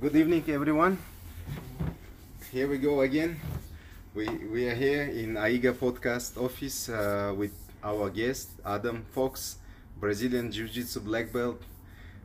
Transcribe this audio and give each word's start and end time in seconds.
Good 0.00 0.14
evening, 0.14 0.44
everyone. 0.48 0.96
Here 2.52 2.68
we 2.68 2.78
go 2.78 3.00
again. 3.00 3.40
We 4.14 4.28
we 4.46 4.68
are 4.68 4.74
here 4.74 5.02
in 5.10 5.34
AIGA 5.34 5.74
podcast 5.74 6.38
office 6.38 6.88
uh, 6.88 7.34
with 7.36 7.50
our 7.82 8.08
guest 8.08 8.50
Adam 8.64 9.04
Fox, 9.10 9.58
Brazilian 9.98 10.52
Jiu-Jitsu 10.52 11.00
black 11.00 11.32
belt, 11.32 11.60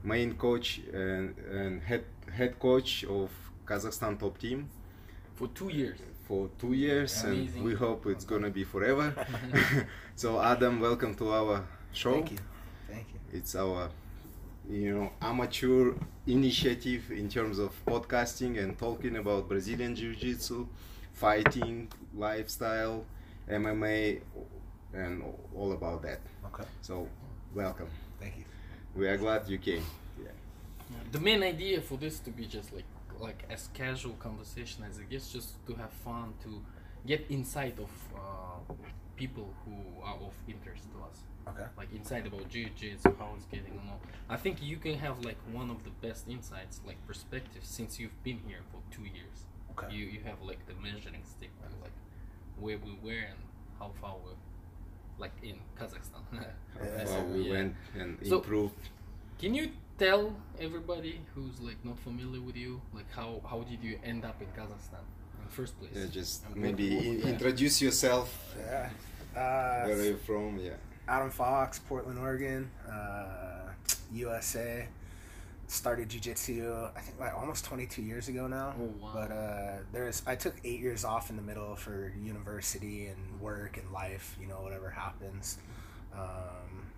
main 0.04 0.36
coach 0.36 0.82
and, 0.94 1.34
and 1.50 1.82
head 1.82 2.06
head 2.32 2.60
coach 2.60 3.06
of 3.06 3.32
Kazakhstan 3.66 4.20
top 4.20 4.38
team 4.38 4.70
for 5.34 5.48
two 5.48 5.70
years. 5.70 5.98
for 6.28 6.50
two 6.60 6.74
years, 6.74 7.24
and 7.24 7.50
we 7.64 7.74
hope 7.74 8.06
it's 8.06 8.26
gonna 8.26 8.52
be 8.52 8.64
forever. 8.64 9.14
so 10.16 10.40
Adam, 10.40 10.80
welcome 10.80 11.16
to 11.16 11.34
our 11.34 11.66
show. 11.92 12.14
Thank 12.14 12.32
you. 12.32 12.38
Thank 12.88 13.08
you. 13.14 13.20
It's 13.40 13.56
our 13.56 13.90
you 14.70 14.96
know 14.96 15.12
amateur 15.22 15.94
initiative 16.26 17.12
in 17.12 17.30
terms 17.30 17.60
of 17.60 17.72
podcasting 17.86 18.62
and 18.62 18.78
talking 18.78 19.18
about 19.18 19.50
Brazilian 19.50 19.96
Jiu-Jitsu, 19.96 20.68
fighting, 21.14 21.90
lifestyle, 22.16 23.06
MMA, 23.50 24.22
and 24.94 25.24
all 25.56 25.74
about 25.74 26.02
that. 26.04 26.20
Okay. 26.46 26.64
So, 26.82 27.08
welcome. 27.54 27.90
Thank 28.20 28.38
you. 28.38 28.44
We 28.96 29.08
are 29.08 29.18
glad 29.18 29.48
you 29.50 29.58
came. 29.58 29.84
Yeah. 30.22 30.30
The 31.12 31.20
main 31.20 31.44
idea 31.44 31.82
for 31.82 31.98
this 31.98 32.20
to 32.20 32.30
be 32.30 32.46
just 32.46 32.74
like 32.74 32.86
like 33.20 33.44
as 33.50 33.70
casual 33.74 34.14
conversation 34.14 34.84
as 34.90 34.98
it 34.98 35.10
gets, 35.10 35.32
just 35.32 35.66
to 35.68 35.74
have 35.76 35.92
fun, 35.92 36.34
to 36.44 36.62
get 37.06 37.26
insight 37.30 37.78
of 37.80 37.90
uh, 38.16 38.74
people 39.16 39.54
who 39.66 40.04
are 40.04 40.16
of 40.16 40.34
interest 40.48 40.84
to 40.92 41.00
us. 41.10 41.20
Okay. 41.48 41.66
Like 41.78 41.90
insight 41.94 42.26
about 42.28 42.48
jiu-jitsu, 42.50 43.16
how 43.20 43.34
it's 43.36 43.46
getting 43.46 43.74
along. 43.74 44.00
I 44.30 44.38
think 44.38 44.62
you 44.64 44.78
can 44.78 44.96
have 45.00 45.24
like 45.26 45.38
one 45.52 45.70
of 45.70 45.84
the 45.84 45.90
best 46.06 46.28
insights, 46.30 46.80
like 46.86 46.98
perspective, 47.08 47.64
since 47.64 48.00
you've 48.00 48.24
been 48.24 48.40
here 48.48 48.62
for 48.72 48.80
two 48.96 49.04
years. 49.04 49.38
Okay. 49.72 49.94
You 49.94 50.06
you 50.06 50.20
have 50.26 50.42
like 50.42 50.66
the 50.68 50.76
measuring 50.82 51.24
stick 51.26 51.50
to 51.62 51.68
like 51.82 51.92
where 52.60 52.78
we 52.78 52.94
were 53.04 53.26
and 53.32 53.40
how 53.80 53.92
far 54.02 54.16
we're, 54.24 54.38
like 55.20 55.34
in 55.44 55.58
Kazakhstan. 55.80 56.24
Yeah. 56.34 57.06
Well, 57.06 57.26
we 57.26 57.42
Yeah. 57.44 57.54
went 57.54 57.76
and 58.00 58.18
So- 58.28 58.38
improved. 58.38 58.84
Can 59.40 59.54
you 59.54 59.72
tell 60.00 60.34
everybody 60.60 61.20
who's 61.36 61.60
like 61.60 61.80
not 61.84 62.00
familiar 62.00 62.42
with 62.42 62.56
you, 62.56 62.82
like 62.94 63.10
how 63.12 63.42
how 63.52 63.60
did 63.72 63.84
you 63.84 64.00
end 64.04 64.24
up 64.26 64.42
in 64.42 64.48
Kazakhstan 64.58 65.04
in 65.38 65.44
the 65.48 65.52
first 65.60 65.78
place? 65.80 65.92
Yeah, 65.96 66.08
just 66.20 66.46
And 66.46 66.56
maybe 66.56 66.96
what- 66.96 67.06
in- 67.06 67.20
yeah. 67.20 67.34
introduce 67.34 67.82
yourself. 67.82 68.30
Yeah. 68.58 68.90
Where 69.34 69.98
are 69.98 70.00
Uh, 70.00 70.04
you 70.12 70.18
from? 70.18 70.58
Yeah. 70.60 70.78
Adam 71.08 71.30
Fox, 71.30 71.80
Portland, 71.80 72.20
Oregon, 72.20 72.70
uh, 72.90 73.72
USA. 74.14 74.88
Started 75.68 76.10
jujitsu, 76.10 76.92
I 76.96 77.00
think 77.00 77.20
like 77.20 77.34
almost 77.34 77.66
22 77.66 78.02
years 78.02 78.28
ago 78.28 78.48
now. 78.48 78.76
Oh, 78.80 78.94
wow. 79.02 79.12
But 79.14 79.32
uh, 79.32 79.78
there's, 79.92 80.22
I 80.28 80.36
took 80.36 80.56
eight 80.64 80.80
years 80.80 81.04
off 81.04 81.30
in 81.30 81.36
the 81.36 81.42
middle 81.42 81.76
for 81.76 82.14
university 82.22 83.08
and 83.08 83.42
work 83.42 83.78
and 83.78 83.92
life. 83.92 84.38
You 84.40 84.48
know, 84.48 84.62
whatever 84.62 84.90
happens. 84.90 85.58
Um, 86.14 86.92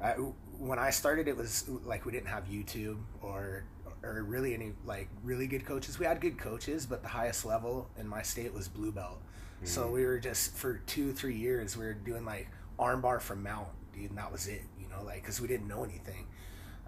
I, 0.00 0.10
when 0.58 0.78
I 0.78 0.90
started, 0.90 1.26
it 1.26 1.36
was 1.36 1.68
like 1.84 2.04
we 2.04 2.12
didn't 2.12 2.28
have 2.28 2.44
YouTube 2.44 2.98
or 3.22 3.64
or 4.02 4.22
really 4.22 4.54
any 4.54 4.72
like 4.84 5.08
really 5.24 5.46
good 5.46 5.64
coaches. 5.64 5.98
We 5.98 6.06
had 6.06 6.20
good 6.20 6.38
coaches, 6.38 6.86
but 6.86 7.02
the 7.02 7.08
highest 7.08 7.44
level 7.44 7.88
in 7.98 8.06
my 8.06 8.22
state 8.22 8.52
was 8.54 8.68
blue 8.68 8.92
belt. 8.92 9.20
So 9.64 9.88
we 9.88 10.04
were 10.04 10.18
just 10.18 10.54
for 10.54 10.82
two 10.86 11.12
three 11.12 11.34
years 11.34 11.76
we 11.78 11.86
were 11.86 11.94
doing 11.94 12.24
like 12.26 12.46
armbar 12.78 13.20
from 13.20 13.42
mount, 13.42 13.68
dude, 13.94 14.10
and 14.10 14.18
that 14.18 14.30
was 14.32 14.46
it. 14.48 14.62
You 14.80 14.88
know, 14.88 15.02
like 15.04 15.22
because 15.22 15.40
we 15.40 15.48
didn't 15.48 15.68
know 15.68 15.84
anything. 15.84 16.26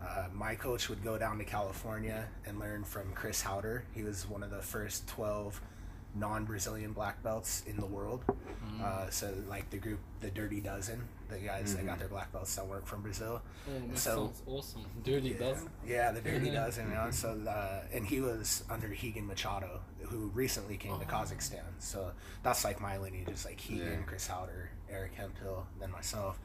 Uh, 0.00 0.26
my 0.32 0.54
coach 0.54 0.88
would 0.88 1.02
go 1.02 1.18
down 1.18 1.38
to 1.38 1.44
California 1.44 2.28
and 2.46 2.60
learn 2.60 2.84
from 2.84 3.12
Chris 3.14 3.42
Haueter. 3.42 3.82
He 3.94 4.02
was 4.04 4.28
one 4.28 4.44
of 4.44 4.50
the 4.50 4.62
first 4.62 5.08
12 5.08 5.60
non-Brazilian 6.14 6.92
black 6.92 7.22
belts 7.22 7.62
in 7.66 7.76
the 7.76 7.86
world. 7.86 8.24
Uh, 8.82 9.08
so 9.10 9.32
like 9.48 9.68
the 9.70 9.76
group, 9.76 9.98
the 10.20 10.30
Dirty 10.30 10.60
Dozen, 10.60 11.02
the 11.28 11.38
guys 11.38 11.74
that 11.74 11.84
got 11.84 11.98
their 11.98 12.06
black 12.08 12.32
belts 12.32 12.54
that 12.56 12.66
weren't 12.66 12.86
from 12.86 13.02
Brazil. 13.02 13.42
Oh, 13.68 13.72
that 13.88 13.98
so- 13.98 14.14
sounds 14.16 14.42
awesome. 14.46 14.84
Dirty 15.04 15.30
Yeah, 15.30 15.38
dozen. 15.38 15.70
yeah, 15.86 16.12
the 16.12 16.20
Dirty 16.20 16.50
Dozen. 16.52 16.88
You 16.90 16.94
know? 16.94 17.10
So 17.10 17.30
uh, 17.48 17.82
and 17.92 18.06
he 18.06 18.20
was 18.20 18.62
under 18.70 18.86
Rigan 18.88 19.26
Machado, 19.26 19.80
who 20.02 20.28
recently 20.34 20.76
came 20.76 20.98
to 20.98 21.04
Kazakhstan. 21.06 21.62
So 21.80 22.12
that's 22.44 22.64
like 22.64 22.80
my 22.80 22.98
lineage. 22.98 23.28
It's 23.28 23.44
like 23.44 23.60
Rigan, 23.68 23.86
Yeah. 23.86 23.96
Chris 24.06 24.28
Haueter, 24.28 24.68
Eric 24.90 25.14
Hemphill, 25.14 25.66
then 25.80 25.90
myself. 25.90 26.38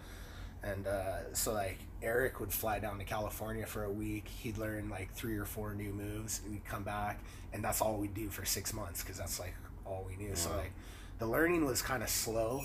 And 0.63 0.87
uh, 0.87 1.33
so 1.33 1.51
like 1.53 1.79
Eric 2.01 2.39
would 2.39 2.53
fly 2.53 2.79
down 2.79 2.97
to 2.99 3.03
California 3.03 3.65
for 3.65 3.83
a 3.83 3.91
week. 3.91 4.27
He'd 4.27 4.57
learn 4.57 4.89
like 4.89 5.13
three 5.13 5.37
or 5.37 5.45
four 5.45 5.73
new 5.73 5.91
moves. 5.91 6.39
And 6.43 6.53
we'd 6.53 6.65
come 6.65 6.83
back, 6.83 7.19
and 7.51 7.63
that's 7.63 7.81
all 7.81 7.97
we'd 7.97 8.13
do 8.13 8.29
for 8.29 8.45
six 8.45 8.73
months 8.73 9.03
because 9.03 9.17
that's 9.17 9.39
like 9.39 9.53
all 9.85 10.05
we 10.07 10.15
knew. 10.15 10.35
So 10.35 10.51
like 10.55 10.71
the 11.19 11.27
learning 11.27 11.65
was 11.65 11.81
kind 11.81 12.01
of 12.01 12.09
slow, 12.09 12.61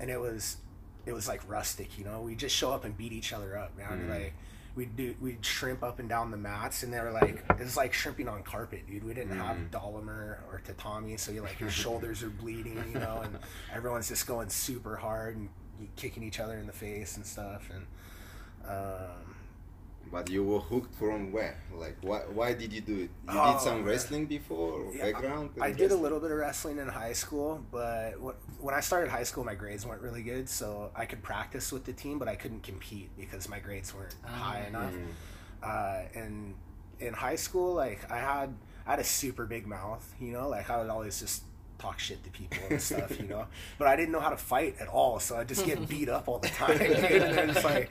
and 0.00 0.08
it 0.10 0.18
was 0.20 0.56
it 1.04 1.12
was 1.12 1.28
like 1.28 1.42
rustic. 1.48 1.98
You 1.98 2.04
know, 2.06 2.22
we 2.22 2.34
just 2.34 2.54
show 2.56 2.70
up 2.72 2.84
and 2.84 2.96
beat 2.96 3.12
each 3.12 3.32
other 3.34 3.58
up, 3.58 3.76
man. 3.76 4.06
Mhm. 4.06 4.10
Like 4.10 4.34
we'd 4.78 4.96
do 4.96 5.14
we'd 5.20 5.44
shrimp 5.44 5.82
up 5.82 5.98
and 5.98 6.08
down 6.08 6.30
the 6.30 6.36
mats, 6.36 6.84
and 6.84 6.92
they 6.92 7.00
were 7.00 7.10
like 7.10 7.44
it's 7.58 7.76
like 7.76 7.92
shrimping 7.92 8.28
on 8.28 8.42
carpet, 8.44 8.86
dude. 8.86 9.02
We 9.04 9.12
didn't 9.12 9.36
have 9.38 9.56
Mhm. 9.56 9.70
Dollamur 9.70 10.38
or 10.50 10.62
tatami, 10.64 11.16
so 11.16 11.32
you 11.32 11.42
like 11.42 11.58
your 11.58 11.70
shoulders 11.82 12.22
are 12.22 12.30
bleeding, 12.30 12.82
you 12.92 13.00
know, 13.00 13.20
and 13.24 13.38
everyone's 13.74 14.08
just 14.08 14.26
going 14.28 14.48
super 14.48 14.96
hard 14.96 15.36
and 15.36 15.48
kicking 15.96 16.22
each 16.22 16.38
other 16.40 16.56
in 16.58 16.66
the 16.66 16.72
face 16.72 17.16
and 17.16 17.26
stuff, 17.26 17.68
and 17.74 17.86
um, 18.66 19.34
But 20.10 20.30
you 20.30 20.42
were 20.44 20.58
hooked 20.60 20.94
from 20.94 21.32
where? 21.32 21.56
Like, 21.74 21.96
why, 22.00 22.20
why 22.32 22.54
did 22.54 22.72
you 22.72 22.80
do 22.80 22.94
it? 22.94 23.10
You 23.32 23.38
Oh, 23.38 23.52
did 23.52 23.60
some 23.60 23.84
wrestling 23.84 24.26
before 24.26 24.72
or 24.82 24.94
Yeah, 24.94 25.12
background? 25.12 25.50
in 25.56 25.62
I 25.62 25.72
did 25.72 25.92
a 25.92 25.96
little 25.96 26.18
bit 26.20 26.30
of 26.30 26.38
wrestling 26.38 26.78
in 26.78 26.88
high 26.88 27.12
school, 27.12 27.62
but 27.70 28.12
when 28.60 28.74
I 28.74 28.80
started 28.80 29.10
high 29.10 29.24
school, 29.24 29.44
my 29.44 29.54
grades 29.54 29.84
weren't 29.86 30.00
really 30.02 30.22
good, 30.22 30.48
so 30.48 30.90
I 30.96 31.04
could 31.06 31.22
practice 31.22 31.70
with 31.72 31.84
the 31.84 31.92
team, 31.92 32.18
but 32.18 32.26
I 32.28 32.36
couldn't 32.36 32.62
compete 32.62 33.10
because 33.18 33.48
my 33.48 33.58
grades 33.58 33.94
weren't 33.94 34.16
Ah. 34.24 34.28
high 34.28 34.60
enough. 34.66 34.92
Mhm. 34.94 35.08
Uh, 35.62 36.02
and 36.18 36.54
in 37.00 37.12
high 37.14 37.36
school, 37.36 37.74
like 37.74 38.10
I 38.10 38.18
had, 38.18 38.54
I 38.86 38.90
had 38.92 38.98
a 39.00 39.04
super 39.04 39.44
big 39.46 39.66
mouth, 39.66 40.14
you 40.18 40.32
know, 40.32 40.48
like 40.48 40.70
I 40.70 40.78
would 40.80 40.88
always 40.90 41.20
just 41.20 41.42
talk 41.78 41.98
shit 42.00 42.22
to 42.24 42.30
people 42.30 42.58
and 42.70 42.80
stuff, 42.82 43.18
you 43.20 43.26
know. 43.28 43.46
But 43.78 43.86
I 43.88 43.94
didn't 43.96 44.10
know 44.10 44.18
how 44.20 44.30
to 44.30 44.36
fight 44.36 44.76
at 44.80 44.88
all, 44.88 45.20
so 45.20 45.36
I'd 45.36 45.46
just 45.48 45.64
get 45.64 45.88
beat 45.88 46.08
up 46.08 46.26
all 46.28 46.38
the 46.40 46.48
time. 46.62 46.72
And 46.80 47.50
it's 47.50 47.62
like, 47.64 47.90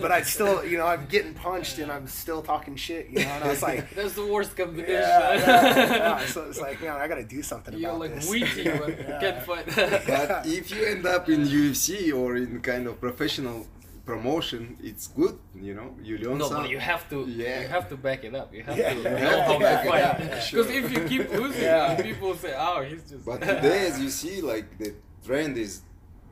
but 0.00 0.10
I'd 0.10 0.26
still, 0.26 0.64
you 0.64 0.78
know, 0.78 0.86
I'm 0.86 1.04
getting 1.06 1.34
punched 1.34 1.78
and 1.78 1.92
I'm 1.92 2.06
still 2.06 2.42
talking 2.42 2.76
shit, 2.76 3.08
you 3.10 3.18
know. 3.18 3.28
And 3.28 3.44
I 3.44 3.48
was 3.48 3.62
like, 3.62 3.90
That's 3.94 4.14
the 4.14 4.26
worst 4.26 4.56
combination. 4.56 4.94
yeah, 4.94 5.34
yeah, 5.34 5.96
yeah. 5.96 6.26
So 6.26 6.44
it's 6.48 6.60
like, 6.60 6.80
man, 6.80 6.96
I 6.96 7.06
got 7.08 7.16
to 7.16 7.24
do 7.24 7.42
something 7.42 7.76
You're 7.76 7.90
about 7.90 8.00
like 8.00 8.14
this. 8.14 8.30
witty, 8.30 8.64
but 8.70 8.88
Yeah. 8.98 9.20
can't 9.20 9.42
fight. 9.44 9.66
But 10.06 10.46
if 10.46 10.70
you 10.70 10.84
end 10.86 11.04
up 11.06 11.28
in 11.28 11.42
UFC 11.44 12.12
or 12.16 12.36
in 12.36 12.60
kind 12.62 12.86
of 12.86 13.00
professional 13.00 13.66
promotion, 14.06 14.76
it's 14.82 15.08
good, 15.08 15.36
you 15.54 15.74
know. 15.74 15.88
You 16.02 16.16
learn 16.18 16.38
No, 16.38 16.48
some. 16.48 16.62
but 16.62 16.70
you 16.70 16.78
have 16.78 17.08
to. 17.10 17.18
Yeah. 17.28 17.60
You 17.62 17.68
have 17.68 17.88
to 17.90 17.96
back 17.96 18.24
it 18.24 18.34
up. 18.34 18.54
You 18.54 18.62
have 18.62 18.78
Yeah. 18.78 18.94
to 18.94 19.02
Yeah. 19.02 19.20
know 19.20 19.42
how 19.42 19.58
to 19.58 19.88
fight. 19.88 19.98
Yeah. 20.04 20.16
Because 20.18 20.44
Sure. 20.46 20.70
if 20.80 20.86
you 20.94 21.00
keep 21.12 21.24
losing, 21.32 21.62
Yeah. 21.62 22.00
people 22.08 22.34
say, 22.44 22.52
"Oh, 22.56 22.78
he's 22.88 23.02
just." 23.10 23.24
But 23.30 23.38
today, 23.52 23.80
as 23.88 24.00
you 24.04 24.08
see, 24.20 24.36
like 24.52 24.66
the 24.78 24.94
trend 25.26 25.58
is 25.58 25.72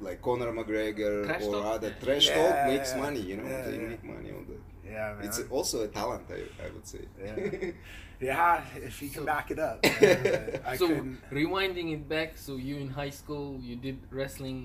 like 0.01 0.19
Conor 0.23 0.53
McGregor 0.59 1.13
Trash 1.27 1.43
or 1.49 1.55
talk? 1.63 1.75
other 1.75 1.91
trash 2.03 2.27
Yeah, 2.29 2.37
talk 2.41 2.55
makes 2.73 2.91
yeah. 2.93 3.01
money, 3.05 3.21
you 3.31 3.37
know. 3.39 3.49
Yeah, 3.53 3.63
they 3.69 3.77
yeah. 3.81 3.89
make 3.93 4.05
money 4.15 4.31
on 4.39 4.43
that. 4.51 4.63
Yeah, 4.95 5.15
man. 5.17 5.25
It's 5.27 5.41
also 5.57 5.77
a 5.89 5.89
talent, 5.89 6.25
I, 6.39 6.41
I 6.65 6.67
would 6.75 6.87
say. 6.87 7.03
Yeah. 7.25 7.71
yeah, 8.31 8.63
if 8.91 9.03
you 9.03 9.09
can 9.15 9.23
So- 9.23 9.27
back 9.35 9.51
it 9.51 9.59
up. 9.59 9.77
man. 10.01 10.61
I 10.65 10.77
so 10.77 10.87
couldn't. 10.89 11.19
rewinding 11.33 11.89
it 11.97 12.05
back, 12.09 12.31
so 12.47 12.57
you 12.57 12.77
in 12.85 12.91
high 12.91 13.11
school, 13.21 13.59
you 13.69 13.77
did 13.87 13.99
wrestling, 14.11 14.59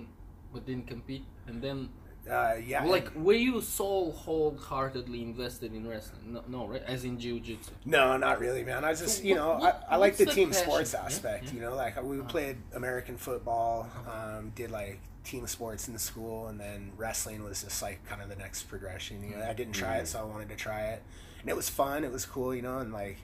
but 0.54 0.66
didn't 0.70 0.88
compete, 0.88 1.26
and 1.48 1.62
then 1.66 1.90
Uh, 2.30 2.56
yeah, 2.64 2.84
like 2.84 3.10
were 3.16 3.34
you 3.34 3.60
so 3.62 4.12
wholeheartedly 4.12 5.24
invested 5.24 5.74
in 5.74 5.88
wrestling? 5.88 6.34
No, 6.34 6.44
no, 6.48 6.68
right? 6.68 6.84
As 6.86 7.04
in 7.04 7.20
jiu-jitsu. 7.20 7.72
No, 7.86 8.18
not 8.18 8.40
really, 8.40 8.64
man. 8.64 8.86
I 8.86 8.94
just, 8.94 9.18
So 9.20 9.24
you 9.24 9.36
know, 9.36 9.58
what- 9.58 9.86
I, 9.90 9.94
I 9.94 9.98
like 9.98 10.16
the 10.18 10.26
the 10.26 10.31
team 10.31 10.50
passion? 10.52 10.64
sports 10.66 10.94
aspect. 10.94 11.46
yeah. 11.46 11.54
You 11.54 11.60
know, 11.62 11.76
like 11.76 12.02
we 12.04 12.20
Uh-huh. 12.20 12.30
played 12.30 12.58
American 12.76 13.18
football, 13.18 13.88
um, 14.08 14.52
did 14.56 14.70
like 14.70 15.00
team 15.24 15.48
sports 15.48 15.88
in 15.88 15.98
school, 15.98 16.48
and 16.48 16.60
then 16.60 16.92
wrestling 16.98 17.44
was 17.44 17.64
just 17.64 17.81
like 17.81 18.04
kind 18.08 18.22
of 18.22 18.30
the 18.30 18.36
next 18.36 18.64
progression. 18.64 19.24
You 19.24 19.38
know, 19.38 19.44
I 19.48 19.54
didn't 19.54 19.74
try 19.74 19.96
it, 19.98 20.08
so 20.08 20.20
I 20.20 20.24
wanted 20.24 20.50
to 20.50 20.56
try 20.56 20.81
it, 20.88 21.02
and 21.42 21.50
it 21.50 21.56
was 21.56 21.68
fun. 21.70 22.04
It 22.04 22.12
was 22.12 22.26
cool, 22.26 22.54
you 22.54 22.62
know, 22.62 22.78
and 22.80 22.94
like 22.94 23.18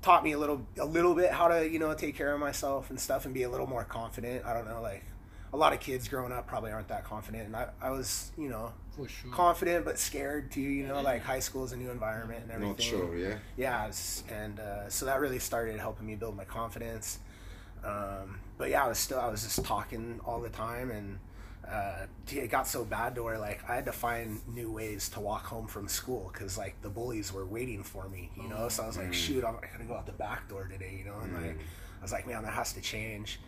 taught 0.00 0.22
me 0.22 0.32
a 0.32 0.38
little, 0.38 0.64
a 0.78 0.84
little 0.84 1.14
bit 1.14 1.32
how 1.32 1.48
to, 1.48 1.68
you 1.68 1.78
know, 1.80 1.92
take 1.94 2.14
care 2.16 2.32
of 2.32 2.38
myself 2.38 2.88
and 2.90 3.00
stuff, 3.00 3.24
and 3.24 3.34
be 3.34 3.42
a 3.42 3.50
little 3.50 3.66
more 3.66 3.84
confident. 3.84 4.44
I 4.46 4.54
don't 4.54 4.68
know, 4.68 4.80
like 4.80 5.04
a 5.52 5.56
lot 5.56 5.72
of 5.72 5.80
kids 5.80 6.08
growing 6.08 6.32
up 6.32 6.46
probably 6.46 6.70
aren't 6.72 6.88
that 6.88 7.04
confident, 7.04 7.46
and 7.46 7.56
I, 7.56 7.68
I 7.80 7.90
was, 7.90 8.30
you 8.36 8.48
know, 8.48 8.72
For 8.96 9.08
sure. 9.08 9.30
confident 9.32 9.84
but 9.84 9.98
scared 9.98 10.50
too. 10.50 10.60
You 10.60 10.86
know, 10.86 11.00
like 11.02 11.22
high 11.22 11.40
school 11.40 11.64
is 11.64 11.72
a 11.72 11.76
new 11.76 11.90
environment 11.90 12.42
and 12.42 12.50
everything. 12.52 12.76
Not 12.76 12.82
sure, 12.82 13.16
yeah. 13.16 13.34
Yeah, 13.56 13.82
it's- 13.84 14.24
and 14.30 14.60
uh, 14.60 14.88
so 14.88 15.06
that 15.06 15.20
really 15.20 15.38
started 15.38 15.78
helping 15.80 16.06
me 16.06 16.14
build 16.16 16.36
my 16.36 16.44
confidence. 16.44 17.18
Um, 17.84 18.40
but 18.56 18.70
yeah, 18.70 18.84
I 18.84 18.88
was 18.88 18.98
still 18.98 19.20
I 19.20 19.28
was 19.28 19.42
just 19.42 19.64
talking 19.64 20.20
all 20.24 20.40
the 20.40 20.48
time, 20.50 20.90
and 20.90 21.18
uh, 21.66 22.06
it 22.30 22.50
got 22.50 22.66
so 22.66 22.84
bad 22.84 23.14
to 23.14 23.22
where 23.22 23.38
like 23.38 23.60
I 23.68 23.74
had 23.76 23.84
to 23.86 23.92
find 23.92 24.40
new 24.48 24.70
ways 24.72 25.08
to 25.10 25.20
walk 25.20 25.44
home 25.46 25.66
from 25.66 25.86
school 25.88 26.30
because 26.32 26.58
like 26.58 26.80
the 26.82 26.88
bullies 26.90 27.32
were 27.32 27.46
waiting 27.46 27.82
for 27.84 28.08
me, 28.08 28.30
you 28.36 28.48
know. 28.48 28.68
So 28.68 28.82
I 28.82 28.86
was 28.86 28.96
like, 28.98 29.14
shoot, 29.14 29.44
I'm 29.44 29.54
gonna 29.54 29.84
go 29.86 29.94
out 29.94 30.06
the 30.06 30.12
back 30.12 30.48
door 30.48 30.66
today, 30.70 30.96
you 30.98 31.04
know. 31.04 31.18
And 31.22 31.32
like 31.34 31.56
I 32.00 32.02
was 32.02 32.10
like, 32.12 32.26
man, 32.26 32.42
that 32.42 32.52
has 32.52 32.72
to 32.72 32.80
change. 32.80 33.38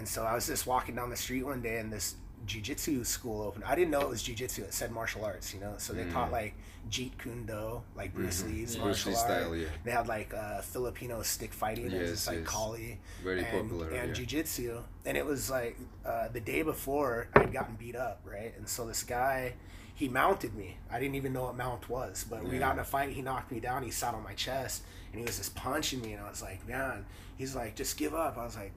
And 0.00 0.08
so 0.08 0.24
I 0.24 0.34
was 0.34 0.46
just 0.46 0.66
walking 0.66 0.94
down 0.94 1.10
the 1.10 1.16
street 1.16 1.42
one 1.42 1.60
day, 1.60 1.76
and 1.76 1.92
this 1.92 2.14
jujitsu 2.46 3.04
school 3.04 3.42
opened. 3.42 3.64
I 3.64 3.74
didn't 3.74 3.90
know 3.90 4.00
it 4.00 4.08
was 4.08 4.22
jujitsu. 4.22 4.60
It 4.60 4.72
said 4.72 4.92
martial 4.92 5.26
arts, 5.26 5.52
you 5.52 5.60
know. 5.60 5.74
So 5.76 5.92
they 5.92 6.04
taught 6.04 6.32
like 6.32 6.54
Jeet 6.90 7.18
Kune 7.18 7.44
Do, 7.44 7.82
like 7.94 8.14
Bruce 8.14 8.42
Lee's 8.46 8.76
Yeah. 8.76 8.82
Bruce 8.82 9.04
martial 9.04 9.12
Lee 9.12 9.18
art. 9.18 9.42
style, 9.42 9.56
yeah. 9.56 9.66
They 9.84 9.90
had 9.90 10.08
like 10.08 10.32
uh, 10.32 10.62
Filipino 10.62 11.20
stick 11.20 11.52
fighting, 11.52 11.90
yes, 11.90 12.08
just 12.08 12.28
like 12.28 12.38
yes. 12.38 12.48
Kali, 12.48 12.98
Very 13.22 13.40
and, 13.40 13.48
popular, 13.48 13.90
and 13.90 14.16
yeah. 14.16 14.24
jujitsu. 14.24 14.82
And 15.04 15.18
it 15.18 15.26
was 15.26 15.50
like 15.50 15.76
uh, 16.06 16.28
the 16.28 16.40
day 16.40 16.62
before 16.62 17.28
I'd 17.34 17.52
gotten 17.52 17.74
beat 17.74 17.94
up, 17.94 18.22
right? 18.24 18.54
And 18.56 18.66
so 18.66 18.86
this 18.86 19.02
guy, 19.02 19.52
he 19.94 20.08
mounted 20.08 20.54
me. 20.54 20.78
I 20.90 20.98
didn't 20.98 21.16
even 21.16 21.34
know 21.34 21.42
what 21.42 21.58
mount 21.58 21.90
was, 21.90 22.24
but 22.24 22.42
we 22.42 22.56
got 22.56 22.72
in 22.72 22.78
a 22.78 22.84
fight. 22.84 23.10
He 23.10 23.20
knocked 23.20 23.52
me 23.52 23.60
down. 23.60 23.82
He 23.82 23.90
sat 23.90 24.14
on 24.14 24.22
my 24.24 24.32
chest, 24.32 24.82
and 25.12 25.20
he 25.20 25.26
was 25.26 25.36
just 25.36 25.54
punching 25.54 26.00
me. 26.00 26.14
And 26.14 26.24
I 26.24 26.30
was 26.30 26.40
like, 26.40 26.66
man, 26.66 27.04
he's 27.36 27.54
like, 27.54 27.76
just 27.76 27.98
give 27.98 28.14
up. 28.14 28.38
I 28.38 28.44
was 28.46 28.56
like, 28.56 28.72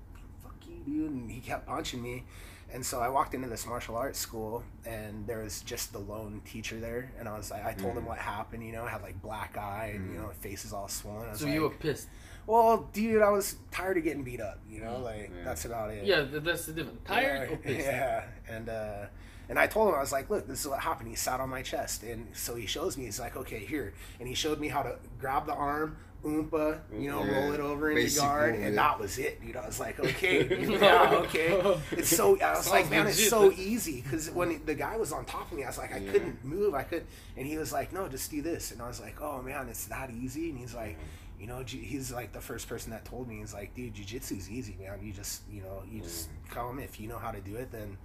dude. 0.86 1.12
And 1.12 1.30
he 1.32 1.40
kept 1.40 1.68
punching 1.68 2.02
me. 2.02 2.24
And 2.72 2.84
so 2.84 3.00
I 3.02 3.10
walked 3.10 3.36
into 3.36 3.48
this 3.48 3.68
martial 3.68 3.96
arts 3.96 4.18
school, 4.18 4.64
and 4.84 5.28
there 5.28 5.40
was 5.44 5.62
just 5.62 5.94
the 5.94 6.00
lone 6.00 6.42
teacher 6.44 6.80
there. 6.80 7.12
And 7.20 7.30
I 7.30 7.38
was 7.38 7.52
like, 7.52 7.64
I 7.64 7.74
told 7.74 7.96
him 7.96 8.04
Mm. 8.04 8.08
what 8.08 8.18
happened. 8.18 8.66
You 8.66 8.72
know, 8.72 8.84
I 8.86 8.90
had 8.90 9.04
like 9.04 9.22
black 9.22 9.58
eye, 9.58 9.92
and 9.96 10.12
you 10.12 10.20
know, 10.20 10.30
face 10.42 10.66
is 10.66 10.74
all 10.74 10.88
swollen. 10.88 11.28
I 11.28 11.32
was 11.32 11.40
So 11.40 11.46
like, 11.46 11.54
you 11.54 11.62
were 11.62 11.70
pissed. 11.70 12.08
well, 12.48 12.90
dude, 12.92 13.22
I 13.22 13.30
was 13.30 13.58
tired 13.70 13.98
of 13.98 14.04
getting 14.04 14.24
beat 14.24 14.42
up. 14.42 14.60
You 14.68 14.80
know, 14.82 14.96
Mm. 14.96 15.04
like 15.04 15.32
Yeah. 15.38 15.44
that's 15.44 15.66
about 15.66 15.92
it. 15.92 16.04
Yeah, 16.06 16.22
that's 16.22 16.66
the 16.66 16.74
difference. 16.74 17.00
Tired 17.06 17.48
yeah, 17.50 17.54
or 17.54 17.58
pissed? 17.58 17.86
Yeah, 17.86 18.24
and 18.50 18.70
uh, 18.70 19.06
and 19.50 19.60
I 19.60 19.68
told 19.68 19.90
him 19.90 19.96
I 19.96 20.00
was 20.00 20.12
like, 20.12 20.32
look, 20.32 20.48
this 20.48 20.62
is 20.62 20.68
what 20.68 20.80
happened. 20.80 21.10
He 21.10 21.16
sat 21.16 21.40
on 21.40 21.50
my 21.50 21.62
chest, 21.62 22.02
and 22.02 22.28
so 22.36 22.56
he 22.56 22.66
shows 22.66 22.98
me. 22.98 23.04
He's 23.06 23.20
like, 23.20 23.36
okay, 23.38 23.60
here, 23.64 23.94
and 24.20 24.28
he 24.28 24.34
showed 24.34 24.60
me 24.60 24.70
how 24.70 24.82
to 24.82 24.98
grab 25.20 25.46
the 25.46 25.54
arm, 25.54 25.98
oompa, 26.24 26.80
you 26.98 27.10
know, 27.12 27.24
Yeah. 27.24 27.32
roll 27.40 27.52
it 27.54 27.60
over 27.60 27.90
into 27.92 28.04
Basic 28.04 28.22
guard, 28.22 28.56
move, 28.56 28.64
and 28.68 28.78
that 28.78 29.00
was 29.00 29.18
it, 29.18 29.42
dude. 29.42 29.56
I 29.56 29.66
was 29.66 29.80
like, 29.80 30.00
okay, 30.00 30.48
yeah, 30.80 31.10
okay. 31.26 31.78
It's 31.92 32.16
so 32.16 32.40
I 32.40 32.52
was 32.56 32.70
like, 32.70 32.86
Sounds 32.86 32.92
man, 32.92 33.08
it's 33.08 33.30
so 33.30 33.52
easy 33.52 34.02
because 34.02 34.30
when 34.32 34.62
the 34.66 34.74
guy 34.76 34.96
was 34.98 35.12
on 35.12 35.26
top 35.26 35.52
of 35.52 35.58
me, 35.58 35.64
I 35.64 35.68
was 35.68 35.78
like, 35.78 35.94
I 35.94 35.98
Yeah. 36.00 36.12
couldn't 36.12 36.44
move, 36.46 36.74
I 36.74 36.84
could, 36.84 37.06
and 37.38 37.46
he 37.46 37.58
was 37.58 37.72
like, 37.74 37.92
no, 37.94 38.08
just 38.08 38.32
do 38.32 38.42
this, 38.42 38.72
and 38.72 38.82
I 38.82 38.88
was 38.88 39.00
like, 39.02 39.22
oh 39.22 39.42
man, 39.42 39.68
it's 39.70 39.86
that 39.86 40.10
easy, 40.12 40.50
and 40.50 40.58
he's 40.60 40.74
like. 40.74 40.98
You 41.40 41.48
know, 41.50 41.62
he's 41.68 42.10
like 42.10 42.32
the 42.32 42.40
first 42.40 42.70
person 42.70 42.92
that 42.92 43.04
told 43.04 43.28
me. 43.28 43.40
He's 43.40 43.54
like, 43.54 43.76
dude, 43.76 43.96
jujitsu's 43.96 44.50
easy, 44.50 44.78
man. 44.80 45.00
You 45.04 45.12
just, 45.12 45.42
you 45.52 45.62
know, 45.62 45.84
you 45.92 46.00
just 46.00 46.30
come. 46.50 46.80
If 46.80 47.02
you 47.02 47.10
know 47.10 47.18
how 47.18 47.32
to 47.32 47.42
do 47.42 47.58
it, 47.58 47.70
then 47.70 47.98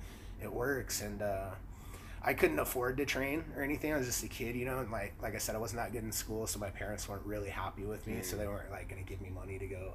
it 0.43 0.53
works. 0.53 1.03
And 1.03 1.23
uh, 1.23 1.51
I 2.23 2.35
couldn't 2.35 2.59
afford 2.59 2.97
to 2.99 3.07
train 3.07 3.45
or 3.57 3.63
anything. 3.63 3.93
I 3.93 3.97
was 3.97 4.07
just 4.07 4.25
a 4.25 4.29
kid, 4.29 4.57
you 4.57 4.65
know. 4.65 4.79
And 4.79 4.91
like, 4.91 5.15
like 5.23 5.35
I 5.35 5.39
said, 5.39 5.55
I 5.55 5.59
wasn't 5.59 5.81
that 5.81 5.93
good 5.93 6.03
in 6.03 6.13
school, 6.13 6.47
so 6.47 6.59
my 6.59 6.71
parents 6.71 7.09
weren't 7.09 7.25
really 7.25 7.51
happy 7.51 7.85
with 7.85 8.07
me. 8.07 8.23
So 8.23 8.37
they 8.37 8.47
weren't 8.47 8.71
like 8.71 8.89
gonna 8.89 9.03
give 9.03 9.21
me 9.21 9.31
money 9.31 9.59
to 9.59 9.67
go. 9.67 9.95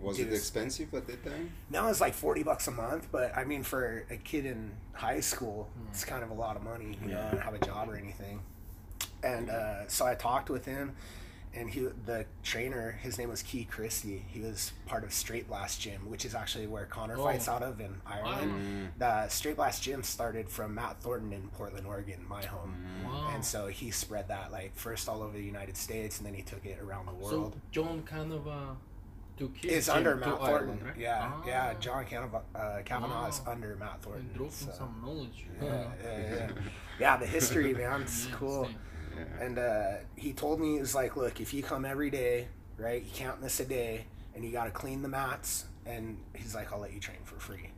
Was 0.00 0.18
it 0.18 0.32
expensive 0.32 0.92
at 0.94 1.06
that 1.06 1.24
time? 1.24 1.52
Now 1.70 1.88
it's 1.88 2.00
like 2.00 2.14
forty 2.14 2.42
bucks 2.42 2.66
a 2.68 2.72
month, 2.72 3.08
but 3.12 3.36
I 3.36 3.44
mean, 3.44 3.62
for 3.62 4.04
a 4.10 4.16
kid 4.16 4.44
in 4.46 4.72
high 4.92 5.20
school, 5.20 5.68
it's 5.90 6.04
kind 6.04 6.22
of 6.22 6.30
a 6.30 6.34
lot 6.34 6.56
of 6.56 6.62
money. 6.62 6.98
You 7.02 7.12
know, 7.12 7.20
I 7.20 7.30
don't 7.30 7.40
have 7.42 7.54
a 7.54 7.58
job 7.64 7.88
or 7.88 7.96
anything. 7.96 8.40
And 9.22 9.48
uh, 9.50 9.88
so 9.88 10.04
I 10.04 10.14
talked 10.14 10.50
with 10.50 10.64
him, 10.66 10.94
and 11.56 11.70
he, 11.70 11.88
the 12.06 12.26
trainer, 12.42 12.92
his 13.02 13.16
name 13.18 13.28
was 13.28 13.42
Key 13.42 13.64
Christie. 13.64 14.24
He 14.28 14.40
was 14.40 14.72
part 14.86 15.04
of 15.04 15.12
Straight 15.12 15.46
Blast 15.48 15.80
Gym, 15.80 16.08
which 16.10 16.24
is 16.24 16.34
actually 16.34 16.66
where 16.66 16.84
Conor 16.86 17.16
Oh. 17.18 17.24
fights 17.24 17.48
out 17.48 17.62
of 17.62 17.80
in 17.80 17.94
Ireland. 18.06 18.52
Mm. 18.96 18.98
The 18.98 19.28
Straight 19.28 19.56
Blast 19.56 19.82
Gym 19.82 20.02
started 20.02 20.48
from 20.48 20.74
Matt 20.74 21.00
Thornton 21.00 21.32
in 21.32 21.48
Portland, 21.48 21.86
Oregon, 21.86 22.24
my 22.28 22.44
home. 22.44 22.76
Wow. 23.04 23.30
And 23.34 23.44
so 23.44 23.66
he 23.68 23.90
spread 23.90 24.28
that 24.28 24.50
like 24.52 24.74
first 24.74 25.08
all 25.08 25.22
over 25.22 25.36
the 25.36 25.44
United 25.44 25.76
States, 25.76 26.18
and 26.18 26.26
then 26.26 26.34
he 26.34 26.42
took 26.42 26.64
it 26.66 26.78
around 26.80 27.06
the 27.06 27.12
world. 27.14 27.30
so 27.30 27.38
world. 27.40 27.60
John 27.70 28.02
kind 28.02 28.32
of 28.32 28.48
uh, 28.48 28.74
took 29.36 29.52
it's 29.64 29.88
under 29.88 30.14
to 30.14 30.20
Matt 30.20 30.28
Ireland, 30.40 30.66
Thornton. 30.80 30.86
right? 30.86 30.96
Yeah, 30.96 31.32
yeah. 31.46 31.72
Ah. 31.74 31.80
John 31.80 32.04
Kavanagh, 32.04 32.40
uh, 32.54 32.82
Kavanagh 32.84 33.28
is 33.28 33.40
under 33.46 33.76
Matt 33.76 34.02
Thornton. 34.02 34.30
And 34.34 34.36
from 34.36 34.50
so- 34.50 34.72
some 34.78 35.02
knowledge. 35.04 35.46
Yeah, 35.62 35.86
yeah, 36.02 36.18
yeah. 36.34 36.50
yeah, 37.00 37.16
the 37.16 37.26
history, 37.26 37.74
man, 37.74 38.02
it's 38.02 38.26
Yeah, 38.26 38.34
cool. 38.36 38.68
Yeah. 39.16 39.44
And 39.44 39.58
uh, 39.58 39.92
he 40.16 40.32
told 40.32 40.60
me, 40.60 40.74
he 40.74 40.80
was 40.80 40.94
like, 40.94 41.16
look, 41.16 41.40
if 41.40 41.52
you 41.54 41.62
come 41.62 41.84
every 41.84 42.10
day, 42.10 42.48
right, 42.76 43.02
you 43.02 43.10
can't 43.14 43.40
miss 43.40 43.60
a 43.60 43.64
day, 43.64 44.06
and 44.34 44.44
you 44.44 44.50
got 44.52 44.64
to 44.64 44.70
clean 44.70 45.02
the 45.02 45.08
mats, 45.08 45.66
and 45.86 46.18
he's 46.34 46.54
like, 46.54 46.72
I'll 46.72 46.80
let 46.80 46.92
you 46.92 47.00
train 47.00 47.18
for 47.24 47.36
free. 47.38 47.70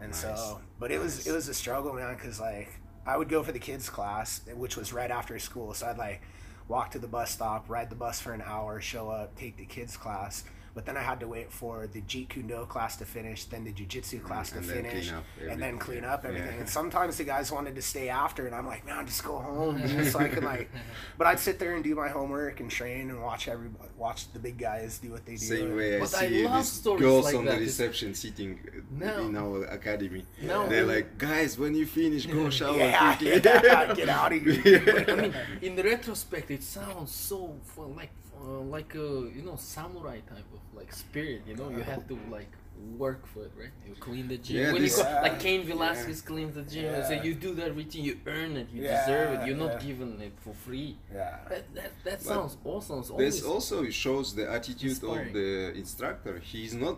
And 0.00 0.10
Nice. 0.10 0.20
so, 0.20 0.60
but 0.78 0.90
it 0.90 0.98
was 1.00 1.26
it 1.26 1.32
was 1.32 1.48
a 1.48 1.54
struggle, 1.54 1.92
man, 1.92 2.14
because 2.14 2.40
like 2.40 2.68
I 3.06 3.16
would 3.16 3.28
go 3.28 3.42
for 3.42 3.52
the 3.52 3.58
kids 3.58 3.88
class, 3.88 4.40
which 4.54 4.76
was 4.76 4.92
right 4.92 5.10
after 5.10 5.38
school, 5.38 5.72
so 5.74 5.86
I'd 5.86 5.98
like 5.98 6.20
walk 6.68 6.90
to 6.92 6.98
the 6.98 7.06
bus 7.06 7.30
stop, 7.30 7.68
ride 7.68 7.90
the 7.90 7.96
bus 7.96 8.20
for 8.20 8.32
an 8.32 8.42
hour, 8.42 8.80
show 8.80 9.08
up, 9.10 9.36
take 9.36 9.56
the 9.56 9.66
kids 9.66 9.96
class. 9.96 10.44
But 10.74 10.86
then 10.86 10.96
I 10.96 11.02
had 11.02 11.20
to 11.20 11.28
wait 11.28 11.52
for 11.52 11.86
the 11.86 12.00
Jeet 12.02 12.30
Kune 12.30 12.48
Do 12.48 12.66
class 12.66 12.96
to 12.96 13.04
finish, 13.04 13.44
then 13.44 13.62
the 13.62 13.70
Jiu-Jitsu 13.70 14.18
class 14.18 14.50
to 14.50 14.58
and 14.58 14.68
then 14.68 14.84
finish, 14.84 15.12
and 15.48 15.62
then 15.62 15.78
clean 15.78 16.04
up 16.04 16.24
everything. 16.24 16.54
Yeah. 16.54 16.58
And 16.60 16.68
sometimes 16.68 17.16
the 17.16 17.22
guys 17.22 17.52
wanted 17.52 17.76
to 17.76 17.82
stay 17.82 18.08
after, 18.08 18.46
and 18.46 18.54
I'm 18.56 18.66
like, 18.66 18.84
man, 18.84 19.06
just 19.06 19.22
go 19.22 19.38
home, 19.38 19.80
dude, 19.86 20.06
so 20.10 20.18
I 20.18 20.26
can 20.28 20.42
like. 20.42 20.68
But 21.16 21.28
I'd 21.28 21.38
sit 21.38 21.60
there 21.60 21.76
and 21.76 21.84
do 21.84 21.94
my 21.94 22.08
homework 22.08 22.58
and 22.58 22.68
train 22.68 23.10
and 23.10 23.22
watch 23.22 23.46
every 23.46 23.68
watch 23.96 24.32
the 24.32 24.40
big 24.40 24.58
guys 24.58 24.98
do 24.98 25.12
what 25.12 25.24
they 25.24 25.36
do. 25.36 25.46
Same 25.46 25.76
way 25.76 26.00
But 26.00 26.12
I 26.16 26.28
see 26.28 26.44
love 26.44 26.56
these 26.64 26.72
stories 26.72 27.00
girls 27.02 27.24
like 27.26 27.34
on 27.36 27.44
that. 27.44 27.50
the 27.52 27.56
It's- 27.62 27.78
reception 27.78 28.12
sitting 28.14 28.58
uh, 28.66 28.80
No. 29.04 29.18
in 29.26 29.36
our 29.36 29.64
academy. 29.66 30.24
No. 30.42 30.68
They're 30.68 30.84
like, 30.86 31.16
guys, 31.18 31.56
when 31.56 31.76
you 31.76 31.86
finish, 31.86 32.26
go 32.26 32.50
shower 32.58 32.76
Yeah, 32.76 33.14
quickly. 33.14 33.28
yeah, 33.44 33.94
get 33.94 34.08
out 34.08 34.32
of 34.32 34.42
here. 34.42 35.04
I 35.08 35.14
mean, 35.14 35.34
in 35.62 35.76
retrospect, 35.76 36.50
it 36.50 36.64
sounds 36.64 37.12
so 37.12 37.54
fun, 37.62 37.94
like 37.94 38.10
uh, 38.44 38.60
like 38.76 38.94
a 38.94 39.08
you 39.36 39.42
know 39.46 39.56
samurai 39.56 40.18
type 40.32 40.48
of 40.58 40.60
like 40.78 40.92
spirit. 40.92 41.42
You 41.48 41.56
know, 41.56 41.68
you 41.70 41.82
have 41.82 42.06
to 42.08 42.18
like 42.30 42.52
work 42.98 43.26
for 43.26 43.44
it, 43.44 43.52
right? 43.58 43.70
You 43.86 43.94
clean 44.06 44.26
the 44.28 44.36
gym. 44.38 44.56
Yeah, 44.56 44.72
when 44.72 44.82
this- 44.82 44.98
you 44.98 45.04
go, 45.04 45.10
like 45.22 45.32
Yeah. 45.32 45.38
Cain 45.46 45.60
Velasquez 45.66 46.20
cleans 46.22 46.54
the 46.54 46.62
gym, 46.62 46.92
and 46.94 47.04
say 47.06 47.16
you 47.24 47.34
do 47.34 47.54
that 47.60 47.70
routine, 47.74 48.04
you 48.04 48.18
earn 48.26 48.56
it, 48.56 48.66
you 48.74 48.82
Yeah, 48.82 49.00
deserve 49.00 49.28
it. 49.40 49.46
You're 49.46 49.56
not 49.66 49.74
yeah. 49.80 49.86
given 49.88 50.20
it 50.20 50.32
for 50.44 50.52
free. 50.66 50.96
yeah. 51.14 51.38
That 51.48 51.64
that, 51.76 51.92
that 52.06 52.22
sounds 52.22 52.56
awesome. 52.64 53.02
This 53.16 53.42
also 53.44 53.76
shows 53.90 54.34
the 54.34 54.50
attitude 54.50 54.90
Inspiring. 54.90 55.28
of 55.28 55.34
the 55.34 55.72
instructor. 55.82 56.34
He's 56.40 56.74
not 56.74 56.96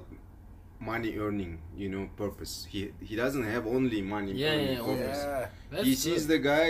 money 0.80 1.16
earning, 1.18 1.58
you 1.76 1.88
know, 1.88 2.08
purpose. 2.16 2.66
He 2.68 2.92
he 3.08 3.14
doesn't 3.16 3.44
have 3.54 3.66
only 3.66 4.00
money 4.02 4.32
Yeah, 4.32 4.48
earning 4.52 4.72
yeah, 4.76 4.90
purpose. 4.90 5.20
Yeah. 5.72 5.82
He 5.82 5.94
sees 5.94 6.22
good. 6.26 6.32
the 6.34 6.38
guy, 6.50 6.68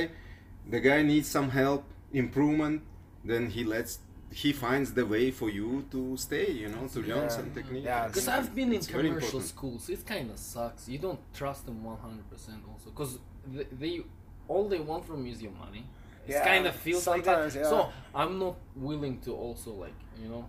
the 0.68 0.80
guy 0.80 1.02
needs 1.02 1.28
some 1.28 1.50
help, 1.50 1.84
improvement, 2.12 2.82
then 3.24 3.50
he 3.50 3.64
lets 3.64 3.98
he 4.30 4.52
finds 4.52 4.92
the 4.92 5.06
way 5.06 5.30
for 5.30 5.48
you 5.50 5.84
to 5.90 6.16
stay, 6.16 6.50
you 6.50 6.68
know, 6.68 6.86
to 6.88 7.00
learn 7.00 7.22
Yeah. 7.24 7.28
some 7.28 7.50
technique. 7.52 7.84
Yeah, 7.84 8.06
Because 8.08 8.28
I've 8.28 8.54
been 8.54 8.72
in 8.72 8.80
commercial 8.80 9.40
schools, 9.40 9.88
it 9.88 10.04
kind 10.06 10.30
of 10.30 10.38
sucks. 10.38 10.88
You 10.88 10.98
don't 10.98 11.20
trust 11.32 11.64
them 11.66 11.82
one 11.84 11.98
hundred 11.98 12.28
percent. 12.30 12.60
Also, 12.70 12.90
because 12.90 13.18
they, 13.54 13.64
they 13.80 14.02
all 14.48 14.68
they 14.68 14.80
want 14.80 15.04
from 15.06 15.24
you 15.26 15.32
is 15.32 15.40
your 15.42 15.52
money. 15.52 15.84
It 16.26 16.32
Yeah, 16.32 16.44
kind 16.44 16.66
of 16.66 16.74
feels 16.74 17.06
like 17.06 17.24
that. 17.24 17.52
sometimes, 17.52 17.54
yeah. 17.56 17.68
So 17.70 17.90
I'm 18.14 18.38
not 18.38 18.56
willing 18.74 19.20
to 19.20 19.34
also 19.34 19.70
like 19.72 19.94
you 20.22 20.28
know. 20.28 20.44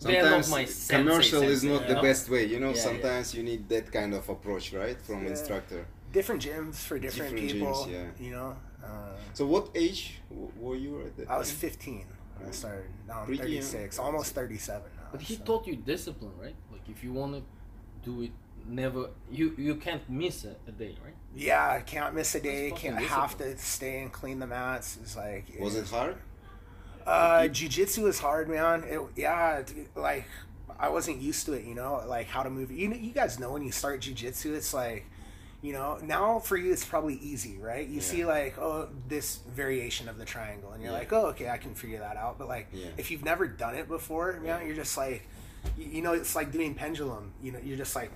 they're 0.00 0.22
not 0.22 0.44
Sometimes 0.44 0.50
my 0.50 0.64
sensei 0.64 0.96
commercial 0.96 1.42
is 1.42 1.62
not 1.64 1.82
you 1.82 1.88
the 1.88 1.94
know? 1.94 2.02
best 2.02 2.28
way, 2.28 2.44
you 2.44 2.58
know. 2.60 2.70
Yeah, 2.70 2.74
yeah. 2.76 2.82
sometimes 2.82 3.34
you 3.34 3.42
need 3.42 3.68
that 3.68 3.90
kind 3.92 4.12
of 4.14 4.28
approach, 4.28 4.72
right, 4.72 5.00
from 5.00 5.22
Yeah. 5.24 5.30
instructor. 5.30 5.86
Different 6.12 6.42
gyms 6.42 6.76
for 6.76 6.98
different, 6.98 7.34
Different 7.36 7.52
people. 7.52 7.74
gyms, 7.74 7.90
yeah. 7.92 8.24
You 8.26 8.32
know. 8.32 8.56
Uh, 8.84 8.88
So, 9.32 9.46
what 9.46 9.64
age 9.74 10.20
w- 10.30 10.52
were 10.64 10.76
you 10.76 11.00
at 11.06 11.16
that 11.16 11.30
I 11.30 11.38
was 11.38 11.48
time? 11.48 11.58
15 11.70 11.98
when 11.98 12.06
I 12.48 12.50
started. 12.52 12.84
Now 13.08 13.20
I'm 13.20 13.26
Pretty 13.26 13.52
young. 13.52 13.62
36, 13.62 13.98
almost 13.98 14.34
37 14.34 14.82
now. 14.96 15.02
But 15.12 15.20
he 15.22 15.36
so. 15.36 15.44
taught 15.44 15.66
you 15.66 15.76
discipline, 15.76 16.32
right? 16.40 16.54
Like 16.72 16.82
if 16.88 17.04
you 17.04 17.12
want 17.12 17.34
to 17.34 17.42
do 18.04 18.22
it, 18.22 18.32
never 18.66 19.10
you 19.30 19.54
you 19.58 19.74
can't 19.76 20.08
miss 20.08 20.44
a, 20.44 20.56
a 20.68 20.72
day, 20.72 20.96
right? 21.04 21.14
Yeah, 21.34 21.68
I 21.68 21.80
can't 21.80 22.14
miss 22.14 22.34
a 22.34 22.40
day. 22.40 22.72
Can't 22.74 22.98
have 22.98 23.36
to 23.38 23.56
stay 23.58 24.00
and 24.02 24.12
clean 24.12 24.38
the 24.38 24.46
mats. 24.46 24.98
It's 25.02 25.16
like 25.16 25.46
Was 25.60 25.76
it 25.76 25.88
hard? 25.88 26.16
Uh, 27.06 27.48
jiu-jitsu 27.48 28.06
is 28.06 28.18
hard, 28.18 28.48
man. 28.48 28.82
It, 28.84 28.98
yeah, 29.14 29.62
like 29.94 30.24
I 30.78 30.88
wasn't 30.88 31.20
used 31.20 31.46
to 31.46 31.52
it, 31.52 31.64
you 31.64 31.74
know, 31.74 32.02
like 32.06 32.26
how 32.28 32.42
to 32.42 32.50
move. 32.50 32.70
You 32.70 32.88
know, 32.88 32.96
you 32.96 33.12
guys 33.12 33.38
know 33.38 33.52
when 33.52 33.62
you 33.62 33.72
start 33.72 34.00
jiu-jitsu, 34.00 34.54
it's 34.54 34.72
like, 34.72 35.06
you 35.64 35.72
know, 35.72 35.98
now 36.02 36.38
for 36.40 36.58
you 36.58 36.70
it's 36.72 36.84
probably 36.84 37.14
easy, 37.14 37.56
right? 37.56 37.88
You 37.88 37.96
Yeah. 37.96 38.00
see 38.02 38.24
like, 38.26 38.58
oh, 38.58 38.90
this 39.08 39.38
variation 39.48 40.10
of 40.10 40.18
the 40.18 40.26
triangle, 40.26 40.72
and 40.72 40.82
you're 40.82 40.92
Yeah. 40.92 40.98
like, 40.98 41.12
oh, 41.14 41.28
okay, 41.28 41.48
I 41.48 41.56
can 41.56 41.74
figure 41.74 42.00
that 42.00 42.18
out. 42.18 42.38
But 42.38 42.48
like, 42.48 42.66
Yeah. 42.70 42.88
if 42.98 43.10
you've 43.10 43.24
never 43.24 43.46
done 43.48 43.74
it 43.74 43.88
before, 43.88 44.38
you 44.42 44.46
Yeah. 44.46 44.60
you're 44.62 44.76
just 44.76 44.98
like, 44.98 45.26
you, 45.78 45.86
you 45.86 46.02
know, 46.02 46.12
it's 46.12 46.36
like 46.36 46.52
doing 46.52 46.74
pendulum. 46.74 47.32
You 47.42 47.52
know, 47.52 47.60
you're 47.64 47.78
just 47.78 47.96
like, 47.96 48.10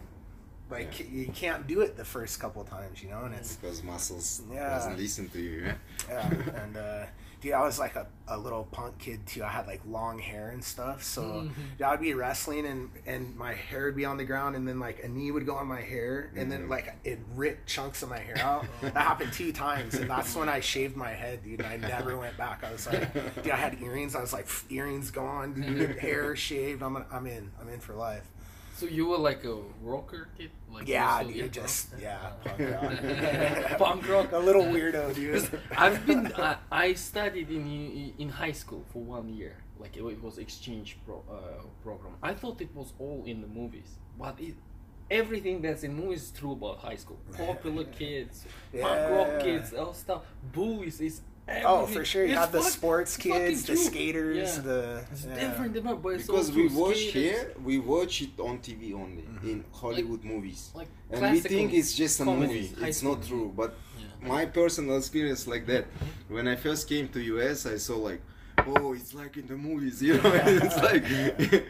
like 0.71 1.00
you 1.11 1.28
can't 1.35 1.67
do 1.67 1.81
it 1.81 1.97
the 1.97 2.05
first 2.05 2.38
couple 2.38 2.62
times, 2.64 3.02
you 3.02 3.09
know, 3.09 3.25
and 3.25 3.35
it's 3.35 3.57
Because 3.57 3.83
muscles 3.83 4.43
Yeah. 4.52 4.69
doesn't 4.69 4.99
listen 4.99 5.31
to 5.31 5.40
you. 5.40 5.64
Yeah? 5.64 5.75
yeah, 6.11 6.28
and 6.62 6.76
uh, 6.76 7.07
dude, 7.40 7.52
I 7.52 7.62
was 7.62 7.78
like 7.78 7.97
a, 7.97 8.07
a 8.26 8.37
little 8.37 8.64
punk 8.64 8.99
kid 8.99 9.26
too. 9.26 9.42
I 9.45 9.49
had 9.49 9.66
like 9.66 9.80
long 9.87 10.18
hair 10.18 10.50
and 10.50 10.62
stuff. 10.62 11.02
So 11.02 11.23
Mhm. 11.23 11.50
dude, 11.78 11.83
I'd 11.83 12.00
be 12.00 12.14
wrestling 12.14 12.66
and 12.66 12.90
and 13.07 13.37
my 13.37 13.54
hair 13.54 13.85
would 13.87 13.97
be 13.97 14.04
on 14.04 14.16
the 14.16 14.25
ground, 14.25 14.57
and 14.57 14.66
then 14.66 14.78
like 14.80 15.02
a 15.04 15.09
knee 15.09 15.30
would 15.30 15.47
go 15.47 15.54
on 15.54 15.66
my 15.66 15.80
hair, 15.80 16.30
and 16.37 16.50
then 16.50 16.66
Mhm. 16.66 16.71
like 16.71 16.95
it 17.04 17.18
ripped 17.35 17.66
chunks 17.68 18.02
of 18.02 18.09
my 18.11 18.18
hair 18.18 18.38
out. 18.38 18.66
that 18.83 18.95
happened 18.97 19.33
two 19.33 19.52
times, 19.52 19.95
and 19.95 20.11
that's 20.11 20.35
when 20.37 20.49
I 20.49 20.61
shaved 20.61 20.97
my 20.97 21.11
head, 21.11 21.42
dude. 21.45 21.61
And 21.61 21.68
I 21.85 21.88
never 21.88 22.16
went 22.16 22.37
back. 22.37 22.64
I 22.64 22.73
was 22.73 22.87
like, 22.87 23.12
dude, 23.42 23.50
I 23.52 23.57
had 23.57 23.80
earrings. 23.80 24.14
I 24.14 24.21
was 24.21 24.33
like, 24.33 24.49
earrings 24.71 25.11
gone, 25.11 25.54
dude. 25.54 25.99
hair 25.99 26.35
shaved. 26.37 26.83
I'm 26.83 26.97
I'm 27.11 27.26
in. 27.26 27.50
I'm 27.61 27.68
in 27.68 27.80
for 27.80 27.95
life. 27.95 28.25
So 28.79 28.87
you 28.87 29.09
were 29.09 29.19
like 29.19 29.43
a 29.45 29.57
rocker 29.83 30.29
kid? 30.39 30.51
Like 30.73 30.87
Yeah, 30.87 31.17
also- 31.19 31.33
dude, 31.33 31.53
just 31.53 31.89
yeah, 32.01 32.31
punk 32.45 32.59
Yeah. 32.61 33.69
rock. 33.71 33.79
Punk 33.85 34.09
rock. 34.09 34.31
a 34.33 34.39
little 34.39 34.63
weirdo, 34.75 35.15
dude. 35.17 35.51
I've 35.77 36.07
been. 36.07 36.33
I, 36.37 36.57
I 36.71 36.95
studied 36.95 37.51
in 37.51 38.13
in 38.23 38.29
high 38.29 38.53
school 38.63 38.85
for 38.93 39.03
one 39.03 39.27
year. 39.41 39.57
Like 39.81 39.97
it, 39.97 40.05
it 40.05 40.23
was 40.23 40.39
exchange 40.39 40.97
pro, 41.05 41.17
uh, 41.29 41.63
program. 41.83 42.15
I 42.23 42.35
thought 42.35 42.61
it 42.61 42.73
was 42.81 42.93
all 43.01 43.25
in 43.27 43.41
the 43.41 43.49
movies, 43.61 43.91
but 44.17 44.35
it, 44.49 44.55
everything 45.11 45.57
that's 45.63 45.83
in 45.83 45.93
movies 45.95 46.23
is 46.27 46.31
true 46.31 46.53
about 46.53 46.79
high 46.79 46.97
school. 47.03 47.19
Popular 47.37 47.85
kids, 48.01 48.45
punk 48.81 49.01
rock 49.11 49.33
kids, 49.41 49.73
all 49.75 49.93
stuff. 49.95 50.23
Bullies 50.53 51.01
is. 51.01 51.21
Oh, 51.64 51.83
everything. 51.83 51.95
for 51.95 52.05
sure. 52.05 52.26
You 52.26 52.35
have 52.35 52.52
the 52.52 52.61
fuck- 52.61 52.71
sports 52.73 53.17
kids, 53.17 53.64
the 53.64 53.76
skaters, 53.76 54.57
Yeah. 54.57 54.62
the 54.62 55.05
It's 55.12 55.25
yeah. 55.25 55.35
different, 55.49 55.73
different, 55.75 56.02
but 56.02 56.11
it's 56.14 56.26
because 56.26 56.52
we 56.52 56.69
watch 56.69 56.97
Skaters, 56.97 57.12
here, 57.12 57.52
we 57.64 57.78
watch 57.78 58.23
it 58.23 58.38
on 58.38 58.59
TV 58.59 58.93
only 58.93 59.23
Mm-hmm. 59.23 59.49
in 59.50 59.64
Hollywood 59.73 60.23
movies, 60.25 60.71
Like 60.75 60.88
and 61.11 61.33
we 61.33 61.40
think 61.40 61.73
it's 61.73 61.95
just 61.95 62.21
a 62.21 62.25
comedies, 62.25 62.71
movie. 62.76 62.88
It's 62.90 63.02
not 63.02 63.23
true, 63.26 63.52
but 63.57 63.75
Yeah. 63.99 64.28
my 64.28 64.45
personal 64.47 64.97
experience 64.99 65.47
like 65.47 65.64
that 65.67 65.85
when 66.28 66.47
i 66.49 66.57
first 66.57 66.83
came 66.88 67.07
to 67.17 67.21
us 67.50 67.59
i 67.67 67.76
saw 67.87 67.97
like 68.11 68.21
oh 68.67 68.93
it's 68.93 69.15
like 69.15 69.37
in 69.37 69.47
the 69.47 69.57
movies 69.57 70.03
you 70.07 70.15
know 70.15 70.33
it's 70.35 70.77
like 70.91 71.05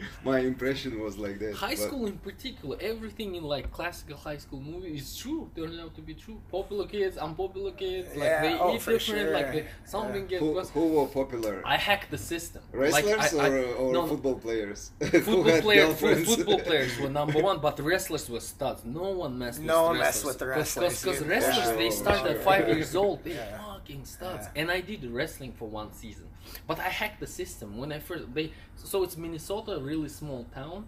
my 0.23 0.39
impression 0.39 0.99
was 0.99 1.17
like 1.17 1.39
that 1.39 1.53
High 1.55 1.69
but- 1.75 1.77
school 1.77 2.05
in 2.07 2.17
particular, 2.17 2.77
everything 2.81 3.35
in 3.35 3.43
like 3.43 3.71
classical 3.71 4.17
high 4.17 4.37
school 4.37 4.59
movie 4.61 4.95
is 4.97 5.15
true. 5.17 5.49
Turns 5.55 5.79
out 5.79 5.93
to 5.95 6.01
be 6.01 6.13
true. 6.13 6.39
Popular 6.51 6.85
kids, 6.87 7.17
unpopular 7.17 7.71
kids, 7.71 8.09
like 8.15 8.23
Yeah, 8.23 8.41
they 8.41 8.53
oh, 8.59 8.75
eat 8.75 8.81
for 8.81 8.91
different. 8.91 9.31
Like 9.31 9.51
they, 9.53 9.65
something 9.85 10.23
Yeah. 10.23 10.27
gets. 10.29 10.39
who, 10.41 10.51
worse. 10.53 10.69
who 10.69 10.87
were 10.87 11.07
popular 11.07 11.61
I 11.65 11.77
hacked 11.77 12.11
the 12.11 12.17
system. 12.17 12.61
wrestlers 12.71 13.33
like, 13.33 13.33
I, 13.33 13.47
or, 13.49 13.57
I, 13.59 13.71
or 13.73 13.93
no, 13.93 14.07
football 14.07 14.35
players 14.35 14.91
Who 14.99 15.07
Football 15.07 15.43
had 15.43 15.63
players, 15.63 15.87
girlfriends? 15.87 16.35
football 16.35 16.59
players 16.59 16.99
were 16.99 17.09
number 17.09 17.39
one, 17.41 17.59
but 17.59 17.79
wrestlers 17.79 18.29
were 18.29 18.39
studs. 18.39 18.83
No 18.85 19.09
one 19.11 19.37
messed 19.37 19.59
with 19.59 19.67
No 19.67 19.77
the 19.77 19.83
one 19.89 19.99
wrestlers. 19.99 20.05
messed 20.05 20.25
with 20.25 20.39
the 20.39 20.47
wrestlers, 20.47 21.01
Because 21.03 21.19
dude. 21.19 21.27
wrestlers, 21.29 21.57
Yeah. 21.67 21.75
they 21.75 21.87
Oh, 21.87 21.91
start 22.03 22.27
at 22.29 22.43
five 22.43 22.67
years 22.67 22.95
old. 22.95 23.23
They 23.23 23.33
Yeah. 23.35 23.57
Fucking 23.89 24.05
studs. 24.05 24.47
Yeah. 24.55 24.61
And 24.61 24.71
I 24.71 24.81
did 24.81 25.03
wrestling 25.11 25.53
for 25.53 25.67
one 25.67 25.91
season, 25.93 26.27
but 26.67 26.79
I 26.79 26.89
hacked 26.89 27.19
the 27.19 27.27
system 27.27 27.77
when 27.77 27.91
I 27.91 27.99
first. 27.99 28.33
They 28.33 28.51
so 28.75 29.03
it's 29.03 29.17
Minnesota, 29.17 29.73
a 29.73 29.79
really 29.79 30.09
small 30.09 30.45
town, 30.53 30.85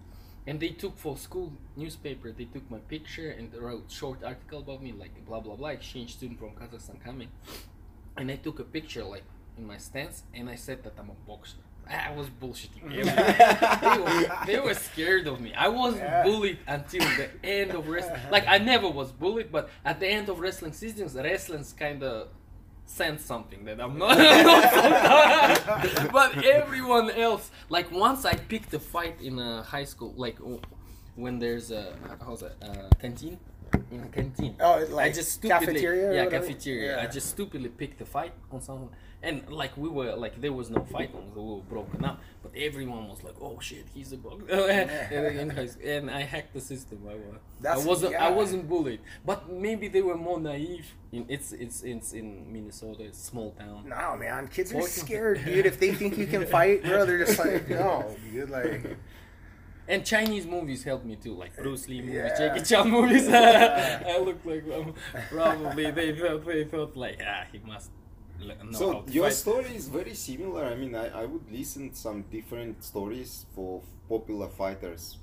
and 0.47 0.59
they 0.59 0.69
took 0.69 0.97
for 0.97 1.17
school 1.17 1.53
newspaper. 1.75 2.31
They 2.31 2.45
took 2.45 2.69
my 2.69 2.79
picture 2.79 3.31
and 3.31 3.53
wrote 3.55 3.85
short 3.91 4.23
article 4.23 4.59
about 4.59 4.81
me, 4.83 4.91
like 4.93 5.25
blah 5.25 5.39
blah 5.39 5.55
blah. 5.55 5.69
Exchange 5.69 6.13
student 6.15 6.39
from 6.39 6.51
Kazakhstan 6.51 7.03
coming, 7.03 7.29
and 8.17 8.31
I 8.31 8.35
took 8.35 8.59
a 8.59 8.63
picture 8.63 9.03
like 9.03 9.23
in 9.57 9.65
my 9.65 9.77
stance, 9.77 10.23
and 10.33 10.49
I 10.49 10.55
said 10.55 10.83
that 10.83 10.93
I'm 10.97 11.09
a 11.09 11.27
boxer. 11.27 11.57
I 11.89 12.11
was 12.11 12.27
bullshitting. 12.29 12.87
they, 13.81 13.97
were, 13.99 14.45
they 14.45 14.59
were 14.59 14.73
scared 14.75 15.27
of 15.27 15.41
me. 15.41 15.51
I 15.53 15.67
wasn't 15.67 16.03
Yeah. 16.03 16.23
bullied 16.23 16.59
until 16.65 17.01
the 17.17 17.27
end 17.43 17.71
of 17.71 17.89
wrestling. 17.89 18.21
Like 18.31 18.45
I 18.47 18.59
never 18.59 18.87
was 18.87 19.11
bullied, 19.11 19.51
but 19.51 19.69
at 19.83 19.99
the 19.99 20.07
end 20.07 20.29
of 20.29 20.39
wrestling 20.39 20.71
seasons, 20.71 21.15
wrestling's 21.15 21.73
kind 21.73 22.01
of 22.03 22.29
sent 22.91 23.21
something 23.21 23.63
that 23.65 23.79
I'm 23.79 23.97
not. 23.97 24.17
But 26.11 26.43
everyone 26.43 27.09
else, 27.11 27.49
like 27.69 27.91
once 27.91 28.25
I 28.25 28.33
picked 28.35 28.73
a 28.73 28.79
fight 28.79 29.21
in 29.21 29.39
a 29.39 29.63
high 29.63 29.85
school, 29.85 30.13
like 30.17 30.37
when 31.15 31.39
there's 31.39 31.71
a 31.71 31.93
how's 32.19 32.41
that 32.41 32.55
uh, 32.61 32.89
canteen. 32.99 33.39
In 33.91 34.01
a 34.03 34.07
canteen. 34.07 34.55
Oh, 34.59 34.85
like 34.89 35.11
I 35.11 35.13
just 35.13 35.31
stupidly, 35.31 35.65
cafeteria 35.67 36.23
Yeah, 36.23 36.29
cafeteria. 36.29 37.01
I 37.01 37.07
just 37.07 37.29
stupidly 37.29 37.69
picked 37.69 38.01
a 38.01 38.05
fight 38.05 38.33
on 38.51 38.61
someone, 38.61 38.89
and 39.23 39.47
like 39.51 39.75
we 39.77 39.87
were 39.89 40.15
like 40.15 40.41
there 40.41 40.53
was 40.53 40.69
no 40.69 40.83
fight 40.85 41.11
on, 41.13 41.31
we 41.35 41.41
were 41.41 41.61
broken 41.61 42.03
up. 42.05 42.21
But 42.43 42.53
everyone 42.55 43.07
was 43.07 43.23
like, 43.23 43.35
"Oh 43.39 43.59
shit, 43.59 43.85
he's 43.93 44.11
a 44.13 44.17
bug." 44.17 44.49
and, 44.51 45.51
and 45.83 46.09
I 46.09 46.21
hacked 46.23 46.53
the 46.53 46.61
system. 46.61 46.99
I, 47.07 47.13
That's- 47.61 47.83
I 47.85 47.87
wasn't. 47.87 48.11
yeah. 48.13 48.25
I 48.25 48.31
wasn't 48.31 48.67
bullied, 48.67 49.01
but 49.25 49.49
maybe 49.51 49.87
they 49.87 50.01
were 50.01 50.17
more 50.17 50.39
naive. 50.39 50.87
In 51.11 51.25
it's 51.29 51.51
it's 51.51 51.83
it's 51.83 52.13
in 52.13 52.51
Minnesota. 52.51 53.03
It's 53.03 53.19
a 53.21 53.25
small 53.25 53.51
town. 53.51 53.89
No, 53.89 54.15
man, 54.17 54.47
kids 54.47 54.73
are 54.73 54.81
scared, 54.81 55.43
dude. 55.45 55.65
If 55.65 55.79
they 55.79 55.93
think 55.93 56.17
you 56.17 56.25
can 56.25 56.45
fight, 56.57 56.83
bro, 56.83 57.05
they're 57.05 57.23
just 57.25 57.37
like, 57.37 57.69
no, 57.69 58.15
dude. 58.31 58.49
Like, 58.49 58.97
And 59.87 60.05
Chinese 60.05 60.45
movies 60.45 60.83
helped 60.83 61.05
me 61.05 61.15
too, 61.17 61.33
like 61.33 61.55
Bruce 61.57 61.89
Lee 61.89 61.99
movies, 62.01 62.15
Yeah. 62.15 62.37
Jackie 62.37 62.63
Chan 62.63 62.89
movies. 62.89 63.27
Yeah. 63.27 64.03
I 64.07 64.19
look 64.19 64.39
like 64.45 64.63
um, 64.73 64.93
probably 65.29 65.91
they 65.91 66.15
felt 66.15 66.45
they 66.45 66.63
felt 66.65 66.95
like 66.95 67.19
ah 67.27 67.43
he 67.51 67.59
must 67.59 67.89
l- 68.41 68.47
know 68.47 68.71
how 68.71 68.71
so 68.79 69.01
to 69.01 69.11
your 69.11 69.25
fight. 69.29 69.33
story 69.43 69.75
is 69.75 69.87
very 69.87 70.13
similar 70.13 70.65
i 70.65 70.75
mean 70.75 70.95
I, 70.95 71.07
I 71.21 71.25
would 71.25 71.51
listen 71.51 71.93
some 71.93 72.23
different 72.31 72.83
stories 72.83 73.45
for 73.55 73.81
popular 74.09 74.49
fighters 74.49 75.17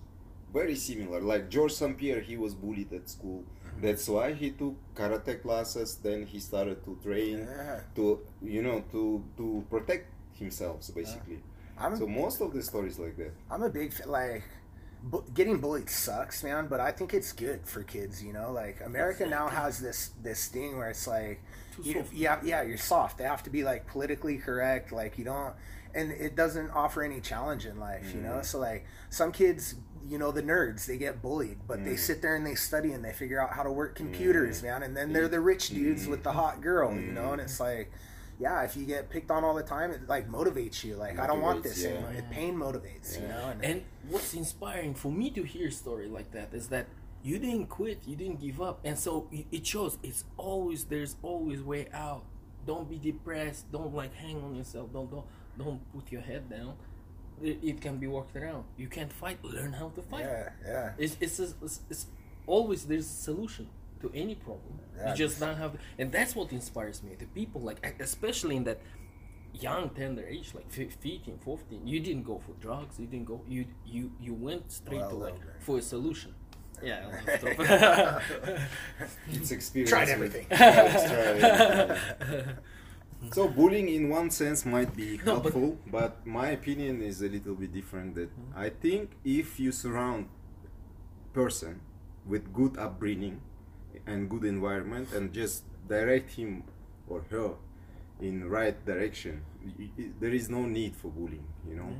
very 0.52 0.75
similar 0.76 1.20
like 1.20 1.48
george 1.50 1.72
st 1.72 1.96
pierre 1.98 2.20
he 2.20 2.37
was 2.37 2.54
bullied 2.54 2.92
at 2.92 3.08
school 3.08 3.44
Mm-hmm. 3.68 3.87
that's 3.87 4.08
why 4.08 4.32
he 4.32 4.50
took 4.50 4.76
karate 4.94 5.40
classes 5.42 5.96
then 6.02 6.25
he 6.26 6.38
started 6.40 6.82
to 6.84 6.98
train 7.02 7.38
yeah. 7.46 7.80
to 7.94 8.18
you 8.42 8.62
know 8.62 8.82
to 8.92 9.22
to 9.37 9.64
protect 9.70 10.06
himself 10.32 10.80
basically 10.94 11.38
I'm, 11.78 11.96
so 11.96 12.06
most 12.06 12.40
of 12.40 12.52
the 12.54 12.62
stories 12.62 12.98
like 12.98 13.16
that 13.18 13.32
I'm 13.50 13.62
a 13.62 13.68
big 13.68 13.92
fa- 13.92 14.08
like 14.08 14.42
bu- 15.02 15.25
getting 15.32 15.58
bullied 15.58 15.88
sucks, 15.88 16.42
man. 16.42 16.66
But 16.66 16.80
I 16.80 16.90
think 16.90 17.14
it's 17.14 17.32
good 17.32 17.60
for 17.64 17.82
kids. 17.84 18.22
You 18.22 18.32
know, 18.32 18.50
like 18.50 18.80
America 18.84 19.26
now 19.26 19.46
has 19.48 19.78
this 19.78 20.10
this 20.22 20.48
thing 20.48 20.76
where 20.76 20.90
it's 20.90 21.06
like, 21.06 21.40
Too 21.40 21.67
you, 21.82 21.94
soft. 21.94 22.12
yeah, 22.12 22.40
yeah, 22.44 22.62
you're 22.62 22.76
soft. 22.76 23.18
They 23.18 23.25
have 23.25 23.42
to 23.44 23.50
be 23.50 23.64
like 23.64 23.87
politically 23.87 24.38
correct. 24.38 24.92
Like 24.92 25.18
you 25.18 25.25
don't, 25.25 25.54
and 25.94 26.11
it 26.12 26.37
doesn't 26.37 26.70
offer 26.70 27.02
any 27.02 27.20
challenge 27.20 27.66
in 27.66 27.78
life. 27.78 28.12
You 28.14 28.20
know, 28.20 28.30
mm-hmm. 28.30 28.42
so 28.42 28.58
like 28.58 28.87
some 29.11 29.32
kids. 29.32 29.76
You 30.08 30.16
know 30.16 30.30
the 30.30 30.42
nerds, 30.42 30.87
they 30.87 30.97
get 30.97 31.20
bullied, 31.20 31.58
but 31.66 31.85
they 31.85 31.92
Mm. 31.92 31.99
sit 31.99 32.23
there 32.23 32.35
and 32.35 32.47
they 32.47 32.54
study 32.54 32.92
and 32.92 33.04
they 33.04 33.12
figure 33.12 33.42
out 33.42 33.52
how 33.52 33.62
to 33.62 33.70
work 33.70 33.94
computers, 33.94 34.61
mm. 34.61 34.62
man. 34.62 34.82
And 34.82 34.97
then 34.97 35.12
they're 35.12 35.28
the 35.28 35.40
rich 35.40 35.68
dudes 35.68 36.06
with 36.06 36.23
the 36.23 36.32
hot 36.32 36.62
girl, 36.62 36.94
you 36.94 37.12
know. 37.12 37.32
And 37.32 37.42
mm. 37.42 37.44
it's 37.44 37.61
like, 37.61 37.92
yeah, 38.38 38.62
if 38.62 38.75
you 38.75 38.87
get 38.87 39.11
picked 39.11 39.30
on 39.30 39.44
all 39.44 39.54
the 39.54 39.62
time, 39.62 39.90
it 39.90 40.08
like 40.08 40.30
motivates 40.30 40.82
you. 40.82 40.94
Like 40.94 41.18
I 41.18 41.26
don't 41.26 41.42
want 41.42 41.62
this 41.62 41.82
yeah. 41.82 41.90
anymore. 41.90 42.12
It 42.12 42.30
pain 42.30 42.56
motivates, 42.56 43.20
you 43.20 43.28
know. 43.28 43.50
And, 43.50 43.62
And 43.62 43.85
what's 44.08 44.32
inspiring 44.32 44.94
for 44.94 45.12
me 45.12 45.28
to 45.30 45.42
hear 45.42 45.68
a 45.68 45.73
story 45.73 46.06
like 46.08 46.30
that 46.30 46.54
is 46.54 46.68
that 46.68 46.87
you 47.22 47.38
didn't 47.38 47.66
quit, 47.66 48.00
you 48.06 48.16
didn't 48.16 48.40
give 48.40 48.60
up, 48.60 48.80
and 48.84 48.98
so 48.98 49.28
it 49.30 49.66
shows 49.66 49.98
it's 50.02 50.25
always 50.37 50.84
there's 50.84 51.16
always 51.22 51.62
way 51.62 51.88
out. 51.92 52.25
Don't 52.66 52.88
be 52.88 52.98
depressed. 52.98 53.70
Don't 53.72 53.94
like 53.94 54.14
hang 54.14 54.37
on 54.42 54.54
yourself. 54.54 54.92
Don't 54.92 55.10
don't 55.10 55.26
don't 55.58 55.80
put 55.92 56.10
your 56.12 56.20
head 56.22 56.48
down. 56.50 56.75
It, 57.42 57.58
it 57.62 57.80
can 57.80 57.98
be 57.98 58.06
worked 58.06 58.37
around. 58.37 58.64
You 58.76 58.88
can't 58.88 59.12
fight. 59.12 59.42
Learn 59.44 59.72
how 59.72 59.88
to 59.90 60.02
fight. 60.02 60.25
yeah, 60.25 60.48
yeah. 60.66 60.92
It's, 60.98 61.16
it's, 61.20 61.38
it's, 61.38 61.80
it's 61.88 62.06
always 62.46 62.84
there's 62.84 63.06
a 63.06 63.08
solution 63.08 63.68
to 64.00 64.10
any 64.14 64.34
problem. 64.34 64.80
Yeah, 64.96 65.10
you 65.10 65.16
just 65.16 65.38
don't 65.38 65.56
have, 65.56 65.72
to, 65.75 65.78
and 65.98 66.10
that's 66.10 66.34
what 66.34 66.50
inspires 66.52 67.00
me. 67.02 67.14
The 67.16 67.26
people 67.26 67.60
like, 67.60 67.78
especially 68.00 68.56
in 68.56 68.64
that 68.64 68.80
young 69.54 69.90
tender 69.90 70.25
age, 70.26 70.52
like 70.54 70.68
fif- 70.70 70.94
15, 70.94 71.38
14, 71.38 71.87
you 71.87 72.00
didn't 72.00 72.25
go 72.25 72.38
for 72.44 72.52
drugs. 72.60 72.98
You 72.98 73.06
didn't 73.06 73.26
go. 73.26 73.40
You 73.48 73.66
you 73.87 74.10
you 74.20 74.34
went 74.34 74.70
straight 74.72 75.00
Well, 75.00 75.10
to 75.10 75.16
like 75.16 75.60
for 75.60 75.78
a 75.78 75.82
solution. 75.82 76.34
Yeah. 76.82 77.04
stop. 77.38 78.23
it's 79.30 79.50
experience 79.50 79.90
Tried 79.90 80.08
everything. 80.08 80.47
It's 80.50 81.04
tried 81.11 81.40
everything. 81.42 82.54
So 83.32 83.49
bullying 83.49 83.88
in 83.88 84.08
one 84.08 84.30
sense 84.30 84.64
might 84.64 84.94
be 84.94 85.18
No, 85.25 85.40
but- 85.40 85.52
helpful, 85.52 85.78
but, 85.90 86.25
my 86.26 86.49
opinion 86.50 87.02
is 87.02 87.20
a 87.23 87.28
little 87.28 87.54
bit 87.54 87.73
different. 87.73 88.14
That 88.14 88.30
Mm-hmm. 88.30 88.58
I 88.58 88.68
think 88.70 89.11
if 89.25 89.58
you 89.58 89.73
surround 89.73 90.28
person 91.32 91.80
with 92.26 92.52
good 92.52 92.78
upbringing 92.78 93.40
and 94.06 94.28
good 94.30 94.44
environment 94.44 95.08
and 95.12 95.32
just 95.32 95.64
direct 95.88 96.32
him 96.32 96.62
or 97.08 97.25
her 97.30 97.50
in 98.20 98.49
right 98.49 98.76
direction, 98.87 99.42
y- 99.64 99.90
y- 99.99 100.11
there 100.20 100.32
is 100.32 100.49
no 100.49 100.62
need 100.66 100.94
for 100.94 101.08
bullying. 101.11 101.47
You 101.68 101.76
know, 101.76 101.92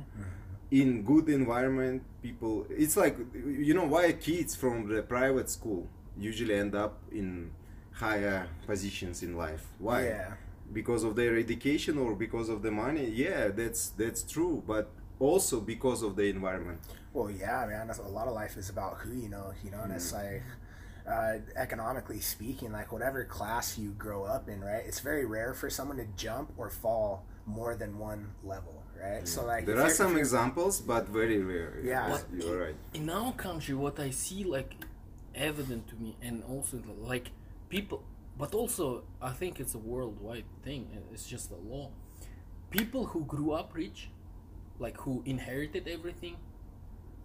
in 0.71 1.03
good 1.03 1.29
environment, 1.29 2.03
people. 2.21 2.65
It's 2.69 2.97
like 2.97 3.17
you 3.45 3.73
know 3.73 3.85
why 3.85 4.11
kids 4.13 4.55
from 4.55 4.87
the 4.87 5.01
private 5.03 5.49
school 5.49 5.87
usually 6.17 6.53
end 6.55 6.75
up 6.75 6.99
in 7.11 7.51
higher 7.93 8.47
positions 8.65 9.23
in 9.23 9.35
life. 9.37 9.65
Why? 9.77 10.03
Yeah. 10.05 10.33
because 10.71 11.03
of 11.03 11.15
their 11.15 11.35
education 11.37 11.97
or 11.97 12.15
because 12.15 12.47
of 12.49 12.61
the 12.61 12.69
money 12.71 13.07
yeah 13.09 13.47
that's 13.47 13.89
that's 13.89 14.21
true 14.21 14.63
but 14.67 14.91
also 15.19 15.59
because 15.59 16.03
of 16.03 16.15
the 16.15 16.25
environment 16.29 16.79
Well, 17.13 17.31
yeah, 17.31 17.65
man. 17.67 17.87
That's, 17.87 17.99
a 17.99 18.03
lot 18.03 18.27
of 18.27 18.33
life 18.33 18.57
is 18.57 18.69
about 18.69 18.97
who 18.99 19.13
you 19.13 19.29
know, 19.29 19.53
you 19.63 19.71
know, 19.71 19.81
and 19.81 19.91
it's 19.91 20.13
like, 20.13 20.43
uh, 21.07 21.39
economically 21.55 22.19
speaking, 22.19 22.71
like 22.71 22.91
whatever 22.91 23.23
class 23.25 23.77
you 23.77 23.91
grow 23.91 24.25
up 24.25 24.47
in, 24.47 24.61
right? 24.61 24.83
It's 24.85 24.99
very 24.99 25.25
rare 25.25 25.53
for 25.53 25.69
someone 25.69 25.97
to 25.97 26.05
jump 26.15 26.53
or 26.57 26.69
fall 26.69 27.25
more 27.45 27.75
than 27.75 27.97
one 27.97 28.31
level, 28.43 28.78
right? 29.03 29.27
So 29.27 29.45
like 29.45 29.65
there 29.65 29.79
are 29.81 29.89
some 29.89 30.17
examples, 30.17 30.79
but 30.81 31.07
very 31.09 31.39
rare. 31.39 31.79
Yeah. 31.83 32.09
Yes, 32.09 32.25
But 32.29 32.43
you're 32.45 32.59
right. 32.65 32.75
in 32.93 33.09
our 33.09 33.33
country 33.33 33.75
what 33.75 33.99
i 33.99 34.09
see 34.09 34.43
like 34.43 34.71
evident 35.35 35.87
to 35.91 35.95
me 35.95 36.15
and 36.21 36.43
also 36.43 36.75
like 37.13 37.27
people 37.69 38.03
but 38.37 38.53
also 38.53 39.03
i 39.21 39.31
think 39.39 39.59
it's 39.59 39.75
a 39.75 39.77
worldwide 39.77 40.45
thing 40.63 40.87
it's 41.13 41.27
just 41.27 41.51
a 41.51 41.55
law 41.73 41.89
people 42.77 43.03
who 43.11 43.21
grew 43.25 43.51
up 43.51 43.69
rich 43.73 44.09
like 44.79 44.97
who 45.01 45.21
inherited 45.25 45.87
everything 45.87 46.35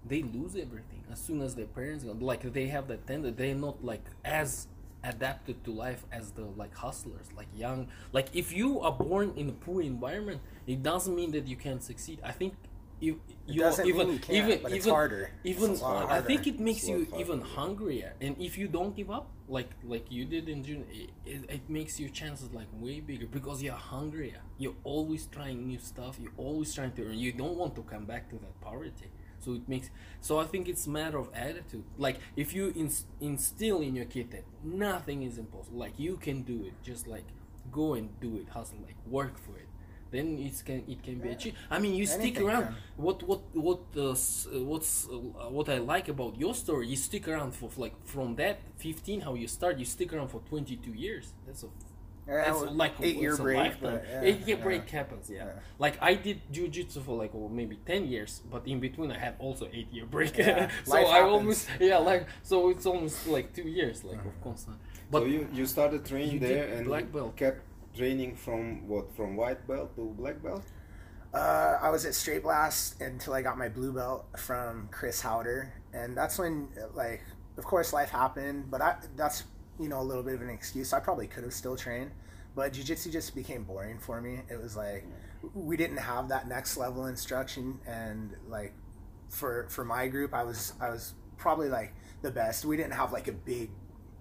they 0.07 0.23
lose 0.23 0.55
everything 0.55 1.03
as 1.11 1.19
soon 1.19 1.41
as 1.41 1.55
their 1.55 1.67
parents 1.67 2.05
go 2.05 2.13
like 2.21 2.43
they 2.53 2.67
have 2.67 2.87
that 2.89 3.07
tendency 3.07 3.37
they're 3.37 3.55
not 3.69 3.83
like 3.85 4.05
as 4.25 4.67
adapted 5.05 5.63
to 5.65 5.71
life 5.73 6.05
as 6.13 6.33
the 6.33 6.45
like 6.45 6.75
hustlers 6.75 7.29
like 7.37 7.49
young 7.55 7.89
like 8.13 8.29
if 8.35 8.53
you 8.53 8.81
are 8.81 8.93
born 8.93 9.33
in 9.37 9.49
a 9.49 9.53
poor 9.53 9.83
environment 9.83 10.41
it 10.67 10.83
doesn't 10.83 11.15
mean 11.15 11.31
that 11.33 11.47
you 11.47 11.57
can't 11.57 11.83
succeed 11.83 12.19
i 12.25 12.33
think 12.33 12.55
you 13.01 13.21
It 13.47 13.55
you 13.55 13.61
doesn't 13.61 13.87
even 13.87 14.09
mean 14.09 14.11
you 14.11 14.19
can't, 14.19 14.39
even 14.39 14.59
but 14.63 14.73
it's 14.73 14.87
even 14.87 14.91
harder. 14.91 15.31
even 15.45 15.71
It's 15.73 15.81
a 15.81 15.85
lot 15.85 16.11
I 16.11 16.21
think 16.23 16.47
it 16.47 16.59
makes 16.61 16.89
you 16.89 17.07
lot 17.11 17.21
even 17.21 17.41
hungrier, 17.43 18.15
and 18.21 18.37
if 18.41 18.57
you 18.59 18.69
don't 18.69 18.95
give 18.97 19.11
up, 19.11 19.31
like 19.49 19.71
like 19.83 20.11
you 20.11 20.25
did 20.25 20.49
in 20.49 20.63
June, 20.65 20.85
it, 20.91 21.11
it, 21.27 21.51
it 21.51 21.71
makes 21.71 22.01
your 22.01 22.09
chances 22.11 22.53
like 22.53 22.69
way 22.73 23.01
bigger 23.01 23.27
because 23.27 23.63
you're 23.63 23.75
hungrier. 23.75 24.41
You're 24.59 24.77
always 24.85 25.27
trying 25.27 25.67
new 25.67 25.79
stuff. 25.79 26.19
You're 26.19 26.39
always 26.39 26.75
trying 26.75 26.93
to 26.93 27.05
earn. 27.07 27.19
You 27.19 27.33
don't 27.33 27.57
want 27.57 27.75
to 27.77 27.83
come 27.83 28.07
back 28.07 28.31
to 28.31 28.37
that 28.37 28.61
poverty. 28.61 29.11
So 29.45 29.53
it 29.55 29.69
makes. 29.69 29.91
So 30.21 30.39
I 30.39 30.45
think 30.45 30.69
it's 30.69 30.87
a 30.87 30.91
matter 30.91 31.19
of 31.19 31.29
attitude. 31.35 31.85
Like 31.99 32.19
if 32.37 32.55
you 32.55 32.73
ins- 32.77 33.07
instill 33.21 33.81
in 33.81 33.95
your 33.95 34.07
kid 34.07 34.31
that 34.33 34.45
nothing 34.63 35.23
is 35.23 35.39
impossible, 35.39 35.79
like 35.79 35.99
you 35.99 36.17
can 36.17 36.43
do 36.43 36.65
it, 36.65 36.75
just 36.83 37.07
like 37.07 37.27
go 37.73 37.95
and 37.95 38.09
do 38.21 38.37
it, 38.37 38.49
hustle, 38.51 38.79
like 38.87 38.97
work 39.07 39.39
for 39.39 39.57
it. 39.57 39.69
Then 40.11 40.39
it 40.39 40.63
can 40.65 40.85
it 40.89 41.03
can 41.03 41.19
be 41.19 41.31
achieved. 41.31 41.57
I 41.71 41.79
mean, 41.81 41.95
you 41.95 42.07
stick 42.07 42.41
around. 42.41 42.65
can. 42.65 42.77
What 42.97 43.23
what 43.25 43.41
what 43.53 43.81
uh, 43.97 44.11
uh, 44.11 44.15
what's 44.71 45.09
uh, 45.09 45.19
what 45.57 45.69
I 45.69 45.79
like 45.79 46.09
about 46.09 46.39
your 46.39 46.55
story? 46.55 46.87
You 46.87 46.97
stick 46.97 47.27
around 47.27 47.53
for 47.53 47.69
like 47.77 47.95
from 48.07 48.37
that 48.37 48.61
fifteen 48.77 49.21
how 49.23 49.35
you 49.35 49.49
start. 49.49 49.79
You 49.79 49.85
stick 49.85 50.13
around 50.13 50.29
for 50.29 50.41
twenty 50.49 50.77
two 50.77 50.93
years. 50.93 51.33
That's 51.47 51.65
a 51.65 51.69
that's 52.27 52.61
well, 52.61 52.73
like 52.73 52.95
eight 53.03 53.17
year 53.17 53.37
break, 53.37 53.57
lifetime. 53.59 53.81
but 53.81 54.05
yeah, 54.09 54.21
Eight 54.23 54.41
year 54.47 54.57
yeah. 54.57 54.63
break 54.63 54.89
happens. 54.91 55.29
Yeah. 55.31 55.45
Yeah. 55.47 55.53
Like 55.79 55.99
I 56.03 56.15
did 56.15 56.41
jujitsu 56.53 57.03
for 57.05 57.17
like 57.17 57.35
well, 57.35 57.49
maybe 57.49 57.77
ten 57.87 58.07
years, 58.09 58.41
but 58.51 58.67
in 58.67 58.81
between 58.81 59.13
I 59.13 59.19
had 59.19 59.35
also 59.39 59.69
eight 59.73 59.93
year 59.93 60.07
break. 60.07 60.37
Yeah, 60.39 60.71
so 60.85 60.93
life 60.93 61.07
I 61.07 61.19
happens. 61.19 61.33
almost 61.33 61.69
yeah 61.81 61.99
like 61.99 62.27
so 62.43 62.71
it's 62.71 62.87
almost 62.87 63.27
like 63.27 63.53
two 63.55 63.69
years 63.69 64.05
like 64.05 64.25
of 64.25 64.41
course. 64.41 64.67
But 65.11 65.21
so 65.21 65.27
you, 65.27 65.49
you 65.53 65.67
started 65.67 66.05
training 66.07 66.33
you 66.35 66.39
there 66.41 66.69
and 66.75 66.87
black 66.87 67.13
belt. 67.13 67.37
kept 67.37 67.61
training 67.97 68.37
from 68.37 68.89
what 68.89 69.15
from 69.15 69.37
white 69.37 69.67
belt 69.67 69.95
to 69.97 70.15
black 70.19 70.43
belt. 70.43 70.63
Uh, 71.33 71.79
I 71.83 71.91
was 71.91 72.05
at 72.07 72.15
Straight 72.15 72.45
Blast 72.45 73.01
until 73.01 73.33
I 73.35 73.43
got 73.43 73.59
my 73.59 73.69
blue 73.69 73.93
belt 73.93 74.27
from 74.39 74.89
Chris 74.93 75.21
Haueter, 75.21 75.73
and 75.93 76.17
that's 76.17 76.39
when, 76.39 76.69
like, 76.95 77.23
of 77.57 77.65
course, 77.65 77.93
life 77.93 78.11
happened. 78.11 78.71
But 78.71 78.81
I, 78.81 78.97
that's 79.17 79.43
you 79.79 79.89
know 79.89 80.01
a 80.01 80.03
little 80.05 80.23
bit 80.23 80.35
of 80.35 80.43
an 80.43 80.51
excuse. 80.51 80.93
I 80.93 81.01
probably 81.01 81.27
could 81.27 81.45
have 81.45 81.53
still 81.53 81.77
trained, 81.77 82.11
but 82.55 82.73
jujitsu 82.73 83.11
just 83.13 83.35
became 83.35 83.65
boring 83.65 83.99
for 83.99 84.21
me. 84.21 84.41
It 84.49 84.61
was 84.61 84.77
like 84.77 85.05
we 85.55 85.77
didn't 85.77 85.99
have 85.99 86.29
that 86.29 86.49
next 86.49 86.77
level 86.77 87.07
instruction, 87.07 87.79
and 87.87 88.37
like 88.49 88.73
for 89.29 89.67
for 89.69 89.85
my 89.85 90.09
group, 90.09 90.35
I 90.35 90.43
was 90.45 90.73
I 90.81 90.91
was 90.91 91.15
probably 91.37 91.69
like 91.69 91.95
the 92.23 92.31
best. 92.31 92.65
We 92.65 92.77
didn't 92.77 92.93
have 92.95 93.13
like 93.13 93.29
a 93.29 93.33
big 93.33 93.71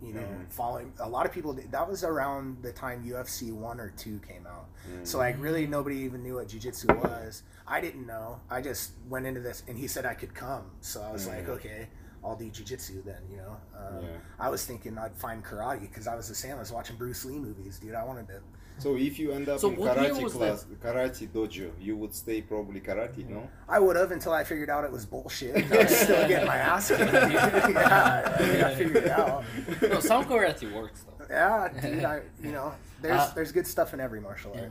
you 0.01 0.13
know 0.13 0.19
Mhm. 0.21 0.51
following. 0.51 0.91
A 0.99 1.07
lot 1.07 1.25
of 1.25 1.31
people 1.31 1.53
that 1.53 1.87
was 1.89 2.03
around 2.03 2.61
the 2.61 2.73
time 2.73 3.03
UFC 3.03 3.51
one 3.53 3.79
or 3.79 3.89
two 3.95 4.19
came 4.19 4.45
out. 4.47 4.67
So 5.03 5.17
like 5.19 5.35
really 5.39 5.65
nobody 5.65 5.97
even 5.99 6.23
knew 6.23 6.35
what 6.35 6.47
jujitsu 6.49 6.93
was. 7.01 7.43
I 7.65 7.79
didn't 7.79 8.05
know. 8.05 8.41
I 8.49 8.59
just 8.59 8.91
went 9.07 9.25
into 9.25 9.39
this 9.39 9.63
and 9.67 9.77
he 9.77 9.87
said 9.87 10.05
I 10.05 10.13
could 10.13 10.33
come. 10.33 10.71
So 10.81 11.01
I 11.01 11.11
was 11.11 11.25
like, 11.27 11.45
Mhm. 11.45 11.51
okay, 11.51 11.87
I'll 12.23 12.35
do 12.35 12.45
jujitsu 12.49 13.03
then, 13.03 13.21
you 13.29 13.37
know. 13.37 13.57
Um, 13.77 14.03
Yeah. 14.03 14.09
I 14.39 14.49
was 14.49 14.65
thinking 14.65 14.97
I'd 14.97 15.15
find 15.15 15.43
karate 15.43 15.81
because 15.81 16.07
I 16.07 16.15
was 16.15 16.27
the 16.29 16.35
same. 16.35 16.55
I 16.55 16.59
was 16.59 16.71
watching 16.71 16.95
Bruce 16.95 17.25
Lee 17.25 17.37
movies, 17.37 17.79
dude. 17.79 17.95
I 17.95 18.03
wanted 18.05 18.27
to. 18.29 18.39
So 18.79 18.95
if 18.97 19.19
you 19.19 19.31
end 19.33 19.49
up 19.49 19.59
So 19.59 19.69
in 19.69 19.75
karate 19.77 20.23
was 20.23 20.33
class, 20.33 20.65
karate 20.81 21.27
dojo, 21.29 21.69
you 21.79 21.95
would 21.95 22.13
stay 22.15 22.41
probably 22.41 22.81
karate, 22.81 23.27
no? 23.29 23.47
I 23.69 23.79
would 23.79 23.95
have 23.95 24.11
until 24.11 24.33
I 24.33 24.43
figured 24.43 24.69
out 24.69 24.83
it 24.83 24.91
was 24.91 25.05
bullshit. 25.05 25.55
I 25.71 25.77
was 25.83 25.95
still 25.95 26.27
getting 26.27 26.47
my 26.47 26.57
ass 26.57 26.87
kicked, 26.87 26.99
yeah, 27.13 28.37
I, 28.39 28.41
mean, 28.47 28.63
I 28.63 28.73
figured 28.73 29.03
it 29.05 29.11
out. 29.11 29.43
no, 29.81 29.99
some 29.99 30.25
karate 30.25 30.71
works 30.73 31.03
though. 31.03 31.25
Yeah, 31.29 31.69
dude. 31.81 32.03
I, 32.03 32.21
you 32.41 32.51
know, 32.51 32.73
there's 33.01 33.19
Uh, 33.21 33.31
there's 33.35 33.51
good 33.51 33.67
stuff 33.67 33.93
in 33.93 33.99
every 33.99 34.19
martial 34.19 34.51
Yeah. 34.55 34.69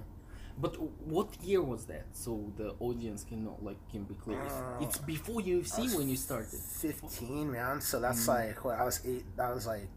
Art. 0.62 0.72
But 0.72 0.80
what 1.16 1.28
year 1.42 1.62
was 1.62 1.84
that? 1.86 2.06
So 2.12 2.52
the 2.56 2.74
audience 2.80 3.24
can 3.24 3.44
know, 3.44 3.58
like, 3.62 3.78
can 3.90 4.04
be 4.04 4.14
clear. 4.14 4.38
It's- 4.40 4.52
Uh, 4.60 4.84
it's 4.84 4.98
before 4.98 5.40
UFC 5.40 5.96
when 5.96 6.08
you 6.08 6.16
started. 6.16 6.60
15 6.60 7.50
man 7.52 7.80
so 7.80 8.00
that's 8.00 8.24
Mm. 8.26 8.28
like 8.28 8.64
what 8.64 8.78
i 8.78 8.84
was 8.84 9.00
eight 9.04 9.24
that 9.36 9.54
was 9.54 9.66
like 9.66 9.88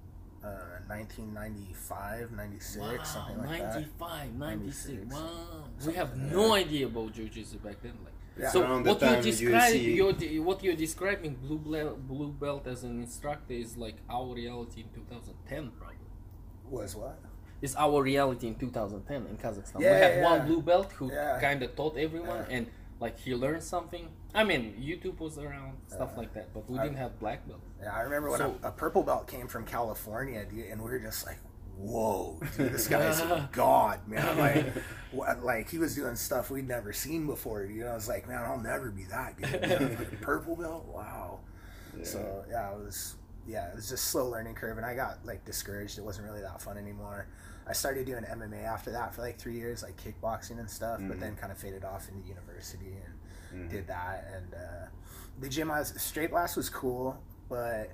uh 0.44 0.80
1995 0.88 2.32
96 2.32 2.78
Wow, 2.78 3.04
something 3.04 3.38
like 3.38 3.60
that 3.62 3.74
95, 3.76 4.34
96. 4.36 4.88
96. 5.10 5.14
Wow. 5.14 5.64
We 5.88 5.94
have 5.94 6.10
like 6.18 6.32
no 6.32 6.54
idea 6.54 6.86
about 6.88 7.14
jiu-jitsu 7.14 7.58
back 7.60 7.82
then. 7.82 7.98
Like, 8.04 8.14
Yeah. 8.38 8.50
so 8.52 8.62
Around 8.62 8.84
the 8.84 8.92
what 8.94 9.02
you're 9.02 9.10
time 9.12 9.24
describing, 9.24 9.96
you're, 9.96 10.44
what 10.44 10.64
you're 10.64 10.76
describing, 10.76 11.36
blue 11.36 11.58
belt, 11.58 12.08
blue 12.08 12.32
belt 12.32 12.68
as 12.68 12.84
an 12.84 13.02
instructor 13.02 13.54
is 13.54 13.78
like 13.78 13.98
our 14.10 14.34
reality 14.36 14.82
in 14.82 14.90
2010, 14.94 15.72
probably. 15.72 15.96
was 16.70 16.96
what 16.96 17.18
It's 17.66 17.76
our 17.76 17.98
reality 18.04 18.48
in 18.48 18.56
2010 18.56 19.26
in 19.32 19.38
Kazakhstan. 19.38 19.80
Yeah, 19.82 19.94
we 19.96 20.02
had 20.06 20.16
yeah, 20.18 20.24
one 20.30 20.40
blue 20.48 20.62
belt 20.62 20.92
who 20.98 21.06
Yeah. 21.12 21.40
kind 21.42 21.60
of 21.64 21.76
taught 21.76 21.98
everyone, 21.98 22.46
and 22.56 22.68
like 23.00 23.18
he 23.26 23.34
learned 23.34 23.64
something. 23.64 24.06
I 24.36 24.44
mean, 24.44 24.64
YouTube 24.90 25.18
was 25.20 25.38
around, 25.40 25.74
stuff 25.88 26.12
Yeah. 26.14 26.20
like 26.22 26.32
that, 26.38 26.54
but 26.54 26.70
we 26.70 26.78
I- 26.78 26.84
didn't 26.84 27.00
have 27.06 27.14
black 27.20 27.40
belt. 27.48 27.62
yeah 27.82 27.94
i 28.00 28.02
remember 28.08 28.30
when 28.30 28.40
So- 28.40 28.56
a, 28.64 28.68
a 28.68 28.72
purple 28.84 29.04
belt 29.10 29.24
came 29.28 29.48
from 29.54 29.64
california 29.66 30.42
dude 30.52 30.68
and 30.72 30.78
we 30.84 30.90
were 30.92 31.04
just 31.10 31.22
like 31.30 31.40
whoa 31.78 32.40
dude, 32.58 32.72
this 32.78 32.88
guy's 32.88 33.20
god 33.64 33.98
man 34.08 34.38
like 34.48 34.66
what, 35.12 35.44
like 35.52 35.66
he 35.74 35.78
was 35.86 35.92
doing 36.00 36.16
stuff 36.16 36.50
we'd 36.54 36.68
never 36.78 36.92
seen 36.94 37.22
before 37.34 37.60
you 37.66 37.84
know 37.84 37.92
i 37.92 37.98
was 38.02 38.08
like 38.14 38.24
man 38.32 38.42
i'll 38.48 38.64
never 38.74 38.90
be 39.02 39.04
that 39.18 39.32
good 39.38 40.08
purple 40.30 40.56
belt 40.56 40.86
wow 40.98 41.40
So 42.14 42.20
yeah, 42.50 42.72
it 42.76 42.80
was 42.88 43.16
yeah, 43.48 43.70
it 43.70 43.76
was 43.76 43.88
just 43.94 44.06
slow 44.12 44.26
learning 44.34 44.56
curve, 44.56 44.78
and 44.80 44.86
I 44.92 44.96
got 44.96 45.14
like 45.24 45.42
discouraged. 45.46 46.00
It 46.00 46.04
wasn't 46.10 46.26
really 46.28 46.42
that 46.42 46.60
fun 46.66 46.78
anymore. 46.86 47.28
I 47.68 47.74
started 47.74 48.06
doing 48.06 48.24
MMA 48.24 48.64
after 48.64 48.92
that 48.92 49.14
for 49.16 49.22
like 49.22 49.38
three 49.38 49.56
years, 49.56 49.82
like 49.84 49.96
kickboxing 49.98 50.60
and 50.60 50.70
stuff, 50.70 51.00
but 51.08 51.18
Mhm. 51.18 51.20
then 51.20 51.36
kind 51.36 51.52
of 51.52 51.58
faded 51.58 51.84
off 51.84 52.08
into 52.10 52.28
university 52.28 52.96
and 53.52 53.68
Mhm. 53.68 53.70
did 53.72 53.88
that. 53.88 54.28
And 54.36 54.54
uh, 54.54 54.88
the 55.40 55.50
gym 55.50 55.72
I 55.72 55.80
was 55.80 55.94
straight 56.02 56.30
blast 56.30 56.56
was 56.58 56.70
cool, 56.70 57.18
but 57.50 57.90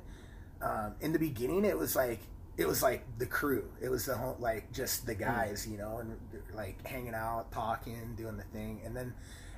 um, 0.62 0.96
in 1.00 1.12
the 1.14 1.20
beginning 1.20 1.66
it 1.66 1.78
was 1.78 1.96
like 1.96 2.20
it 2.58 2.68
was 2.68 2.84
like 2.84 3.04
the 3.18 3.26
crew. 3.26 3.72
It 3.82 3.90
was 3.90 4.06
the 4.06 4.16
whole 4.16 4.36
like 4.40 4.72
just 4.74 5.06
the 5.06 5.16
guys, 5.16 5.66
you 5.68 5.78
know, 5.78 5.98
and 6.00 6.18
like 6.54 6.86
hanging 6.86 7.16
out, 7.16 7.52
talking, 7.52 8.14
doing 8.16 8.38
the 8.38 8.44
thing, 8.44 8.82
and 8.86 8.96
then 8.96 9.14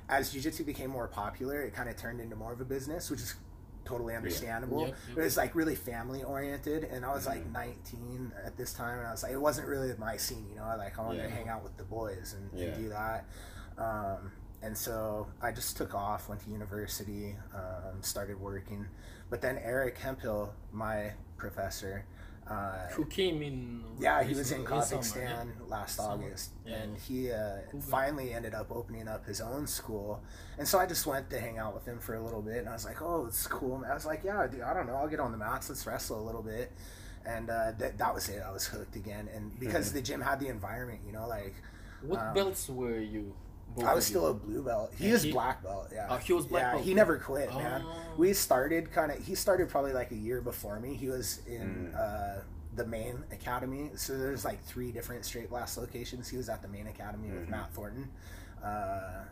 as 0.08 0.30
jiu-jitsu 0.32 0.64
became 0.64 0.90
more 0.90 1.08
popular 1.08 1.62
it 1.62 1.72
kind 1.72 1.88
of 1.88 1.96
turned 1.96 2.20
into 2.20 2.36
more 2.36 2.52
of 2.52 2.60
a 2.60 2.64
business 2.64 3.10
which 3.10 3.20
is 3.22 3.34
totally 3.84 4.14
understandable 4.14 4.80
Yep, 4.86 4.96
yep. 5.08 5.18
it 5.18 5.20
was 5.22 5.36
like 5.36 5.54
really 5.54 5.74
family 5.74 6.22
oriented 6.24 6.84
and 6.84 7.04
i 7.04 7.12
was 7.14 7.26
like 7.26 7.44
Mhm. 7.48 7.52
19 7.52 8.32
at 8.44 8.56
this 8.56 8.72
time 8.72 8.98
and 8.98 9.06
i 9.06 9.10
was 9.10 9.22
like 9.22 9.32
it 9.32 9.40
wasn't 9.40 9.68
really 9.68 9.92
my 9.98 10.16
scene 10.16 10.46
you 10.50 10.56
know 10.56 10.74
like 10.78 10.98
i 10.98 11.02
wanted 11.02 11.22
to 11.22 11.30
hang 11.30 11.48
out 11.48 11.62
with 11.62 11.76
the 11.76 11.84
boys 11.84 12.34
and, 12.38 12.50
Yeah. 12.58 12.66
and 12.68 12.82
do 12.82 12.88
that 12.90 13.24
um, 13.78 14.32
and 14.62 14.76
so 14.76 15.26
i 15.42 15.50
just 15.52 15.76
took 15.76 15.94
off 15.94 16.28
went 16.28 16.40
to 16.44 16.50
university 16.50 17.36
um, 17.54 18.02
started 18.02 18.40
working 18.40 18.86
but 19.30 19.40
then 19.42 19.58
eric 19.58 19.98
hemphill 19.98 20.54
my 20.72 21.12
professor 21.36 22.04
uh, 22.48 22.88
Who 22.92 23.04
came 23.06 23.42
in? 23.42 23.82
yeah, 23.98 24.22
he 24.22 24.34
was 24.34 24.52
in 24.52 24.64
Kazakhstan 24.64 25.48
last 25.68 25.96
Summer. 25.96 26.24
August, 26.26 26.50
Yeah. 26.66 26.74
and 26.76 26.96
he 26.98 27.30
uh, 27.32 27.58
Cool 27.70 27.80
finally 27.80 28.32
ended 28.34 28.54
up 28.54 28.70
opening 28.70 29.08
up 29.08 29.24
his 29.26 29.40
own 29.40 29.66
school. 29.66 30.22
And 30.58 30.68
so 30.68 30.78
I 30.78 30.86
just 30.86 31.06
went 31.06 31.30
to 31.30 31.40
hang 31.40 31.58
out 31.58 31.74
with 31.74 31.86
him 31.86 31.98
for 31.98 32.14
a 32.14 32.20
little 32.22 32.42
bit, 32.42 32.58
and 32.58 32.68
I 32.68 32.72
was 32.72 32.84
like, 32.84 33.00
"Oh, 33.00 33.24
it's 33.26 33.46
cool." 33.46 33.82
I 33.88 33.94
was 33.94 34.04
like, 34.06 34.22
"Yeah, 34.24 34.46
dude, 34.46 34.60
I 34.62 34.74
don't 34.74 34.86
know. 34.86 34.94
I'll 34.96 35.08
get 35.08 35.20
on 35.20 35.32
the 35.32 35.38
mats. 35.38 35.68
Let's 35.70 35.86
wrestle 35.86 36.20
a 36.20 36.24
little 36.24 36.42
bit." 36.42 36.70
And 37.26 37.48
uh, 37.48 37.72
that 37.78 37.96
that 37.98 38.14
was 38.14 38.28
it. 38.28 38.42
I 38.46 38.50
was 38.52 38.66
hooked 38.66 38.96
again, 38.96 39.28
and 39.34 39.58
because 39.58 39.86
Mm-hmm. 39.88 39.96
the 39.96 40.02
gym 40.02 40.20
had 40.20 40.38
the 40.40 40.48
environment, 40.48 41.00
you 41.06 41.12
know, 41.12 41.26
like 41.26 41.54
What 42.02 42.20
Um, 42.20 42.34
belts 42.34 42.68
were 42.68 43.00
you? 43.00 43.34
I 43.82 43.94
was 43.94 44.06
still 44.06 44.22
you? 44.22 44.28
a 44.28 44.34
blue 44.34 44.62
belt. 44.62 44.92
He 44.96 45.04
And 45.04 45.12
was 45.14 45.22
he- 45.22 45.32
black 45.32 45.62
belt. 45.62 45.88
Yeah. 45.92 46.06
Oh, 46.10 46.16
he 46.16 46.32
was 46.32 46.46
black 46.46 46.62
yeah, 46.62 46.72
belt, 46.74 46.84
He 46.84 46.94
never 46.94 47.18
quit, 47.18 47.48
man. 47.54 47.82
Oh. 47.84 47.96
We 48.16 48.32
started 48.32 48.92
kind 48.92 49.10
of. 49.10 49.18
He 49.24 49.34
started 49.34 49.68
probably 49.68 49.92
like 49.92 50.10
a 50.12 50.16
year 50.16 50.40
before 50.40 50.78
me. 50.80 50.94
He 50.94 51.08
was 51.08 51.40
in 51.46 51.92
Mm. 51.92 51.98
uh, 51.98 52.40
the 52.76 52.86
main 52.86 53.22
academy. 53.32 53.90
So 53.96 54.16
there's 54.18 54.44
like 54.44 54.62
three 54.64 54.90
different 54.92 55.24
straight 55.24 55.48
blast 55.50 55.78
locations. 55.78 56.28
He 56.28 56.36
was 56.36 56.48
at 56.48 56.60
the 56.62 56.68
main 56.68 56.86
academy 56.88 57.30
with 57.30 57.46
Mhm. 57.46 57.50
Matt 57.50 57.72
Thornton. 57.72 58.08
Uh, 58.62 59.24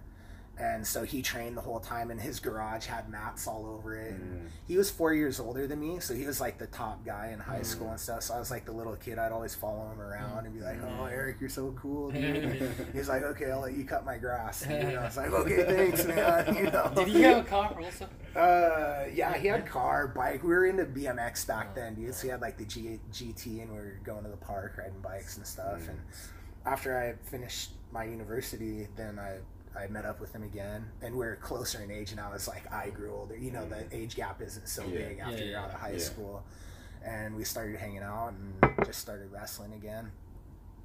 and 0.62 0.86
so 0.86 1.02
he 1.02 1.22
trained 1.22 1.56
the 1.56 1.60
whole 1.60 1.80
time 1.80 2.10
and 2.12 2.20
his 2.20 2.38
garage 2.38 2.86
had 2.86 3.08
mats 3.08 3.46
all 3.48 3.66
over 3.66 3.96
it 3.96 4.12
and 4.12 4.22
Mm. 4.22 4.48
he 4.68 4.76
was 4.76 4.90
four 4.90 5.12
years 5.12 5.40
older 5.40 5.66
than 5.66 5.80
me 5.80 5.98
so 5.98 6.14
he 6.14 6.24
was 6.26 6.40
like 6.40 6.58
the 6.58 6.66
top 6.68 7.04
guy 7.04 7.30
in 7.32 7.38
high 7.40 7.60
Mm. 7.60 7.66
school 7.66 7.90
and 7.90 7.98
stuff 7.98 8.22
so 8.22 8.34
i 8.34 8.38
was 8.38 8.50
like 8.50 8.64
the 8.64 8.72
little 8.72 8.94
kid 8.96 9.18
i'd 9.18 9.32
always 9.32 9.54
follow 9.54 9.90
him 9.90 10.00
around 10.00 10.46
and 10.46 10.54
be 10.54 10.60
like 10.60 10.78
oh 10.84 11.04
eric 11.06 11.36
you're 11.40 11.48
so 11.48 11.74
cool 11.80 12.10
dude. 12.10 12.70
he's 12.92 13.08
like 13.08 13.22
okay 13.24 13.50
i'll 13.50 13.60
let 13.60 13.74
you 13.74 13.84
cut 13.84 14.04
my 14.04 14.18
grass 14.18 14.64
you 14.68 14.78
know, 14.82 15.00
i 15.00 15.04
was 15.04 15.16
like 15.16 15.32
okay 15.32 15.64
thanks 15.76 16.04
man 16.06 16.54
you 16.56 16.70
know 16.70 16.92
Did 16.94 17.08
he 17.08 17.22
have 17.22 17.38
a 17.44 17.48
car 17.48 17.76
also? 17.82 18.06
uh, 18.36 19.04
yeah, 19.12 19.36
he 19.36 19.46
had 19.48 19.60
a 19.60 19.62
car, 19.62 20.08
bike. 20.08 20.42
We 20.42 20.48
were 20.50 20.64
into 20.66 20.84
BMX 20.86 21.46
back 21.46 21.74
then, 21.74 21.94
dude. 21.94 22.14
So 22.14 22.22
he 22.22 22.28
had 22.30 22.40
like 22.40 22.56
the 22.56 22.64
G- 22.64 22.98
GT, 23.12 23.60
and 23.60 23.70
we 23.70 23.76
were 23.76 23.98
going 24.04 24.24
to 24.24 24.30
the 24.30 24.38
park 24.38 24.76
riding 24.78 25.00
bikes 25.02 25.36
and 25.36 25.46
stuff. 25.46 25.86
And 25.86 25.98
after 26.64 26.96
I 26.98 27.12
finished 27.28 27.72
my 27.92 28.04
university, 28.04 28.88
then 28.96 29.18
I 29.18 29.36
I 29.76 29.86
met 29.86 30.04
up 30.04 30.20
with 30.20 30.32
him 30.34 30.42
again, 30.42 30.90
and 31.00 31.14
we're 31.16 31.36
closer 31.36 31.80
in 31.80 31.90
age. 31.90 32.10
And 32.12 32.20
I 32.20 32.30
was 32.30 32.46
like, 32.46 32.70
I 32.72 32.90
grew 32.90 33.14
older. 33.14 33.36
You 33.36 33.50
know, 33.50 33.66
the 33.66 33.84
age 33.90 34.14
gap 34.16 34.40
isn't 34.42 34.68
so 34.68 34.82
Yeah. 34.84 34.98
big 35.08 35.18
after 35.18 35.32
Yeah, 35.36 35.38
you're 35.38 35.50
yeah. 35.52 35.62
out 35.64 35.70
of 35.74 35.80
high 35.80 35.92
Yeah. 35.92 35.98
school. 35.98 36.44
And 37.04 37.34
we 37.34 37.44
started 37.44 37.76
hanging 37.76 38.02
out 38.02 38.32
and 38.34 38.84
just 38.86 39.00
started 39.00 39.32
wrestling 39.32 39.72
again. 39.72 40.12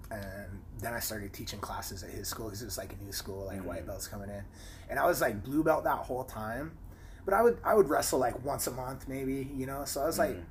And 0.10 0.64
then 0.80 0.94
I 0.94 1.00
started 1.00 1.34
teaching 1.34 1.60
classes 1.60 2.02
at 2.04 2.10
his 2.12 2.28
school 2.30 2.46
because 2.46 2.62
it 2.62 2.66
was 2.66 2.78
like 2.78 2.94
a 2.94 3.04
new 3.04 3.12
school, 3.12 3.46
like 3.46 3.60
Mhm. 3.60 3.66
white 3.66 3.86
belts 3.86 4.08
coming 4.08 4.30
in. 4.30 4.44
And 4.90 4.98
I 5.00 5.06
was 5.06 5.20
like 5.22 5.44
blue 5.44 5.64
belt 5.64 5.84
that 5.84 5.98
whole 5.98 6.24
time 6.24 6.78
but 7.26 7.34
I 7.34 7.42
would 7.42 7.60
I 7.62 7.74
would 7.74 7.90
wrestle 7.90 8.20
like 8.20 8.42
once 8.46 8.68
a 8.68 8.72
month 8.72 9.10
maybe, 9.10 9.34
you 9.54 9.66
know. 9.66 9.84
So 9.84 10.02
I 10.02 10.06
was 10.06 10.18
like 10.18 10.38
Mm. 10.38 10.46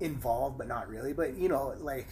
involved 0.00 0.56
but 0.56 0.66
not 0.66 0.88
really. 0.88 1.12
But 1.12 1.34
you 1.36 1.48
know, 1.50 1.74
like 1.78 2.08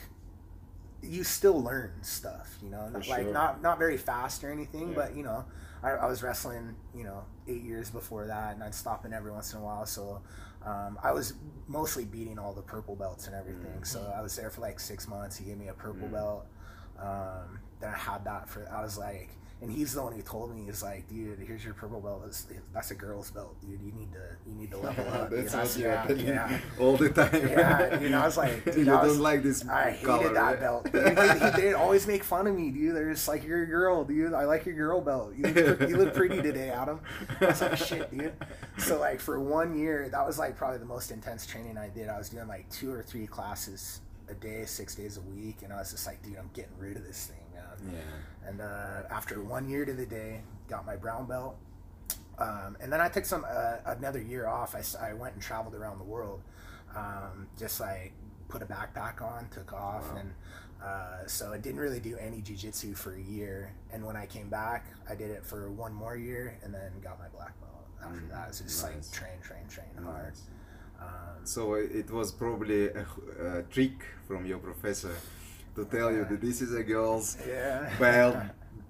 you 1.03 1.25
still 1.25 1.63
learn 1.63 1.93
stuff, 2.03 2.57
you 2.63 2.71
know. 2.71 2.89
For 2.93 2.99
like 2.99 3.23
sure. 3.23 3.33
not 3.33 3.63
not 3.63 3.79
very 3.79 3.97
fast 3.97 4.43
or 4.45 4.51
anything, 4.51 4.89
Yeah. 4.91 4.95
but 4.95 5.17
you 5.17 5.23
know, 5.23 5.45
I, 5.83 5.91
I 5.91 6.07
was 6.07 6.23
wrestling, 6.23 6.75
you 6.95 7.05
know, 7.05 7.25
eight 7.47 7.63
years 7.63 7.91
before 7.91 8.27
that, 8.27 8.55
and 8.55 8.63
I'd 8.65 8.75
stop 8.75 9.05
in 9.07 9.13
every 9.13 9.31
once 9.31 9.53
in 9.53 9.61
a 9.61 9.63
while. 9.63 9.87
So 9.87 10.21
um, 10.65 10.99
I 11.03 11.13
was 11.13 11.35
mostly 11.69 12.05
beating 12.05 12.39
all 12.39 12.53
the 12.53 12.63
purple 12.63 12.97
belts 12.97 13.27
and 13.27 13.37
everything. 13.37 13.85
So 13.85 14.13
I 14.17 14.21
was 14.23 14.35
there 14.35 14.51
for 14.51 14.61
like 14.61 14.81
six 14.81 15.07
months. 15.07 15.37
He 15.37 15.45
gave 15.45 15.57
me 15.59 15.69
a 15.69 15.75
purple 15.75 16.09
Mm. 16.09 16.13
belt. 16.13 16.47
Um, 16.99 17.61
then 17.81 17.91
I 17.95 17.97
had 17.97 18.25
that 18.25 18.49
for. 18.49 18.69
I 18.71 18.83
was 18.83 18.99
like, 18.99 19.31
and 19.61 19.73
he's 19.73 19.93
the 19.93 20.03
one 20.03 20.13
who 20.13 20.23
told 20.23 20.55
me, 20.55 20.65
he's 20.67 20.85
like, 20.85 21.09
dude, 21.09 21.41
here's 21.41 21.65
your 21.65 21.75
purple 21.75 22.01
belt. 22.01 22.23
That's, 22.25 22.47
that's 22.73 22.91
a 22.93 22.95
girl's 22.95 23.31
belt, 23.33 23.61
dude. 23.61 23.81
You 23.83 23.91
need 23.93 24.13
to 24.13 24.21
you 24.47 24.55
need 24.55 24.71
to 24.71 24.77
level 24.87 25.09
up. 25.09 25.31
That's 25.31 25.53
dude. 25.53 25.61
what 25.61 25.79
you're 25.79 25.91
yeah, 25.91 26.07
telling 26.07 26.27
yeah. 26.27 26.61
all 26.81 26.97
the 26.97 27.09
time. 27.11 27.31
Yeah, 27.49 27.97
dude, 27.99 28.13
I 28.13 28.25
was 28.25 28.37
like, 28.37 28.65
dude, 28.73 28.87
you 28.87 28.93
I 28.95 29.03
was- 29.03 29.15
don't 29.15 29.23
like 29.23 29.43
this 29.43 29.69
I 29.69 29.91
hated 29.91 30.07
color, 30.07 30.33
that 30.35 30.41
right? 30.41 30.61
belt. 30.61 31.57
They, 31.57 31.73
always 31.73 32.07
make 32.07 32.23
fun 32.25 32.47
of 32.47 32.55
me, 32.55 32.71
dude. 32.71 32.95
They're 32.95 33.11
just 33.13 33.27
like, 33.29 33.45
"You're 33.45 33.63
a 33.63 33.67
girl, 33.67 34.05
dude. 34.05 34.33
I 34.35 34.45
like 34.45 34.65
your 34.67 34.75
girl 34.77 35.01
belt. 35.01 35.35
You 35.37 35.45
look, 35.47 35.81
you 35.81 35.97
look 35.97 36.15
pretty 36.15 36.41
today, 36.43 36.71
Adam." 36.71 37.01
I 37.41 37.47
was 37.47 37.61
like, 37.61 37.77
"Shit, 37.79 38.11
dude." 38.17 38.33
So 38.79 38.99
like 38.99 39.21
for 39.21 39.41
one 39.41 39.77
year, 39.79 40.09
that 40.11 40.27
was 40.27 40.39
like 40.39 40.57
probably 40.57 40.79
the 40.79 40.85
most 40.85 41.11
intense 41.11 41.47
training 41.47 41.77
I 41.79 41.89
did. 41.89 42.09
I 42.09 42.17
was 42.19 42.29
doing 42.29 42.47
like 42.49 42.69
two 42.71 42.93
or 42.93 43.03
three 43.03 43.27
classes 43.27 44.01
a 44.29 44.35
day, 44.35 44.65
six 44.67 44.95
days 44.95 45.17
a 45.17 45.21
week, 45.23 45.59
and 45.63 45.73
I 45.73 45.79
was 45.79 45.91
just 45.91 46.07
like, 46.07 46.23
"Dude, 46.23 46.37
I'm 46.37 46.51
getting 46.55 46.77
rid 46.79 46.97
of 46.97 47.05
this 47.05 47.27
thing, 47.27 47.37
man." 47.39 47.48
Yeah. 47.87 48.49
And 48.49 48.61
uh, 48.61 49.03
after 49.11 49.43
one 49.43 49.69
year 49.69 49.85
to 49.85 49.93
the 49.93 50.07
day, 50.07 50.43
got 50.69 50.87
my 50.87 50.97
brown 50.97 51.27
belt. 51.27 51.57
Um, 52.39 52.77
and 52.81 52.93
then 52.93 53.01
I 53.01 53.09
took 53.09 53.25
some 53.25 53.45
uh, 53.49 53.77
another 53.87 54.21
year 54.21 54.47
off. 54.47 54.75
I, 54.77 54.83
I 55.11 55.13
went 55.15 55.35
and 55.35 55.43
traveled 55.43 55.75
around 55.75 55.99
the 55.99 56.05
world, 56.05 56.41
um, 56.97 57.49
just 57.59 57.81
like 57.81 58.13
put 58.49 58.63
a 58.63 58.67
backpack 58.67 59.21
on, 59.21 59.49
took 59.51 59.73
off, 59.73 60.11
Wow. 60.13 60.19
and 60.21 60.33
uh, 60.83 61.27
so 61.27 61.53
I 61.53 61.59
didn't 61.59 61.81
really 61.81 61.99
do 61.99 62.17
any 62.17 62.41
jujitsu 62.41 62.97
for 62.97 63.15
a 63.15 63.21
year. 63.21 63.73
And 63.93 64.07
when 64.07 64.15
I 64.17 64.27
came 64.27 64.49
back, 64.49 64.87
I 65.11 65.17
did 65.17 65.31
it 65.31 65.45
for 65.45 65.71
one 65.71 65.93
more 65.93 66.17
year, 66.17 66.57
and 66.63 66.73
then 66.73 66.93
got 67.03 67.19
my 67.19 67.29
black 67.29 67.59
belt. 67.61 67.75
After 68.01 68.21
Mm, 68.21 68.31
that, 68.31 68.55
so 68.55 68.65
just 68.65 68.85
like 68.85 68.95
nice. 68.95 69.11
train, 69.11 69.41
train, 69.43 69.67
train 69.69 70.05
hard. 70.05 70.33
Um, 71.01 71.45
So 71.45 71.73
uh, 71.75 71.79
it 71.79 72.09
was 72.11 72.31
probably 72.31 72.87
a, 72.89 73.07
a 73.43 73.63
trick 73.65 74.05
from 74.29 74.47
your 74.47 74.59
professor 74.59 75.17
to 75.79 75.85
tell 75.97 76.11
you 76.13 76.25
that 76.31 76.41
this 76.41 76.61
is 76.67 76.73
a 76.75 76.83
girl's 76.83 77.37
yeah. 77.49 77.91
belt. 77.99 78.37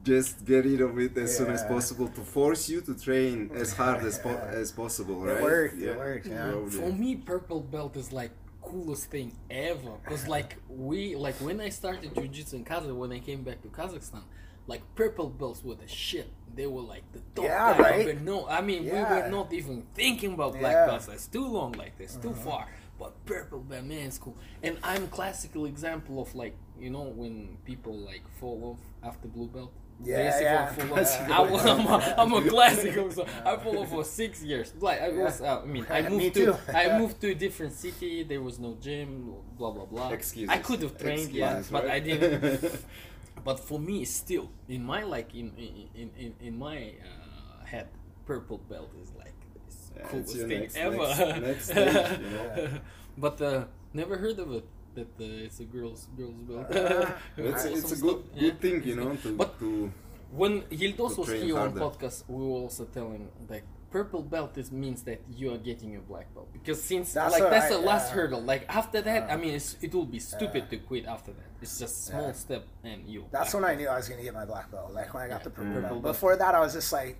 Just 0.04 0.44
get 0.46 0.64
rid 0.64 0.80
of 0.80 0.98
it 0.98 1.16
as 1.18 1.36
soon 1.36 1.50
as 1.50 1.62
possible 1.64 2.08
to 2.08 2.20
force 2.22 2.68
you 2.72 2.80
to 2.82 2.94
train 3.06 3.50
as 3.54 3.72
hard 3.74 4.00
as, 4.04 4.18
po- 4.18 4.42
as 4.62 4.72
possible, 4.72 5.18
It 5.28 5.32
right? 5.32 5.42
worked, 5.42 5.78
it 5.82 5.96
worked, 5.96 6.26
yeah. 6.26 6.50
probably. 6.50 6.70
For 6.70 6.92
me, 6.92 7.16
purple 7.16 7.60
belt 7.60 7.94
is 7.96 8.10
like 8.12 8.30
coolest 8.62 9.10
thing 9.10 9.32
ever. 9.50 9.92
Cause 10.06 10.26
like 10.28 10.56
we 10.68 11.14
like 11.16 11.34
when 11.46 11.60
I 11.60 11.68
started 11.70 12.14
jujitsu 12.14 12.54
in 12.54 12.64
Kazakh, 12.64 12.94
when 12.96 13.12
I 13.12 13.18
came 13.18 13.42
back 13.42 13.60
to 13.62 13.68
Kazakhstan, 13.68 14.22
like 14.66 14.82
purple 14.94 15.28
belts 15.28 15.62
were 15.64 15.74
the 15.74 15.88
shit. 15.88 16.28
They 16.54 16.66
were 16.66 16.82
like 16.94 17.04
the 17.12 17.20
top 17.34 17.44
Yeah, 17.44 17.74
guy 17.76 17.90
right? 17.90 18.08
ever. 18.08 18.20
No, 18.20 18.46
I 18.48 18.60
mean 18.62 18.84
we 18.84 18.90
were 18.92 19.28
not 19.28 19.52
even 19.52 19.84
thinking 19.94 20.32
about 20.34 20.52
black 20.58 20.72
Yeah. 20.72 20.86
belts. 20.86 21.08
It's 21.08 21.26
too 21.26 21.46
long 21.46 21.72
like 21.72 21.98
this, 21.98 22.16
too 22.16 22.30
uh-huh. 22.30 22.50
far. 22.50 22.68
But 22.98 23.12
purple 23.26 23.60
belt, 23.60 23.84
man, 23.84 24.06
it's 24.08 24.18
cool. 24.18 24.36
And 24.62 24.76
I'm 24.82 25.04
a 25.04 25.06
classical 25.18 25.66
example 25.66 26.20
of 26.20 26.34
like 26.34 26.56
you 26.80 26.90
know 26.90 27.02
when 27.02 27.58
people 27.64 27.94
like 27.96 28.22
fall 28.40 28.58
off 28.76 29.08
after 29.08 29.28
blue 29.28 29.48
belt. 29.48 29.72
Yeah, 30.00 30.40
yeah. 30.40 30.66
fall- 30.72 30.86
fall 30.86 30.98
off. 30.98 31.08
Classical 31.08 31.34
I, 31.88 32.14
I'm, 32.22 32.32
a, 32.32 32.36
a 32.36 32.48
classical. 32.48 33.10
So 33.10 33.26
I 33.44 33.56
followed 33.56 33.88
for 33.88 34.04
six 34.04 34.42
years. 34.44 34.72
Like 34.80 35.00
I 35.02 35.08
was, 35.10 35.40
uh, 35.40 35.60
I 35.62 35.66
mean, 35.66 35.86
I 35.90 36.02
Me 36.08 36.08
moved 36.18 36.34
too. 36.36 36.46
to, 36.46 36.58
I 36.78 36.98
moved 37.00 37.20
to 37.22 37.30
a 37.32 37.34
different 37.34 37.72
city. 37.72 38.22
There 38.22 38.40
was 38.40 38.58
no 38.60 38.76
gym. 38.80 39.34
Blah 39.58 39.72
blah 39.72 39.86
blah. 39.86 40.10
Excuses. 40.10 40.50
I 40.50 40.58
could 40.58 40.82
have 40.82 40.96
trained, 40.98 41.32
yeah, 41.32 41.58
Excuses, 41.58 41.72
but 41.72 41.84
I 41.90 41.98
didn't. 42.00 42.80
but 43.44 43.58
for 43.58 43.78
me, 43.80 44.04
still, 44.04 44.50
in 44.68 44.84
my 44.84 45.02
like, 45.02 45.34
in 45.34 45.52
in 45.96 46.10
in, 46.16 46.34
in 46.40 46.58
my 46.58 46.92
uh, 47.02 47.64
head, 47.64 47.88
purple 48.24 48.58
belt 48.70 48.90
is 49.02 49.10
like 49.18 49.34
this 49.66 49.90
Yeah, 49.96 50.06
coolest 50.08 50.36
thing 50.36 50.60
next- 50.60 50.76
ever. 50.76 50.96
next- 50.98 51.40
next 51.42 51.64
stage, 51.70 52.20
you 52.22 52.30
know? 52.30 52.68
but 53.18 53.42
uh, 53.42 53.64
never 53.92 54.16
heard 54.16 54.38
of 54.38 54.52
it. 54.52 54.64
That 54.98 55.12
uh, 55.20 55.46
it's 55.46 55.60
a 55.60 55.64
girls 55.76 56.00
girls 56.18 56.40
belt. 56.48 56.66
Uh, 56.74 57.06
it's, 57.36 57.62
Some 57.62 57.72
it's 57.78 57.92
a 57.92 57.96
stuff, 57.96 58.00
good 58.06 58.20
yeah. 58.34 58.40
good 58.44 58.56
thing, 58.64 58.76
you 58.90 58.96
know, 59.00 59.10
to, 59.24 59.28
But- 59.40 59.58
to 59.62 59.92
When 60.40 60.54
Yildos 60.80 61.16
was 61.18 61.28
train 61.28 61.44
here 61.48 61.58
on 61.58 61.72
podcast, 61.84 62.18
we 62.28 62.42
were 62.48 62.60
also 62.66 62.84
telling 62.98 63.28
that 63.50 63.62
purple 63.96 64.22
belt 64.34 64.52
is 64.62 64.68
means 64.84 65.00
that 65.08 65.20
you 65.38 65.46
are 65.54 65.56
getting 65.70 65.90
a 65.96 66.00
black 66.10 66.26
belt 66.34 66.48
because 66.52 66.78
since 66.92 67.06
That's 67.14 67.32
like 67.32 67.42
what 67.44 67.50
that's 67.56 67.70
I- 67.72 67.76
the 67.78 67.84
last 67.92 68.06
yeah. 68.08 68.14
hurdle. 68.16 68.42
Like 68.52 68.62
after 68.80 69.00
that, 69.08 69.22
I 69.30 69.34
Uh, 69.34 69.38
mean, 69.42 69.54
it's, 69.58 69.70
it 69.86 69.90
will 69.96 70.10
be 70.16 70.20
stupid 70.32 70.62
yeah. 70.64 70.72
to 70.72 70.76
quit 70.88 71.04
after 71.06 71.32
that. 71.38 71.48
It's 71.62 71.78
just 71.82 71.94
small 72.08 72.28
Yeah. 72.28 72.44
step 72.44 72.62
and 72.90 72.98
you. 73.12 73.20
That's 73.36 73.52
when 73.54 73.64
I 73.64 73.74
knew 73.78 73.88
I 73.88 73.96
was 74.00 74.06
going 74.10 74.20
to 74.22 74.26
get 74.28 74.34
my 74.42 74.44
black 74.52 74.66
belt. 74.74 74.92
Like 74.98 75.08
when 75.14 75.22
I 75.26 75.28
got 75.34 75.40
Yeah, 75.40 75.44
the 75.48 75.50
purple 75.58 75.72
Mm. 75.72 75.82
belt. 75.88 76.02
belt. 76.02 76.14
Before 76.14 76.34
that, 76.42 76.52
I 76.58 76.60
was 76.66 76.72
just 76.78 76.92
like, 77.00 77.14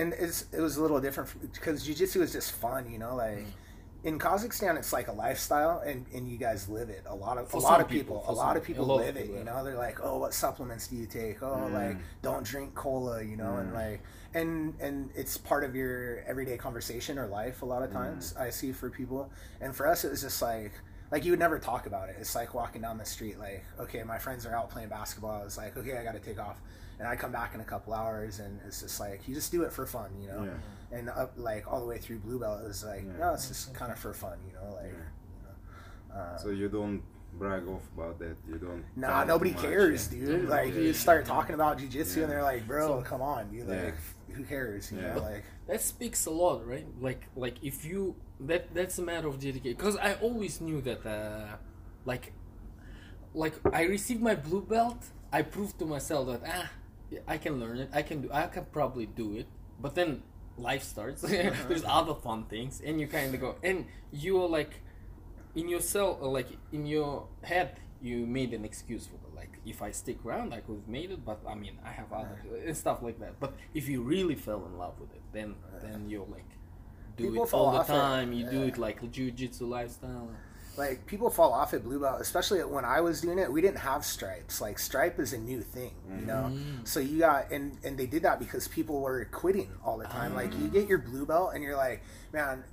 and 0.00 0.08
it's, 0.24 0.38
it 0.56 0.60
was 0.66 0.74
a 0.78 0.82
little 0.82 1.00
different 1.06 1.28
because 1.56 1.76
jujitsu 1.86 2.18
is 2.26 2.32
just 2.38 2.50
fun, 2.64 2.82
you 2.92 2.98
know. 2.98 3.14
Like 3.24 3.38
Mm. 3.46 3.52
In 4.04 4.18
Kazakhstan, 4.18 4.76
it's 4.78 4.92
like 4.92 5.08
a 5.08 5.12
lifestyle, 5.12 5.80
and, 5.80 6.06
and 6.14 6.28
you 6.28 6.38
guys 6.38 6.68
live 6.68 6.88
it. 6.88 7.02
A 7.06 7.14
lot 7.14 7.36
of 7.36 7.48
For 7.50 7.56
a 7.56 7.60
lot 7.60 7.80
of 7.80 7.88
people, 7.88 8.18
people, 8.18 8.32
a 8.32 8.36
lot 8.36 8.56
of 8.56 8.62
people 8.62 8.86
live 8.86 9.16
it. 9.16 9.22
people, 9.24 9.38
You 9.38 9.44
know, 9.44 9.64
they're 9.64 9.76
like, 9.76 9.98
oh, 10.02 10.18
what 10.18 10.32
supplements 10.34 10.86
do 10.86 10.96
you 10.96 11.06
take? 11.06 11.42
Oh, 11.42 11.68
Mm. 11.68 11.72
like 11.72 11.96
don't 12.22 12.44
drink 12.44 12.74
cola, 12.74 13.22
you 13.22 13.36
know, 13.36 13.56
and 13.56 13.72
Mm. 13.72 13.74
like 13.74 14.00
and 14.34 14.74
and 14.80 15.10
it's 15.16 15.36
part 15.38 15.64
of 15.64 15.74
your 15.74 16.20
everyday 16.26 16.56
conversation 16.56 17.18
or 17.18 17.26
life. 17.26 17.62
A 17.62 17.64
lot 17.64 17.82
of 17.82 17.90
times, 17.92 18.34
I 18.38 18.50
see 18.50 18.72
for 18.72 18.88
people, 18.90 19.30
and 19.60 19.74
for 19.74 19.86
us, 19.86 20.04
it 20.04 20.10
was 20.10 20.20
just 20.22 20.40
like. 20.42 20.72
Like 21.10 21.24
you 21.24 21.32
would 21.32 21.38
never 21.40 21.58
talk 21.58 21.86
about 21.86 22.10
it. 22.10 22.16
It's 22.20 22.34
like 22.34 22.52
walking 22.52 22.82
down 22.82 22.98
the 22.98 23.04
street. 23.06 23.38
Like, 23.38 23.64
okay, 23.80 24.02
my 24.02 24.18
friends 24.18 24.44
are 24.44 24.54
out 24.54 24.68
playing 24.68 24.90
basketball. 24.90 25.40
I 25.40 25.42
was 25.42 25.56
like, 25.56 25.74
okay, 25.74 25.96
I 25.96 26.04
got 26.04 26.12
to 26.12 26.18
take 26.20 26.38
off, 26.38 26.60
and 26.98 27.08
I 27.08 27.16
come 27.16 27.32
back 27.32 27.54
in 27.54 27.62
a 27.62 27.64
couple 27.64 27.94
hours, 27.94 28.40
and 28.40 28.60
it's 28.66 28.82
just 28.82 29.00
like 29.00 29.26
you 29.26 29.34
just 29.34 29.50
do 29.50 29.62
it 29.62 29.72
for 29.72 29.86
fun, 29.86 30.10
you 30.20 30.28
know. 30.28 30.44
Yeah. 30.44 30.50
And 30.90 31.10
up 31.10 31.32
like 31.36 31.70
all 31.70 31.80
the 31.80 31.86
way 31.86 31.98
through 31.98 32.18
blue 32.20 32.38
belt, 32.38 32.60
it 32.62 32.68
was 32.68 32.84
like, 32.84 33.04
Yeah. 33.04 33.18
no, 33.26 33.34
it's 33.34 33.48
just 33.48 33.74
kind 33.74 33.92
of 33.92 33.98
for 33.98 34.12
fun, 34.14 34.38
you 34.46 34.54
know. 34.54 34.74
Like, 34.74 34.92
you 34.92 36.14
know. 36.14 36.20
Uh, 36.20 36.36
so 36.38 36.48
you 36.50 36.68
don't 36.68 37.02
brag 37.34 37.68
off 37.68 37.82
about 37.94 38.18
that. 38.20 38.36
You 38.48 38.56
don't. 38.56 38.84
Nah, 38.96 39.24
nobody 39.24 39.50
too 39.50 39.56
much, 39.56 39.64
cares, 39.66 40.12
yeah. 40.14 40.26
dude. 40.26 40.48
Like 40.48 40.72
Yeah, 40.74 40.80
you 40.80 40.92
start 40.94 41.26
talking 41.26 41.54
about 41.54 41.78
jujitsu, 41.78 42.16
Yeah. 42.16 42.22
and 42.22 42.32
they're 42.32 42.42
like, 42.42 42.66
"Bro, 42.66 42.86
So- 42.88 43.02
come 43.02 43.20
on, 43.20 43.52
you 43.52 43.64
Yeah. 43.68 43.82
like, 43.84 43.94
who 44.34 44.44
cares?" 44.44 44.90
You 44.90 44.98
Yeah. 45.00 45.14
know, 45.14 45.20
like, 45.22 45.44
that 45.66 45.82
speaks 45.82 46.24
a 46.24 46.30
lot, 46.30 46.66
right? 46.66 46.86
Like 47.00 47.26
like 47.36 47.62
if 47.62 47.84
you 47.84 48.16
that 48.40 48.72
that's 48.74 48.98
a 48.98 49.02
matter 49.02 49.28
of 49.28 49.38
dedication. 49.38 49.76
Because 49.76 49.96
I 49.96 50.14
always 50.14 50.60
knew 50.62 50.80
that, 50.80 51.04
uh, 51.04 51.56
like, 52.06 52.32
like 53.34 53.54
I 53.74 53.82
received 53.82 54.22
my 54.22 54.34
blue 54.34 54.62
belt. 54.62 55.04
I 55.32 55.42
proved 55.42 55.78
to 55.80 55.84
myself 55.84 56.28
that 56.28 56.42
ah, 56.46 56.70
I 57.26 57.36
can 57.36 57.60
learn 57.60 57.76
it. 57.78 57.90
I 57.92 58.00
can 58.02 58.22
do. 58.22 58.30
I 58.32 58.46
can 58.46 58.64
probably 58.72 59.04
do 59.06 59.36
it. 59.36 59.46
But 59.80 59.94
then 59.94 60.22
life 60.58 60.82
starts. 60.82 61.22
There's 61.68 61.84
other 61.86 62.14
fun 62.14 62.44
things, 62.44 62.80
and 62.84 63.00
you 63.00 63.06
kind 63.06 63.34
of 63.34 63.40
go, 63.40 63.56
and 63.62 63.86
you're 64.12 64.48
like, 64.48 64.82
in 65.54 65.68
yourself, 65.68 66.18
uh, 66.22 66.28
like 66.28 66.48
in 66.72 66.86
your 66.86 67.26
head, 67.42 67.80
you 68.00 68.26
made 68.26 68.54
an 68.54 68.64
excuse 68.64 69.06
for 69.06 69.14
it. 69.14 69.34
Like 69.34 69.58
if 69.64 69.82
I 69.82 69.90
stick 69.90 70.18
around, 70.24 70.52
I 70.52 70.60
could 70.60 70.76
have 70.76 70.88
made 70.88 71.10
it. 71.10 71.24
But 71.24 71.40
I 71.48 71.54
mean, 71.54 71.78
I 71.84 71.90
have 71.90 72.12
other 72.12 72.38
and 72.66 72.76
stuff 72.76 73.02
like 73.02 73.18
that. 73.20 73.40
But 73.40 73.54
if 73.74 73.88
you 73.88 74.02
really 74.02 74.34
fell 74.34 74.64
in 74.66 74.78
love 74.78 75.00
with 75.00 75.12
it, 75.14 75.22
then 75.32 75.54
then 75.82 76.08
you're 76.08 76.26
like 76.26 76.50
do 77.16 77.24
People 77.24 77.44
it 77.44 77.52
all 77.52 77.72
the 77.72 77.78
off 77.78 77.90
it, 77.90 77.92
time. 77.92 78.32
You 78.32 78.48
do 78.48 78.62
it 78.62 78.78
like 78.78 79.10
jiu-jitsu 79.10 79.66
lifestyle. 79.66 80.30
Like 80.78 81.04
people 81.06 81.28
fall 81.28 81.52
off 81.52 81.74
at 81.74 81.82
blue 81.84 82.00
belt, 82.00 82.20
especially 82.20 82.60
when 82.64 82.84
I 82.84 83.00
was 83.00 83.20
doing 83.20 83.38
it. 83.38 83.52
We 83.52 83.60
didn't 83.60 83.78
have 83.80 84.04
stripes. 84.04 84.60
Like 84.60 84.78
stripe 84.78 85.18
is 85.18 85.32
a 85.32 85.38
new 85.38 85.60
thing, 85.60 85.92
you 86.18 86.24
know. 86.24 86.50
Mm. 86.52 86.86
So 86.86 87.00
you 87.00 87.18
got 87.18 87.50
and 87.50 87.76
and 87.84 87.98
they 87.98 88.06
did 88.06 88.22
that 88.22 88.38
because 88.38 88.68
people 88.68 89.00
were 89.00 89.24
quitting 89.26 89.70
all 89.84 89.98
the 89.98 90.04
time. 90.06 90.34
Like 90.34 90.52
Ah. 90.54 90.58
you 90.62 90.68
get 90.68 90.88
your 90.88 90.98
blue 90.98 91.26
belt 91.26 91.50
and 91.54 91.62
you're 91.62 91.76
like, 91.76 92.02
man. 92.32 92.64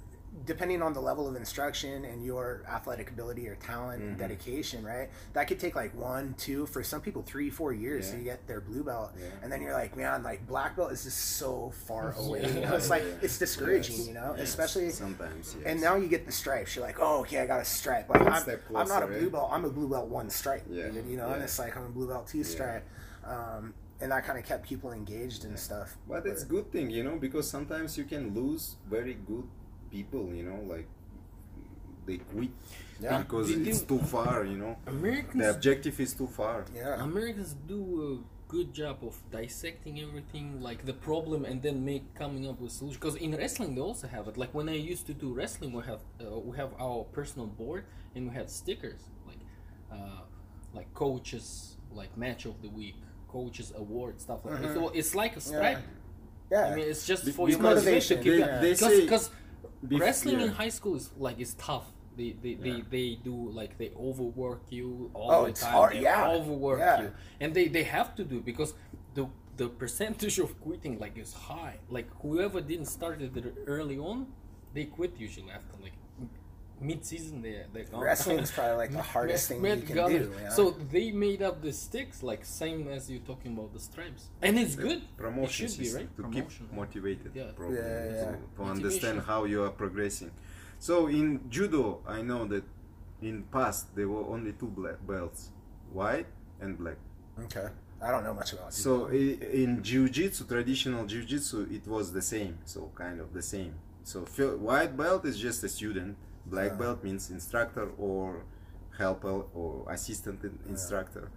Depending 0.45 0.81
on 0.81 0.91
the 0.91 0.99
level 0.99 1.29
of 1.29 1.35
instruction 1.37 2.03
and 2.03 2.23
your 2.23 2.63
athletic 2.67 3.09
ability 3.09 3.47
or 3.47 3.55
talent 3.55 4.01
Mm-hmm. 4.01 4.09
and 4.09 4.17
dedication, 4.17 4.83
right? 4.83 5.09
That 5.33 5.47
could 5.47 5.59
take 5.59 5.75
like 5.75 5.95
one, 5.95 6.35
two, 6.37 6.65
for 6.65 6.83
some 6.83 6.99
people, 6.99 7.21
three, 7.21 7.49
four 7.49 7.71
years 7.71 8.11
to 8.11 8.17
Yeah. 8.17 8.23
get 8.23 8.47
their 8.47 8.59
blue 8.59 8.83
belt. 8.83 9.11
Yeah. 9.17 9.27
And 9.41 9.51
then 9.51 9.61
you're 9.61 9.73
like, 9.73 9.95
man, 9.95 10.23
like 10.23 10.45
black 10.45 10.75
belt 10.75 10.91
is 10.91 11.03
just 11.05 11.37
so 11.37 11.71
far 11.87 12.13
away. 12.17 12.41
You 12.41 12.59
Yeah. 12.61 12.69
know, 12.69 12.75
it's 12.75 12.89
like 12.89 13.03
it's 13.21 13.37
discouraging, 13.37 13.95
Yes. 13.97 14.07
you 14.07 14.13
know, 14.13 14.33
Yes. 14.37 14.49
especially 14.49 14.89
sometimes. 14.91 15.55
Yes. 15.57 15.65
and 15.67 15.79
now 15.79 15.95
you 15.95 16.07
get 16.09 16.25
the 16.25 16.31
stripes. 16.33 16.75
You're 16.75 16.83
like, 16.85 16.97
oh, 16.99 17.21
okay, 17.21 17.39
I 17.39 17.45
got 17.45 17.61
a 17.61 17.65
stripe. 17.65 18.09
Like, 18.09 18.21
I'm, 18.21 18.43
I'm 18.75 18.87
not 18.89 19.03
a 19.03 19.07
blue 19.07 19.29
belt. 19.29 19.49
I'm 19.53 19.63
a 19.63 19.69
blue 19.69 19.87
belt 19.87 20.07
one 20.09 20.29
stripe. 20.29 20.63
Yeah, 20.69 20.87
you 21.07 21.15
know, 21.17 21.29
and 21.29 21.41
it's 21.43 21.57
like 21.59 21.77
I'm 21.77 21.85
a 21.85 21.89
blue 21.89 22.07
belt 22.07 22.27
two 22.27 22.43
stripe. 22.43 22.83
Um, 23.23 23.73
and 24.01 24.11
that 24.11 24.25
kind 24.25 24.37
of 24.37 24.43
kept 24.45 24.67
people 24.67 24.91
engaged 24.91 25.45
and 25.45 25.57
stuff. 25.57 25.95
But 26.09 26.25
it's 26.25 26.43
good 26.43 26.69
thing, 26.73 26.89
you 26.89 27.03
know, 27.03 27.15
because 27.15 27.49
sometimes 27.49 27.97
you 27.97 28.03
can 28.03 28.33
lose 28.33 28.75
very 28.89 29.13
good 29.25 29.45
people, 29.95 30.23
you 30.39 30.43
know, 30.49 30.59
like 30.75 30.87
they 32.07 32.17
quit 32.31 32.51
Yeah. 33.01 33.17
because 33.23 33.47
Did 33.51 33.67
it's 33.69 33.81
you- 33.81 33.87
too 33.93 34.01
far, 34.15 34.35
you 34.51 34.57
know. 34.63 34.73
Americans 34.95 35.41
The 35.43 35.49
objective 35.57 35.95
is 36.05 36.11
too 36.21 36.27
far. 36.39 36.57
Yeah. 36.79 37.03
Americans 37.09 37.51
do 37.73 37.79
a 38.09 38.11
good 38.55 38.69
job 38.81 38.97
of 39.09 39.15
dissecting 39.37 39.95
everything, 40.07 40.45
like 40.69 40.79
the 40.91 40.97
problem, 41.09 41.39
and 41.49 41.57
then 41.65 41.77
make 41.91 42.03
coming 42.23 42.43
up 42.49 42.57
with 42.63 42.71
solutions. 42.79 42.99
Because 43.01 43.17
in 43.25 43.31
wrestling, 43.41 43.71
they 43.75 43.81
also 43.91 44.07
have 44.15 44.25
it. 44.29 44.35
Like 44.43 44.51
when 44.59 44.67
I 44.75 44.77
used 44.93 45.05
to 45.11 45.13
do 45.23 45.27
wrestling, 45.39 45.71
we 45.79 45.83
have 45.91 46.01
uh, 46.23 46.39
we 46.49 46.53
have 46.61 46.71
our 46.85 46.99
personal 47.17 47.47
board, 47.61 47.83
and 48.13 48.21
we 48.29 48.31
had 48.39 48.47
stickers 48.61 49.01
like 49.29 49.41
uh, 49.95 50.21
like 50.77 50.89
coaches, 50.93 51.45
like 51.99 52.11
match 52.25 52.41
of 52.51 52.55
the 52.65 52.69
week, 52.81 52.97
coaches 53.35 53.67
award 53.83 54.13
stuff 54.25 54.39
like 54.45 54.55
that. 54.61 54.69
Mhm. 54.71 54.75
So 54.77 54.81
it's 54.99 55.13
like 55.23 55.33
a 55.41 55.43
stripe. 55.49 55.81
Yeah. 56.53 56.65
I 56.69 56.75
mean, 56.75 56.87
it's 56.93 57.05
just 57.11 57.23
Be- 57.25 57.31
for 57.37 57.45
your 57.49 57.57
because 57.57 57.77
motivation. 57.83 58.17
they- 58.17 58.23
to 58.23 58.29
keep 58.37 58.45
they- 58.45 58.69
it- 58.69 58.77
because 58.77 58.93
say- 58.95 59.05
because 59.07 59.25
Bef- 59.89 59.99
wrestling 59.99 60.39
in 60.41 60.49
high 60.49 60.69
school 60.77 60.95
is 60.95 61.11
like 61.17 61.39
is 61.39 61.53
tough. 61.55 61.87
They 62.17 62.29
they, 62.43 62.53
they, 62.55 62.69
Yeah. 62.69 62.83
they 62.89 63.07
do 63.23 63.35
like 63.59 63.77
they 63.77 63.91
overwork 64.09 64.61
you 64.69 65.11
all 65.13 65.31
Oh, 65.31 65.43
the 65.43 65.49
it's 65.49 65.61
time. 65.61 65.73
hard, 65.73 65.93
They 65.95 66.01
yeah, 66.01 66.29
overwork 66.37 66.79
yeah. 66.79 67.01
you, 67.01 67.11
and 67.41 67.53
they 67.53 67.67
they 67.67 67.83
have 67.83 68.15
to 68.15 68.23
do 68.23 68.39
because 68.41 68.73
the 69.13 69.27
the 69.57 69.67
percentage 69.69 70.37
of 70.39 70.49
quitting 70.61 70.97
like 70.99 71.17
is 71.17 71.33
high. 71.33 71.77
Like 71.89 72.07
whoever 72.21 72.61
didn't 72.61 72.87
start 72.97 73.21
it 73.21 73.31
early 73.67 73.97
on, 73.97 74.27
they 74.73 74.85
quit 74.85 75.13
usually 75.17 75.51
after 75.51 75.75
like 75.81 75.94
mid 76.81 77.05
season. 77.05 77.41
They 77.41 77.63
they're 77.73 77.85
gone. 77.85 78.01
Wrestling 78.01 78.39
is 78.39 78.51
probably 78.55 78.75
like 78.77 78.91
the 78.91 79.01
hardest 79.01 79.47
thing 79.47 79.63
you 79.65 79.81
can 79.81 79.95
gone. 79.95 80.09
do. 80.11 80.31
Yeah. 80.41 80.49
So 80.49 80.71
they 80.91 81.11
made 81.11 81.41
up 81.41 81.61
the 81.61 81.71
sticks 81.73 82.21
like 82.23 82.45
same 82.45 82.87
as 82.87 83.09
you 83.09 83.19
talking 83.19 83.53
about 83.53 83.73
the 83.73 83.79
stripes, 83.79 84.29
and 84.41 84.57
it's 84.59 84.75
good. 84.75 85.01
Promotion 85.17 85.65
it 85.65 85.71
should 85.71 85.79
be 85.79 85.91
right. 85.93 86.15
to 86.17 86.23
Promotion. 86.23 86.67
keep 86.67 86.73
motivated, 86.73 87.31
Yeah. 87.33 87.51
probably, 87.55 87.77
Yeah, 87.77 88.05
yeah, 88.05 88.21
so 88.23 88.29
yeah. 88.31 88.57
to 88.65 88.71
understand 88.71 89.21
how 89.21 89.43
you 89.45 89.63
are 89.63 89.69
progressing. 89.69 90.31
So 90.79 91.07
in 91.07 91.49
judo, 91.49 92.01
I 92.07 92.21
know 92.21 92.45
that 92.47 92.63
in 93.21 93.43
past 93.43 93.95
there 93.95 94.07
were 94.09 94.25
only 94.25 94.53
two 94.53 94.67
black 94.67 95.05
belts, 95.07 95.51
white 95.91 96.27
and 96.61 96.77
black. 96.77 96.97
okay. 97.45 97.67
I 98.01 98.11
don't 98.11 98.25
know 98.25 98.33
much 98.33 98.51
about 98.53 98.67
it. 98.69 98.73
So 98.73 99.07
i- 99.07 99.39
in 99.63 99.81
jiu-jitsu, 99.81 100.45
traditional 100.45 101.05
jiu-jitsu, 101.05 101.69
it 101.71 101.87
was 101.87 102.11
the 102.11 102.21
same. 102.21 102.57
So 102.65 102.91
kind 102.93 103.19
of 103.21 103.33
the 103.33 103.41
same. 103.41 103.73
So 104.03 104.19
white 104.69 104.95
belt 104.97 105.25
is 105.25 105.39
just 105.39 105.63
a 105.63 105.69
student. 105.69 106.17
Black 106.45 106.77
belt 106.77 107.03
means 107.03 107.29
instructor 107.29 107.89
or 107.97 108.43
helper 108.97 109.43
or 109.53 109.85
assistant 109.91 110.43
in- 110.43 110.59
instructor. 110.69 111.31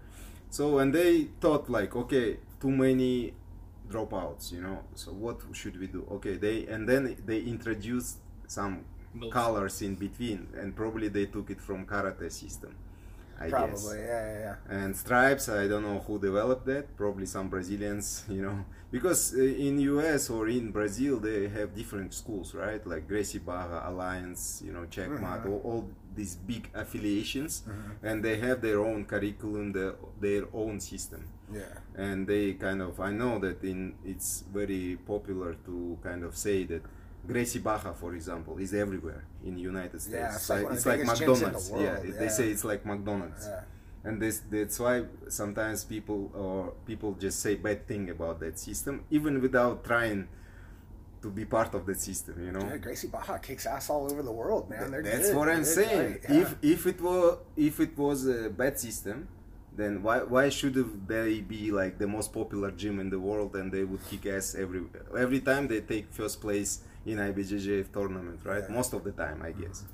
So 0.50 0.78
and 0.78 0.94
they 0.94 1.28
thought 1.40 1.68
like, 1.68 1.94
okay, 1.96 2.38
too 2.60 2.70
many 2.70 3.34
dropouts, 3.88 4.52
you 4.52 4.60
know. 4.60 4.84
So 4.94 5.12
what 5.12 5.40
should 5.52 5.78
we 5.78 5.86
do? 5.86 6.06
Okay, 6.12 6.36
they 6.36 6.66
and 6.66 6.88
then 6.88 7.16
they 7.24 7.40
introduced 7.40 8.18
some 8.46 8.84
colors 9.30 9.82
in 9.82 9.94
between, 9.94 10.48
and 10.56 10.76
probably 10.76 11.08
they 11.08 11.26
took 11.26 11.50
it 11.50 11.60
from 11.60 11.86
karate 11.86 12.30
system. 12.30 12.74
I 13.40 13.48
Probably. 13.50 13.70
guess 13.72 13.94
Yeah, 13.94 14.04
yeah, 14.32 14.38
yeah. 14.68 14.78
and 14.82 14.96
stripes 14.96 15.48
i 15.48 15.68
don't 15.68 15.82
know 15.82 16.00
who 16.06 16.18
developed 16.18 16.66
that 16.66 16.96
probably 16.96 17.26
some 17.26 17.48
brazilians 17.48 18.24
you 18.36 18.42
know 18.42 18.64
because 18.90 19.34
uh, 19.34 19.42
in 19.68 19.78
us 19.80 20.28
or 20.30 20.48
in 20.48 20.70
brazil 20.72 21.18
they 21.20 21.48
have 21.48 21.74
different 21.74 22.12
schools 22.14 22.54
right 22.54 22.84
like 22.86 23.06
gracie 23.06 23.38
barra 23.38 23.80
alliance 23.90 24.62
you 24.64 24.72
know 24.72 24.84
checkmat 24.96 25.44
Mhm. 25.44 25.50
all, 25.50 25.60
all 25.70 25.90
these 26.16 26.34
big 26.34 26.68
affiliations 26.74 27.62
Mhm. 27.68 27.92
and 28.08 28.24
they 28.24 28.36
have 28.46 28.60
their 28.60 28.80
own 28.80 29.04
curriculum 29.04 29.72
their, 29.72 29.94
their 30.20 30.44
own 30.52 30.80
system 30.80 31.22
Yeah. 31.52 31.78
and 31.94 32.26
they 32.26 32.54
kind 32.54 32.80
of 32.82 32.98
i 33.00 33.10
know 33.20 33.38
that 33.38 33.62
in 33.62 33.94
it's 34.04 34.30
very 34.52 34.98
popular 35.06 35.54
to 35.66 35.96
kind 36.02 36.22
of 36.24 36.32
say 36.36 36.64
that 36.72 36.82
Gracie 37.30 37.58
Barra, 37.66 37.92
for 38.02 38.14
example, 38.18 38.54
is 38.58 38.72
everywhere 38.84 39.22
in 39.44 39.52
the 39.58 39.60
United 39.72 40.00
States. 40.00 40.16
Yeah, 40.16 40.34
it's 40.34 40.44
So 40.48 40.54
like 40.54 40.72
it's 40.74 40.86
like 40.90 41.00
in 41.00 41.06
the 41.06 41.12
McDonald's. 41.12 41.70
world, 41.70 41.84
yeah, 41.84 41.98
they 42.20 42.28
say 42.38 42.46
it's 42.54 42.64
like 42.72 42.82
McDonald's 42.92 43.44
Yeah. 43.46 43.62
and 44.06 44.14
this 44.22 44.36
that's 44.54 44.78
why 44.84 44.94
sometimes 45.40 45.78
people 45.94 46.20
or 46.42 46.58
people 46.90 47.10
just 47.26 47.38
say 47.44 47.52
bad 47.68 47.80
thing 47.90 48.04
about 48.16 48.36
that 48.44 48.54
system 48.68 48.94
even 49.16 49.32
without 49.46 49.76
trying 49.90 50.20
to 51.24 51.28
be 51.38 51.44
part 51.56 51.72
of 51.78 51.82
that 51.88 52.00
system 52.08 52.34
you 52.46 52.52
know 52.56 52.64
Yeah, 52.70 52.76
Gracie 52.86 53.08
Barra 53.14 53.38
kicks 53.46 53.66
ass 53.66 53.86
all 53.90 54.04
over 54.10 54.22
the 54.30 54.36
world, 54.42 54.64
man. 54.70 54.90
That's 54.92 55.28
good. 55.28 55.36
what 55.38 55.48
i'm 55.48 55.64
They're 55.64 55.78
saying 55.80 56.10
great, 56.12 56.22
yeah. 56.28 56.40
if 56.42 56.48
if 56.74 56.80
it 56.92 56.98
were 57.06 57.30
if 57.68 57.74
it 57.86 57.94
was 58.06 58.18
a 58.38 58.40
bad 58.62 58.74
system 58.86 59.18
then 59.80 59.92
why 60.06 60.18
why 60.34 60.44
should 60.58 60.76
they 61.12 61.40
be 61.56 61.62
like 61.80 61.94
the 62.04 62.06
most 62.16 62.28
popular 62.40 62.70
gym 62.82 62.96
in 63.04 63.08
the 63.14 63.20
world 63.28 63.50
and 63.58 63.66
they 63.74 63.84
would 63.90 64.04
kick 64.10 64.24
ass 64.36 64.46
every 64.64 64.82
every 65.24 65.40
time 65.50 65.64
they 65.72 65.80
take 65.92 66.06
first 66.20 66.40
place 66.46 66.72
in 67.06 67.18
IBJJF 67.18 67.92
tournament 67.92 68.40
right 68.44 68.64
Yeah. 68.68 68.74
most 68.74 68.92
of 68.94 69.02
the 69.04 69.12
time 69.12 69.42
I 69.42 69.52
guess 69.52 69.84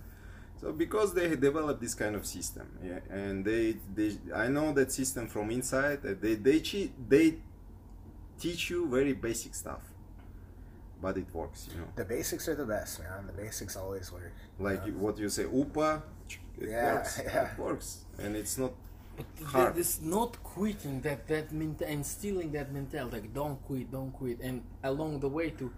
so 0.60 0.72
because 0.72 1.14
they 1.14 1.28
developed 1.36 1.80
this 1.80 1.94
kind 1.94 2.14
of 2.16 2.24
system 2.26 2.66
yeah 2.82 3.00
and 3.10 3.44
they 3.44 3.76
they 3.94 4.10
I 4.34 4.48
know 4.48 4.72
that 4.72 4.90
system 4.92 5.28
from 5.28 5.50
inside 5.50 6.02
they 6.02 6.34
they 6.34 6.60
they 7.08 7.26
teach 8.38 8.70
you 8.70 8.88
very 8.88 9.12
basic 9.12 9.54
stuff 9.54 9.82
but 11.00 11.16
it 11.18 11.32
works 11.34 11.68
you 11.72 11.78
know 11.80 11.88
The 11.96 12.04
basics 12.04 12.48
are 12.48 12.54
the 12.54 12.64
best, 12.64 13.00
man. 13.00 13.26
The 13.26 13.32
basics 13.32 13.76
always 13.76 14.10
work. 14.12 14.32
like 14.58 14.80
Yeah. 14.80 14.86
you- 14.92 14.98
what 14.98 15.18
you 15.18 15.28
say 15.28 15.44
upa 15.44 16.02
it 16.58 16.68
Yeah, 16.70 16.94
works 16.94 17.20
yeah. 17.24 17.52
it 17.52 17.58
works 17.58 17.88
and 18.18 18.34
it's 18.36 18.56
not 18.58 18.72
But 19.16 19.26
hard. 19.46 19.74
that 19.74 19.78
is 19.80 20.00
not 20.02 20.42
quitting 20.42 21.00
that 21.02 21.20
that 21.28 21.52
ment- 21.52 21.82
and 21.92 22.04
stealing 22.04 22.50
that 22.52 22.72
mentality. 22.72 23.16
Like 23.20 23.30
don't 23.40 23.58
quit, 23.68 23.86
don't 23.96 24.12
quit, 24.20 24.38
and 24.40 24.56
along 24.82 25.20
the 25.20 25.28
way 25.28 25.50
to 25.60 25.70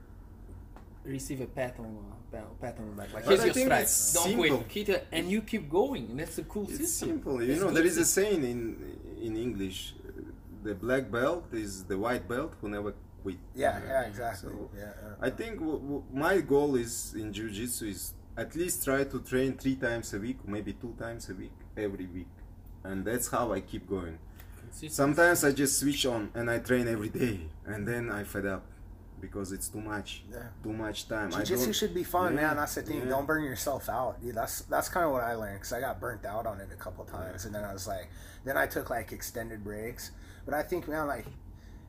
receive 1.06 1.40
a 1.40 1.46
pat 1.46 1.76
on 1.78 1.86
uh, 1.86 2.36
pat, 2.36 2.60
pat 2.60 2.78
on 2.78 2.86
the 2.90 2.96
back. 3.02 3.12
Like 3.14 3.24
But 3.24 3.30
here's 3.30 3.40
I 3.40 3.44
your 3.46 3.54
think 3.54 3.72
it's 3.72 4.12
Don't 4.12 4.24
simple. 4.28 4.56
quit, 4.58 4.68
keep 4.68 4.88
it, 4.88 5.06
and 5.12 5.30
you 5.30 5.42
keep 5.42 5.70
going. 5.70 6.04
And 6.10 6.20
that's 6.20 6.38
a 6.38 6.44
cool 6.44 6.64
it's 6.64 6.78
system. 6.78 7.08
simple 7.08 7.42
you 7.42 7.52
It's 7.52 7.60
know 7.60 7.68
good 7.68 7.76
there 7.76 7.86
is 7.86 7.96
a 7.98 8.04
saying 8.04 8.42
in 8.44 8.60
in 9.26 9.36
english 9.36 9.94
the 10.62 10.74
black 10.74 11.10
belt 11.10 11.44
is 11.52 11.84
the 11.84 11.96
white 12.04 12.26
belt 12.28 12.54
who 12.60 12.68
never 12.68 12.92
quit 13.22 13.38
Yeah, 13.54 13.80
yeah, 13.86 14.02
exactly. 14.02 14.50
So, 14.50 14.70
yeah, 14.76 14.82
yeah. 15.02 15.14
i 15.28 15.30
think 15.30 15.54
w- 15.60 15.78
w- 15.88 16.04
my 16.12 16.40
goal 16.40 16.76
is 16.76 17.14
in 17.20 17.32
jiu-jitsu 17.32 17.84
is 17.94 18.02
at 18.36 18.54
least 18.60 18.84
try 18.84 19.04
to 19.04 19.18
train 19.20 19.50
three 19.62 19.76
times 19.76 20.12
a 20.12 20.18
week 20.18 20.38
maybe 20.46 20.72
two 20.74 20.94
times 21.04 21.22
a 21.30 21.34
week 21.34 21.56
every 21.76 22.06
week 22.06 22.32
and 22.84 23.04
that's 23.08 23.28
how 23.28 23.52
i 23.52 23.60
keep 23.60 23.84
going 23.96 24.16
sometimes 25.00 25.44
i 25.44 25.50
just 25.52 25.78
switch 25.78 26.04
on 26.06 26.30
and 26.34 26.50
i 26.50 26.58
train 26.58 26.86
every 26.88 27.08
day 27.08 27.40
and 27.66 27.86
then 27.88 28.10
i 28.10 28.22
fed 28.22 28.46
up 28.46 28.64
because 29.20 29.52
it's 29.52 29.68
too 29.68 29.80
much 29.80 30.22
Yeah. 30.30 30.38
too 30.62 30.72
much 30.72 31.08
time 31.08 31.28
I 31.34 31.38
Jiu-jitsu 31.42 31.72
should 31.72 31.94
be 31.94 32.04
fun, 32.04 32.34
Yeah, 32.34 32.40
man. 32.48 32.56
That's 32.56 32.74
the 32.74 32.82
thing. 32.82 32.98
yeah. 33.00 33.04
Don't 33.08 33.26
burn 33.26 33.44
yourself 33.44 33.88
out, 33.88 34.20
dude. 34.20 34.34
That's 34.34 34.60
that's 34.62 34.88
kind 34.88 35.06
of 35.06 35.12
what 35.12 35.22
I 35.24 35.34
learned 35.34 35.56
because 35.60 35.72
I 35.72 35.80
got 35.80 36.00
burnt 36.00 36.24
out 36.24 36.46
on 36.46 36.60
it 36.60 36.68
a 36.72 36.76
couple 36.76 37.04
times, 37.04 37.44
and 37.44 37.54
then 37.54 37.64
I 37.64 37.72
was 37.72 37.86
like, 37.86 38.08
then 38.44 38.56
I 38.56 38.66
took 38.66 38.90
like 38.90 39.12
extended 39.12 39.62
breaks. 39.64 40.10
But 40.44 40.54
I 40.54 40.62
think, 40.62 40.86
man, 40.88 41.06
like 41.06 41.26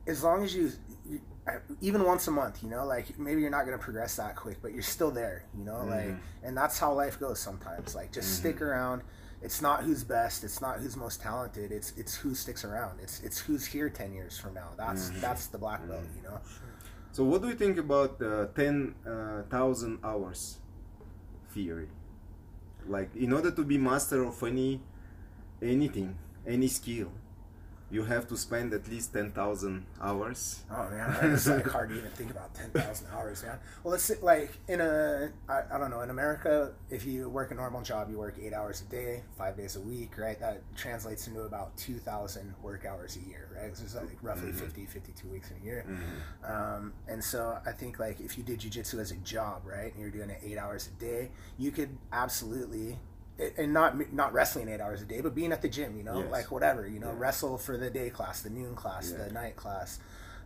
as 0.06 0.22
long 0.24 0.42
as 0.42 0.54
you, 0.54 0.72
you 1.08 1.20
even 1.80 2.04
once 2.04 2.26
a 2.28 2.30
month, 2.30 2.62
you 2.62 2.68
know, 2.68 2.84
like 2.86 3.18
maybe 3.18 3.40
you're 3.40 3.50
not 3.50 3.64
gonna 3.64 3.78
progress 3.78 4.16
that 4.16 4.36
quick, 4.36 4.58
but 4.62 4.72
you're 4.72 4.82
still 4.82 5.10
there, 5.10 5.44
you 5.56 5.64
know, 5.64 5.84
like, 5.84 6.06
Mm-hmm. 6.08 6.46
and 6.46 6.56
that's 6.56 6.78
how 6.78 6.92
life 6.92 7.18
goes 7.20 7.38
sometimes. 7.38 7.94
Like, 7.94 8.12
just 8.12 8.36
stick 8.36 8.60
around. 8.62 9.02
It's 9.40 9.62
not 9.62 9.84
who's 9.84 10.02
best. 10.02 10.42
It's 10.42 10.60
not 10.60 10.80
who's 10.80 10.96
most 10.96 11.20
talented. 11.22 11.70
It's 11.70 11.92
it's 11.96 12.16
who 12.16 12.34
sticks 12.34 12.64
around. 12.64 12.98
It's 13.00 13.20
it's 13.20 13.38
who's 13.38 13.64
here 13.66 13.88
ten 13.88 14.12
years 14.12 14.36
from 14.36 14.54
now. 14.54 14.70
That's 14.76 15.10
Mm-hmm. 15.10 15.20
that's 15.20 15.46
the 15.46 15.58
black 15.58 15.86
belt, 15.86 16.02
you 16.16 16.22
know. 16.28 16.40
So, 17.18 17.24
what 17.24 17.42
do 17.42 17.48
you 17.48 17.56
think 17.56 17.78
about 17.78 18.20
the 18.20 18.48
ten 18.54 18.94
uh, 19.02 19.42
thousand 19.50 19.98
hours 20.04 20.58
theory? 21.50 21.88
Like, 22.86 23.10
in 23.16 23.32
order 23.32 23.50
to 23.50 23.64
be 23.64 23.76
master 23.76 24.22
of 24.22 24.40
any 24.44 24.80
anything, 25.60 26.14
any 26.46 26.68
skill, 26.68 27.10
you 27.90 28.04
have 28.04 28.28
to 28.28 28.36
spend 28.36 28.72
at 28.74 28.86
least 28.88 29.12
ten 29.14 29.30
thousand 29.30 29.86
hours. 30.00 30.62
Oh 30.70 30.88
man, 30.90 31.16
it's 31.32 31.46
like 31.46 31.66
hard 31.66 31.88
to 31.90 31.96
even 31.96 32.10
think 32.10 32.30
about 32.30 32.54
ten 32.54 32.70
thousand 32.70 33.06
hours, 33.14 33.42
man. 33.42 33.58
Well, 33.82 33.92
let's 33.92 34.04
say, 34.04 34.16
like 34.22 34.52
in 34.68 34.80
a, 34.80 35.30
I, 35.48 35.62
I 35.72 35.78
don't 35.78 35.90
know, 35.90 36.02
in 36.02 36.10
America, 36.10 36.72
if 36.90 37.06
you 37.06 37.28
work 37.30 37.50
a 37.50 37.54
normal 37.54 37.82
job, 37.82 38.10
you 38.10 38.18
work 38.18 38.36
eight 38.42 38.52
hours 38.52 38.82
a 38.86 38.90
day, 38.90 39.22
five 39.38 39.56
days 39.56 39.76
a 39.76 39.80
week, 39.80 40.18
right? 40.18 40.38
That 40.38 40.62
translates 40.76 41.26
into 41.26 41.42
about 41.42 41.76
two 41.76 41.98
thousand 41.98 42.54
work 42.62 42.84
hours 42.84 43.16
a 43.16 43.28
year, 43.28 43.48
right? 43.56 43.74
So 43.76 43.84
it's 43.84 43.94
like 43.94 44.18
roughly 44.22 44.52
Mhm. 44.52 44.60
50, 44.60 44.86
52 44.86 45.28
weeks 45.28 45.50
in 45.50 45.56
a 45.62 45.64
year. 45.64 45.84
Mhm. 45.88 46.50
Um, 46.50 46.92
and 47.08 47.22
so 47.24 47.58
I 47.66 47.72
think 47.72 47.98
like 47.98 48.20
if 48.20 48.36
you 48.36 48.44
did 48.44 48.60
jujitsu 48.60 48.98
as 49.00 49.10
a 49.12 49.16
job, 49.16 49.62
right, 49.64 49.92
and 49.92 50.00
you're 50.00 50.10
doing 50.10 50.30
it 50.30 50.40
eight 50.44 50.58
hours 50.58 50.88
a 50.88 51.00
day, 51.00 51.30
you 51.58 51.70
could 51.70 51.96
absolutely, 52.12 52.98
and 53.56 53.72
not 53.72 54.12
not 54.12 54.32
wrestling 54.32 54.68
eight 54.68 54.80
hours 54.80 55.00
a 55.02 55.04
day, 55.04 55.20
but 55.20 55.34
being 55.34 55.52
at 55.52 55.62
the 55.62 55.68
gym, 55.68 55.96
you 55.96 56.02
know, 56.02 56.20
Yes. 56.22 56.30
like 56.30 56.50
whatever, 56.50 56.86
you 56.86 56.98
know, 56.98 57.08
Yeah. 57.12 57.18
wrestle 57.18 57.58
for 57.58 57.76
the 57.76 57.90
day 57.90 58.10
class, 58.10 58.42
the 58.42 58.50
noon 58.50 58.74
class, 58.74 59.10
Yeah. 59.12 59.24
the 59.24 59.32
night 59.32 59.56
class, 59.56 59.98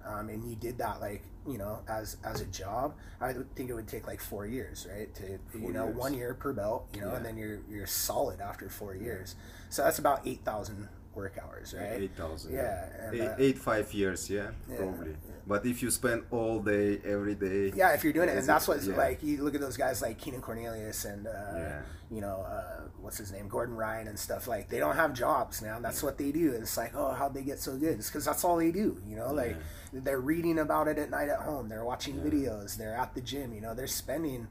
um, 0.04 0.28
and 0.28 0.44
you 0.44 0.56
did 0.56 0.78
that 0.78 1.00
like 1.00 1.22
you 1.46 1.58
know 1.58 1.80
as 1.88 2.16
as 2.24 2.40
a 2.40 2.46
job. 2.46 2.94
I 3.20 3.32
think 3.54 3.70
it 3.70 3.74
would 3.74 3.88
take 3.88 4.06
like 4.06 4.20
four 4.20 4.46
years, 4.46 4.86
right, 4.90 5.12
to 5.16 5.38
Four 5.50 5.60
you 5.60 5.72
know 5.72 5.86
years. 5.86 5.96
one 5.96 6.14
year 6.14 6.34
per 6.34 6.52
belt, 6.52 6.88
you 6.94 7.00
know, 7.00 7.14
and 7.14 7.24
then 7.24 7.36
you're 7.36 7.60
you're 7.68 7.86
solid 7.86 8.40
after 8.40 8.68
four 8.68 8.94
years. 8.94 9.36
So 9.70 9.82
that's 9.84 9.98
about 9.98 10.20
eight 10.26 10.44
thousand 10.44 10.88
work 11.14 11.38
hours, 11.42 11.74
right? 11.78 12.00
Eight 12.02 12.16
thousand. 12.16 12.54
Yeah, 12.54 12.88
eight, 13.12 13.20
uh, 13.20 13.34
eight 13.38 13.58
five 13.58 13.92
years. 13.92 14.28
Yeah, 14.30 14.50
Yeah, 14.68 14.76
probably. 14.76 15.10
yeah. 15.10 15.16
But 15.46 15.66
if 15.66 15.82
you 15.82 15.90
spend 15.90 16.22
all 16.30 16.60
day, 16.60 17.00
every 17.04 17.34
day. 17.34 17.72
Yeah, 17.74 17.92
if 17.94 18.04
you're 18.04 18.12
doing 18.12 18.28
it, 18.28 18.38
and 18.38 18.46
that's 18.46 18.68
what's 18.68 18.86
yeah. 18.86 18.96
like. 18.96 19.22
You 19.22 19.42
look 19.42 19.54
at 19.54 19.60
those 19.60 19.76
guys 19.76 20.00
like 20.00 20.18
Keenan 20.18 20.40
Cornelius 20.40 21.04
and 21.04 21.26
uh, 21.26 21.30
Yeah. 21.30 21.82
you 22.10 22.20
know 22.20 22.42
uh, 22.42 22.82
what's 23.00 23.18
his 23.18 23.32
name, 23.32 23.48
Gordon 23.48 23.74
Ryan 23.76 24.08
and 24.08 24.18
stuff. 24.18 24.46
Like 24.46 24.68
they 24.68 24.78
don't 24.78 24.96
have 24.96 25.12
jobs 25.12 25.60
now. 25.60 25.78
That's 25.80 26.02
what 26.02 26.16
they 26.16 26.30
do. 26.32 26.52
It's 26.52 26.76
like, 26.76 26.92
oh, 26.94 27.12
how'd 27.12 27.34
they 27.34 27.42
get 27.42 27.58
so 27.58 27.76
good? 27.76 27.98
It's 27.98 28.08
because 28.08 28.24
that's 28.24 28.44
all 28.44 28.56
they 28.56 28.70
do. 28.70 29.02
You 29.06 29.16
know, 29.16 29.32
like 29.32 29.56
they're 29.92 30.20
reading 30.20 30.58
about 30.60 30.88
it 30.88 30.98
at 30.98 31.10
night 31.10 31.28
at 31.28 31.40
home. 31.40 31.68
They're 31.68 31.84
watching 31.84 32.16
Yeah. 32.16 32.30
videos. 32.30 32.76
They're 32.76 32.94
at 32.96 33.14
the 33.14 33.20
gym. 33.20 33.52
You 33.52 33.60
know, 33.60 33.74
they're 33.74 33.86
spending, 33.88 34.46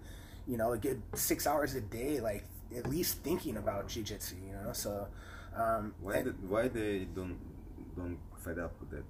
you 0.46 0.58
know, 0.58 0.74
a 0.74 0.78
good 0.78 1.02
six 1.16 1.48
hours 1.48 1.74
a 1.74 1.82
day, 1.82 2.20
like 2.20 2.44
at 2.76 2.90
least 2.90 3.20
thinking 3.24 3.56
about 3.58 3.88
jujitsu. 3.88 4.34
You 4.46 4.54
know, 4.54 4.74
so. 4.74 5.08
Um, 5.56 5.94
Why? 6.00 6.22
the, 6.22 6.32
why 6.48 6.68
they 6.68 7.06
don't 7.14 7.38
don't 7.96 8.18
fed 8.38 8.58
up 8.60 8.74
with 8.80 8.90
that? 8.92 9.04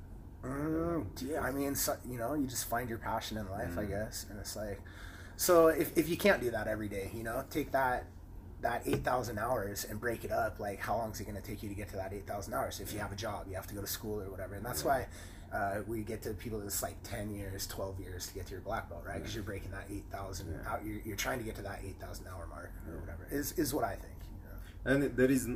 Mm, 0.43 1.05
yeah, 1.29 1.41
I 1.41 1.51
mean, 1.51 1.75
so, 1.75 1.95
you 2.09 2.17
know, 2.17 2.33
you 2.33 2.47
just 2.47 2.67
find 2.67 2.89
your 2.89 2.97
passion 2.97 3.37
in 3.37 3.47
life, 3.49 3.77
I 3.77 3.83
Mm. 3.83 3.89
guess, 3.89 4.25
and 4.29 4.39
it's 4.39 4.55
like, 4.55 4.81
so 5.37 5.67
if, 5.67 5.95
if 5.95 6.09
you 6.09 6.17
can't 6.17 6.41
do 6.41 6.49
that 6.51 6.67
every 6.67 6.89
day, 6.89 7.11
you 7.13 7.23
know, 7.23 7.43
take 7.49 7.71
that 7.71 8.05
that 8.61 8.83
eight 8.85 9.03
thousand 9.03 9.39
hours 9.39 9.85
and 9.89 9.99
break 9.99 10.23
it 10.23 10.31
up. 10.31 10.59
Like, 10.59 10.79
how 10.79 10.95
long 10.97 11.11
is 11.11 11.19
it 11.19 11.23
going 11.23 11.35
to 11.35 11.41
take 11.41 11.63
you 11.63 11.69
to 11.69 11.73
get 11.73 11.89
to 11.89 11.95
that 11.95 12.13
eight 12.13 12.27
thousand 12.27 12.53
hours? 12.53 12.79
If 12.79 12.93
you 12.93 12.99
have 12.99 13.11
a 13.11 13.15
job, 13.15 13.47
you 13.49 13.55
have 13.55 13.65
to 13.67 13.73
go 13.75 13.81
to 13.81 13.87
school 13.87 14.21
or 14.21 14.29
whatever, 14.29 14.55
and 14.55 14.65
that's 14.65 14.83
why. 14.83 15.07
Uh, 15.53 15.81
we 15.85 16.01
get 16.01 16.21
to 16.21 16.29
people 16.33 16.59
that's 16.59 16.81
like 16.81 16.95
10 17.03 17.29
years 17.35 17.67
12 17.67 17.99
years 17.99 18.25
to 18.27 18.33
get 18.33 18.45
to 18.45 18.53
your 18.53 18.61
black 18.61 18.87
belt 18.89 19.03
right 19.05 19.17
because 19.17 19.35
you're 19.35 19.43
breaking 19.43 19.69
that 19.71 19.83
8000 19.91 20.47
Yeah. 20.49 20.71
out 20.71 20.85
you're, 20.85 21.01
you're 21.03 21.17
trying 21.17 21.39
to 21.39 21.43
get 21.43 21.55
to 21.55 21.61
that 21.63 21.81
8000 21.83 22.25
hour 22.27 22.47
mark 22.47 22.71
or 22.87 22.97
whatever 23.01 23.27
is, 23.29 23.51
is 23.59 23.73
what 23.73 23.83
i 23.83 23.89
think 23.95 24.15
you 24.31 24.47
know? 24.95 24.95
And 25.05 25.17
there 25.17 25.29
is, 25.29 25.49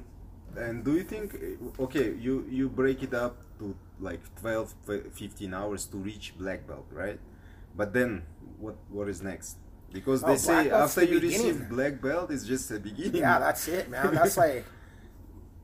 and 0.56 0.84
do 0.84 0.96
you 0.96 1.04
think? 1.04 1.36
Okay, 1.80 2.14
you 2.16 2.46
you 2.50 2.70
break 2.70 3.04
it 3.04 3.14
up 3.14 3.38
to 3.60 3.76
like 4.00 4.22
12, 4.40 4.74
15 5.14 5.54
hours 5.54 5.86
to 5.88 5.98
reach 5.98 6.34
black 6.38 6.68
belt, 6.68 6.86
right? 6.92 7.20
But 7.76 7.94
then 7.94 8.24
what 8.60 8.76
what 8.90 9.10
is 9.10 9.22
next? 9.22 9.58
Because 9.92 10.24
Oh, 10.24 10.28
they 10.28 10.38
black 10.38 10.66
say 10.66 10.70
after 10.72 11.02
the 11.02 11.08
you 11.08 11.20
beginning. 11.20 11.46
receive 11.48 11.70
black 11.70 12.02
belt, 12.02 12.32
it's 12.32 12.46
just 12.46 12.70
the 12.70 12.80
beginning. 12.80 13.22
Yeah, 13.22 13.40
that's 13.40 13.68
it, 13.68 13.90
man. 13.90 14.14
That's 14.14 14.38
like 14.38 14.66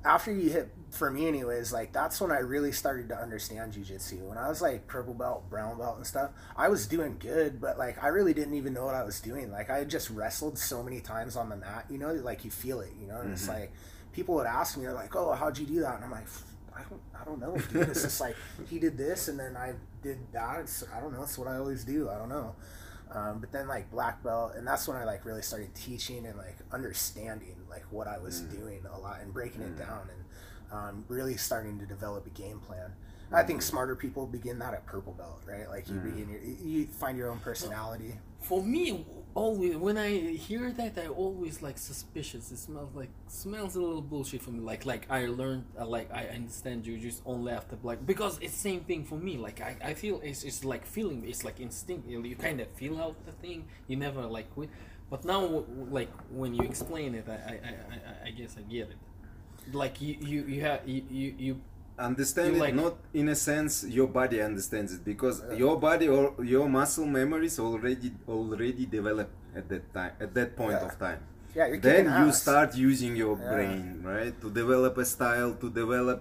after 0.03 0.33
you 0.33 0.49
hit 0.49 0.69
for 0.89 1.11
me 1.11 1.27
anyways, 1.27 1.71
like 1.71 1.93
that's 1.93 2.19
when 2.19 2.31
I 2.31 2.39
really 2.39 2.71
started 2.71 3.07
to 3.09 3.17
understand 3.17 3.73
jujitsu. 3.73 4.21
When 4.21 4.37
I 4.37 4.49
was 4.49 4.61
like 4.61 4.87
purple 4.87 5.13
belt, 5.13 5.49
brown 5.49 5.77
belt 5.77 5.97
and 5.97 6.07
stuff, 6.07 6.31
I 6.57 6.69
was 6.69 6.87
doing 6.87 7.17
good, 7.19 7.61
but 7.61 7.77
like 7.77 8.03
I 8.03 8.07
really 8.07 8.33
didn't 8.33 8.55
even 8.55 8.73
know 8.73 8.85
what 8.85 8.95
I 8.95 9.03
was 9.03 9.19
doing. 9.19 9.51
Like 9.51 9.69
I 9.69 9.77
had 9.77 9.89
just 9.89 10.09
wrestled 10.09 10.57
so 10.57 10.81
many 10.83 11.01
times 11.01 11.35
on 11.35 11.49
the 11.49 11.55
mat, 11.55 11.85
you 11.89 11.97
know, 11.97 12.13
like 12.13 12.43
you 12.43 12.51
feel 12.51 12.81
it, 12.81 12.91
you 12.99 13.07
know, 13.07 13.21
and 13.21 13.31
it's 13.31 13.45
Mhm. 13.45 13.49
like 13.49 13.71
people 14.13 14.35
would 14.35 14.47
ask 14.47 14.77
me, 14.77 14.83
they're 14.83 14.93
like, 14.93 15.15
Oh, 15.15 15.33
how'd 15.33 15.57
you 15.57 15.65
do 15.65 15.79
that? 15.81 15.95
And 15.95 16.05
I'm 16.05 16.11
like, 16.11 16.27
I 16.75 16.81
don't 16.89 17.01
I 17.19 17.23
don't 17.25 17.39
know, 17.39 17.57
dude. 17.71 17.89
It's 17.89 18.01
just 18.03 18.21
like 18.21 18.35
he 18.69 18.79
did 18.79 18.97
this 18.97 19.27
and 19.27 19.39
then 19.39 19.55
I 19.57 19.73
did 20.01 20.19
that. 20.33 20.59
It's 20.61 20.83
I 20.95 20.99
don't 20.99 21.13
know, 21.13 21.23
it's 21.23 21.37
what 21.37 21.47
I 21.47 21.57
always 21.57 21.83
do. 21.83 22.09
I 22.09 22.17
don't 22.17 22.29
know. 22.29 22.55
Um, 23.13 23.39
but 23.39 23.51
then 23.51 23.67
like 23.67 23.91
black 23.91 24.23
belt, 24.23 24.53
and 24.55 24.65
that's 24.65 24.87
when 24.87 24.95
I 24.95 25.03
like 25.03 25.25
really 25.25 25.41
started 25.41 25.75
teaching 25.75 26.25
and 26.25 26.37
like 26.37 26.55
understanding 26.71 27.55
like 27.69 27.83
what 27.91 28.07
I 28.07 28.17
was 28.19 28.41
Mm. 28.41 28.51
doing 28.57 28.85
a 28.93 28.97
lot 28.97 29.19
and 29.21 29.33
breaking 29.33 29.61
it 29.63 29.75
Mm. 29.75 29.79
down 29.79 30.09
and 30.09 30.23
um, 30.79 31.05
really 31.09 31.35
starting 31.35 31.77
to 31.79 31.85
develop 31.85 32.25
a 32.25 32.29
game 32.29 32.59
plan. 32.61 32.93
I 33.33 33.43
think 33.43 33.61
smarter 33.61 33.95
people 33.95 34.25
begin 34.27 34.59
that 34.59 34.73
at 34.73 34.85
purple 34.85 35.13
belt, 35.13 35.41
right? 35.47 35.67
Like 35.69 35.87
you 35.87 35.95
Mm. 35.95 36.03
begin 36.03 36.29
your, 36.29 36.41
you 36.41 36.87
find 36.87 37.17
your 37.17 37.29
own 37.29 37.39
personality. 37.39 38.13
For 38.41 38.61
me, 38.63 39.05
always 39.35 39.77
when 39.77 39.97
I 39.97 40.09
hear 40.35 40.71
that, 40.71 40.97
I 40.97 41.07
always 41.07 41.61
like 41.61 41.77
suspicious. 41.77 42.51
It 42.51 42.57
smells 42.57 42.93
like 42.95 43.09
smells 43.27 43.75
a 43.75 43.81
little 43.81 44.01
bullshit 44.01 44.41
for 44.41 44.51
me. 44.51 44.59
Like 44.59 44.85
like 44.85 45.05
I 45.09 45.27
learned 45.27 45.63
uh, 45.79 45.85
like 45.85 46.11
I 46.11 46.25
understand 46.27 46.83
jujitsu 46.83 47.21
only 47.25 47.51
after 47.53 47.75
black 47.77 47.99
because 48.05 48.37
it's 48.41 48.53
same 48.55 48.81
thing 48.81 49.05
for 49.05 49.15
me. 49.15 49.37
Like 49.37 49.61
I, 49.61 49.77
I 49.83 49.93
feel 49.93 50.19
it's 50.23 50.43
it's 50.43 50.65
like 50.65 50.85
feeling. 50.85 51.23
It's 51.27 51.43
like 51.45 51.59
instinct. 51.61 52.07
You, 52.09 52.21
you 52.23 52.35
kind 52.35 52.59
of 52.59 52.67
feel 52.71 52.99
out 52.99 53.15
the 53.25 53.31
thing. 53.33 53.65
You 53.87 53.95
never 53.97 54.23
like 54.23 54.51
quit. 54.53 54.69
But 55.09 55.23
now 55.23 55.63
like 55.89 56.09
when 56.31 56.53
you 56.55 56.63
explain 56.63 57.15
it, 57.15 57.25
I 57.29 57.33
I, 57.33 57.35
I, 57.35 57.71
I- 57.95 58.27
I 58.27 58.31
guess 58.31 58.55
I 58.57 58.61
get 58.61 58.89
it. 58.89 58.97
Like 59.73 60.01
you 60.01 60.17
you 60.19 60.43
you 60.43 60.61
have 60.61 60.87
you 60.87 61.03
you, 61.09 61.35
you 61.37 61.61
understand 62.09 62.57
like- 62.63 62.75
not 62.83 62.95
in 63.13 63.29
a 63.29 63.35
sense 63.35 63.73
your 63.97 64.07
body 64.19 64.37
understands 64.49 64.91
it 64.95 65.03
because 65.05 65.37
Yeah. 65.41 65.57
your 65.63 65.75
body 65.87 66.07
or 66.17 66.23
your 66.55 66.67
muscle 66.79 67.05
memories 67.19 67.55
already 67.59 68.09
already 68.27 68.85
developed 68.97 69.33
at 69.59 69.65
that 69.71 69.83
time 69.97 70.13
at 70.25 70.31
that 70.33 70.49
point 70.55 70.77
Yeah. 70.79 70.87
of 70.87 70.93
time 71.07 71.19
Yeah, 71.55 71.67
you're 71.67 71.79
then 71.89 72.05
you 72.05 72.27
ass. 72.31 72.41
start 72.45 72.69
using 72.89 73.13
your 73.23 73.35
Yeah. 73.37 73.51
brain 73.53 73.83
right 74.13 74.35
to 74.43 74.47
develop 74.61 74.93
a 74.97 75.05
style 75.15 75.51
to 75.63 75.67
develop 75.83 76.19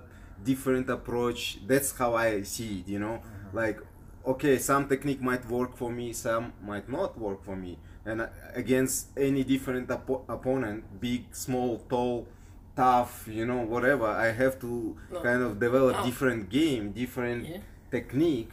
different 0.51 0.87
approach 0.99 1.40
that's 1.71 1.90
how 2.01 2.11
i 2.14 2.43
see 2.55 2.71
it 2.81 2.87
you 2.95 2.99
know 3.05 3.16
Mm-hmm. 3.21 3.57
like 3.62 3.79
okay 4.33 4.55
some 4.71 4.83
technique 4.93 5.23
might 5.31 5.45
work 5.59 5.73
for 5.81 5.90
me 5.99 6.07
some 6.27 6.45
might 6.71 6.88
not 6.99 7.11
work 7.27 7.40
for 7.49 7.57
me 7.64 7.73
and 8.09 8.16
uh, 8.23 8.27
against 8.62 8.97
any 9.29 9.43
different 9.45 9.87
oppo- 9.97 10.23
opponent 10.37 10.79
big 11.07 11.23
small 11.45 11.71
tall 11.93 12.27
tough 12.76 13.26
you 13.28 13.44
know 13.44 13.59
whatever 13.62 14.06
i 14.06 14.30
have 14.33 14.59
to 14.61 14.96
No. 15.11 15.20
kind 15.20 15.42
of 15.42 15.59
develop 15.61 15.96
No. 15.98 16.04
different 16.06 16.48
game 16.48 16.92
different 16.92 17.46
Yeah. 17.48 17.59
technique 17.90 18.50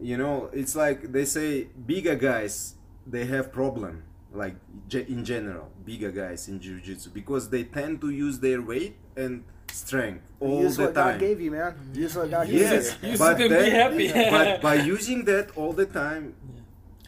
you 0.00 0.16
know 0.16 0.50
it's 0.52 0.74
like 0.76 1.12
they 1.12 1.24
say 1.24 1.68
bigger 1.86 2.14
guys 2.14 2.74
they 3.06 3.24
have 3.26 3.52
problem 3.52 4.02
like 4.32 4.56
in 4.92 5.24
general 5.24 5.70
bigger 5.84 6.10
guys 6.10 6.48
in 6.48 6.60
jiu-jitsu 6.60 7.10
because 7.10 7.48
they 7.50 7.64
tend 7.64 8.00
to 8.00 8.10
use 8.10 8.40
their 8.40 8.60
weight 8.60 8.96
and 9.16 9.44
strength 9.72 10.22
all 10.40 10.62
Use 10.62 10.76
the 10.76 10.84
what 10.86 10.94
time 10.94 11.12
God 11.18 11.20
gave 11.20 11.40
you, 11.40 11.50
man. 11.50 11.74
Use 11.94 12.14
what 12.16 12.30
God 12.30 12.46
gave 12.46 12.60
yes 12.60 12.96
you. 13.02 13.10
Use 13.10 13.18
but, 13.18 13.40
it 13.40 13.50
and 13.50 13.64
be 13.64 13.70
happy. 13.70 14.06
then, 14.08 14.30
but 14.32 14.60
by 14.62 14.74
using 14.74 15.24
that 15.24 15.50
all 15.56 15.72
the 15.72 15.86
time 15.86 16.34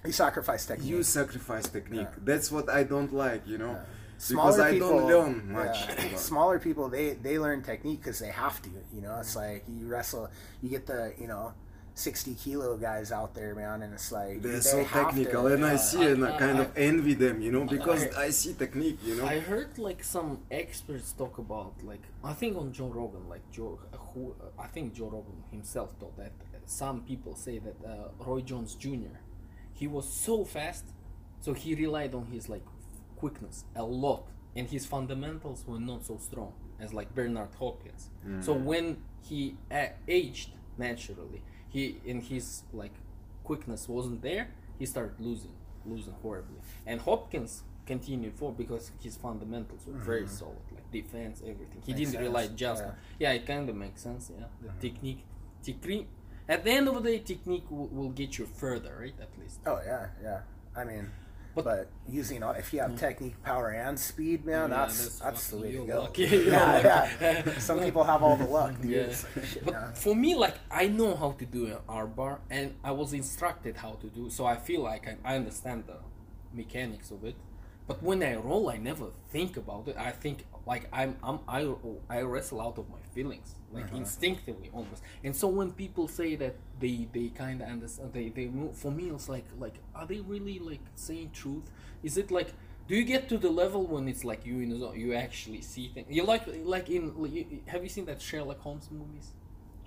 You 0.04 0.12
sacrifice 0.12 0.64
technique. 0.66 0.88
you 0.90 1.02
sacrifice 1.02 1.66
technique 1.68 2.08
Yeah. 2.14 2.24
that's 2.30 2.50
what 2.50 2.68
i 2.70 2.82
don't 2.84 3.12
like 3.12 3.42
you 3.46 3.58
know 3.58 3.72
Yeah. 3.74 3.84
Because 4.28 4.58
i 4.60 4.78
don't 4.78 5.06
learn 5.06 5.52
much 5.52 5.76
yeah. 5.88 5.92
about- 6.06 6.18
Smaller 6.30 6.58
people, 6.58 6.88
they 6.88 7.14
they 7.14 7.38
learn 7.38 7.62
technique 7.62 8.00
because 8.00 8.18
they 8.18 8.28
have 8.44 8.60
to. 8.62 8.70
You 8.94 9.02
know, 9.02 9.16
it's 9.20 9.36
like 9.36 9.64
you 9.68 9.86
wrestle, 9.86 10.28
you 10.62 10.68
get 10.70 10.86
the 10.86 11.12
you 11.18 11.28
know, 11.28 11.52
sixty 11.94 12.34
kilo 12.34 12.76
guys 12.76 13.12
out 13.12 13.34
there, 13.34 13.54
man, 13.54 13.82
and 13.82 13.92
it's 13.94 14.10
like 14.12 14.42
they're 14.42 14.52
they 14.52 14.60
so 14.60 14.84
technical 14.84 15.42
to, 15.48 15.54
and 15.54 15.64
i 15.64 15.74
uh, 15.74 15.78
see 15.78 16.02
and 16.12 16.24
i 16.24 16.34
I- 16.34 16.38
kind 16.38 16.58
I- 16.58 16.62
of 16.62 16.68
envy 16.76 17.14
them 17.14 17.40
you 17.40 17.52
know 17.52 17.64
because 17.64 18.02
I- 18.16 18.24
i 18.26 18.30
see 18.30 18.52
technique 18.54 18.98
you 19.08 19.14
know 19.16 19.26
I 19.26 19.38
heard 19.50 19.78
like 19.78 20.02
some 20.16 20.30
experts 20.50 21.12
talk 21.12 21.34
about 21.46 21.72
like 21.90 22.04
I 22.24 22.32
think 22.40 22.52
on 22.62 22.72
Joe 22.72 22.88
Rogan 22.98 23.24
like 23.34 23.44
Joe 23.56 23.78
who 24.12 24.34
I 24.58 24.66
think 24.74 24.94
Joe 24.98 25.10
Rogan 25.16 25.38
himself 25.56 25.88
thought 26.00 26.16
that 26.22 26.32
some 26.64 26.98
people 27.10 27.34
say 27.46 27.56
that 27.66 27.76
uh, 27.92 28.08
Roy 28.26 28.40
Jones 28.50 28.74
Jr. 28.82 29.16
he 29.80 29.86
was 29.96 30.06
so 30.26 30.44
fast 30.44 30.84
so 31.44 31.52
he 31.62 31.74
relied 31.74 32.12
on 32.14 32.26
his 32.34 32.48
like 32.54 32.64
quickness 33.16 33.64
a 33.74 33.82
lot. 33.82 34.26
And 34.54 34.68
his 34.68 34.86
fundamentals 34.86 35.64
were 35.66 35.78
not 35.80 36.04
so 36.04 36.16
strong 36.16 36.54
as 36.80 36.94
like 36.94 37.14
Bernard 37.14 37.54
Hopkins. 37.58 38.10
So 38.40 38.54
mm. 38.54 38.64
when 38.64 38.96
he 39.22 39.56
uh, 39.70 39.86
aged 40.08 40.50
naturally 40.78 41.42
he 41.68 41.98
in 42.04 42.20
his 42.20 42.62
like 42.72 42.92
quickness 43.44 43.88
wasn't 43.88 44.22
there 44.22 44.50
he 44.78 44.86
started 44.86 45.18
losing 45.20 45.54
losing 45.84 46.14
horribly. 46.22 46.60
And 46.86 47.00
Hopkins 47.00 47.62
continued 47.86 48.34
for 48.34 48.52
because 48.52 48.90
his 49.00 49.16
fundamentals 49.16 49.86
were 49.86 49.94
very 49.94 50.24
mm. 50.24 50.28
solid 50.28 50.56
like 50.74 50.90
defense 50.90 51.40
everything. 51.42 51.82
He 51.84 51.92
Makes 51.92 52.10
didn't 52.10 52.24
rely 52.24 52.46
sense, 52.46 52.60
just 52.60 52.84
yeah. 52.84 52.92
yeah 53.18 53.32
it 53.32 53.46
kind 53.46 53.68
of 53.68 53.76
makes 53.76 54.02
sense 54.02 54.30
yeah. 54.36 54.46
The 54.60 54.68
mm-hmm. 54.68 54.78
technique 54.80 55.24
technique 55.62 56.08
at 56.48 56.64
the 56.64 56.70
end 56.70 56.88
of 56.88 56.94
the 57.02 57.10
day 57.10 57.18
technique 57.18 57.70
will, 57.70 57.88
will 57.88 58.10
get 58.10 58.38
you 58.38 58.46
further 58.46 58.96
right 59.00 59.14
at 59.20 59.28
least. 59.40 59.60
Oh 59.66 59.80
yeah, 59.84 60.06
yeah. 60.22 60.40
I 60.76 60.84
mean, 60.84 61.10
But- 61.56 61.64
But, 61.64 61.88
using 62.06 62.42
all- 62.44 62.52
if 62.52 62.72
you 62.72 62.80
have 62.80 62.90
hmm. 62.92 62.96
technique, 63.06 63.42
power, 63.42 63.70
and 63.70 63.98
speed, 63.98 64.44
man, 64.44 64.68
Yeah, 64.70 64.76
that's 64.76 64.98
that's 64.98 65.18
that's, 65.20 65.48
the 65.48 65.56
way 65.56 65.72
to 65.72 65.78
go. 65.78 65.84
your 65.86 66.00
luck. 66.02 66.18
Yeah, 66.18 66.28
yeah, 66.28 67.10
yeah. 67.20 67.58
Some 67.68 67.80
people 67.80 68.04
have 68.04 68.22
all 68.22 68.36
the 68.36 68.44
luck, 68.44 68.72
dude. 68.80 68.90
Yeah. 68.92 69.06
Like, 69.34 69.44
shit, 69.46 69.64
But 69.64 69.96
for 69.98 70.14
me, 70.14 70.34
like 70.34 70.56
I 70.70 70.86
know 70.98 71.16
how 71.16 71.30
to 71.32 71.44
do 71.46 71.66
an 71.66 71.78
armbar, 71.88 72.38
and 72.50 72.74
I 72.84 72.92
was 72.92 73.12
instructed 73.14 73.78
how 73.78 73.92
to 74.02 74.06
do. 74.08 74.28
So 74.30 74.44
I 74.44 74.56
feel 74.56 74.82
like 74.82 75.08
I, 75.08 75.16
I 75.24 75.36
understand 75.36 75.84
the 75.86 75.98
mechanics 76.52 77.10
of 77.10 77.24
it. 77.24 77.36
But 77.88 78.02
when 78.02 78.22
I 78.22 78.34
roll, 78.36 78.68
I 78.68 78.76
never 78.76 79.06
think 79.30 79.56
about 79.56 79.88
it. 79.88 79.96
I 79.96 80.10
think 80.10 80.44
like 80.66 80.88
I'm, 80.92 81.16
I'm 81.22 81.38
I, 81.48 81.72
I 82.10 82.22
wrestle 82.22 82.60
out 82.60 82.78
of 82.78 82.88
my 82.90 82.98
feelings, 83.14 83.54
like 83.72 83.84
Uh-huh. 83.86 83.98
instinctively 83.98 84.70
almost. 84.72 85.02
And 85.24 85.34
so 85.34 85.46
when 85.48 85.72
people 85.72 86.08
say 86.08 86.36
that 86.36 86.54
they 86.80 87.08
they 87.12 87.28
kind 87.28 87.60
of 87.62 87.68
understand, 87.68 88.12
they 88.12 88.28
they 88.30 88.46
move. 88.46 88.76
For 88.76 88.90
me, 88.90 89.10
it's 89.10 89.28
like 89.28 89.46
like 89.58 89.76
are 89.94 90.06
they 90.06 90.20
really 90.20 90.58
like 90.58 90.84
saying 90.94 91.30
truth? 91.32 91.70
Is 92.02 92.16
it 92.18 92.30
like 92.30 92.52
do 92.88 92.94
you 92.96 93.04
get 93.04 93.28
to 93.28 93.38
the 93.38 93.50
level 93.50 93.86
when 93.86 94.08
it's 94.08 94.24
like 94.24 94.46
you 94.46 94.60
in 94.60 94.70
you 95.00 95.14
actually 95.14 95.60
see 95.62 95.88
things? 95.94 96.06
You 96.10 96.24
like 96.24 96.44
like 96.64 96.88
in 96.90 97.02
have 97.66 97.82
you 97.82 97.88
seen 97.88 98.06
that 98.06 98.20
Sherlock 98.20 98.60
Holmes 98.60 98.88
movies? 98.90 99.32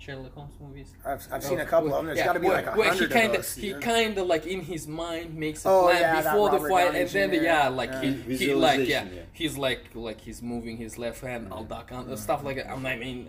Sherlock 0.00 0.34
Holmes 0.34 0.54
movies. 0.60 0.94
I've, 1.04 1.26
I've 1.30 1.44
seen 1.44 1.58
oh, 1.60 1.62
a 1.62 1.66
couple 1.66 1.90
of 1.90 1.96
them. 1.98 2.06
There's 2.06 2.18
Yeah, 2.18 2.24
got 2.26 2.32
to 2.32 2.40
be 2.40 2.46
where- 2.46 2.56
like 2.56 2.66
a 2.74 2.78
where 2.78 2.88
hundred 2.88 3.08
he 3.08 3.12
kind 3.14 3.26
of 3.34 3.40
of 3.40 3.42
those. 3.42 3.54
he 3.54 3.72
dude. 3.72 3.82
kind 3.82 4.18
of 4.18 4.26
like 4.26 4.46
in 4.46 4.60
his 4.62 4.86
mind 4.88 5.34
makes 5.34 5.64
a 5.64 5.68
Oh, 5.68 5.82
plan 5.84 6.00
yeah, 6.00 6.22
before 6.22 6.50
the 6.50 6.58
fight, 6.68 6.86
Downey 6.86 7.00
and 7.00 7.10
then 7.10 7.30
Jr. 7.30 7.36
yeah, 7.36 7.68
like 7.68 7.90
Yeah. 7.90 8.00
he, 8.02 8.36
he 8.36 8.54
like 8.54 8.88
yeah, 8.88 9.04
yeah. 9.04 9.20
he's 9.32 9.58
like 9.58 9.84
like 9.94 10.20
he's 10.20 10.40
moving 10.42 10.78
his 10.78 10.98
left 10.98 11.20
hand, 11.20 11.48
I'll 11.52 11.64
duck 11.64 11.92
on 11.92 12.16
stuff 12.16 12.42
like 12.42 12.56
that. 12.56 12.70
I 12.70 12.76
mean, 12.76 13.28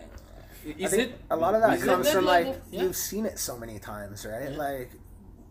I 0.66 0.70
is 0.78 0.92
think 0.92 1.12
it 1.12 1.20
a 1.30 1.36
lot 1.36 1.56
of 1.56 1.62
that 1.62 1.74
is 1.74 1.84
it 1.84 1.86
comes 1.88 2.06
that 2.06 2.14
from 2.16 2.26
level? 2.26 2.52
like 2.54 2.62
Yeah. 2.72 2.84
you've 2.84 2.96
seen 2.96 3.26
it 3.26 3.38
so 3.38 3.58
many 3.58 3.78
times, 3.78 4.26
right? 4.26 4.52
Yeah. 4.52 4.58
Like 4.58 4.92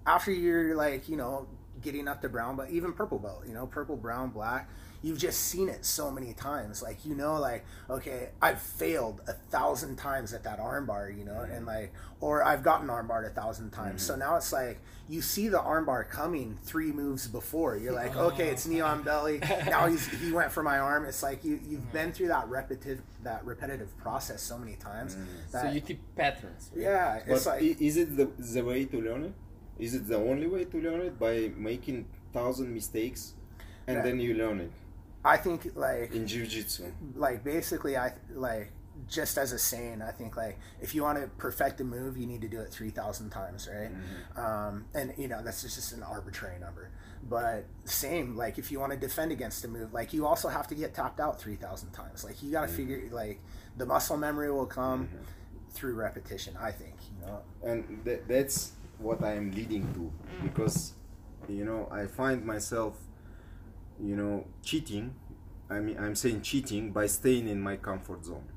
after 0.06 0.32
you're 0.32 0.74
like 0.74 1.08
you 1.08 1.16
know 1.16 1.46
getting 1.82 2.08
up 2.08 2.22
to 2.22 2.28
brown, 2.28 2.56
but 2.56 2.70
even 2.70 2.92
purple 2.92 3.18
belt, 3.18 3.42
you 3.46 3.54
know, 3.54 3.66
purple, 3.66 3.96
brown, 3.96 4.30
black. 4.30 4.68
You've 5.02 5.18
just 5.18 5.40
seen 5.46 5.68
it 5.70 5.84
so 5.86 6.10
many 6.10 6.34
times, 6.34 6.82
like 6.82 7.04
you 7.06 7.14
know, 7.14 7.38
like 7.40 7.64
okay, 7.88 8.30
I've 8.42 8.60
failed 8.60 9.22
a 9.26 9.32
thousand 9.32 9.96
times 9.96 10.34
at 10.34 10.42
that 10.44 10.58
armbar, 10.58 11.16
you 11.16 11.24
know, 11.24 11.40
and 11.40 11.64
like, 11.64 11.92
or 12.20 12.44
I've 12.44 12.62
gotten 12.62 12.88
armbarred 12.88 13.26
a 13.26 13.30
thousand 13.30 13.70
times. 13.70 14.02
Mm-hmm. 14.02 14.12
So 14.12 14.16
now 14.16 14.36
it's 14.36 14.52
like 14.52 14.78
you 15.08 15.22
see 15.22 15.48
the 15.48 15.58
armbar 15.58 16.08
coming 16.08 16.58
three 16.62 16.92
moves 16.92 17.26
before. 17.26 17.76
You're 17.78 17.94
like, 17.94 18.14
okay, 18.14 18.48
it's 18.48 18.66
knee 18.66 18.82
on 18.82 19.02
belly. 19.02 19.40
Now 19.66 19.86
he's 19.88 20.06
he 20.06 20.32
went 20.32 20.52
for 20.52 20.62
my 20.62 20.78
arm. 20.78 21.06
It's 21.06 21.22
like 21.22 21.44
you 21.44 21.58
you've 21.66 21.90
been 21.92 22.12
through 22.12 22.28
that 22.28 22.46
repetitive 22.48 23.00
that 23.24 23.42
repetitive 23.44 23.96
process 23.98 24.42
so 24.42 24.58
many 24.58 24.76
times. 24.76 25.14
Mm. 25.16 25.24
So 25.50 25.62
That, 25.62 25.74
you 25.74 25.80
keep 25.80 26.00
patterns. 26.14 26.70
right? 26.74 26.82
yeah, 26.82 27.20
But 27.26 27.36
it's 27.36 27.46
like 27.46 27.62
is 27.62 27.96
it 27.96 28.16
the, 28.18 28.26
the 28.38 28.62
way 28.62 28.84
to 28.84 29.00
learn 29.00 29.24
it? 29.24 29.32
Is 29.78 29.94
it 29.94 30.06
the 30.06 30.16
only 30.18 30.46
way 30.46 30.64
to 30.66 30.76
learn 30.78 31.00
it 31.00 31.18
by 31.18 31.50
making 31.56 32.04
thousand 32.34 32.72
mistakes 32.74 33.32
and 33.86 33.96
Yeah. 33.96 34.02
then 34.02 34.20
you 34.20 34.34
learn 34.34 34.60
it 34.60 34.70
I 35.24 35.36
think 35.36 35.72
like 35.74 36.14
in 36.14 36.26
jiu-jitsu? 36.26 36.92
like 37.14 37.44
basically 37.44 37.96
I 37.96 38.14
like 38.32 38.72
just 39.08 39.38
as 39.38 39.52
a 39.52 39.58
saying 39.58 40.02
I 40.02 40.10
think 40.10 40.36
like 40.36 40.58
if 40.80 40.94
you 40.94 41.02
want 41.02 41.20
to 41.20 41.28
perfect 41.38 41.80
a 41.80 41.84
move 41.84 42.16
you 42.16 42.26
need 42.26 42.40
to 42.42 42.48
do 42.48 42.60
it 42.60 42.70
3000 42.70 43.30
times 43.30 43.68
right? 43.72 43.90
Mm-hmm. 43.90 44.40
Um, 44.40 44.84
and 44.94 45.12
you 45.16 45.28
know 45.28 45.42
that's 45.42 45.62
just 45.62 45.92
an 45.92 46.02
arbitrary 46.02 46.58
number. 46.58 46.90
But 47.28 47.66
same 47.84 48.36
like 48.36 48.58
if 48.58 48.72
you 48.72 48.80
want 48.80 48.92
to 48.92 48.98
defend 48.98 49.30
against 49.32 49.64
a 49.64 49.68
move 49.68 49.92
like 49.92 50.12
you 50.12 50.26
also 50.26 50.48
have 50.48 50.66
to 50.68 50.74
get 50.74 50.94
tapped 50.94 51.20
out 51.20 51.40
3000 51.40 51.90
times. 51.90 52.24
Like 52.24 52.42
you 52.42 52.50
got 52.50 52.62
to 52.62 52.66
mm-hmm. 52.68 52.76
figure 52.76 53.08
like 53.10 53.40
the 53.76 53.86
muscle 53.86 54.16
memory 54.16 54.50
will 54.50 54.66
come 54.66 55.06
mm-hmm. 55.06 55.24
through 55.70 55.94
repetition 55.94 56.56
I 56.60 56.70
think 56.72 56.94
you 57.20 57.26
know? 57.26 57.40
And 57.62 58.04
th- 58.04 58.22
that's 58.26 58.72
what 58.98 59.22
I 59.22 59.34
am 59.34 59.50
leading 59.52 59.92
to 59.94 60.10
because 60.42 60.94
you 61.48 61.64
know 61.64 61.88
I 61.90 62.06
find 62.06 62.44
myself 62.44 62.96
you 64.02 64.16
know 64.16 64.46
cheating 64.62 65.14
I 65.68 65.80
mean 65.80 65.96
I'm 65.98 66.14
saying 66.14 66.42
cheating 66.42 66.92
by 66.92 67.06
staying 67.06 67.48
in 67.48 67.60
my 67.60 67.76
comfort 67.76 68.24
zone 68.24 68.48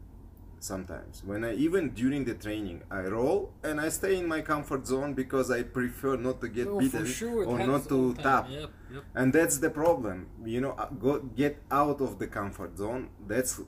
sometimes. 0.59 1.23
When 1.25 1.43
I 1.43 1.53
even 1.55 1.89
during 1.91 2.23
the 2.25 2.35
training 2.35 2.83
I 2.89 3.01
roll 3.01 3.51
and 3.63 3.81
I 3.81 3.89
stay 3.89 4.17
in 4.17 4.27
my 4.27 4.41
comfort 4.41 4.87
zone 4.87 5.13
because 5.13 5.51
I 5.51 5.63
prefer 5.63 6.15
not 6.15 6.39
to 6.41 6.47
get 6.47 6.67
No, 6.67 6.79
beaten 6.79 7.05
sure, 7.05 7.45
or 7.45 7.59
not 7.59 7.89
to 7.89 8.13
tap. 8.15 8.47
Yep, 8.49 8.69
yep. 8.93 9.03
and 9.15 9.33
that's 9.33 9.57
the 9.57 9.69
problem 9.69 10.27
you 10.45 10.61
know 10.61 10.71
uh, 10.71 10.87
go 10.87 11.19
get 11.19 11.61
out 11.69 11.99
of 12.01 12.17
the 12.19 12.27
comfort 12.27 12.77
zone. 12.77 13.09
That's 13.27 13.59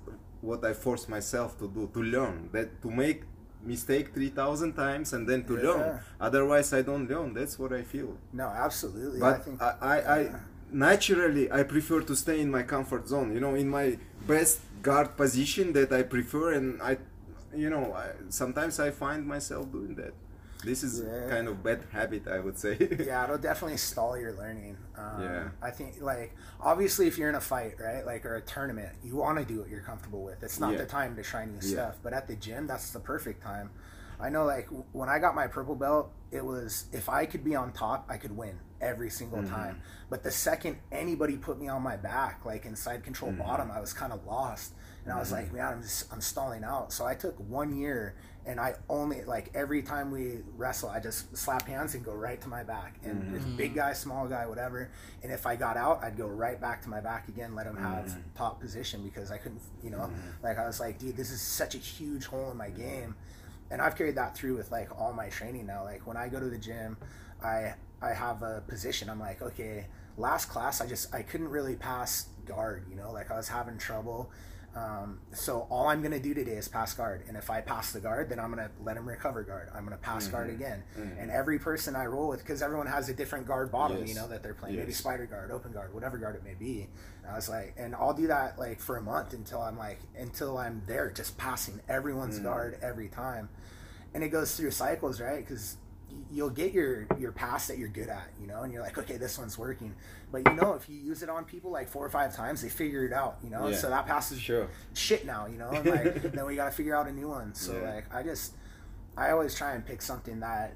what 0.42 0.64
i 0.64 0.74
force 0.74 1.10
myself 1.10 1.58
to 1.60 1.68
do 1.68 1.90
to 1.94 2.02
learn. 2.02 2.50
That 2.54 2.82
to 2.84 2.90
make 2.92 3.24
mistake 3.64 4.14
3000 4.14 4.74
times 4.74 5.12
and 5.14 5.28
then 5.28 5.44
to 5.46 5.56
Yeah. 5.58 5.64
learn. 5.70 6.00
Otherwise 6.22 6.72
i 6.74 6.82
don't 6.82 7.10
learn. 7.10 7.34
That's 7.34 7.60
what 7.60 7.74
i 7.74 7.82
feel. 7.84 8.18
No 8.32 8.48
absolutely. 8.48 9.22
I 9.22 9.32
but 9.32 9.44
think 9.44 9.62
I, 9.62 9.72
I, 9.82 9.98
I 10.18 10.20
naturally 10.76 11.46
i 11.60 11.62
prefer 11.64 12.00
to 12.02 12.16
stay 12.16 12.38
in 12.46 12.50
my 12.58 12.64
comfort 12.64 13.08
zone 13.08 13.34
you 13.34 13.40
know 13.40 13.56
in 13.56 13.68
my 13.70 13.98
best 14.28 14.60
guard 14.82 15.10
position 15.16 15.72
that 15.74 15.92
i 16.00 16.02
prefer 16.04 16.54
and 16.54 16.82
i 16.82 16.98
you 17.56 17.70
know 17.70 17.94
I, 17.94 18.08
sometimes 18.30 18.80
i 18.80 18.92
find 18.92 19.26
myself 19.26 19.72
doing 19.72 19.96
that 19.96 20.14
this 20.70 20.84
is 20.84 20.94
Yeah. 21.02 21.30
kind 21.30 21.48
of 21.48 21.64
bad 21.64 21.82
habit 21.92 22.24
i 22.28 22.40
would 22.46 22.58
say 22.58 22.74
yeah, 23.12 23.24
it'll 23.24 23.38
definitely 23.38 23.78
stall 23.78 24.18
your 24.18 24.34
learning. 24.34 24.76
Um, 24.98 25.22
Yeah. 25.26 25.44
I 25.62 25.70
think 25.78 25.92
like 26.02 26.30
obviously 26.60 27.06
if 27.08 27.18
you're 27.20 27.30
in 27.30 27.36
a 27.36 27.48
fight, 27.54 27.76
right, 27.80 28.04
like 28.12 28.26
or 28.26 28.36
a 28.38 28.42
tournament, 28.42 28.92
you 29.04 29.14
want 29.16 29.38
to 29.38 29.46
do 29.46 29.60
what 29.62 29.70
you're 29.70 29.88
comfortable 29.92 30.24
with. 30.30 30.42
It's 30.48 30.60
not 30.60 30.72
Yeah. 30.72 30.80
the 30.84 30.90
time 31.00 31.16
to 31.18 31.24
try 31.32 31.46
new 31.46 31.60
Yeah. 31.62 31.74
stuff, 31.76 31.96
but 32.04 32.12
at 32.14 32.26
the 32.28 32.36
gym, 32.36 32.66
that's 32.72 32.90
the 32.98 33.00
perfect 33.14 33.40
time. 33.44 33.70
I 34.20 34.30
know, 34.30 34.44
like 34.46 34.66
w- 34.66 34.86
when 35.00 35.10
I 35.16 35.20
got 35.20 35.36
my 35.36 35.48
purple 35.58 35.76
belt, 35.76 36.06
it 36.32 36.44
was 36.44 36.86
if 36.92 37.10
I 37.10 37.22
could 37.28 37.44
be 37.44 37.54
on 37.56 37.72
top, 37.72 38.00
I 38.10 38.18
could 38.18 38.36
win 38.36 38.58
every 38.82 39.10
single 39.10 39.40
Mm-hmm. 39.40 39.54
time. 39.54 39.78
But 40.10 40.24
the 40.24 40.32
second 40.32 40.78
anybody 40.92 41.38
put 41.38 41.60
me 41.60 41.68
on 41.68 41.82
my 41.82 41.98
back, 41.98 42.46
like 42.46 42.66
inside 42.66 43.04
control 43.04 43.32
Mm-hmm. 43.32 43.42
bottom, 43.42 43.72
I 43.72 43.80
was 43.80 43.94
kind 43.94 44.14
of 44.14 44.26
lost, 44.26 44.74
and 45.04 45.14
I 45.14 45.20
was 45.20 45.32
like, 45.32 45.52
man, 45.54 45.66
I'm 45.74 45.82
just 45.82 46.12
I'm 46.14 46.22
stalling 46.22 46.64
out. 46.64 46.92
So 46.94 47.06
I 47.06 47.16
took 47.16 47.38
one 47.40 47.76
year, 47.78 48.16
and 48.46 48.60
I 48.60 48.76
only 48.90 49.24
like 49.24 49.50
every 49.56 49.82
time 49.82 50.12
we 50.12 50.40
wrestle, 50.56 50.90
I 50.90 51.00
just 51.00 51.36
slap 51.36 51.68
hands 51.68 51.96
and 51.96 52.04
go 52.06 52.14
right 52.14 52.40
to 52.42 52.48
my 52.50 52.64
back, 52.64 53.00
and 53.04 53.16
Mm-hmm. 53.22 53.56
big 53.56 53.76
guy, 53.76 53.94
small 53.94 54.28
guy, 54.28 54.46
whatever. 54.46 54.92
And 55.24 55.32
if 55.32 55.46
I 55.48 55.56
got 55.56 55.78
out, 55.78 56.04
I'd 56.04 56.18
go 56.18 56.28
right 56.28 56.60
back 56.60 56.82
to 56.84 56.90
my 56.90 57.02
back 57.02 57.28
again, 57.28 57.56
let 57.56 57.66
him 57.68 57.78
have 57.78 58.06
Mm-hmm. 58.06 58.20
top 58.36 58.60
position 58.62 59.04
because 59.04 59.32
I 59.32 59.38
couldn't, 59.38 59.62
you 59.84 59.90
know, 59.90 60.12
like 60.44 60.60
I 60.60 60.68
was 60.68 60.80
like, 60.80 61.00
dude, 61.00 61.18
this 61.18 61.32
is 61.32 61.42
such 61.42 61.76
a 61.76 61.80
huge 61.80 62.26
hole 62.26 62.52
in 62.52 62.58
my 62.58 62.70
game 62.70 63.16
and 63.72 63.82
I've 63.82 63.96
carried 63.96 64.16
that 64.16 64.36
through 64.36 64.58
with 64.58 64.72
like 64.72 64.90
all 65.00 65.14
my 65.14 65.30
training 65.30 65.66
now. 65.66 65.84
Like 65.84 66.06
when 66.06 66.18
I 66.18 66.28
go 66.30 66.40
to 66.40 66.46
the 66.50 66.58
gym, 66.58 66.98
I 67.44 67.74
I 68.02 68.14
have 68.14 68.42
a 68.42 68.64
position. 68.68 69.10
I'm 69.10 69.20
like, 69.20 69.42
okay, 69.42 69.88
last 70.18 70.46
class 70.46 70.82
I 70.82 70.88
just 70.88 71.14
I 71.14 71.22
couldn't 71.22 71.50
really 71.50 71.76
pass 71.76 72.28
guard, 72.46 72.86
you 72.90 72.96
know, 72.96 73.12
like 73.12 73.32
I 73.32 73.38
was 73.38 73.48
having 73.48 73.78
trouble. 73.78 74.32
Um, 74.76 75.20
so 75.32 75.68
all 75.70 75.88
I'm 75.88 76.02
gonna 76.04 76.20
do 76.20 76.34
today 76.34 76.52
is 76.58 76.68
pass 76.68 76.94
guard, 76.94 77.24
and 77.30 77.38
if 77.38 77.50
I 77.50 77.62
pass 77.62 77.94
the 77.94 78.02
guard, 78.02 78.28
then 78.28 78.42
I'm 78.42 78.50
gonna 78.50 78.72
let 78.84 78.98
him 78.98 79.08
recover 79.08 79.42
guard. 79.42 79.70
I'm 79.74 79.86
gonna 79.86 79.96
pass 79.96 80.28
guard 80.28 80.48
mm-hmm. 80.48 80.62
again, 80.62 80.84
mm-hmm. 81.00 81.18
and 81.18 81.32
every 81.32 81.60
person 81.60 81.96
I 81.96 82.08
roll 82.08 82.28
with, 82.28 82.40
because 82.40 82.62
everyone 82.62 82.88
has 82.88 83.08
a 83.08 83.14
different 83.14 83.48
guard 83.48 83.72
bottom, 83.72 84.06
you 84.06 84.16
know, 84.16 84.28
that 84.28 84.44
they're 84.44 84.54
playing. 84.54 84.76
Maybe 84.76 84.92
spider 84.92 85.28
guard, 85.28 85.50
open 85.52 85.72
guard, 85.72 85.94
whatever 85.94 86.18
guard 86.18 86.36
it 86.36 86.44
may 86.44 86.56
be. 86.56 86.90
And 87.24 87.32
I 87.32 87.36
was 87.36 87.48
like, 87.48 87.74
and 87.78 87.96
I'll 87.96 88.14
do 88.14 88.28
that 88.28 88.60
like 88.60 88.82
for 88.82 88.98
a 88.98 89.02
month 89.02 89.32
until 89.32 89.62
I'm 89.62 89.78
like 89.78 90.00
until 90.18 90.58
I'm 90.58 90.82
there, 90.88 91.10
just 91.10 91.38
passing 91.38 91.80
everyone's 91.88 92.42
mm. 92.42 92.44
guard 92.44 92.78
every 92.82 93.08
time 93.08 93.48
and 94.16 94.24
it 94.24 94.30
goes 94.30 94.56
through 94.56 94.72
cycles, 94.72 95.20
right? 95.20 95.46
Because 95.46 95.76
you'll 96.32 96.50
get 96.50 96.72
your 96.74 97.08
your 97.18 97.32
pass 97.32 97.68
that 97.68 97.78
you're 97.78 97.88
good 97.90 98.10
at, 98.10 98.28
you 98.42 98.48
know, 98.48 98.62
and 98.64 98.72
you're 98.74 98.82
like, 98.82 98.98
okay, 98.98 99.18
this 99.18 99.38
one's 99.38 99.58
working. 99.58 99.94
But 100.32 100.48
you 100.48 100.54
know, 100.56 100.74
if 100.74 100.90
you 100.90 100.96
use 100.98 101.24
it 101.24 101.30
on 101.30 101.46
people 101.46 101.72
like 101.72 101.88
four 101.88 102.06
or 102.06 102.10
five 102.10 102.36
times, 102.36 102.62
they 102.62 102.70
figure 102.70 103.06
it 103.06 103.14
out, 103.14 103.38
you 103.44 103.50
know. 103.50 103.68
Yeah. 103.68 103.76
So 103.78 103.90
that 103.90 104.06
pass 104.06 104.32
is 104.32 104.40
Sure. 104.40 104.68
shit 104.94 105.26
now, 105.26 105.46
you 105.48 105.58
know. 105.58 105.70
And 105.70 105.86
like 105.86 106.22
then 106.34 106.46
we 106.46 106.56
got 106.56 106.66
to 106.66 106.72
figure 106.72 106.96
out 106.96 107.08
a 107.08 107.12
new 107.12 107.30
one. 107.30 107.54
So 107.54 107.74
Yeah. 107.80 107.94
like 107.96 108.14
I 108.14 108.24
just 108.24 108.54
I 109.18 109.32
always 109.32 109.56
try 109.56 109.74
and 109.74 109.86
pick 109.86 110.02
something 110.02 110.40
that 110.42 110.74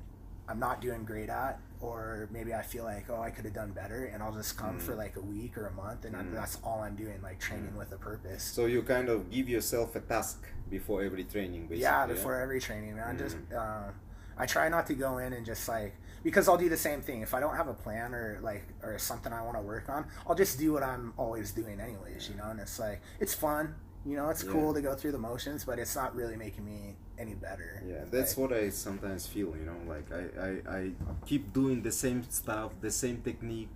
I'm 0.47 0.59
not 0.59 0.81
doing 0.81 1.03
great 1.05 1.29
at, 1.29 1.59
or 1.79 2.27
maybe 2.31 2.53
I 2.55 2.63
feel 2.63 2.83
like 2.83 3.05
oh 3.09 3.21
I 3.21 3.29
could 3.29 3.45
have 3.45 3.53
done 3.53 3.71
better, 3.71 4.05
and 4.05 4.23
I'll 4.23 4.33
just 4.33 4.57
come 4.57 4.77
Mm. 4.77 4.81
for 4.81 4.95
like 4.95 5.15
a 5.15 5.21
week 5.21 5.57
or 5.57 5.67
a 5.67 5.71
month, 5.73 6.05
and 6.05 6.15
I, 6.15 6.23
that's 6.33 6.57
all 6.63 6.81
I'm 6.81 6.95
doing, 6.95 7.21
like 7.21 7.39
training 7.39 7.75
with 7.77 7.91
a 7.91 7.97
purpose. 7.97 8.43
So 8.43 8.65
you 8.65 8.81
kind 8.81 9.09
of 9.09 9.29
give 9.29 9.47
yourself 9.49 9.95
a 9.95 9.99
task 9.99 10.43
before 10.69 11.03
every 11.03 11.23
training, 11.23 11.61
basically. 11.67 11.81
yeah 11.81 12.05
before 12.07 12.35
every 12.39 12.59
training 12.61 12.95
man 12.95 13.17
just 13.17 13.37
Mm-hmm. 13.37 13.57
uh, 13.89 13.91
i 14.39 14.45
try 14.45 14.69
not 14.69 14.87
to 14.87 14.95
go 14.95 15.17
in 15.19 15.33
and 15.33 15.45
just 15.45 15.67
like 15.67 15.95
because 16.23 16.47
i'll 16.49 16.57
do 16.57 16.69
the 16.69 16.77
same 16.77 17.01
thing 17.01 17.21
if 17.21 17.33
i 17.33 17.39
don't 17.39 17.55
have 17.55 17.67
a 17.67 17.73
plan 17.73 18.13
or 18.13 18.39
like 18.41 18.63
or 18.83 18.97
something 18.97 19.33
i 19.33 19.41
want 19.41 19.55
to 19.55 19.61
work 19.61 19.89
on 19.89 20.05
i'll 20.27 20.35
just 20.35 20.57
do 20.59 20.73
what 20.73 20.83
i'm 20.83 21.13
always 21.17 21.51
doing 21.51 21.79
anyways 21.79 22.29
you 22.29 22.35
know 22.35 22.49
and 22.49 22.59
it's 22.59 22.79
like 22.79 23.01
it's 23.19 23.33
fun 23.33 23.75
you 24.05 24.15
know 24.15 24.29
it's 24.29 24.43
Yeah. 24.43 24.51
cool 24.51 24.73
to 24.73 24.81
go 24.81 24.95
through 24.95 25.11
the 25.11 25.17
motions 25.19 25.65
but 25.65 25.79
it's 25.79 25.95
not 25.95 26.15
really 26.15 26.35
making 26.35 26.65
me 26.65 26.95
any 27.17 27.35
better 27.35 27.83
Yeah, 27.85 28.05
that's 28.11 28.37
Like, 28.37 28.49
what 28.49 28.53
I 28.57 28.69
sometimes 28.69 29.27
feel. 29.27 29.55
You 29.57 29.65
know, 29.65 29.79
like 29.87 30.07
I, 30.11 30.23
I, 30.47 30.77
I 30.77 30.91
keep 31.25 31.53
doing 31.53 31.81
the 31.81 31.91
same 31.91 32.23
stuff, 32.29 32.71
the 32.81 32.91
same 32.91 33.21
technique, 33.21 33.69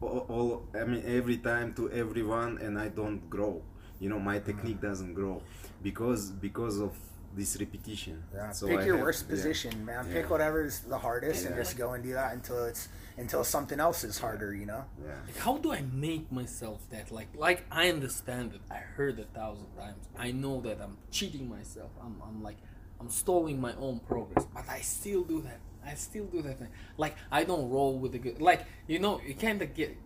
all, 0.00 0.26
all. 0.28 0.68
I 0.74 0.84
mean, 0.84 1.02
every 1.06 1.38
time 1.38 1.74
to 1.74 1.90
everyone, 1.90 2.58
and 2.58 2.78
I 2.78 2.88
don't 2.88 3.28
grow. 3.30 3.62
You 4.00 4.08
know, 4.08 4.18
my 4.20 4.38
technique 4.38 4.78
mm. 4.78 4.82
doesn't 4.82 5.14
grow 5.14 5.42
because 5.82 6.30
because 6.30 6.78
of 6.80 6.92
this 7.38 7.56
repetition. 7.58 8.22
Yeah, 8.34 8.50
So 8.52 8.66
pick 8.68 8.80
I 8.80 8.84
your 8.84 8.96
have- 8.96 9.04
worst 9.06 9.24
yeah. 9.24 9.34
position, 9.34 9.84
man. 9.84 10.06
Yeah. 10.06 10.14
Pick 10.16 10.30
whatever's 10.30 10.80
the 10.80 10.98
hardest 10.98 11.46
and 11.46 11.54
just 11.56 11.76
go 11.78 11.92
and 11.94 12.02
do 12.02 12.12
that 12.20 12.32
until 12.34 12.64
it's 12.64 12.88
until 13.16 13.42
something 13.44 13.80
else 13.80 14.04
is 14.04 14.18
harder. 14.18 14.50
You 14.54 14.66
know. 14.66 14.84
Yeah. 15.02 15.14
Like, 15.26 15.38
how 15.38 15.54
do 15.58 15.72
I 15.72 15.82
make 16.06 16.30
myself 16.40 16.80
that? 16.90 17.10
Like, 17.18 17.28
like 17.34 17.64
I 17.70 17.88
understand 17.96 18.52
it. 18.54 18.60
I 18.70 18.76
heard 18.96 19.18
a 19.18 19.24
thousand 19.38 19.68
times. 19.76 20.02
I 20.18 20.30
know 20.32 20.60
that 20.66 20.78
I'm 20.84 20.96
cheating 21.10 21.48
myself. 21.48 21.90
I'm, 22.04 22.16
I'm 22.26 22.42
like, 22.42 22.58
I'm 23.00 23.10
stalling 23.10 23.60
my 23.60 23.74
own 23.86 24.00
progress. 24.00 24.44
But 24.54 24.68
I 24.68 24.80
still 24.80 25.22
do 25.22 25.40
that. 25.42 25.60
I 25.86 25.94
still 25.94 26.26
do 26.26 26.42
that. 26.42 26.58
thing. 26.58 26.68
Like, 26.96 27.14
I 27.30 27.44
don't 27.44 27.70
roll 27.70 27.98
with 27.98 28.12
the 28.12 28.18
good. 28.18 28.40
Like, 28.42 28.60
you 28.86 28.98
know, 28.98 29.20
you 29.26 29.34
kind 29.34 29.62
of 29.62 29.72
get, 29.74 29.96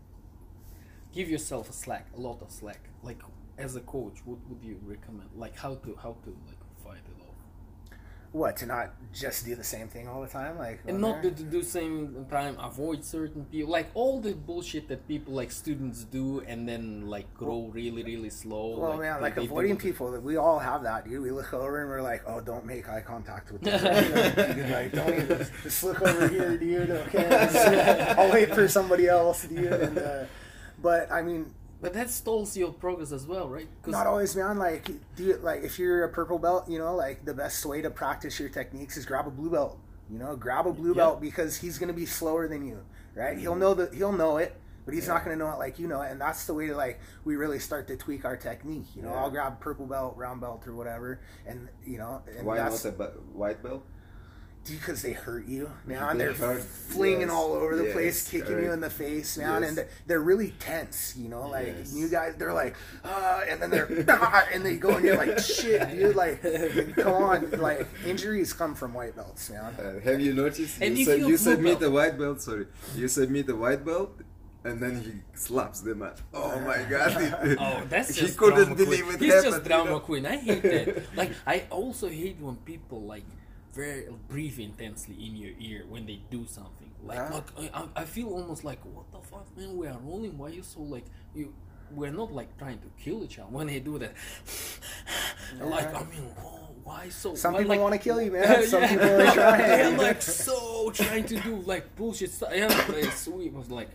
give 1.12 1.28
yourself 1.28 1.68
a 1.70 1.72
slack, 1.72 2.06
a 2.16 2.20
lot 2.20 2.40
of 2.42 2.50
slack. 2.50 2.80
Like, 3.02 3.20
as 3.58 3.76
a 3.76 3.80
coach, 3.80 4.18
what 4.24 4.38
would 4.48 4.62
you 4.62 4.78
recommend? 4.84 5.30
Like, 5.36 5.56
how 5.58 5.74
to, 5.74 5.98
how 6.02 6.16
to 6.24 6.30
like 6.30 6.30
fight 6.30 6.50
it 6.52 6.61
off? 6.61 6.61
What 8.32 8.56
to 8.58 8.66
not 8.66 8.94
just 9.12 9.44
do 9.44 9.54
the 9.54 9.62
same 9.62 9.88
thing 9.88 10.08
all 10.08 10.22
the 10.22 10.26
time, 10.26 10.58
like 10.58 10.80
and 10.86 11.00
not 11.02 11.20
there? 11.20 11.30
to, 11.32 11.42
do 11.42 11.62
same 11.62 12.24
time 12.30 12.56
avoid 12.58 13.04
certain 13.04 13.44
people 13.44 13.70
like 13.70 13.90
all 13.92 14.20
the 14.22 14.32
bullshit 14.32 14.88
that 14.88 15.06
people 15.06 15.34
like 15.34 15.50
students 15.52 16.04
do 16.04 16.40
and 16.46 16.66
then 16.66 17.06
like 17.08 17.32
grow 17.34 17.70
really 17.74 18.02
really 18.02 18.30
slow 18.30 18.78
Well, 18.78 18.96
man, 18.96 19.16
they- 19.16 19.22
like 19.22 19.36
avoiding 19.36 19.76
people, 19.76 20.18
we 20.20 20.38
all 20.38 20.58
have 20.58 20.82
that, 20.84 21.04
dude. 21.06 21.22
We 21.22 21.30
look 21.30 21.52
over 21.52 21.82
and 21.82 21.90
we're 21.90 22.00
like, 22.00 22.22
oh, 22.26 22.40
don't 22.40 22.64
make 22.64 22.88
eye 22.88 23.02
contact 23.02 23.52
with 23.52 23.60
them. 23.60 23.82
like, 24.72 24.92
don't 24.92 25.14
even, 25.14 25.46
just 25.62 25.84
look 25.84 26.00
over 26.00 26.26
here, 26.28 26.56
dude. 26.56 26.90
Okay, 26.90 28.14
I'll 28.18 28.32
wait 28.32 28.54
for 28.54 28.66
somebody 28.66 29.08
else, 29.08 29.44
dude. 29.44 29.66
And, 29.72 29.98
uh, 29.98 30.24
but 30.80 31.12
I 31.12 31.20
mean, 31.20 31.52
but 31.82 31.92
that 31.92 32.08
stalls 32.08 32.56
your 32.56 32.72
progress 32.72 33.12
as 33.12 33.26
well 33.26 33.48
right? 33.48 33.68
not 33.86 34.06
always, 34.06 34.34
man. 34.34 34.56
Like, 34.56 34.86
do 35.16 35.24
you, 35.24 35.36
like 35.36 35.62
if 35.64 35.78
you're 35.78 36.04
a 36.04 36.08
purple 36.08 36.38
belt, 36.38 36.70
you 36.70 36.78
know, 36.78 36.94
like 36.94 37.24
the 37.26 37.34
best 37.34 37.66
way 37.66 37.82
to 37.82 37.90
practice 37.90 38.40
your 38.40 38.48
techniques 38.48 38.96
is 38.96 39.04
grab 39.04 39.26
a 39.26 39.30
blue 39.30 39.50
belt. 39.50 39.78
You 40.08 40.18
know, 40.18 40.36
grab 40.36 40.66
a 40.66 40.72
blue 40.72 40.90
Yeah. 40.90 41.02
belt 41.02 41.20
because 41.20 41.56
he's 41.56 41.78
gonna 41.78 41.92
be 41.92 42.06
slower 42.06 42.46
than 42.48 42.64
you, 42.66 42.78
right? 43.14 43.36
He'll 43.36 43.56
know 43.56 43.74
that 43.74 43.92
he'll 43.94 44.12
know 44.12 44.36
it, 44.36 44.56
but 44.84 44.94
he's 44.94 45.08
not 45.08 45.24
gonna 45.24 45.36
know 45.36 45.50
it 45.50 45.58
like 45.58 45.78
you 45.78 45.88
know 45.88 46.02
it. 46.02 46.10
And 46.12 46.20
that's 46.20 46.46
the 46.46 46.54
way 46.54 46.68
to 46.68 46.76
like 46.76 47.00
we 47.24 47.36
really 47.36 47.58
start 47.58 47.88
to 47.88 47.96
tweak 47.96 48.24
our 48.24 48.36
technique. 48.36 48.94
You 48.94 49.02
know, 49.02 49.10
Yeah. 49.10 49.20
I'll 49.20 49.30
grab 49.30 49.58
purple 49.60 49.86
belt, 49.86 50.16
round 50.16 50.40
belt, 50.40 50.66
or 50.68 50.74
whatever, 50.74 51.20
and 51.46 51.68
you 51.84 51.98
know, 51.98 52.22
and 52.36 52.46
Why 52.46 52.56
that's 52.58 52.84
not 52.84 53.00
a 53.00 53.04
white 53.32 53.62
belt? 53.62 53.84
Because 54.70 55.02
they 55.02 55.12
hurt 55.12 55.46
you, 55.46 55.70
man. 55.86 56.18
They 56.18 56.24
They're 56.26 56.34
hurt, 56.34 56.62
flinging 56.62 57.20
yes, 57.22 57.30
all 57.30 57.52
over 57.52 57.76
the 57.76 57.84
yes, 57.84 57.92
place, 57.92 58.28
kicking 58.30 58.62
you 58.62 58.72
in 58.72 58.80
the 58.80 58.90
face, 58.90 59.36
man. 59.38 59.62
Yes. 59.62 59.68
And 59.68 59.78
they're, 59.78 59.88
they're 60.06 60.20
really 60.20 60.50
tense, 60.60 61.14
you 61.16 61.28
know. 61.28 61.48
Like 61.48 61.66
Yes. 61.78 61.94
you 61.94 62.08
guys, 62.08 62.36
they're 62.36 62.52
like, 62.52 62.76
ah, 63.04 63.42
and 63.48 63.60
then 63.60 63.70
they're, 63.70 64.04
ah, 64.08 64.46
and 64.52 64.64
they 64.64 64.76
go 64.76 64.96
and 64.96 65.04
you're 65.04 65.16
like, 65.16 65.38
shit, 65.38 65.90
dude. 65.90 66.14
Like, 66.16 66.42
come 66.96 67.12
on, 67.12 67.50
like 67.60 67.86
injuries 68.06 68.52
come 68.52 68.74
from 68.74 68.94
white 68.94 69.16
belts, 69.16 69.50
man. 69.50 69.74
Uh, 69.74 70.00
have 70.00 70.20
you 70.20 70.32
noticed? 70.34 70.80
And 70.80 70.96
you 70.96 71.02
if 71.02 71.06
said, 71.08 71.18
you're 71.20 71.28
you 71.30 71.36
blue 71.36 71.52
submit 71.52 71.80
belt- 71.80 71.90
a 71.90 71.94
white 71.94 72.18
belt. 72.18 72.40
Sorry, 72.40 72.66
you 72.94 73.08
submit 73.08 73.48
a 73.48 73.56
white 73.56 73.84
belt, 73.84 74.20
and 74.64 74.80
then 74.80 75.00
he 75.02 75.12
slaps 75.36 75.80
the 75.80 75.94
man. 75.96 76.12
Oh 76.32 76.60
my 76.60 76.82
god! 76.90 77.20
it- 77.46 77.58
Oh, 77.60 77.82
that's 77.88 78.14
he 78.14 78.20
just 78.26 78.38
couldn't 78.38 78.58
drama 78.64 78.74
believe 78.76 79.02
queen. 79.04 79.14
it 79.16 79.20
He's 79.20 79.32
happened. 79.34 79.52
just 79.54 79.62
you 79.64 79.68
drama 79.68 79.90
know? 79.90 80.00
queen. 80.00 80.26
I 80.26 80.36
hate 80.36 80.62
that. 80.62 81.16
like, 81.16 81.32
I 81.46 81.64
also 81.70 82.08
hate 82.08 82.38
when 82.40 82.56
people 82.56 83.02
like 83.02 83.24
very 83.74 84.06
breathe 84.28 84.58
intensely 84.58 85.14
in 85.26 85.36
your 85.36 85.52
ear 85.58 85.84
when 85.88 86.06
they 86.06 86.20
do 86.30 86.46
something. 86.46 86.90
Like, 87.04 87.18
Ah. 87.18 87.34
look, 87.34 87.52
I, 87.74 88.02
I- 88.02 88.04
feel 88.04 88.28
almost 88.28 88.64
like, 88.64 88.78
what 88.84 89.10
the 89.12 89.18
fuck, 89.26 89.46
man? 89.56 89.76
We 89.76 89.86
are 89.88 89.98
rolling. 89.98 90.36
Why 90.38 90.48
you 90.48 90.62
so 90.62 90.80
like 90.82 91.04
you? 91.34 91.52
We're 91.90 92.10
not 92.12 92.32
like 92.32 92.56
trying 92.58 92.78
to 92.78 92.88
kill 93.02 93.22
each 93.24 93.38
other 93.38 93.50
when 93.50 93.66
they 93.66 93.80
do 93.80 93.98
that. 93.98 94.12
Like, 95.60 95.94
I 95.94 96.00
mean, 96.04 96.22
whoa, 96.40 96.68
why 96.82 97.08
so? 97.10 97.34
Some 97.34 97.52
why, 97.52 97.58
people 97.60 97.70
like- 97.76 97.80
wanna 97.80 97.98
kill 97.98 98.20
you, 98.22 98.30
man. 98.36 98.64
Some 98.66 98.82
people 98.82 99.04
are 99.04 99.18
They're 99.36 99.98
like 99.98 100.22
so 100.22 100.90
trying 100.90 101.24
to 101.26 101.36
do 101.40 101.56
like 101.66 101.94
bullshit 101.96 102.30
stuff. 102.30 102.50
Yeah, 102.54 102.68
it's 102.96 103.18
sweet. 103.20 103.52
Was 103.52 103.70
like, 103.70 103.90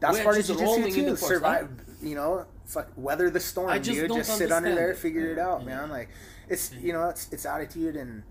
That's 0.00 0.20
part 0.20 0.38
of 0.38 0.46
just 0.46 0.58
jiu-jitsu 0.58 0.64
rolling 0.64 0.96
in 0.96 1.04
too. 1.10 1.16
Survive, 1.16 1.68
you 2.02 2.14
know, 2.14 2.46
fuck, 2.64 2.88
weather 2.96 3.28
the 3.28 3.40
storm, 3.40 3.68
I 3.70 3.78
just 3.78 3.98
dude. 4.00 4.10
Just 4.14 4.38
sit 4.38 4.50
under 4.52 4.74
there, 4.74 4.92
it. 4.92 4.96
figure 4.98 5.30
it 5.32 5.38
out, 5.38 5.60
Yeah. 5.60 5.66
man. 5.66 5.90
Like, 5.90 6.08
it's 6.48 6.72
you 6.72 6.92
know, 6.94 7.08
it's 7.10 7.28
it's 7.30 7.44
attitude 7.44 7.96
and 7.96 8.22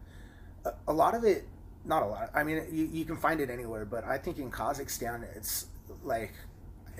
a, 0.66 0.72
a 0.88 0.94
lot 0.94 1.16
of 1.16 1.24
it. 1.24 1.48
Not 1.86 2.04
a 2.04 2.08
lot. 2.08 2.30
I 2.36 2.44
mean, 2.44 2.64
you, 2.72 2.90
you 2.92 3.06
can 3.06 3.16
find 3.18 3.40
it 3.40 3.50
anywhere, 3.50 3.86
but 3.86 4.04
I 4.04 4.18
think 4.18 4.38
in 4.38 4.52
Kazakhstan, 4.52 5.24
it's 5.36 5.68
like, 6.04 6.34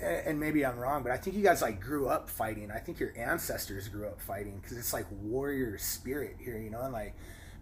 and 0.02 0.40
maybe 0.40 0.64
I'm 0.64 0.78
wrong, 0.78 1.02
but 1.02 1.12
I 1.12 1.18
think 1.18 1.36
you 1.36 1.42
guys 1.42 1.60
like 1.60 1.80
grew 1.80 2.08
up 2.08 2.30
fighting. 2.30 2.70
I 2.70 2.78
think 2.78 2.98
your 2.98 3.12
ancestors 3.16 3.88
grew 3.88 4.06
up 4.06 4.20
fighting 4.20 4.58
because 4.62 4.78
it's 4.78 4.92
like 4.92 5.04
warrior 5.22 5.76
spirit 5.78 6.36
here, 6.40 6.58
you 6.58 6.70
know, 6.70 6.80
and 6.80 6.92
like 6.92 7.14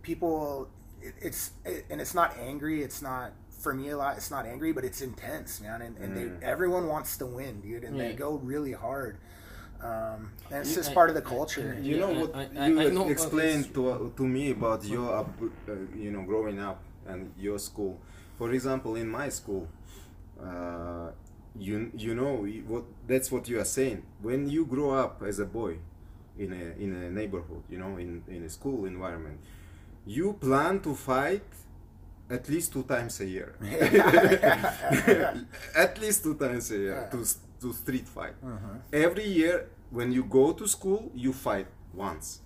people, 0.03 0.71
it, 1.03 1.15
it's 1.21 1.51
it, 1.65 1.87
and 1.91 2.01
it's 2.01 2.15
not 2.15 2.37
angry. 2.39 2.83
It's 2.83 3.03
not 3.03 3.33
for 3.59 3.75
me 3.75 3.89
a 3.89 3.97
lot. 3.97 4.17
It's 4.17 4.31
not 4.31 4.47
angry, 4.47 4.73
but 4.73 4.85
it's 4.85 5.01
intense, 5.03 5.61
man. 5.61 5.83
And, 5.83 5.97
and 5.99 6.17
Mm. 6.17 6.41
they 6.41 6.47
everyone 6.47 6.87
wants 6.87 7.17
to 7.19 7.27
win, 7.27 7.61
dude, 7.61 7.83
and 7.83 7.99
they 7.99 8.13
go 8.13 8.35
really 8.37 8.73
hard. 8.73 9.19
Um, 9.81 10.31
and 10.51 10.61
it's 10.62 10.74
just 10.74 10.91
I- 10.91 10.95
part 10.95 11.09
of 11.11 11.14
the 11.14 11.24
I- 11.24 11.29
culture. 11.37 11.79
You 11.81 11.99
know 11.99 12.11
what 12.20 12.35
I- 12.35 12.49
I- 12.57 12.68
you 12.68 12.81
I 12.81 12.89
know 12.91 13.09
explained 13.09 13.66
is- 13.66 13.72
to 13.74 14.12
to 14.16 14.26
me 14.26 14.51
about 14.51 14.85
your 14.85 15.09
uh, 15.14 15.24
you 15.97 16.11
know 16.11 16.22
growing 16.22 16.59
up 16.59 16.81
and 17.07 17.33
your 17.39 17.59
school. 17.59 17.99
For 18.39 18.53
example, 18.53 18.97
in 18.97 19.09
my 19.09 19.29
school, 19.31 19.68
uh, 20.43 21.11
you 21.57 21.91
you 21.95 22.14
know 22.14 22.45
what 22.66 22.85
that's 23.07 23.31
what 23.33 23.49
you 23.49 23.59
are 23.61 23.64
saying. 23.79 24.03
When 24.22 24.49
you 24.49 24.64
grow 24.66 24.91
up 25.05 25.22
as 25.22 25.39
a 25.39 25.47
boy 25.47 25.79
in 26.39 26.53
a 26.53 26.64
in 26.85 26.93
a 26.95 27.11
neighborhood, 27.11 27.62
you 27.70 27.79
know, 27.79 27.97
in 27.99 28.22
in 28.29 28.43
a 28.45 28.49
school 28.49 28.85
environment, 28.87 29.39
you 30.07 30.33
plan 30.35 30.81
to 30.81 30.95
fight 30.95 31.43
at 32.31 32.49
least 32.49 32.72
two 32.72 32.83
times 32.83 33.20
a 33.20 33.26
year. 33.26 33.55
at 35.74 35.99
least 36.01 36.22
two 36.22 36.35
times 36.35 36.70
a 36.70 36.79
year 36.79 36.95
Yeah. 37.03 37.11
to 37.11 37.20
s- 37.22 37.39
to 37.61 37.73
street 37.73 38.09
fight. 38.09 38.35
Uh-huh. 38.45 38.79
Every 38.93 39.27
year 39.27 39.69
when 39.91 40.13
you 40.13 40.25
go 40.25 40.53
to 40.53 40.67
school, 40.67 41.11
you 41.15 41.33
fight 41.33 41.67
once. 41.95 42.41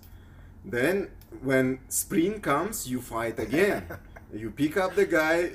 Then 0.65 1.09
when 1.41 1.79
spring 1.89 2.39
comes, 2.39 2.87
you 2.87 3.01
fight 3.01 3.39
again. 3.39 3.85
you 4.33 4.49
pick 4.51 4.77
up 4.77 4.95
the 4.95 5.05
guy, 5.05 5.51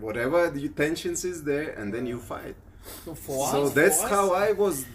whatever 0.00 0.50
the 0.50 0.68
tensions 0.68 1.24
is 1.24 1.44
there, 1.44 1.70
and 1.70 1.92
then 1.94 2.06
you 2.06 2.18
fight. 2.18 2.56
So 3.04 3.14
for 3.14 3.48
so 3.48 3.68
that's 3.68 4.02
how 4.02 4.32
I 4.32 4.52
was, 4.52 4.86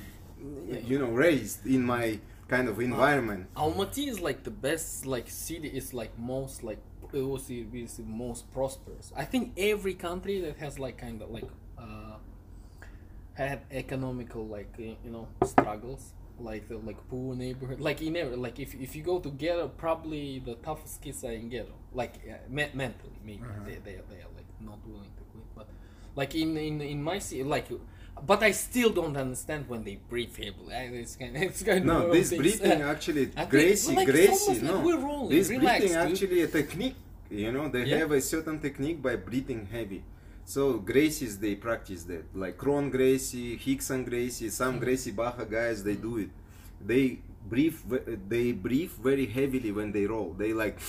you 0.83 0.99
know, 0.99 1.07
raised 1.07 1.65
in 1.65 1.83
my 1.83 2.19
kind 2.47 2.67
of 2.67 2.79
environment. 2.79 3.47
Almaty 3.55 4.07
is 4.07 4.19
like 4.19 4.43
the 4.43 4.51
best 4.51 5.05
like 5.05 5.29
city 5.29 5.69
is 5.69 5.93
like 5.93 6.17
most 6.17 6.63
like 6.63 6.79
it 7.13 7.21
was 7.21 7.45
the 7.45 7.65
is 7.73 7.99
most 8.05 8.51
prosperous. 8.51 9.13
I 9.15 9.23
think 9.25 9.53
every 9.57 9.93
country 9.93 10.41
that 10.41 10.57
has 10.57 10.77
like 10.79 10.97
kind 10.97 11.21
of 11.21 11.29
like 11.29 11.43
uh 11.43 11.66
had 13.45 13.61
economical 13.71 14.45
like 14.47 14.73
you 14.77 15.11
know 15.11 15.27
struggles 15.45 16.13
like 16.39 16.67
the 16.69 16.77
like 16.77 16.97
poor 17.09 17.35
neighborhood 17.35 17.79
like 17.79 18.01
in 18.01 18.15
every 18.15 18.35
like 18.35 18.59
if 18.59 18.73
if 18.75 18.95
you 18.95 19.03
go 19.03 19.19
to 19.19 19.29
ghetto 19.29 19.67
probably 19.69 20.39
the 20.39 20.55
toughest 20.55 21.01
kids 21.01 21.23
are 21.23 21.31
in 21.31 21.49
ghetto 21.49 21.73
like 21.93 22.13
uh, 22.29 22.33
me- 22.49 22.69
mentally 22.73 23.17
maybe 23.25 23.43
they, 23.65 23.75
they 23.85 23.95
they 24.09 24.19
are 24.25 24.31
like 24.35 24.49
not 24.61 24.79
willing 24.87 25.11
to 25.17 25.23
quit 25.31 25.45
but 25.55 25.67
like 26.15 26.35
in 26.35 26.55
in 26.57 26.81
in 26.81 27.01
my 27.03 27.17
city 27.19 27.43
like 27.43 27.67
but 28.25 28.41
I 28.41 28.49
still 28.49 28.89
don't 28.89 29.15
understand 29.15 29.69
when 29.69 29.83
they 29.83 29.97
breathe 30.09 30.35
heavily. 30.35 30.73
It's 30.73 31.15
kind, 31.15 31.37
it's 31.49 31.61
kind 31.61 31.85
No, 31.85 32.07
of 32.07 32.11
this 32.13 32.29
things. 32.31 32.41
breathing 32.41 32.81
actually, 32.93 33.21
I 33.23 33.45
think- 33.45 33.49
Gracie, 33.51 33.95
like, 33.95 34.07
Gracie, 34.07 34.53
like 34.53 34.63
no. 34.63 34.79
we're 34.79 34.97
rolling, 34.97 35.29
this 35.29 35.49
relax, 35.49 35.79
breathing 35.81 35.97
dude. 35.99 36.11
actually 36.11 36.41
a 36.41 36.47
technique. 36.47 36.95
You 37.29 37.51
know, 37.51 37.69
they 37.69 37.83
Yeah. 37.83 37.97
have 37.97 38.11
a 38.11 38.19
certain 38.21 38.57
technique 38.59 39.03
by 39.03 39.17
breathing 39.17 39.67
heavy. 39.71 40.01
So 40.47 40.79
Gracies 40.79 41.39
they 41.43 41.55
practice 41.55 42.03
that, 42.07 42.23
like 42.33 42.57
Ryron 42.57 42.89
Gracie, 42.89 43.57
Rickson 43.59 44.05
Gracie, 44.07 44.47
Hmm. 44.47 44.51
some 44.61 44.79
Gracie 44.79 45.11
Barra 45.11 45.45
guys 45.45 45.83
they 45.83 45.95
do 45.95 46.17
it. 46.23 46.29
They 46.79 47.19
breathe, 47.45 47.75
they 48.29 48.53
breathe 48.53 48.91
very 49.09 49.25
heavily 49.25 49.71
when 49.73 49.91
they 49.91 50.05
roll. 50.05 50.33
They 50.37 50.53
like, 50.53 50.79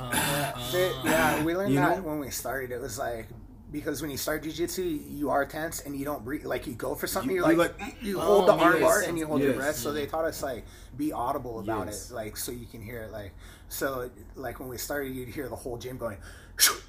Uh, 0.00 0.52
They- 0.70 0.90
uh-huh. 0.90 1.02
yeah, 1.04 1.42
we 1.44 1.56
learned 1.56 1.74
You 1.74 1.80
that 1.80 1.98
know? 1.98 2.08
when 2.10 2.20
we 2.20 2.30
started. 2.30 2.70
It 2.70 2.80
was 2.80 2.98
like 2.98 3.26
because 3.72 4.00
when 4.00 4.10
you 4.10 4.16
start 4.16 4.44
jiu-jitsu, 4.44 4.82
you 4.82 5.28
are 5.28 5.44
tense 5.44 5.80
and 5.84 5.94
you 5.98 6.04
don't 6.04 6.24
breathe. 6.24 6.44
Like 6.46 6.66
you 6.68 6.74
go 6.74 6.94
for 6.94 7.06
something, 7.08 7.32
You- 7.34 7.42
you, 7.42 7.44
are 7.44 7.52
you 7.52 7.58
like, 7.58 7.80
like, 7.80 7.96
you 8.00 8.16
Oh, 8.18 8.22
hold 8.22 8.48
the 8.48 8.52
mm, 8.54 8.62
arm 8.62 8.74
yes. 8.78 8.82
bar 8.82 9.00
and 9.02 9.18
you 9.18 9.26
hold 9.26 9.40
your 9.42 9.50
Yes. 9.50 9.58
breath. 9.58 9.76
So 9.76 9.92
they 9.92 10.06
mm. 10.06 10.10
taught 10.10 10.24
us 10.24 10.42
like 10.42 10.64
be 10.96 11.12
audible 11.12 11.58
about 11.60 11.86
Yes. 11.86 12.10
it, 12.10 12.14
like 12.14 12.36
so 12.36 12.52
you 12.52 12.66
can 12.66 12.80
hear 12.80 13.02
it. 13.02 13.10
Like 13.10 13.32
so, 13.68 14.08
like 14.36 14.60
when 14.60 14.68
we 14.68 14.78
started, 14.78 15.10
you'd 15.12 15.28
hear 15.28 15.48
the 15.48 15.56
whole 15.56 15.76
gym 15.76 15.98
going. 15.98 16.18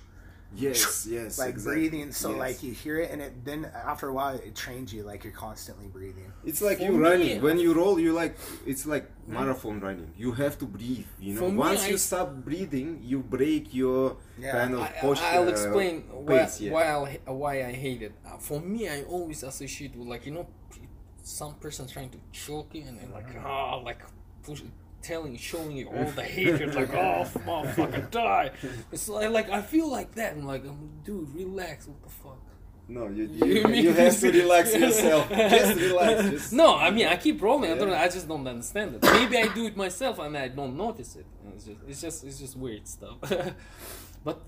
yes, 0.56 1.08
yes, 1.10 1.38
like 1.38 1.50
exactly. 1.50 1.90
breathing 1.90 2.12
so 2.12 2.30
Yes. 2.32 2.40
like 2.40 2.64
you 2.64 2.72
hear 2.74 2.98
it 3.00 3.12
and 3.12 3.22
it 3.22 3.46
then 3.46 3.70
after 3.86 4.08
a 4.10 4.14
while 4.14 4.36
it 4.36 4.56
trains 4.56 4.92
you 4.94 5.04
like 5.04 5.24
you're 5.24 5.34
constantly 5.48 5.88
breathing 5.88 6.32
It's 6.44 6.62
like 6.62 6.78
For 6.80 6.86
you 6.86 6.92
me- 6.94 6.98
running. 7.10 7.42
When 7.42 7.60
you 7.60 7.74
roll, 7.74 8.00
you 8.00 8.14
like 8.14 8.34
it's 8.66 8.86
like 8.86 9.06
marathon 9.28 9.80
running. 9.80 10.12
You 10.18 10.32
have 10.34 10.58
to 10.60 10.66
breathe. 10.66 11.06
You 11.20 11.34
know, 11.36 11.42
For 11.42 11.50
me, 11.52 11.58
once 11.58 11.84
I- 11.84 11.90
you 11.90 11.98
stop 11.98 12.30
breathing, 12.48 13.00
you 13.04 13.20
break 13.20 13.74
your 13.82 14.18
Yeah. 14.40 14.52
kind 14.58 14.74
of 14.74 14.82
I, 14.82 14.90
posture. 15.02 15.26
I'll 15.34 15.50
explain 15.50 15.96
why, 16.10 16.40
pace, 16.40 16.62
yeah. 16.62 16.72
why, 16.74 16.84
I'll, 16.94 17.36
why 17.42 17.54
I 17.72 17.72
hate 17.86 18.02
it. 18.08 18.14
Uh, 18.26 18.38
for 18.48 18.60
me, 18.62 18.88
I 18.90 19.04
always 19.04 19.44
associate 19.44 19.94
with 19.96 20.08
like 20.08 20.26
you 20.26 20.32
know, 20.38 20.48
some 21.22 21.54
person 21.56 21.86
trying 21.88 22.10
to 22.10 22.20
choke 22.32 22.74
you 22.74 22.84
and 22.88 22.98
then 23.00 23.12
like 23.12 23.28
ah 23.46 23.76
like 23.90 24.02
push 24.42 24.62
telling, 25.02 25.38
showing 25.38 25.72
you 25.72 25.88
all 25.88 26.12
the 26.12 26.24
hatred, 26.38 26.76
like, 26.76 26.94
oh, 26.94 27.26
motherfucker, 27.46 28.10
die. 28.12 28.52
It's 28.92 29.08
like, 29.10 29.30
like 29.32 29.50
I 29.50 29.62
feel 29.62 29.90
like 29.90 30.14
that. 30.16 30.34
I'm 30.34 30.46
like, 30.46 30.66
um, 30.66 30.90
dude, 31.04 31.34
relax. 31.36 31.88
What 31.88 32.02
the 32.04 32.10
fuck? 32.10 32.38
No, 32.88 33.08
you 33.08 33.26
You 33.26 33.46
you, 33.46 33.68
you 33.70 33.94
have 33.94 34.20
to 34.20 34.32
relax 34.32 34.76
yourself. 34.84 35.30
Just 35.30 35.80
relax. 35.80 36.30
Just, 36.30 36.54
No, 36.54 36.76
I 36.76 36.90
mean 36.90 37.06
I 37.06 37.18
keep 37.18 37.40
rolling. 37.42 37.72
I 37.72 37.78
don't. 37.78 37.92
I 37.92 38.10
just 38.10 38.28
don't 38.28 38.48
understand 38.48 38.96
it. 38.96 39.04
Maybe 39.04 39.38
I 39.38 39.54
do 39.54 39.68
it 39.68 39.78
myself 39.78 40.18
and 40.20 40.36
I 40.36 40.48
don't 40.48 40.76
notice 40.76 41.16
it. 41.16 41.26
It's 41.56 41.66
just, 41.66 41.80
it's 41.88 42.02
just, 42.02 42.24
it's 42.24 42.40
just 42.40 42.58
weird 42.58 42.88
stuff. 42.88 43.18
but 44.24 44.42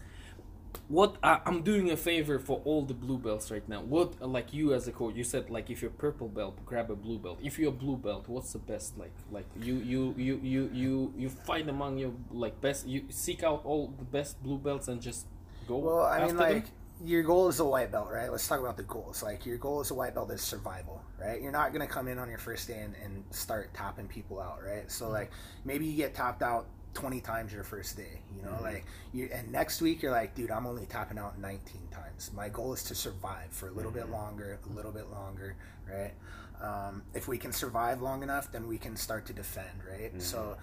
what 0.92 1.12
I, 1.24 1.40
I'm 1.46 1.62
doing 1.64 1.90
a 1.92 1.98
favor 1.98 2.38
for 2.40 2.62
all 2.66 2.82
the 2.92 2.94
blue 2.94 3.18
belts 3.18 3.52
right 3.52 3.68
now. 3.68 3.82
What 3.82 4.10
like 4.22 4.54
you 4.54 4.74
as 4.74 4.88
a 4.88 4.92
coach, 4.92 5.16
you 5.16 5.24
said 5.24 5.50
like 5.50 5.70
if 5.70 5.82
you're 5.82 5.92
purple 5.92 6.28
belt, 6.28 6.56
grab 6.66 6.90
a 6.92 6.96
blue 6.96 7.20
belt. 7.20 7.40
If 7.42 7.58
you're 7.60 7.70
a 7.70 7.80
blue 7.86 7.98
belt, 7.98 8.28
what's 8.28 8.52
the 8.54 8.60
best? 8.60 8.98
Like 8.98 9.16
like 9.30 9.48
you 9.56 9.76
you 9.76 10.14
you 10.18 10.40
you 10.44 10.70
you 10.74 11.14
you 11.18 11.30
find 11.30 11.70
among 11.70 11.98
your 11.98 12.14
like 12.32 12.60
best. 12.62 12.88
You 12.88 13.00
seek 13.10 13.44
out 13.44 13.62
all 13.66 13.94
the 13.98 14.06
best 14.06 14.42
blue 14.44 14.58
belts 14.58 14.88
and 14.88 15.02
just 15.02 15.28
go. 15.68 15.78
Well, 15.78 16.06
I 16.06 16.20
mean, 16.20 16.38
after 16.38 16.46
them? 16.46 16.64
like 16.64 16.66
your 17.04 17.24
goal 17.24 17.48
is 17.48 17.60
a 17.60 17.66
white 17.66 17.92
belt, 17.92 18.10
right? 18.12 18.32
Let's 18.32 18.48
talk 18.48 18.60
about 18.60 18.78
the 18.78 18.84
goals. 18.84 19.24
Like 19.24 19.46
your 19.46 19.58
goal 19.58 19.80
as 19.80 19.92
a 19.92 19.96
white 19.96 20.14
belt 20.14 20.32
is 20.32 20.42
survival, 20.42 21.02
right? 21.20 21.42
You're 21.42 21.52
not 21.52 21.74
gonna 21.74 21.88
come 21.88 22.08
in 22.08 22.20
on 22.20 22.30
your 22.30 22.38
first 22.38 22.68
day 22.68 22.80
and, 22.82 22.96
and 23.04 23.24
start 23.32 23.74
topping 23.74 24.08
people 24.08 24.40
out, 24.40 24.60
right? 24.64 24.92
So 24.92 25.08
Mm-hmm. 25.10 25.22
like 25.22 25.32
maybe 25.66 25.86
you 25.86 25.96
get 25.96 26.14
topped 26.14 26.44
out 26.44 26.68
20 26.94 27.22
times 27.22 27.54
your 27.54 27.64
first 27.64 27.96
day, 27.98 28.20
you 28.36 28.44
know, 28.44 28.52
Mhm. 28.52 28.62
like 28.62 28.86
you 29.14 29.30
and 29.32 29.52
next 29.52 29.82
week 29.82 30.02
you're 30.02 30.12
like, 30.12 30.36
dude, 30.36 30.52
I'm 30.52 30.66
only 30.66 30.86
topping 30.86 31.18
out 31.18 31.40
19 31.40 31.88
times. 31.90 32.32
My 32.34 32.50
goal 32.50 32.74
is 32.74 32.84
to 32.84 32.96
survive 32.96 33.50
for 33.52 33.68
a 33.68 33.72
little 33.72 33.92
bit 33.92 34.08
Mhm. 34.08 34.12
longer, 34.12 34.60
a 34.70 34.74
little 34.74 34.92
bit 34.92 35.10
longer, 35.10 35.56
right? 35.90 36.14
Um, 36.62 37.02
if 37.14 37.28
we 37.28 37.38
can 37.38 37.52
survive 37.52 38.02
long 38.02 38.22
enough, 38.24 38.52
then 38.52 38.68
we 38.68 38.78
can 38.78 38.96
start 38.96 39.26
to 39.28 39.34
defend, 39.34 39.84
right? 39.90 40.16
Mhm. 40.16 40.22
So 40.22 40.58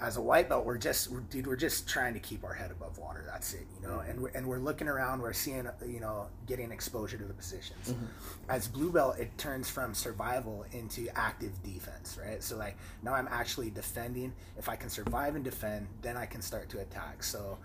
as 0.00 0.16
a 0.16 0.20
white 0.22 0.48
belt, 0.48 0.64
we're 0.64 0.76
just, 0.78 1.10
we're, 1.10 1.20
dude, 1.20 1.46
we're 1.46 1.56
just 1.56 1.88
trying 1.88 2.12
to 2.14 2.20
keep 2.20 2.44
our 2.44 2.52
head 2.52 2.70
above 2.70 2.98
water. 2.98 3.24
That's 3.26 3.54
it, 3.54 3.66
you 3.74 3.88
know. 3.88 4.00
And 4.00 4.20
we're, 4.20 4.28
and 4.28 4.46
we're 4.46 4.58
looking 4.58 4.86
around, 4.88 5.20
we're 5.22 5.32
seeing, 5.32 5.66
you 5.86 5.98
know, 6.00 6.26
getting 6.46 6.70
exposure 6.70 7.16
to 7.18 7.24
the 7.24 7.32
positions. 7.34 7.88
Mhm. 7.88 8.06
As 8.48 8.68
blue 8.68 8.92
belt, 8.92 9.18
it 9.18 9.36
turns 9.38 9.68
from 9.68 9.92
survival 9.94 10.66
into 10.72 11.08
active 11.16 11.62
defense, 11.64 12.16
right? 12.22 12.42
So 12.42 12.56
like 12.56 12.76
now 13.02 13.14
I'm 13.14 13.28
actually 13.28 13.70
defending. 13.70 14.32
If 14.56 14.68
I 14.68 14.76
can 14.76 14.88
survive 14.90 15.34
and 15.34 15.42
defend, 15.44 15.88
then 16.02 16.16
I 16.16 16.26
can 16.26 16.42
start 16.42 16.68
to 16.70 16.78
attack. 16.80 17.22
So 17.24 17.58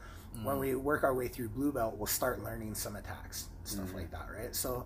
when 0.43 0.57
we 0.59 0.75
work 0.75 1.03
our 1.03 1.13
way 1.13 1.27
through 1.29 1.49
blue 1.49 1.71
belt, 1.71 1.95
we'll 1.97 2.07
start 2.07 2.43
learning 2.43 2.75
some 2.75 2.95
attacks, 2.97 3.47
stuff 3.63 3.93
like 3.93 4.11
that, 4.11 4.27
right? 4.37 4.53
So 4.55 4.85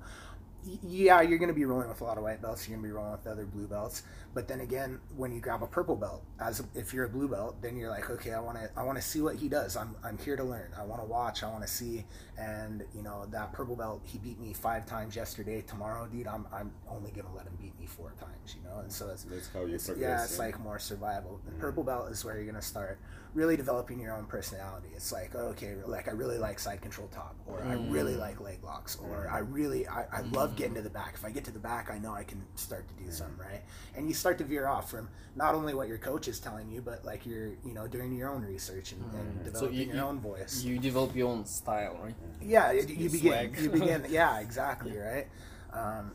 yeah, 0.83 1.21
you're 1.21 1.37
going 1.37 1.49
to 1.49 1.53
be 1.55 1.65
rolling 1.65 1.89
with 1.89 2.01
a 2.01 2.03
lot 2.03 2.17
of 2.17 2.23
white 2.23 2.41
belts. 2.41 2.67
You're 2.67 2.77
going 2.77 2.83
to 2.83 2.89
be 2.89 2.93
rolling 2.93 3.11
with 3.13 3.27
other 3.27 3.45
blue 3.45 3.67
belts. 3.67 4.03
But 4.33 4.47
then 4.47 4.61
again, 4.61 4.99
when 5.15 5.31
you 5.31 5.39
grab 5.41 5.63
a 5.63 5.67
purple 5.67 5.95
belt, 5.95 6.23
as 6.39 6.63
if 6.75 6.93
you're 6.93 7.05
a 7.05 7.09
blue 7.09 7.27
belt, 7.27 7.61
then 7.61 7.75
you're 7.77 7.89
like, 7.89 8.09
okay, 8.09 8.33
I 8.33 8.39
want 8.39 8.57
to, 8.57 8.69
I 8.77 8.83
want 8.83 8.97
to 8.97 9.01
see 9.03 9.21
what 9.21 9.35
he 9.37 9.49
does. 9.49 9.75
I'm, 9.75 9.95
I'm 10.03 10.17
here 10.19 10.35
to 10.35 10.43
learn. 10.43 10.71
I 10.77 10.83
want 10.83 11.01
to 11.01 11.05
watch. 11.07 11.41
I 11.43 11.49
want 11.49 11.63
to 11.63 11.67
see. 11.69 12.05
And 12.37 12.83
you 12.93 13.01
know, 13.01 13.25
that 13.31 13.53
purple 13.53 13.75
belt, 13.75 14.01
he 14.03 14.17
beat 14.19 14.39
me 14.39 14.53
five 14.53 14.85
times 14.85 15.15
yesterday. 15.15 15.61
Tomorrow, 15.61 16.07
dude, 16.07 16.27
I'm, 16.27 16.45
I'm 16.53 16.71
only 16.89 17.11
going 17.11 17.25
to 17.27 17.33
let 17.33 17.45
him 17.47 17.57
beat 17.59 17.77
me 17.79 17.87
four 17.87 18.13
times. 18.19 18.55
You 18.55 18.69
know, 18.69 18.79
and 18.79 18.91
so 18.91 19.09
it's, 19.09 19.23
That's 19.23 19.49
how 19.51 19.61
you 19.65 19.75
it's, 19.75 19.89
yeah, 19.97 20.23
it's 20.23 20.37
like 20.37 20.59
more 20.59 20.79
survival. 20.79 21.39
The 21.45 21.51
Mhm. 21.53 21.59
purple 21.59 21.83
belt 21.83 22.11
is 22.11 22.23
where 22.23 22.35
you're 22.37 22.45
gonna 22.45 22.61
start 22.61 22.99
really 23.35 23.55
developing 23.55 23.99
your 23.99 24.13
own 24.15 24.25
personality. 24.25 24.87
It's 24.95 25.11
like, 25.11 25.35
okay, 25.35 25.75
like 25.85 26.07
I 26.07 26.11
really 26.11 26.37
like 26.39 26.57
side 26.59 26.81
control 26.81 27.07
top, 27.09 27.35
or 27.45 27.61
I 27.63 27.73
really 27.73 28.13
Mm. 28.15 28.19
like 28.19 28.41
leg 28.41 28.63
locks, 28.63 28.97
or 28.97 29.29
I 29.31 29.39
really, 29.39 29.87
I, 29.87 30.05
I 30.11 30.21
love 30.21 30.55
getting 30.55 30.73
to 30.75 30.81
the 30.81 30.89
back. 30.89 31.13
If 31.13 31.23
I 31.23 31.29
get 31.29 31.43
to 31.45 31.51
the 31.51 31.59
back, 31.59 31.91
I 31.91 31.99
know 31.99 32.11
I 32.13 32.23
can 32.23 32.41
start 32.55 32.85
to 32.87 33.03
do 33.03 33.11
something 33.11 33.37
right. 33.37 33.61
And 33.95 34.07
you 34.07 34.13
start 34.15 34.39
to 34.39 34.43
veer 34.43 34.67
off 34.67 34.89
from 34.89 35.09
not 35.35 35.53
only 35.53 35.75
what 35.75 35.87
your 35.87 35.99
coach 35.99 36.27
is 36.27 36.39
telling 36.39 36.69
you, 36.69 36.81
but 36.81 37.05
like 37.05 37.25
you're, 37.25 37.49
you 37.63 37.73
know, 37.73 37.87
doing 37.87 38.13
your 38.13 38.29
own 38.31 38.41
research 38.43 38.93
and, 38.93 39.03
and 39.13 39.13
Mhm. 39.13 39.37
So 39.39 39.43
developing 39.51 39.77
you- 39.77 39.85
your 39.85 39.95
you- 39.95 40.01
own 40.01 40.19
voice. 40.19 40.61
you 40.63 40.79
develop 40.79 41.15
your 41.15 41.29
own 41.29 41.45
style, 41.45 41.99
right? 42.03 42.15
Yeah, 42.41 42.71
you, 42.71 42.81
you 42.87 43.09
begin. 43.11 43.53
You 43.59 43.69
begin. 43.79 44.05
Yeah, 44.09 44.39
exactly. 44.39 44.97
Right. 44.97 45.27
Um, 45.71 46.13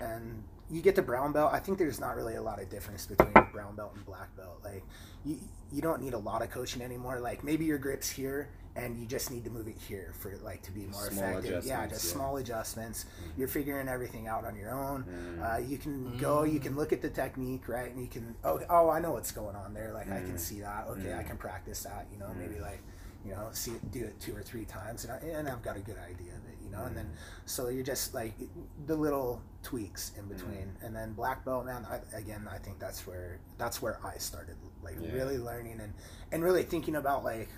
and 0.00 0.42
you 0.70 0.80
get 0.80 0.94
to 0.94 1.02
brown 1.02 1.32
belt. 1.32 1.52
I 1.52 1.58
think 1.58 1.76
there's 1.76 2.00
not 2.00 2.16
really 2.16 2.36
a 2.36 2.42
lot 2.42 2.60
of 2.60 2.70
difference 2.70 3.06
between 3.06 3.32
brown 3.52 3.76
belt 3.76 3.92
and 3.94 4.04
black 4.06 4.34
belt. 4.34 4.60
Like 4.64 4.82
you, 5.26 5.38
you 5.74 5.82
don't 5.82 6.00
need 6.00 6.14
a 6.14 6.18
lot 6.18 6.40
of 6.42 6.50
coaching 6.50 6.82
anymore. 6.82 7.18
Like 7.20 7.42
maybe 7.42 7.64
your 7.64 7.78
grip's 7.78 8.08
here, 8.08 8.48
and 8.76 8.98
you 8.98 9.06
just 9.06 9.30
need 9.30 9.44
to 9.44 9.50
move 9.50 9.66
it 9.68 9.76
here 9.88 10.12
for 10.18 10.36
like 10.42 10.62
to 10.62 10.70
be 10.72 10.86
more 10.86 11.10
Small 11.10 11.38
effective. 11.38 11.64
Yeah, 11.64 11.86
just 11.86 12.04
yeah. 12.06 12.12
small 12.12 12.36
adjustments. 12.36 13.06
You're 13.36 13.48
figuring 13.48 13.88
everything 13.88 14.28
out 14.28 14.44
on 14.44 14.56
your 14.56 14.70
own. 14.72 15.04
Mm. 15.04 15.42
Uh, 15.42 15.58
you 15.58 15.78
can 15.78 16.16
go, 16.16 16.44
you 16.44 16.60
can 16.60 16.76
look 16.76 16.92
at 16.92 17.02
the 17.02 17.10
technique, 17.10 17.68
right? 17.68 17.90
And 17.90 18.00
you 18.00 18.08
can, 18.08 18.34
oh, 18.44 18.60
oh 18.70 18.88
I 18.90 19.00
know 19.00 19.12
what's 19.12 19.32
going 19.32 19.56
on 19.56 19.74
there. 19.74 19.92
Like, 19.92 20.10
I 20.10 20.20
can 20.20 20.34
Mm. 20.34 20.38
see 20.40 20.60
that. 20.60 20.86
Okay, 20.88 21.12
I 21.14 21.22
Mm. 21.22 21.26
can 21.26 21.36
practice 21.36 21.82
that, 21.82 22.06
you 22.12 22.18
know, 22.18 22.26
Mm. 22.26 22.38
maybe 22.38 22.58
like, 22.60 22.80
you 23.24 23.32
know, 23.32 23.48
see 23.52 23.72
it, 23.72 23.90
do 23.90 24.04
it 24.04 24.18
two 24.20 24.36
or 24.36 24.42
three 24.42 24.64
times. 24.64 25.04
And, 25.04 25.12
I, 25.12 25.16
and 25.38 25.48
I've 25.48 25.62
got 25.62 25.76
a 25.76 25.80
good 25.80 25.96
idea 25.98 26.32
of 26.34 26.44
it, 26.46 26.58
you 26.62 26.70
know, 26.70 26.84
and 26.84 26.96
then, 26.96 27.10
so 27.46 27.68
you're 27.68 27.82
just 27.84 28.12
like 28.12 28.34
the 28.86 28.96
little 28.96 29.40
tweaks 29.62 30.12
in 30.18 30.26
between. 30.26 30.76
And 30.82 30.94
then 30.94 31.12
black 31.14 31.44
belt, 31.44 31.64
man, 31.64 31.86
I, 31.88 32.00
again, 32.16 32.46
I 32.52 32.58
think 32.58 32.78
that's 32.80 33.06
where, 33.06 33.38
that's 33.56 33.80
where 33.80 33.98
I 34.04 34.18
started, 34.18 34.56
like 34.84 34.96
Yeah. 35.00 35.12
really 35.12 35.38
learning 35.38 35.80
and, 35.80 35.92
and 36.32 36.42
really 36.42 36.62
thinking 36.62 36.96
about 36.96 37.24
like, 37.24 37.48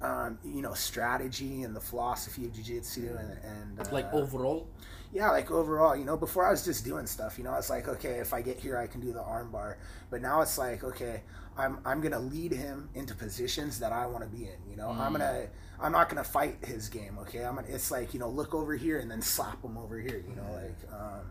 um, 0.00 0.38
you 0.44 0.62
know, 0.62 0.74
strategy 0.74 1.62
and 1.62 1.74
the 1.74 1.80
philosophy 1.80 2.44
of 2.44 2.52
jiu-jitsu 2.52 3.16
and, 3.18 3.38
and 3.42 3.80
uh, 3.80 3.84
Like 3.92 4.12
overall, 4.14 4.68
yeah, 5.12 5.30
like 5.30 5.50
overall, 5.50 5.96
you 5.96 6.04
know, 6.04 6.16
before 6.16 6.46
I 6.46 6.50
was 6.50 6.64
just 6.64 6.84
doing 6.84 7.06
stuff, 7.06 7.36
you 7.36 7.42
know, 7.44 7.54
it's 7.54 7.70
like, 7.70 7.88
okay, 7.88 8.18
if 8.18 8.32
I 8.32 8.40
get 8.42 8.58
here, 8.60 8.78
I 8.78 8.86
can 8.86 9.00
do 9.00 9.12
the 9.12 9.20
armbar. 9.22 9.76
But 10.10 10.22
now 10.22 10.40
it's 10.40 10.56
like, 10.56 10.84
okay, 10.84 11.22
I'm, 11.56 11.78
I'm 11.84 12.00
going 12.00 12.12
to 12.12 12.20
lead 12.20 12.52
him 12.52 12.88
into 12.94 13.14
positions 13.14 13.80
that 13.80 13.90
I 13.92 14.06
want 14.06 14.22
to 14.22 14.30
be 14.30 14.44
in, 14.44 14.58
you 14.70 14.76
know, 14.76 14.90
I'm 14.90 15.12
going 15.12 15.20
to, 15.22 15.48
I'm 15.80 15.90
not 15.92 16.08
going 16.08 16.22
to 16.22 16.30
fight 16.30 16.58
his 16.64 16.88
game. 16.88 17.18
Okay. 17.22 17.44
I'm 17.44 17.56
gonna, 17.56 17.66
it's 17.68 17.90
like, 17.90 18.14
you 18.14 18.20
know, 18.20 18.28
look 18.28 18.54
over 18.54 18.76
here 18.76 19.00
and 19.00 19.10
then 19.10 19.20
slap 19.22 19.64
him 19.64 19.76
over 19.76 19.98
here, 19.98 20.22
you 20.28 20.36
know, 20.36 20.52
like, 20.52 20.92
um, 20.92 21.30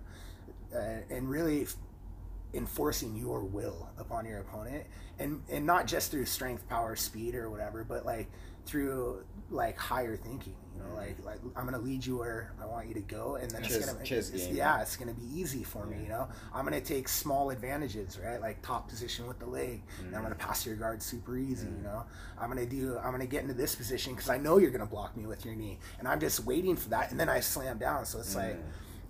uh, 0.75 1.15
and 1.15 1.29
really 1.29 1.67
enforcing 2.53 3.15
your 3.15 3.43
will 3.43 3.89
upon 3.97 4.25
your 4.25 4.39
opponent 4.39 4.85
and, 5.19 5.41
and 5.49 5.65
not 5.65 5.87
just 5.87 6.11
through 6.11 6.25
strength, 6.25 6.67
power, 6.69 6.95
speed 6.95 7.35
or 7.35 7.49
whatever, 7.49 7.83
but 7.83 8.05
like 8.05 8.27
through 8.65 9.23
like 9.49 9.77
higher 9.77 10.17
thinking, 10.17 10.55
you 10.73 10.81
know, 10.81 10.89
mm-hmm. 10.89 10.97
like, 10.97 11.25
like 11.25 11.39
I'm 11.55 11.67
going 11.67 11.79
to 11.79 11.85
lead 11.85 12.05
you 12.05 12.17
where 12.17 12.53
I 12.61 12.65
want 12.65 12.87
you 12.87 12.93
to 12.95 13.01
go. 13.01 13.35
And 13.35 13.49
then 13.49 13.63
it's 13.63 13.73
chess 14.03 14.29
it's, 14.29 14.47
game. 14.47 14.55
yeah, 14.55 14.81
it's 14.81 14.97
going 14.97 15.13
to 15.13 15.19
be 15.19 15.25
easy 15.39 15.63
for 15.63 15.85
me, 15.85 16.01
you 16.03 16.09
know, 16.09 16.27
I'm 16.53 16.65
going 16.65 16.79
to 16.79 16.85
take 16.85 17.07
small 17.07 17.49
advantages, 17.49 18.19
right? 18.23 18.41
Like 18.41 18.61
top 18.61 18.89
position 18.89 19.27
with 19.27 19.39
the 19.39 19.45
leg 19.45 19.83
and 19.99 20.15
I'm 20.15 20.21
going 20.21 20.33
to 20.33 20.39
mm-hmm. 20.39 20.47
pass 20.47 20.65
your 20.65 20.75
guard 20.75 21.01
super 21.01 21.37
easy, 21.37 21.67
you 21.67 21.73
mm-hmm. 21.73 21.83
know, 21.83 22.05
I'm 22.37 22.51
going 22.51 22.67
to 22.67 22.75
do, 22.75 22.97
I'm 22.97 23.11
going 23.11 23.21
to 23.21 23.27
get 23.27 23.41
into 23.41 23.53
this 23.53 23.75
position 23.75 24.15
cause 24.15 24.29
I 24.29 24.37
know 24.37 24.57
you're 24.57 24.71
going 24.71 24.81
to 24.81 24.87
block 24.87 25.15
me 25.15 25.25
with 25.25 25.45
your 25.45 25.55
knee 25.55 25.79
and 25.99 26.07
I'm 26.07 26.19
just 26.19 26.45
waiting 26.45 26.75
for 26.75 26.89
that. 26.89 27.11
And 27.11 27.19
then 27.19 27.29
I 27.29 27.39
slam 27.39 27.77
down. 27.77 28.05
So 28.05 28.19
it's 28.19 28.35
like, 28.35 28.57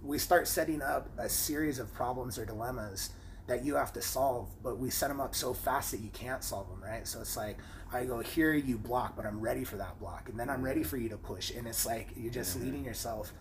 we 0.03 0.17
start 0.17 0.47
setting 0.47 0.81
up 0.81 1.09
a 1.17 1.27
series 1.27 1.79
of 1.79 1.93
problems 1.93 2.37
or 2.37 2.45
dilemmas 2.45 3.09
that 3.47 3.63
you 3.63 3.75
have 3.75 3.93
to 3.93 4.01
solve, 4.01 4.49
but 4.61 4.77
we 4.77 4.89
set 4.89 5.07
them 5.07 5.21
up 5.21 5.33
so 5.33 5.53
fast 5.53 5.91
that 5.91 6.01
you 6.01 6.09
can't 6.09 6.43
solve 6.43 6.67
them, 6.69 6.83
right? 6.83 7.07
So 7.07 7.21
it's 7.21 7.37
like 7.37 7.57
I 7.91 8.03
go 8.03 8.19
here, 8.19 8.53
you 8.53 8.77
block, 8.77 9.15
but 9.15 9.25
I'm 9.25 9.39
ready 9.39 9.63
for 9.63 9.77
that 9.77 9.99
block, 9.99 10.29
and 10.29 10.37
then 10.39 10.49
I'm 10.49 10.61
ready 10.61 10.83
for 10.83 10.97
you 10.97 11.09
to 11.09 11.17
push, 11.17 11.51
and 11.51 11.65
it's 11.65 11.85
like 11.85 12.09
you're 12.15 12.31
just 12.31 12.57
mm-hmm. 12.57 12.65
leading 12.65 12.85
yourself 12.85 13.33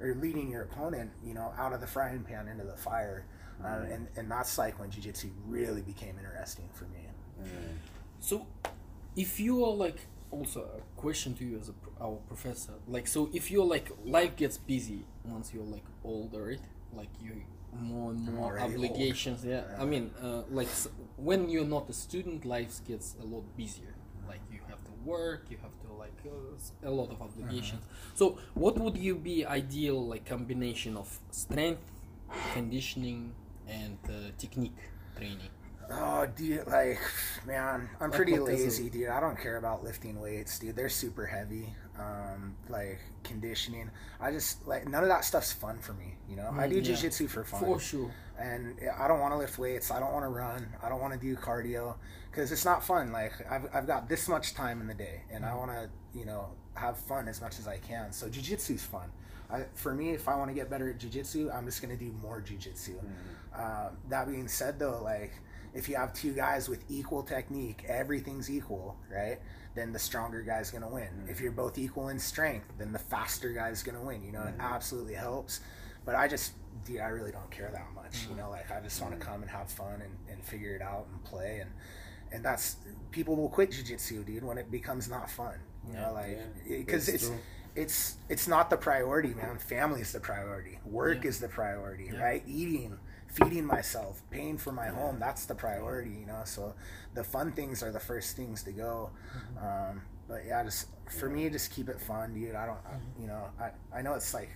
or 0.00 0.14
leading 0.14 0.48
your 0.48 0.62
opponent, 0.62 1.10
you 1.24 1.34
know, 1.34 1.52
out 1.58 1.72
of 1.72 1.80
the 1.80 1.86
frying 1.86 2.22
pan 2.22 2.46
into 2.46 2.64
the 2.64 2.76
fire, 2.76 3.26
uh, 3.62 3.66
mm-hmm. 3.66 3.92
and 3.92 4.08
and 4.16 4.30
that's 4.30 4.56
like 4.56 4.78
when 4.78 4.90
jujitsu 4.90 5.30
really 5.44 5.82
became 5.82 6.16
interesting 6.18 6.68
for 6.72 6.84
me. 6.84 7.08
Mm-hmm. 7.42 7.76
So, 8.20 8.46
if 9.16 9.40
you 9.40 9.64
are 9.64 9.74
like 9.74 10.06
also 10.30 10.60
a 10.60 11.00
question 11.00 11.34
to 11.34 11.44
you 11.44 11.58
as 11.58 11.68
a 11.68 11.74
our 12.00 12.18
professor, 12.28 12.74
like 12.86 13.08
so 13.08 13.28
if 13.34 13.50
you're 13.50 13.66
like 13.66 13.90
life 14.04 14.36
gets 14.36 14.56
busy 14.56 15.04
once 15.24 15.52
you're 15.52 15.64
like 15.64 15.84
older, 16.04 16.44
right? 16.44 16.60
Like 16.92 17.08
you 17.20 17.42
more 17.72 18.10
and 18.12 18.20
more 18.32 18.50
already 18.50 18.76
old. 18.76 18.84
obligations. 18.86 19.44
Yeah, 19.44 19.62
I 19.78 19.84
mean, 19.84 20.10
uh, 20.22 20.42
like 20.50 20.68
s- 20.68 20.88
when 21.16 21.48
you're 21.48 21.64
not 21.76 21.88
a 21.88 21.92
student, 21.92 22.44
life 22.44 22.80
gets 22.86 23.16
a 23.20 23.24
lot 23.24 23.44
busier. 23.56 23.94
Like 24.26 24.40
you 24.50 24.60
have 24.68 24.82
to 24.84 24.92
work, 25.04 25.46
you 25.50 25.58
have 25.62 25.76
to 25.86 25.92
like 25.92 26.18
uh, 26.26 26.88
a 26.88 26.90
lot 26.90 27.10
of 27.10 27.20
obligations. 27.22 27.82
So, 28.14 28.38
what 28.54 28.78
would 28.78 28.96
you 28.96 29.14
be 29.16 29.44
ideal 29.46 30.06
like 30.06 30.26
combination 30.26 30.96
of 30.96 31.18
strength, 31.30 31.82
conditioning, 32.52 33.32
and 33.66 33.98
uh, 34.08 34.30
technique 34.38 34.76
training? 35.16 35.50
Oh, 35.90 36.26
dude, 36.26 36.66
like, 36.66 37.00
man, 37.46 37.88
I'm 38.00 38.10
pretty 38.10 38.38
lazy, 38.38 38.90
dude. 38.90 39.08
I 39.08 39.20
don't 39.20 39.40
care 39.40 39.56
about 39.56 39.82
lifting 39.82 40.20
weights, 40.20 40.58
dude. 40.58 40.76
They're 40.76 40.88
super 40.90 41.26
heavy. 41.26 41.74
Um, 41.98 42.54
like 42.68 43.00
conditioning, 43.24 43.90
I 44.20 44.30
just 44.30 44.64
like 44.68 44.86
none 44.86 45.02
of 45.02 45.08
that 45.08 45.24
stuff's 45.24 45.50
fun 45.52 45.78
for 45.80 45.94
me. 45.94 46.14
You 46.28 46.36
know, 46.36 46.48
I 46.52 46.68
Mm, 46.68 46.70
do 46.70 46.76
yeah. 46.76 46.94
jujitsu 46.96 47.28
for 47.28 47.42
fun, 47.42 47.60
For 47.64 47.80
sure. 47.80 48.10
and 48.38 48.76
I 48.96 49.08
don't 49.08 49.18
want 49.18 49.32
to 49.32 49.38
lift 49.38 49.58
weights. 49.58 49.90
I 49.90 49.98
don't 49.98 50.12
want 50.12 50.24
to 50.24 50.28
run. 50.28 50.68
I 50.80 50.88
don't 50.90 51.00
want 51.00 51.14
to 51.14 51.18
do 51.18 51.34
cardio 51.34 51.96
because 52.30 52.52
it's 52.52 52.64
not 52.64 52.84
fun. 52.84 53.10
Like 53.10 53.32
I've 53.50 53.68
I've 53.74 53.86
got 53.88 54.08
this 54.08 54.28
much 54.28 54.54
time 54.54 54.80
in 54.80 54.86
the 54.86 54.94
day, 54.94 55.22
and 55.32 55.44
I 55.44 55.54
want 55.56 55.72
to 55.72 55.90
you 56.16 56.24
know 56.24 56.50
have 56.74 56.96
fun 56.98 57.26
as 57.26 57.40
much 57.40 57.58
as 57.58 57.66
I 57.66 57.78
can. 57.78 58.12
So 58.12 58.28
jujitsu's 58.28 58.84
fun. 58.84 59.10
I, 59.50 59.64
for 59.74 59.92
me, 59.92 60.10
if 60.10 60.28
I 60.28 60.36
want 60.36 60.50
to 60.50 60.54
get 60.54 60.70
better 60.70 60.88
at 60.90 60.98
jujitsu, 60.98 61.52
I'm 61.52 61.64
just 61.64 61.82
gonna 61.82 61.96
do 61.96 62.12
more 62.22 62.40
jujitsu. 62.40 62.94
Uh, 63.52 63.88
that 64.08 64.28
being 64.28 64.46
said, 64.46 64.78
though, 64.78 65.00
like 65.02 65.32
if 65.74 65.88
you 65.88 65.96
have 65.96 66.12
two 66.12 66.32
guys 66.32 66.68
with 66.68 66.84
equal 66.88 67.22
technique, 67.22 67.84
everything's 67.88 68.50
equal, 68.50 68.96
right? 69.12 69.38
Then 69.74 69.92
the 69.92 69.98
stronger 69.98 70.42
guy's 70.42 70.70
gonna 70.70 70.88
win. 70.88 71.08
Mm-hmm. 71.08 71.30
If 71.30 71.40
you're 71.40 71.52
both 71.52 71.78
equal 71.78 72.08
in 72.08 72.18
strength, 72.18 72.66
then 72.78 72.92
the 72.92 72.98
faster 72.98 73.52
guy's 73.52 73.82
gonna 73.82 74.02
win. 74.02 74.24
You 74.24 74.32
know, 74.32 74.42
it 74.42 74.52
mm-hmm. 74.52 74.60
absolutely 74.60 75.14
helps. 75.14 75.60
But 76.04 76.14
I 76.14 76.26
just, 76.26 76.52
dude, 76.84 77.00
I 77.00 77.08
really 77.08 77.32
don't 77.32 77.50
care 77.50 77.70
that 77.72 77.86
much. 77.94 78.22
You 78.22 78.28
mm-hmm. 78.28 78.38
know, 78.38 78.50
like 78.50 78.70
I 78.70 78.80
just 78.80 79.00
want 79.00 79.18
to 79.18 79.24
come 79.24 79.42
and 79.42 79.50
have 79.50 79.70
fun 79.70 80.00
and, 80.02 80.16
and 80.30 80.44
figure 80.44 80.74
it 80.74 80.82
out 80.82 81.06
and 81.12 81.22
play 81.24 81.58
and 81.60 81.70
and 82.32 82.44
that's 82.44 82.76
people 83.10 83.36
will 83.36 83.48
quit 83.48 83.70
jujitsu, 83.70 84.24
dude, 84.24 84.44
when 84.44 84.58
it 84.58 84.70
becomes 84.70 85.08
not 85.08 85.30
fun. 85.30 85.54
You 85.86 85.94
know, 85.94 86.12
like 86.12 86.38
because 86.68 87.06
That's 87.06 87.22
it's 87.22 87.28
true. 87.28 87.38
it's 87.74 88.16
it's 88.28 88.48
not 88.48 88.70
the 88.70 88.76
priority, 88.76 89.34
man. 89.34 89.58
Family 89.58 90.00
is 90.00 90.12
the 90.12 90.20
priority. 90.20 90.78
Work 90.84 91.24
Yeah. 91.24 91.30
is 91.30 91.40
the 91.40 91.48
priority, 91.48 92.10
Yeah. 92.12 92.22
right? 92.22 92.42
Eating, 92.46 92.98
feeding 93.28 93.64
myself, 93.64 94.22
paying 94.30 94.58
for 94.58 94.72
my 94.72 94.88
home, 94.88 95.18
that's 95.18 95.46
the 95.46 95.54
priority, 95.54 96.10
you 96.10 96.26
know. 96.26 96.42
So 96.44 96.74
the 97.14 97.24
fun 97.24 97.52
things 97.52 97.82
are 97.82 97.92
the 97.92 98.00
first 98.00 98.36
things 98.36 98.62
to 98.64 98.72
go. 98.72 99.10
Um, 99.60 100.02
but 100.28 100.42
yeah, 100.46 100.62
just 100.64 100.88
for 101.18 101.28
me, 101.28 101.48
just 101.50 101.70
keep 101.72 101.88
it 101.88 102.00
fun, 102.00 102.34
dude. 102.34 102.54
I 102.54 102.66
don't, 102.66 102.78
I, 102.86 102.96
you 103.20 103.26
know, 103.26 103.44
I 103.60 103.70
I 103.98 104.02
know 104.02 104.14
it's 104.14 104.34
like 104.34 104.50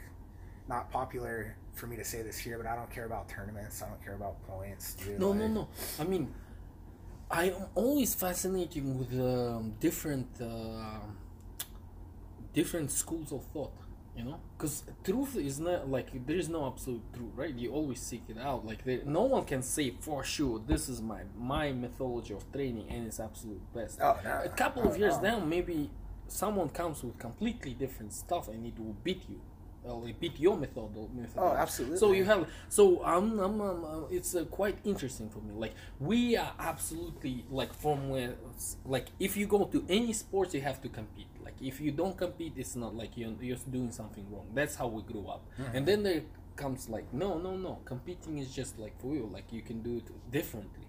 not 0.68 0.90
popular 0.90 1.56
for 1.74 1.86
me 1.86 1.96
to 1.96 2.04
say 2.04 2.22
this 2.22 2.38
here, 2.38 2.58
but 2.58 2.66
I 2.66 2.76
don't 2.76 2.90
care 2.90 3.06
about 3.06 3.28
tournaments. 3.28 3.82
I 3.82 3.88
don't 3.88 4.02
care 4.04 4.14
about 4.14 4.42
points, 4.46 4.94
dude. 4.94 5.18
No, 5.18 5.32
no, 5.32 5.46
no. 5.48 5.68
I 5.98 6.04
mean, 6.04 6.32
I 7.30 7.44
am 7.50 7.66
always 7.74 8.14
fascinated 8.14 8.84
with 8.98 9.12
um, 9.20 9.74
different 9.80 10.28
uh, 10.40 11.00
different 12.52 12.90
schools 12.90 13.32
of 13.32 13.44
thought. 13.52 13.72
You 14.14 14.24
know, 14.24 14.40
because 14.58 14.82
truth 15.04 15.36
is 15.36 15.58
not 15.58 15.88
like 15.88 16.26
there 16.26 16.36
is 16.36 16.50
no 16.50 16.66
absolute 16.66 17.02
truth, 17.14 17.30
right? 17.34 17.54
You 17.54 17.72
always 17.72 17.98
seek 17.98 18.24
it 18.28 18.36
out. 18.36 18.66
Like 18.66 18.84
there, 18.84 19.00
no 19.06 19.22
one 19.22 19.44
can 19.44 19.62
say 19.62 19.94
for 20.00 20.22
sure 20.22 20.60
this 20.66 20.90
is 20.90 21.00
my 21.00 21.22
my 21.38 21.72
methodology 21.72 22.34
of 22.34 22.50
training 22.52 22.88
and 22.90 23.06
it's 23.06 23.18
absolute 23.20 23.62
best. 23.72 23.98
Oh, 24.02 24.18
no, 24.22 24.42
a 24.44 24.50
couple 24.50 24.84
no, 24.84 24.90
of 24.90 24.98
years 24.98 25.16
no. 25.16 25.22
down, 25.22 25.48
maybe 25.48 25.90
someone 26.28 26.68
comes 26.68 27.02
with 27.02 27.18
completely 27.18 27.72
different 27.72 28.12
stuff 28.12 28.48
and 28.48 28.66
it 28.66 28.78
will 28.78 28.96
beat 29.02 29.22
you. 29.30 29.40
Well, 29.82 30.04
it 30.06 30.20
beat 30.20 30.38
your 30.38 30.56
method. 30.56 30.90
Oh, 31.36 31.52
absolutely. 31.58 31.98
So 31.98 32.12
you 32.12 32.24
have 32.24 32.46
so 32.68 33.02
I'm, 33.04 33.38
I'm, 33.40 33.60
um, 33.60 33.84
uh, 33.84 34.06
it's 34.10 34.34
uh, 34.34 34.44
quite 34.44 34.78
interesting 34.84 35.28
for 35.28 35.40
me. 35.40 35.54
Like 35.54 35.74
we 35.98 36.36
are 36.36 36.52
absolutely 36.58 37.44
like 37.50 37.74
from 37.74 38.08
where 38.10 38.34
like 38.84 39.08
if 39.18 39.36
you 39.36 39.46
go 39.46 39.64
to 39.64 39.84
any 39.88 40.12
sports, 40.12 40.54
you 40.54 40.60
have 40.60 40.80
to 40.82 40.88
compete. 40.88 41.26
If 41.62 41.80
you 41.80 41.92
don't 41.92 42.16
compete, 42.16 42.54
it's 42.56 42.76
not 42.76 42.94
like 42.94 43.16
you're 43.16 43.34
you're 43.40 43.56
doing 43.70 43.92
something 43.92 44.26
wrong. 44.30 44.48
That's 44.54 44.74
how 44.74 44.88
we 44.88 45.02
grew 45.02 45.26
up. 45.28 45.42
Mm-hmm. 45.58 45.76
And 45.76 45.86
then 45.86 46.02
there 46.02 46.22
comes 46.56 46.88
like 46.88 47.12
no 47.14 47.38
no 47.38 47.56
no 47.56 47.78
competing 47.84 48.38
is 48.38 48.54
just 48.54 48.78
like 48.78 49.00
for 49.00 49.14
you. 49.14 49.28
Like 49.32 49.52
you 49.52 49.62
can 49.62 49.82
do 49.82 49.96
it 49.96 50.30
differently, 50.30 50.86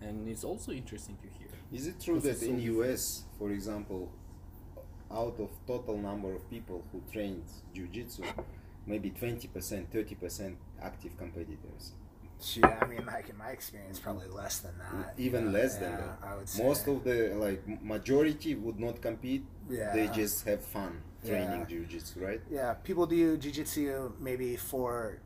and 0.00 0.28
it's 0.28 0.44
also 0.44 0.72
interesting 0.72 1.18
to 1.22 1.28
hear. 1.38 1.48
Is 1.72 1.86
it 1.86 2.00
true 2.00 2.20
that 2.20 2.42
in 2.42 2.58
so 2.58 2.82
US, 2.82 3.24
for 3.38 3.50
example, 3.50 4.10
out 5.10 5.38
of 5.38 5.50
total 5.66 5.98
number 5.98 6.34
of 6.34 6.48
people 6.50 6.84
who 6.92 7.02
trained 7.12 7.44
jiu-jitsu, 7.74 8.22
maybe 8.86 9.10
20%, 9.10 9.48
30% 9.50 10.56
active 10.82 11.16
competitors? 11.16 11.92
Yeah, 12.54 12.78
I 12.80 12.86
mean, 12.86 13.04
like 13.06 13.28
in 13.28 13.36
my 13.36 13.48
experience, 13.50 13.98
probably 13.98 14.28
less 14.28 14.58
than 14.60 14.74
that. 14.78 15.14
Even 15.18 15.46
Yeah, 15.46 15.50
less 15.58 15.76
than 15.76 15.90
yeah, 15.92 15.96
that. 15.98 16.18
I 16.22 16.36
would 16.36 16.48
say. 16.48 16.62
Most 16.62 16.86
of 16.86 17.04
the 17.04 17.34
like 17.34 17.62
majority 17.82 18.54
would 18.54 18.78
not 18.78 19.00
compete. 19.02 19.44
Yeah. 19.68 19.92
They 19.92 20.06
just 20.08 20.44
have 20.46 20.62
fun 20.62 21.02
training 21.26 21.60
Yeah. 21.60 21.66
jiu-jitsu, 21.70 22.20
right? 22.24 22.40
yeah, 22.48 22.74
people 22.74 23.04
do 23.06 23.36
jiu-jitsu 23.36 24.12
maybe 24.20 24.56
for 24.56 25.18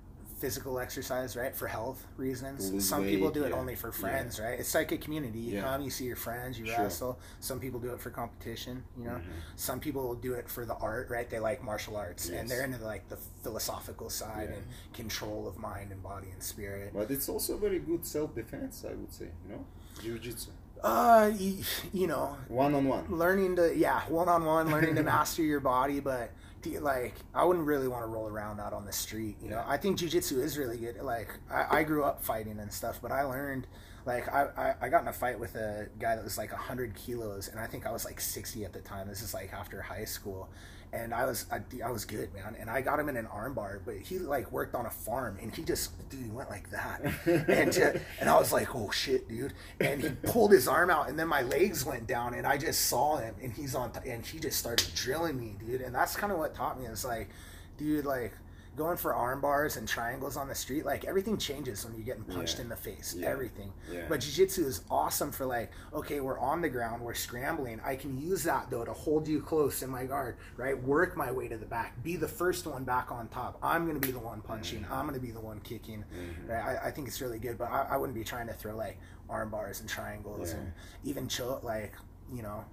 physical 0.42 0.80
exercise, 0.80 1.36
right? 1.36 1.54
For 1.54 1.68
health 1.68 2.04
reasons. 2.16 2.72
Lose 2.72 2.88
Some 2.88 3.04
people 3.04 3.30
do 3.30 3.44
it 3.44 3.50
yeah. 3.50 3.60
only 3.60 3.76
for 3.76 3.88
Yeah. 3.90 4.00
friends, 4.04 4.40
right? 4.40 4.58
It's 4.58 4.74
like 4.74 4.90
a 4.90 4.98
community. 4.98 5.38
You 5.38 5.54
Yeah. 5.58 5.62
come, 5.62 5.82
you 5.82 5.90
see 5.90 6.04
your 6.04 6.16
friends, 6.16 6.58
you 6.58 6.66
Sure. 6.66 6.78
wrestle. 6.82 7.20
Some 7.38 7.60
people 7.60 7.78
do 7.78 7.92
it 7.94 8.00
for 8.00 8.10
competition, 8.10 8.82
you 8.98 9.04
know. 9.04 9.18
Mhm. 9.18 9.22
Some 9.54 9.78
people 9.78 10.16
do 10.16 10.34
it 10.34 10.48
for 10.48 10.64
the 10.66 10.74
art, 10.74 11.10
right? 11.10 11.30
They 11.30 11.38
like 11.38 11.62
martial 11.62 11.96
arts 11.96 12.28
Yes. 12.28 12.40
and 12.40 12.48
they're 12.50 12.64
into 12.64 12.84
like 12.84 13.08
the 13.08 13.18
philosophical 13.44 14.10
side 14.10 14.48
Yeah. 14.50 14.56
and 14.56 14.64
control 14.92 15.46
of 15.46 15.58
mind 15.58 15.92
and 15.92 16.02
body 16.02 16.28
and 16.32 16.42
spirit. 16.42 16.90
But 16.92 17.08
it's 17.12 17.28
also 17.28 17.56
very 17.56 17.78
good 17.78 18.04
self-defense, 18.04 18.84
I 18.84 18.94
would 18.94 19.12
say. 19.12 19.30
You 19.46 19.50
know, 19.54 19.64
jiu-jitsu, 20.00 20.50
Uh, 20.82 21.30
you, 21.36 21.62
you 21.92 22.08
know, 22.08 22.36
one-on-one. 22.48 23.04
learning 23.16 23.54
to 23.54 23.72
yeah 23.76 24.00
one 24.08 24.28
on 24.28 24.44
one 24.44 24.68
learning 24.72 24.96
to 24.96 25.02
master 25.04 25.42
your 25.42 25.60
body 25.60 26.00
but 26.00 26.32
like 26.80 27.14
i 27.34 27.44
wouldn't 27.44 27.66
really 27.66 27.88
want 27.88 28.02
to 28.02 28.06
roll 28.06 28.28
around 28.28 28.60
out 28.60 28.72
on 28.72 28.84
the 28.84 28.92
street 28.92 29.36
you 29.42 29.48
know? 29.48 29.62
I 29.66 29.76
think 29.76 29.98
jiu-jitsu 29.98 30.40
is 30.40 30.58
really 30.58 30.78
good 30.78 31.00
like 31.02 31.28
I, 31.50 31.78
I 31.78 31.82
grew 31.84 32.04
up 32.04 32.22
fighting 32.22 32.58
and 32.58 32.72
stuff 32.72 32.98
but 33.02 33.12
i 33.12 33.22
learned 33.22 33.66
like 34.04 34.28
I, 34.28 34.48
I, 34.56 34.74
I 34.86 34.88
got 34.88 35.02
in 35.02 35.08
a 35.08 35.12
fight 35.12 35.38
with 35.38 35.54
a 35.54 35.88
guy 35.98 36.16
that 36.16 36.24
was 36.24 36.36
like 36.36 36.50
100 36.50 36.94
kilos 36.94 37.48
and 37.48 37.60
i 37.60 37.66
think 37.66 37.86
i 37.86 37.92
was 37.92 38.04
like 38.04 38.20
60 38.20 38.64
at 38.64 38.72
the 38.72 38.80
time. 38.80 39.08
This 39.08 39.22
is 39.22 39.34
like 39.34 39.52
after 39.52 39.80
high 39.82 40.04
school 40.04 40.48
and 40.92 41.14
I 41.14 41.24
was 41.24 41.46
I, 41.50 41.60
I 41.84 41.90
was 41.90 42.04
good, 42.04 42.32
man. 42.34 42.54
And 42.60 42.68
I 42.68 42.82
got 42.82 43.00
him 43.00 43.08
in 43.08 43.16
an 43.16 43.26
armbar, 43.26 43.80
but 43.84 43.96
he 43.96 44.18
like 44.18 44.52
worked 44.52 44.74
on 44.74 44.84
a 44.86 44.90
farm, 44.90 45.38
and 45.40 45.54
he 45.54 45.62
just 45.62 46.08
dude 46.10 46.24
he 46.24 46.30
went 46.30 46.50
like 46.50 46.70
that, 46.70 47.02
and 47.26 47.76
uh, 47.78 47.98
and 48.20 48.28
I 48.28 48.38
was 48.38 48.52
like, 48.52 48.74
oh 48.74 48.90
shit, 48.90 49.28
dude. 49.28 49.54
And 49.80 50.02
he 50.02 50.10
pulled 50.10 50.52
his 50.52 50.68
arm 50.68 50.90
out, 50.90 51.08
and 51.08 51.18
then 51.18 51.28
my 51.28 51.42
legs 51.42 51.84
went 51.84 52.06
down, 52.06 52.34
and 52.34 52.46
I 52.46 52.58
just 52.58 52.86
saw 52.86 53.16
him, 53.16 53.34
and 53.42 53.52
he's 53.52 53.74
on, 53.74 53.92
t- 53.92 54.10
and 54.10 54.24
he 54.24 54.38
just 54.38 54.58
started 54.58 54.94
drilling 54.94 55.38
me, 55.38 55.56
dude. 55.58 55.80
And 55.80 55.94
that's 55.94 56.14
kind 56.14 56.32
of 56.32 56.38
what 56.38 56.54
taught 56.54 56.78
me. 56.78 56.86
It's 56.86 57.04
like, 57.04 57.30
dude, 57.78 58.04
like 58.04 58.32
going 58.74 58.96
for 58.96 59.12
arm 59.14 59.40
bars 59.40 59.76
and 59.76 59.86
triangles 59.86 60.36
on 60.36 60.48
the 60.48 60.54
street, 60.54 60.84
like 60.86 61.04
everything 61.04 61.36
changes 61.36 61.84
when 61.84 61.94
you're 61.94 62.04
getting 62.04 62.24
punched 62.24 62.56
Yeah. 62.56 62.62
in 62.62 62.68
the 62.70 62.76
face. 62.76 63.14
Yeah. 63.14 63.28
Everything. 63.28 63.70
Yeah. 63.92 64.06
But 64.08 64.20
jiu-jitsu 64.20 64.64
is 64.66 64.82
awesome 64.90 65.30
for 65.30 65.44
like, 65.44 65.70
okay, 65.92 66.20
we're 66.20 66.38
on 66.38 66.62
the 66.62 66.70
ground, 66.70 67.02
we're 67.02 67.12
scrambling. 67.14 67.80
I 67.84 67.96
can 67.96 68.18
use 68.18 68.42
that 68.44 68.70
though 68.70 68.84
to 68.84 68.92
hold 68.92 69.28
you 69.28 69.40
close 69.42 69.82
in 69.82 69.90
my 69.90 70.04
guard, 70.04 70.36
right? 70.56 70.80
Work 70.82 71.16
my 71.16 71.30
way 71.30 71.48
to 71.48 71.56
the 71.58 71.66
back. 71.66 72.02
Be 72.02 72.16
the 72.16 72.28
first 72.28 72.66
one 72.66 72.84
back 72.84 73.12
on 73.12 73.28
top. 73.28 73.58
I'm 73.62 73.86
gonna 73.86 73.98
be 73.98 74.10
the 74.10 74.18
one 74.18 74.40
punching. 74.40 74.82
Mm-hmm. 74.84 74.92
I'm 74.94 75.06
gonna 75.06 75.18
be 75.20 75.32
the 75.32 75.40
one 75.40 75.60
kicking. 75.60 76.04
Right? 76.46 76.78
I, 76.82 76.88
I 76.88 76.90
think 76.90 77.08
it's 77.08 77.20
really 77.20 77.38
good, 77.38 77.58
but 77.58 77.70
I, 77.70 77.88
I 77.90 77.96
wouldn't 77.98 78.16
be 78.16 78.24
trying 78.24 78.46
to 78.46 78.54
throw 78.54 78.74
like 78.74 78.98
arm 79.28 79.50
bars 79.50 79.80
and 79.80 79.88
triangles 79.88 80.52
and 80.52 80.72
even 81.04 81.28
choke 81.28 81.62
like, 81.62 81.94
you 82.32 82.42
know, 82.42 82.64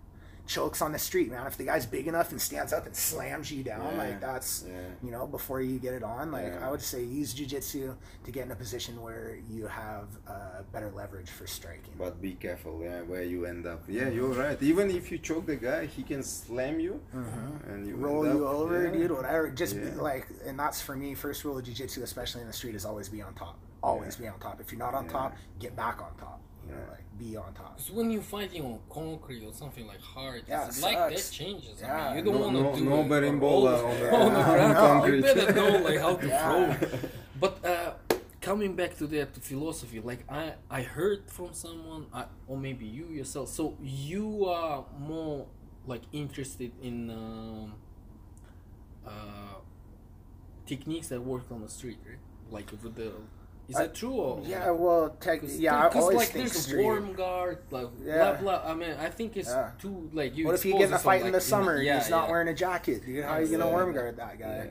chokes 0.50 0.82
on 0.82 0.92
the 0.92 0.98
street, 1.00 1.30
man. 1.30 1.46
If 1.46 1.58
the 1.58 1.64
guy's 1.64 1.86
big 1.86 2.08
enough 2.08 2.32
and 2.32 2.42
stands 2.42 2.74
up 2.74 2.88
and 2.88 2.96
slams 2.96 3.52
you 3.52 3.64
down, 3.64 3.86
Yeah. 3.94 3.98
like 4.04 4.20
that's 4.20 4.66
Yeah. 4.68 4.74
you 5.04 5.12
know, 5.12 5.28
before 5.28 5.62
you 5.62 5.78
get 5.78 5.94
it 5.94 6.02
on. 6.04 6.32
Like 6.32 6.48
Yeah. 6.48 6.68
I 6.68 6.72
would 6.72 6.82
say 6.82 7.04
use 7.04 7.34
jujitsu 7.36 7.96
to 8.26 8.32
get 8.32 8.46
in 8.48 8.52
a 8.52 8.56
position 8.56 9.00
where 9.02 9.38
you 9.48 9.68
have 9.68 10.08
uh, 10.28 10.64
better 10.74 10.90
leverage 10.90 11.30
for 11.30 11.46
striking. 11.46 11.94
But 11.98 12.20
be 12.20 12.34
careful, 12.34 12.82
yeah, 12.84 13.02
where 13.04 13.22
you 13.24 13.46
end 13.46 13.68
up. 13.68 13.84
Yeah, 13.88 14.10
you're 14.10 14.34
right. 14.46 14.60
Even 14.62 14.90
if 14.90 15.12
you 15.12 15.20
choke 15.20 15.46
the 15.46 15.56
guy, 15.56 15.86
he 15.86 16.02
can 16.04 16.24
slam 16.24 16.80
you 16.80 17.00
and 17.14 17.86
you 17.88 17.94
Mm-hmm. 17.94 18.04
Roll 18.06 18.26
you 18.26 18.48
up- 18.48 18.56
over, 18.56 18.86
yeah. 18.86 18.92
dude. 18.92 19.12
Whatever. 19.12 19.50
Just 19.52 19.76
be, 19.76 19.92
like, 19.92 20.28
and 20.48 20.58
that's 20.58 20.82
for 20.82 20.96
me. 20.96 21.14
First 21.14 21.44
rule 21.46 21.58
of 21.60 21.64
jujitsu, 21.66 22.02
especially 22.02 22.42
in 22.42 22.48
the 22.48 22.54
street, 22.54 22.74
is 22.76 22.86
always 22.86 23.08
be 23.08 23.22
on 23.22 23.34
top. 23.36 23.56
Always 23.84 24.16
be 24.16 24.28
on 24.28 24.40
top. 24.40 24.60
If 24.60 24.72
you're 24.72 24.80
not 24.80 24.94
on 24.96 25.08
top, 25.08 25.36
get 25.60 25.76
back 25.76 26.02
on 26.02 26.12
top. 26.18 26.42
You 26.70 26.76
know, 26.76 26.82
like 26.92 27.04
be 27.18 27.36
on 27.36 27.52
top. 27.54 27.76
Because 27.78 27.92
when 27.92 28.12
you're 28.12 28.22
fighting 28.22 28.64
on 28.64 28.80
concrete 28.90 29.44
or 29.44 29.52
something 29.54 29.86
like 29.88 30.00
hard, 30.02 30.44
Yeah, 30.48 30.68
it's 30.68 30.82
like 30.84 30.96
that 30.98 31.30
changes. 31.32 31.82
I 31.84 32.14
mean, 32.16 32.18
you 32.26 32.32
don't 32.32 32.40
No- 32.40 32.46
want 32.46 32.56
to 32.56 32.64
no- 32.64 32.76
do 32.76 32.84
no 32.86 32.96
it 33.02 33.08
for 33.40 33.86
on 33.88 34.00
the- 34.00 34.16
on 34.16 34.34
the 34.34 34.44
ground. 34.54 34.76
concrete. 34.76 35.16
You 35.18 35.22
better 35.24 35.54
know 35.54 35.78
like 35.80 36.00
how 36.00 36.16
to 36.16 36.28
Yeah. 36.34 36.74
throw. 36.76 37.00
But 37.40 37.66
uh, 37.66 37.94
coming 38.42 38.76
back 38.76 38.96
to 38.98 39.08
that 39.08 39.36
philosophy, 39.38 40.00
like 40.00 40.24
I 40.32 40.54
I 40.70 40.82
heard 40.84 41.24
from 41.32 41.54
someone, 41.54 42.06
I, 42.14 42.26
or 42.48 42.58
maybe 42.58 42.86
you 42.86 43.08
yourself. 43.08 43.50
So 43.50 43.76
you 43.82 44.46
are 44.46 44.86
more 45.00 45.48
like 45.88 46.04
interested 46.14 46.72
in 46.82 47.10
um, 47.10 47.74
uh, 49.06 49.56
techniques 50.66 51.08
that 51.08 51.22
work 51.22 51.46
on 51.52 51.62
the 51.62 51.70
street, 51.70 51.98
right? 52.08 52.20
Like 52.52 52.72
with 52.84 52.96
the. 52.96 53.12
Is 53.70 53.76
I- 53.76 53.84
that 53.84 53.94
true 53.94 54.12
or 54.14 54.42
Yeah. 54.44 54.72
Well, 54.72 55.10
tech. 55.22 55.42
Cause, 55.42 55.58
Yeah. 55.58 55.78
I 55.86 55.88
because 55.90 56.02
always 56.04 56.18
like 56.18 56.28
think 56.30 56.50
there's 56.52 56.74
worm 56.74 57.14
guard, 57.14 57.60
like 57.70 57.88
Yeah. 58.04 58.34
blah 58.42 58.60
blah. 58.60 58.72
I 58.72 58.74
mean, 58.74 58.96
I 59.00 59.10
think 59.10 59.38
it's 59.38 59.50
Yeah. 59.50 59.72
too 59.80 60.10
like 60.12 60.36
you. 60.36 60.46
What 60.48 60.56
if 60.56 60.66
you 60.66 60.74
get 60.74 60.88
in 60.90 60.94
a 60.94 61.00
fight 61.00 61.22
in 61.26 61.32
the 61.32 61.40
summer 61.42 61.76
and 61.76 61.86
yeah, 61.86 62.00
he's 62.00 62.10
not 62.10 62.30
wearing 62.30 62.48
a 62.48 62.54
jacket, 62.54 63.06
dude? 63.06 63.24
How 63.24 63.34
are 63.34 63.42
you 63.42 63.58
gonna 63.58 63.72
worm 63.72 63.94
guard 63.94 64.18
that 64.18 64.40
guy? 64.40 64.70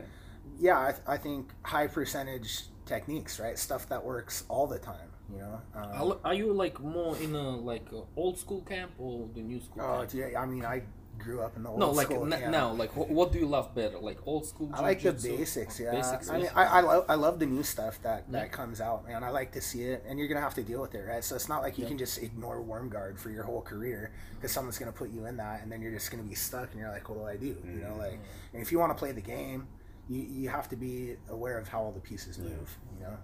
Yeah. 0.59 0.81
I, 0.81 0.91
th- 0.91 1.03
I 1.07 1.17
think 1.17 1.53
high 1.63 1.87
percentage 1.87 2.65
techniques, 2.87 3.39
right? 3.39 3.57
Stuff 3.59 3.89
that 3.91 4.05
works 4.05 4.45
all 4.49 4.67
the 4.67 4.79
time. 4.79 5.11
You 5.31 5.39
know. 5.41 5.61
Um, 5.75 6.13
Are 6.25 6.31
are 6.31 6.35
you 6.35 6.53
like 6.53 6.81
more 6.81 7.17
in 7.19 7.35
a 7.37 7.51
like 7.57 7.93
a 7.93 8.03
old 8.17 8.39
school 8.39 8.63
camp 8.63 8.93
or 8.99 9.29
the 9.35 9.43
new 9.43 9.61
school 9.61 9.83
oh, 9.83 9.99
camp? 9.99 10.15
yeah. 10.15 10.41
I 10.41 10.47
mean, 10.47 10.65
I 10.65 10.83
grew 11.19 11.41
up 11.43 11.57
in 11.57 11.63
the 11.65 11.69
old 11.71 11.79
no, 11.81 11.91
like 11.91 12.07
school 12.07 12.25
n- 12.33 12.39
camp. 12.41 12.53
now, 12.53 12.73
like 12.73 12.91
wh- 12.93 13.11
what 13.11 13.33
do 13.33 13.39
you 13.39 13.47
love 13.47 13.75
better, 13.75 13.99
like 13.99 14.19
old 14.27 14.47
school? 14.47 14.71
I 14.73 14.81
like 14.83 15.03
the 15.03 15.13
basics. 15.13 15.79
Yeah. 15.81 15.91
Basics. 15.93 16.29
I 16.31 16.39
mean. 16.39 16.51
I, 16.55 16.65
I 16.65 16.81
love 16.81 17.05
I 17.09 17.15
love 17.15 17.39
the 17.39 17.47
new 17.47 17.63
stuff 17.63 18.01
that 18.03 18.25
Yeah. 18.31 18.41
that 18.41 18.53
comes 18.53 18.81
out, 18.81 19.07
man. 19.07 19.23
I 19.25 19.31
like 19.31 19.53
to 19.53 19.61
see 19.61 19.83
it, 19.83 20.05
and 20.09 20.19
you're 20.19 20.29
gonna 20.29 20.41
have 20.41 20.55
to 20.55 20.63
deal 20.63 20.81
with 20.81 20.95
it, 20.95 21.03
right? 21.07 21.23
So 21.25 21.35
it's 21.35 21.49
not 21.49 21.63
like 21.63 21.77
you 21.79 21.85
Yeah. 21.85 21.89
can 21.89 21.99
just 21.99 22.23
ignore 22.23 22.63
Worm 22.63 22.89
guard 22.89 23.19
for 23.19 23.31
your 23.31 23.45
whole 23.45 23.63
career 23.63 24.13
because 24.37 24.53
someone's 24.53 24.79
gonna 24.79 24.93
put 24.93 25.11
you 25.11 25.27
in 25.27 25.37
that, 25.39 25.63
and 25.63 25.71
then 25.71 25.83
you're 25.83 25.93
just 25.93 26.11
gonna 26.11 26.23
be 26.23 26.35
stuck, 26.35 26.71
and 26.73 26.81
you're 26.81 26.91
like, 26.91 27.09
what 27.09 27.19
do 27.19 27.25
I 27.25 27.37
do? 27.37 27.57
You 27.67 27.81
know, 27.83 27.97
like, 27.99 28.19
and 28.53 28.63
if 28.63 28.71
you 28.73 28.79
want 28.79 28.93
to 28.93 28.99
play 28.99 29.13
the 29.13 29.21
game, 29.21 29.67
you 30.09 30.23
you 30.23 30.49
have 30.49 30.69
to 30.71 30.77
be 30.77 31.17
aware 31.29 31.59
of 31.59 31.69
how 31.69 31.83
all 31.83 31.93
the 31.93 32.01
pieces 32.01 32.39
move. 32.39 32.79
You 32.99 33.05
know, 33.07 33.17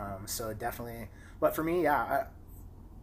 um, 0.00 0.26
so 0.26 0.52
definitely. 0.54 1.08
But 1.40 1.54
for 1.56 1.64
me, 1.64 1.82
yeah, 1.84 1.96
I, 1.96 2.24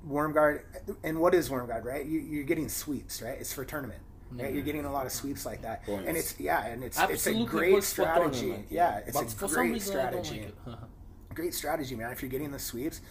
Worm 0.03 0.33
Guard, 0.33 0.65
and 1.03 1.19
what 1.19 1.33
is 1.35 1.49
Worm 1.49 1.67
Guard, 1.67 1.85
right? 1.85 2.03
You, 2.05 2.19
you're 2.19 2.43
getting 2.43 2.69
sweeps, 2.69 3.21
right? 3.21 3.37
It's 3.39 3.53
for 3.53 3.63
tournament. 3.63 4.01
Right, 4.31 4.53
you're 4.53 4.63
getting 4.63 4.85
a 4.85 4.91
lot 4.91 5.05
of 5.05 5.11
sweeps 5.11 5.45
like 5.45 5.61
that, 5.63 5.85
Points. 5.85 6.07
and 6.07 6.17
it's 6.17 6.39
yeah, 6.39 6.65
and 6.65 6.83
it's 6.83 6.97
Absolutely 6.99 7.43
it's 7.43 7.49
a 7.49 7.51
great 7.51 7.83
strategy. 7.83 8.39
tournament, 8.39 8.67
Yeah, 8.69 8.97
it's 9.05 9.17
but 9.17 9.27
a 9.27 9.29
for 9.29 9.47
some 9.47 9.55
great 9.55 9.73
reason 9.73 9.99
I 9.99 10.11
don't 10.11 10.25
strategy 10.25 10.51
like 10.65 10.75
it. 10.75 10.79
great 11.35 11.53
strategy, 11.53 11.95
man. 11.95 12.11
If 12.11 12.21
you're 12.21 12.31
getting 12.31 12.51
the 12.51 12.59
sweeps, 12.59 13.01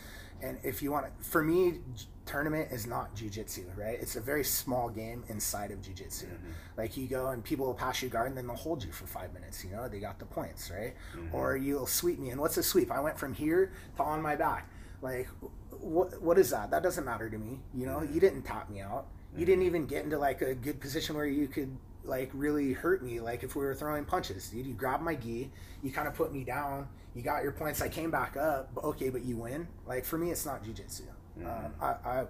and 0.42 0.58
if 0.62 0.82
you 0.82 0.90
want 0.90 1.06
to, 1.06 1.28
for 1.28 1.42
me, 1.42 1.80
tournament 2.24 2.68
is 2.70 2.86
not 2.86 3.14
jujitsu, 3.14 3.76
right? 3.76 3.98
It's 4.00 4.16
a 4.16 4.20
very 4.20 4.44
small 4.44 4.88
game 4.88 5.24
inside 5.28 5.70
of 5.70 5.82
jujitsu. 5.82 6.24
Mm-hmm. 6.24 6.50
Like 6.76 6.96
you 6.96 7.06
go 7.06 7.28
and 7.28 7.42
people 7.44 7.66
will 7.66 7.74
pass 7.74 8.02
you 8.02 8.08
guard, 8.08 8.28
and 8.28 8.36
then 8.36 8.46
they'll 8.46 8.56
hold 8.56 8.84
you 8.84 8.92
for 8.92 9.06
five 9.06 9.32
minutes. 9.34 9.64
You 9.64 9.72
know, 9.72 9.88
they 9.88 10.00
got 10.00 10.18
the 10.18 10.26
points, 10.26 10.70
right? 10.70 10.94
Mm-hmm. 11.16 11.34
Or 11.34 11.56
you'll 11.56 11.86
sweep 11.86 12.18
me, 12.18 12.30
and 12.30 12.40
what's 12.40 12.56
a 12.56 12.62
sweep? 12.62 12.90
I 12.90 13.00
went 13.00 13.18
from 13.18 13.34
here 13.34 13.72
to 13.96 14.02
on 14.02 14.22
my 14.22 14.36
back. 14.36 14.70
Like, 15.02 15.28
what 15.70 16.20
what 16.22 16.38
is 16.38 16.50
that? 16.50 16.70
That 16.70 16.82
doesn't 16.82 17.04
matter 17.04 17.28
to 17.28 17.38
me. 17.38 17.60
You 17.74 17.86
know, 17.86 17.98
mm-hmm. 17.98 18.14
you 18.14 18.20
didn't 18.20 18.42
tap 18.42 18.70
me 18.70 18.80
out. 18.80 19.06
You 19.36 19.46
didn't 19.46 19.62
even 19.64 19.86
get 19.86 20.04
into 20.04 20.18
like 20.18 20.42
a 20.42 20.54
good 20.54 20.80
position 20.80 21.14
where 21.16 21.26
you 21.26 21.46
could 21.48 21.76
like 22.04 22.30
really 22.32 22.72
hurt 22.72 23.02
me. 23.02 23.20
Like 23.20 23.42
if 23.42 23.54
we 23.54 23.64
were 23.64 23.74
throwing 23.74 24.04
punches, 24.04 24.48
dude, 24.48 24.66
you 24.66 24.74
grabbed 24.74 25.02
my 25.02 25.14
gi, 25.14 25.50
you 25.82 25.90
kind 25.92 26.08
of 26.08 26.14
put 26.14 26.32
me 26.32 26.44
down. 26.44 26.88
You 27.14 27.22
got 27.22 27.42
your 27.42 27.52
points. 27.52 27.80
I 27.82 27.88
came 27.88 28.10
back 28.10 28.36
up. 28.36 28.74
but 28.74 28.84
Okay, 28.84 29.08
but 29.10 29.22
you 29.24 29.36
win. 29.36 29.66
Like 29.86 30.04
for 30.04 30.18
me, 30.18 30.30
it's 30.30 30.46
not 30.46 30.64
jujitsu. 30.64 31.02
Mm. 31.38 31.46
Um, 31.46 31.72
I 31.80 31.86
I, 31.86 32.24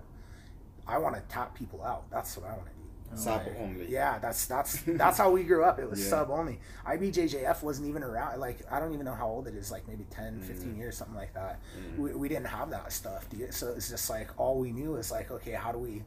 I 0.86 0.98
want 0.98 1.14
to 1.16 1.22
tap 1.28 1.54
people 1.54 1.82
out. 1.84 2.10
That's 2.10 2.36
what 2.36 2.46
I 2.46 2.52
want 2.52 2.66
to 2.66 2.72
do. 2.72 2.76
Oh, 3.12 3.16
sub 3.16 3.42
only. 3.58 3.86
Yeah, 3.88 4.18
that's 4.18 4.46
that's 4.46 4.82
that's 4.86 5.18
how 5.18 5.30
we 5.30 5.42
grew 5.42 5.64
up. 5.64 5.78
It 5.78 5.88
was 5.90 6.00
Yeah. 6.00 6.10
sub 6.10 6.30
only. 6.30 6.60
IBJJF 6.86 7.62
wasn't 7.62 7.88
even 7.88 8.02
around. 8.02 8.38
Like 8.40 8.60
I 8.70 8.78
don't 8.78 8.92
even 8.94 9.04
know 9.04 9.14
how 9.14 9.26
old 9.26 9.48
it 9.48 9.54
is. 9.54 9.70
Like 9.70 9.86
maybe 9.88 10.06
10, 10.10 10.40
mm. 10.40 10.44
15 10.44 10.76
years, 10.76 10.96
something 10.96 11.16
like 11.16 11.34
that. 11.34 11.60
Mm. 11.78 11.98
We, 11.98 12.14
we 12.14 12.28
didn't 12.28 12.46
have 12.46 12.70
that 12.70 12.92
stuff, 12.92 13.28
dude. 13.28 13.52
So 13.52 13.68
it's 13.76 13.88
just 13.90 14.08
like 14.10 14.28
all 14.38 14.58
we 14.58 14.70
knew 14.72 14.96
is 14.96 15.10
like, 15.10 15.30
okay, 15.30 15.52
how 15.52 15.72
do 15.72 15.78
we, 15.78 16.02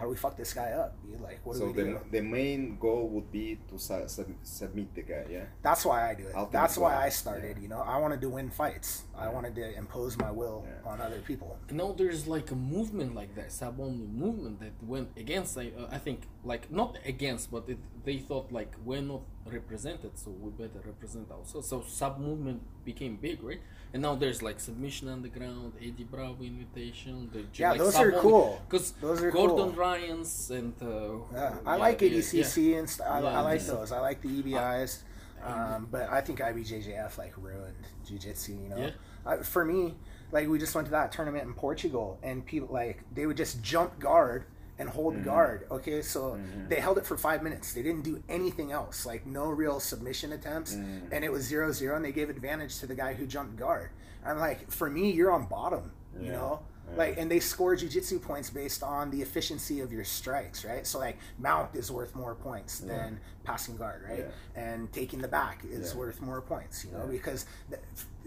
how 0.00 0.06
do 0.06 0.10
we 0.12 0.16
fuck 0.16 0.34
this 0.36 0.54
guy 0.54 0.70
up, 0.72 0.96
dude? 1.04 1.20
Like 1.20 1.40
what 1.44 1.52
do 1.54 1.58
So 1.60 1.66
we 1.66 1.72
the, 1.74 1.84
do? 1.84 2.00
the 2.10 2.22
main 2.22 2.78
goal 2.78 3.06
would 3.10 3.30
be 3.30 3.58
to 3.68 3.78
su- 3.78 4.08
sub- 4.08 4.32
submit 4.42 4.94
the 4.94 5.02
guy, 5.02 5.26
yeah. 5.30 5.44
That's 5.62 5.84
why 5.84 6.10
I 6.10 6.14
do 6.14 6.26
it. 6.26 6.34
Ultimate 6.34 6.52
That's 6.58 6.78
why 6.78 6.92
goal. 6.92 7.00
I 7.02 7.08
started. 7.10 7.58
You 7.58 7.68
know, 7.68 7.80
I 7.80 7.98
wanted 7.98 8.20
to 8.22 8.30
win 8.30 8.48
fights. 8.48 9.04
I 9.16 9.28
wanted 9.28 9.54
to 9.56 9.76
impose 9.76 10.16
my 10.16 10.30
will 10.30 10.64
Yeah. 10.66 10.90
on 10.90 11.00
other 11.02 11.20
people. 11.30 11.58
now 11.70 11.92
there's 11.92 12.26
like 12.26 12.50
a 12.50 12.56
movement 12.56 13.14
like 13.14 13.34
that 13.40 13.52
sub 13.52 13.78
only 13.78 14.06
movement 14.24 14.60
that 14.64 14.72
went 14.94 15.08
against 15.24 15.58
I, 15.58 15.66
uh, 15.78 15.88
I 15.96 15.98
think 15.98 16.18
like 16.52 16.64
not 16.80 16.96
against 17.04 17.50
but 17.54 17.64
it, 17.68 17.78
they 18.06 18.18
thought 18.28 18.50
like 18.50 18.72
we're 18.88 19.02
not 19.14 19.22
represented 19.46 20.12
so 20.22 20.30
we 20.30 20.48
better 20.62 20.80
represent 20.92 21.30
ourselves 21.30 21.68
so 21.68 21.76
sub 22.00 22.14
movement 22.18 22.60
became 22.90 23.12
big 23.28 23.38
right 23.42 23.60
and 23.92 24.02
now 24.02 24.14
there's 24.14 24.42
like 24.42 24.60
submission 24.60 25.08
underground 25.08 25.72
Eddie 25.80 26.04
Bravo 26.10 26.42
invitation 26.44 27.28
the 27.32 27.44
Yeah, 27.54 27.74
those 27.74 27.96
are 27.96 28.12
cool. 28.12 28.60
because 28.68 28.92
Those 29.00 29.22
are 29.22 29.30
Gordon 29.30 29.56
cool. 29.56 29.70
Ryan's 29.72 30.50
and 30.50 30.74
uh, 30.82 30.86
Yeah, 31.32 31.56
I 31.66 31.74
yeah, 31.76 31.80
like 31.80 32.00
yeah, 32.00 32.08
ADCC 32.08 32.78
and 32.78 32.88
st- 32.88 33.08
I, 33.08 33.20
Yeah, 33.20 33.38
I 33.38 33.40
like 33.40 33.60
yeah. 33.60 33.66
those. 33.74 33.92
I 33.92 34.00
like 34.00 34.20
the 34.22 34.28
EBIs. 34.42 35.02
Um, 35.44 35.88
but 35.90 36.10
I 36.10 36.20
think 36.20 36.38
IBJJF 36.40 37.16
like 37.16 37.32
ruined 37.38 37.74
jiu-jitsu, 38.06 38.52
you 38.52 38.68
know. 38.68 38.76
Yeah. 38.76 38.90
Uh, 39.24 39.36
for 39.42 39.64
me, 39.64 39.94
like 40.32 40.48
we 40.48 40.58
just 40.58 40.74
went 40.74 40.86
to 40.86 40.90
that 40.92 41.12
tournament 41.12 41.44
in 41.44 41.54
Portugal 41.54 42.18
and 42.22 42.44
people 42.44 42.68
like 42.72 43.02
they 43.14 43.26
would 43.26 43.36
just 43.38 43.62
jump 43.62 43.98
guard 43.98 44.44
and 44.80 44.88
hold 44.88 45.14
Mm-hmm. 45.14 45.24
guard. 45.24 45.66
Okay, 45.70 46.00
so 46.02 46.40
they 46.68 46.80
held 46.80 46.96
it 46.98 47.06
for 47.06 47.16
five 47.16 47.42
minutes. 47.42 47.72
They 47.74 47.82
didn't 47.82 48.02
do 48.02 48.22
anything 48.28 48.72
else, 48.72 49.04
like 49.06 49.26
no 49.26 49.48
real 49.50 49.78
submission 49.78 50.32
attempts, 50.32 50.74
Mm. 50.74 51.12
and 51.12 51.24
it 51.24 51.30
was 51.30 51.44
zero 51.44 51.70
zero. 51.70 51.94
And 51.96 52.04
they 52.04 52.12
gave 52.12 52.30
advantage 52.30 52.78
to 52.80 52.86
the 52.86 52.94
guy 52.94 53.12
who 53.14 53.26
jumped 53.26 53.56
guard. 53.56 53.90
I'm 54.24 54.38
like, 54.38 54.70
for 54.70 54.88
me, 54.90 55.10
you're 55.12 55.30
on 55.32 55.46
bottom. 55.46 55.92
You 56.20 56.32
know, 56.32 56.60
Yeah. 56.90 56.96
like, 56.96 57.18
and 57.18 57.30
they 57.30 57.38
score 57.40 57.76
jujitsu 57.76 58.20
points 58.20 58.50
based 58.50 58.82
on 58.82 59.10
the 59.10 59.22
efficiency 59.22 59.80
of 59.80 59.92
your 59.92 60.04
strikes, 60.04 60.64
right? 60.64 60.84
So 60.86 60.98
like, 60.98 61.18
mount 61.38 61.74
is 61.76 61.90
worth 61.92 62.14
more 62.16 62.34
points 62.34 62.80
than 62.80 63.20
passing 63.44 63.76
guard, 63.76 64.02
right? 64.08 64.26
And 64.56 64.92
taking 64.92 65.20
the 65.20 65.28
back 65.28 65.62
is 65.64 65.92
Yeah. 65.92 65.98
worth 65.98 66.20
more 66.20 66.40
points, 66.40 66.84
you 66.84 66.90
know, 66.92 67.04
Yeah. 67.04 67.10
because 67.18 67.46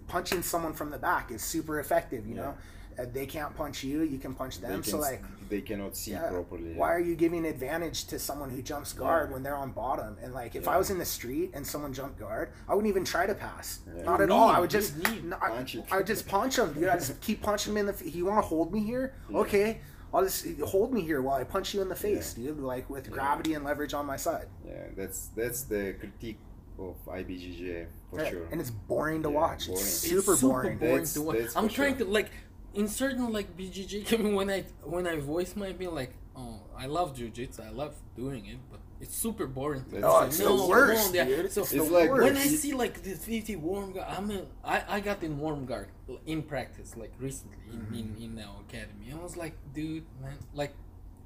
punching 0.07 0.41
someone 0.43 0.73
from 0.73 0.91
the 0.91 0.97
back 0.97 1.31
is 1.31 1.41
super 1.41 1.79
effective. 1.79 2.25
You 2.27 2.35
know, 2.35 2.55
uh, 2.99 3.05
they 3.11 3.25
can't 3.25 3.55
punch 3.55 3.83
you, 3.83 4.01
you 4.03 4.17
can 4.17 4.33
punch 4.33 4.59
them. 4.59 4.71
can, 4.71 4.83
So 4.83 4.97
like, 4.99 5.21
they 5.49 5.61
cannot 5.61 5.95
see 5.95 6.11
yeah, 6.11 6.29
properly. 6.29 6.73
why 6.73 6.91
are 6.93 6.99
you 6.99 7.15
giving 7.15 7.45
advantage 7.45 8.05
to 8.05 8.17
someone 8.19 8.49
who 8.49 8.61
jumps 8.61 8.93
guard 8.93 9.31
when 9.31 9.43
they're 9.43 9.55
on 9.55 9.71
bottom? 9.71 10.17
And 10.21 10.33
like, 10.33 10.55
if 10.55 10.67
I 10.67 10.77
was 10.77 10.89
in 10.89 10.97
the 10.97 11.05
street 11.05 11.51
and 11.53 11.65
someone 11.65 11.93
jumped 11.93 12.19
guard, 12.19 12.51
I 12.67 12.73
wouldn't 12.75 12.89
even 12.89 13.03
try 13.05 13.25
to 13.25 13.35
pass. 13.35 13.79
Yeah. 13.95 14.03
Not 14.03 14.21
at 14.21 14.29
Knee, 14.29 14.35
all. 14.35 14.49
I 14.49 14.59
would 14.59 14.69
just 14.69 14.95
just, 15.01 15.11
knee. 15.11 15.21
no, 15.23 15.37
I, 15.41 15.49
Punch. 15.49 15.77
I 15.91 15.97
would 15.97 16.07
just 16.07 16.27
punch 16.27 16.57
him, 16.57 16.73
dude. 16.73 16.87
I 16.89 16.95
just 16.95 17.19
keep 17.21 17.41
punching 17.41 17.73
him 17.73 17.77
in 17.77 17.85
the. 17.87 17.93
f- 17.93 18.15
You 18.15 18.25
want 18.25 18.37
to 18.41 18.47
hold 18.47 18.73
me 18.73 18.81
here? 18.83 19.13
Okay, 19.33 19.79
I'll 20.13 20.23
just 20.23 20.45
hold 20.65 20.93
me 20.93 21.01
here 21.01 21.21
while 21.21 21.35
I 21.39 21.43
punch 21.43 21.73
you 21.73 21.81
in 21.81 21.89
the 21.89 21.95
face, 21.95 22.33
dude. 22.33 22.59
Like 22.59 22.89
with 22.89 23.09
gravity 23.11 23.53
and 23.53 23.63
leverage 23.63 23.93
on 23.93 24.05
my 24.05 24.17
side. 24.17 24.47
Yeah, 24.65 24.73
that's 24.95 25.27
that's 25.35 25.63
the 25.63 25.95
critique 25.99 26.39
of 26.79 26.95
IBJJ 27.07 27.85
for 28.09 28.19
Yeah, 28.19 28.29
sure. 28.31 28.47
And 28.51 28.59
it's 28.59 28.71
boring 28.71 29.21
to 29.23 29.29
Yeah, 29.29 29.35
watch. 29.35 29.67
boring. 29.67 29.81
It's 29.81 30.03
It's 30.03 30.09
super, 30.11 30.31
It's 30.33 30.41
super 30.41 30.51
boring. 30.53 30.77
boring 30.79 30.93
That's- 30.95 31.13
to 31.13 31.21
watch. 31.21 31.37
that's 31.37 31.55
I'm 31.55 31.69
trying 31.69 31.97
sure. 31.97 32.07
to 32.07 32.11
like 32.11 32.31
in 32.73 32.87
certain 32.87 33.31
like 33.31 33.55
BJJ. 33.57 34.13
I 34.13 34.17
mean, 34.17 34.35
when 34.35 34.49
I 34.49 34.63
when 34.83 35.07
I 35.07 35.17
voice 35.19 35.55
might 35.55 35.77
be 35.77 35.87
like, 35.87 36.13
oh, 36.35 36.59
I 36.77 36.85
love 36.87 37.15
jujitsu. 37.15 37.65
I 37.65 37.69
love 37.69 37.95
doing 38.15 38.45
it, 38.47 38.57
but 38.71 38.79
it's 38.99 39.15
super 39.15 39.47
boring. 39.47 39.85
Oh, 40.03 40.25
it's 40.25 40.39
"No, 40.39 40.57
the 40.57 40.67
worst, 40.67 41.09
on, 41.09 41.13
yeah." 41.15 41.25
dude. 41.25 41.51
So 41.51 41.61
It's 41.61 41.73
like- 41.73 42.09
worst. 42.09 42.23
when 42.23 42.37
I 42.37 42.45
see 42.47 42.73
like 42.73 43.03
the 43.03 43.11
50 43.15 43.55
worm 43.57 43.91
guard, 43.93 44.07
I'm 44.09 44.31
in, 44.31 44.45
I 44.63 44.83
I 44.87 44.99
got 44.99 45.21
in 45.23 45.37
worm 45.39 45.65
guard 45.65 45.87
in 46.25 46.41
practice 46.43 46.95
like 46.97 47.13
recently 47.19 47.57
in, 47.71 47.79
Mm-hmm. 47.79 47.95
in, 48.23 48.37
in 48.37 48.43
our 48.45 48.61
academy. 48.67 49.11
I 49.11 49.17
was 49.21 49.35
like, 49.37 49.55
dude, 49.73 50.05
man, 50.21 50.37
like 50.53 50.73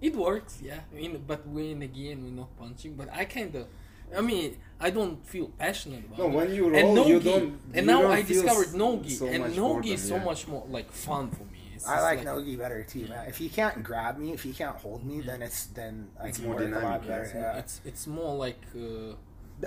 it 0.02 0.16
works, 0.16 0.60
yeah. 0.62 0.82
I 0.92 0.96
mean, 0.96 1.24
but 1.26 1.48
when 1.48 1.82
again 1.82 2.24
we're 2.24 2.38
not 2.44 2.56
punching, 2.58 2.96
but 2.96 3.08
I 3.14 3.26
kind 3.26 3.54
of. 3.56 3.68
I 4.16 4.22
mean, 4.22 4.58
I 4.80 4.90
don't 4.90 5.26
feel 5.26 5.48
passionate 5.58 6.06
about 6.06 6.18
No, 6.20 6.26
it. 6.26 6.32
when 6.32 6.54
you 6.54 6.66
and 6.76 6.96
roll, 6.98 7.08
you 7.08 7.14
Nogi, 7.16 7.30
don't- 7.30 7.60
And 7.74 7.76
you 7.76 7.82
now 7.94 8.02
don't 8.04 8.12
I 8.12 8.24
feel 8.24 8.42
discovered 8.44 8.68
s- 8.68 8.74
Nogi, 8.74 9.10
so 9.10 9.26
and 9.28 9.44
much 9.44 9.56
Nogi 9.56 9.92
is 9.94 10.08
so 10.08 10.16
yeah. 10.16 10.24
much 10.24 10.48
more 10.48 10.66
like 10.70 10.92
fun 10.92 11.30
for 11.32 11.44
me. 11.44 11.60
It's 11.76 11.88
I 11.88 11.96
just 11.96 12.04
like 12.04 12.24
Nogi 12.26 12.56
better 12.56 12.84
too, 12.84 13.08
man. 13.08 13.28
If 13.28 13.40
you 13.42 13.50
can't 13.50 13.84
grab 13.84 14.18
me, 14.18 14.34
if 14.34 14.46
you 14.46 14.54
can't 14.54 14.78
hold 14.78 15.04
me, 15.06 15.22
then 15.22 15.42
it's 15.42 15.66
then 15.68 16.10
I 16.22 16.28
It's 16.28 16.38
can 16.40 16.48
more 16.48 16.56
work 16.58 16.68
a 16.68 16.70
lot 16.72 16.82
dynamic, 16.82 17.08
better. 17.08 17.32
yeah. 17.36 17.42
Yeah. 17.54 17.58
It's 17.60 17.82
it's 17.86 18.08
more 18.08 18.36
like 18.36 18.60
uh, 18.76 19.14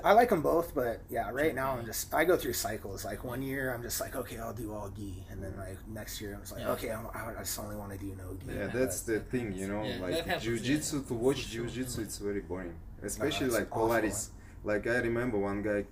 I 0.05 0.13
like 0.13 0.29
them 0.31 0.41
both, 0.41 0.73
but 0.75 1.01
yeah, 1.11 1.31
right 1.31 1.53
now 1.55 1.73
I'm 1.77 1.85
just 1.85 2.15
I 2.15 2.25
go 2.25 2.37
through 2.37 2.53
cycles. 2.53 3.05
Like 3.05 3.25
one 3.25 3.43
year 3.43 3.75
I'm 3.75 3.83
just 3.83 4.01
like, 4.01 4.15
okay, 4.15 4.39
I'll 4.39 4.53
do 4.55 4.73
all 4.73 4.89
gi, 4.89 5.25
and 5.31 5.43
then 5.43 5.55
like 5.57 5.77
next 5.89 6.21
year 6.21 6.35
I'm 6.35 6.41
just 6.41 6.53
like, 6.53 6.63
Yeah. 6.63 6.73
okay, 6.73 6.91
I'm, 6.93 7.07
I 7.13 7.41
just 7.41 7.59
only 7.59 7.75
want 7.77 7.91
to 7.93 7.99
do 7.99 8.15
no 8.17 8.35
gi. 8.41 8.57
Yeah, 8.59 8.67
that's 8.69 9.01
the 9.03 9.19
thing, 9.21 9.53
you 9.53 9.67
know. 9.67 9.83
Yeah, 9.83 9.99
like 10.01 10.15
happens, 10.27 10.45
jiu-jitsu 10.45 10.97
yeah. 10.99 11.03
to 11.09 11.15
watch 11.15 11.43
For 11.43 11.49
sure, 11.49 11.65
jiu-jitsu, 11.67 12.01
it's 12.03 12.19
very 12.19 12.41
boring. 12.41 12.75
Especially 13.03 13.49
like 13.49 13.69
awful. 13.71 13.89
Polaris. 13.89 14.31
Like 14.65 14.87
I 14.87 14.97
remember 14.99 15.39
one 15.39 15.63
guy 15.63 15.85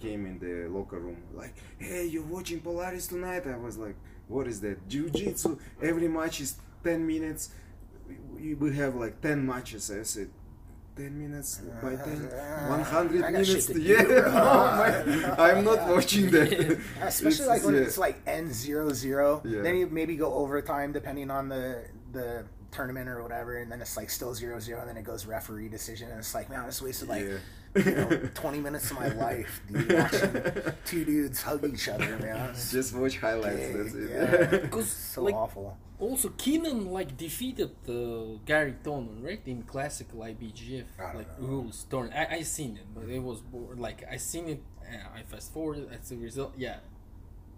came 0.00 0.26
in 0.26 0.38
the 0.38 0.68
locker 0.68 0.98
room 0.98 1.18
like, 1.34 1.54
"Hey, 1.78 2.06
you're 2.06 2.22
watching 2.24 2.60
Polaris 2.60 3.06
tonight?" 3.06 3.46
I 3.46 3.56
was 3.56 3.78
like, 3.78 3.96
"What 4.28 4.46
is 4.46 4.60
that? 4.60 4.88
Jiu-jitsu? 4.88 5.58
Every 5.82 6.08
match 6.08 6.40
is 6.40 6.56
ten 6.82 7.06
minutes. 7.06 7.50
We, 8.34 8.74
have 8.76 8.94
like 8.94 9.20
ten 9.20 9.46
matches." 9.46 9.90
I 9.90 10.02
said. 10.02 10.30
10 10.96 11.16
minutes 11.16 11.60
by 11.80 11.94
10 11.94 12.26
Uh, 12.34 12.66
100 12.66 13.22
I 13.22 13.30
minutes 13.30 13.70
yeah 13.70 14.02
no, 14.02 14.18
man, 15.06 15.34
i'm 15.38 15.64
not 15.64 15.86
watching 15.94 16.28
that 16.32 16.50
Especially 17.00 17.28
It's- 17.28 17.46
like 17.46 17.64
when 17.64 17.76
yeah. 17.76 17.82
it's 17.82 17.98
like 17.98 18.16
N 18.26 18.52
zero 18.52 18.92
zero. 18.92 19.40
Yeah. 19.44 19.62
Then 19.62 19.76
you 19.76 19.86
maybe 19.86 20.16
go 20.16 20.34
overtime 20.34 20.90
depending 20.92 21.30
on 21.30 21.48
the 21.50 21.84
the 22.10 22.46
tournament 22.70 23.08
or 23.08 23.22
whatever, 23.22 23.56
and 23.58 23.70
then 23.72 23.80
it's 23.80 23.96
like 23.96 24.10
still 24.10 24.34
zero 24.34 24.58
zero, 24.60 24.80
and 24.80 24.88
then 24.88 24.96
it 24.96 25.04
goes 25.04 25.26
referee 25.26 25.68
decision, 25.68 26.10
and 26.10 26.18
it's 26.18 26.34
like, 26.34 26.48
man, 26.50 26.60
I 26.60 26.66
just 26.66 26.82
wasted 26.82 27.08
like 27.08 27.24
Yeah. 27.24 27.38
you 27.84 27.94
know, 27.94 28.28
twenty 28.34 28.60
minutes 28.60 28.90
of 28.90 28.98
my 28.98 29.08
life, 29.26 29.60
dude, 29.70 29.92
watching 29.92 30.72
two 30.84 31.04
dudes 31.04 31.42
hug 31.42 31.64
each 31.64 31.88
other, 31.88 32.16
man. 32.18 32.50
It's 32.50 32.70
just 32.72 32.94
watch 32.94 33.18
highlights 33.18 33.56
gay, 33.56 33.72
that's 33.72 33.94
it 33.94 34.10
yeah. 34.10 34.58
because 34.62 34.90
so 34.90 35.22
like 35.22 35.34
awful. 35.34 35.76
also 35.98 36.28
Keenan 36.36 36.90
like 36.92 37.16
defeated 37.16 37.70
uh, 37.88 38.38
Garry 38.46 38.74
Tonon 38.84 39.22
right 39.24 39.40
in 39.46 39.62
classical 39.62 40.20
IBJJF 40.20 40.84
like 41.14 41.40
know. 41.40 41.46
rules 41.46 41.84
tournament. 41.90 42.30
I 42.32 42.36
I 42.36 42.42
seen 42.42 42.76
it, 42.76 42.86
but 42.94 43.08
it 43.08 43.22
was 43.22 43.40
bo- 43.40 43.74
like 43.76 44.04
I 44.10 44.16
seen 44.18 44.48
it. 44.48 44.62
Uh, 44.82 45.18
I 45.18 45.22
fast 45.22 45.52
forwarded 45.52 45.88
as 45.92 46.10
a 46.12 46.16
result. 46.16 46.52
Yeah, 46.56 46.78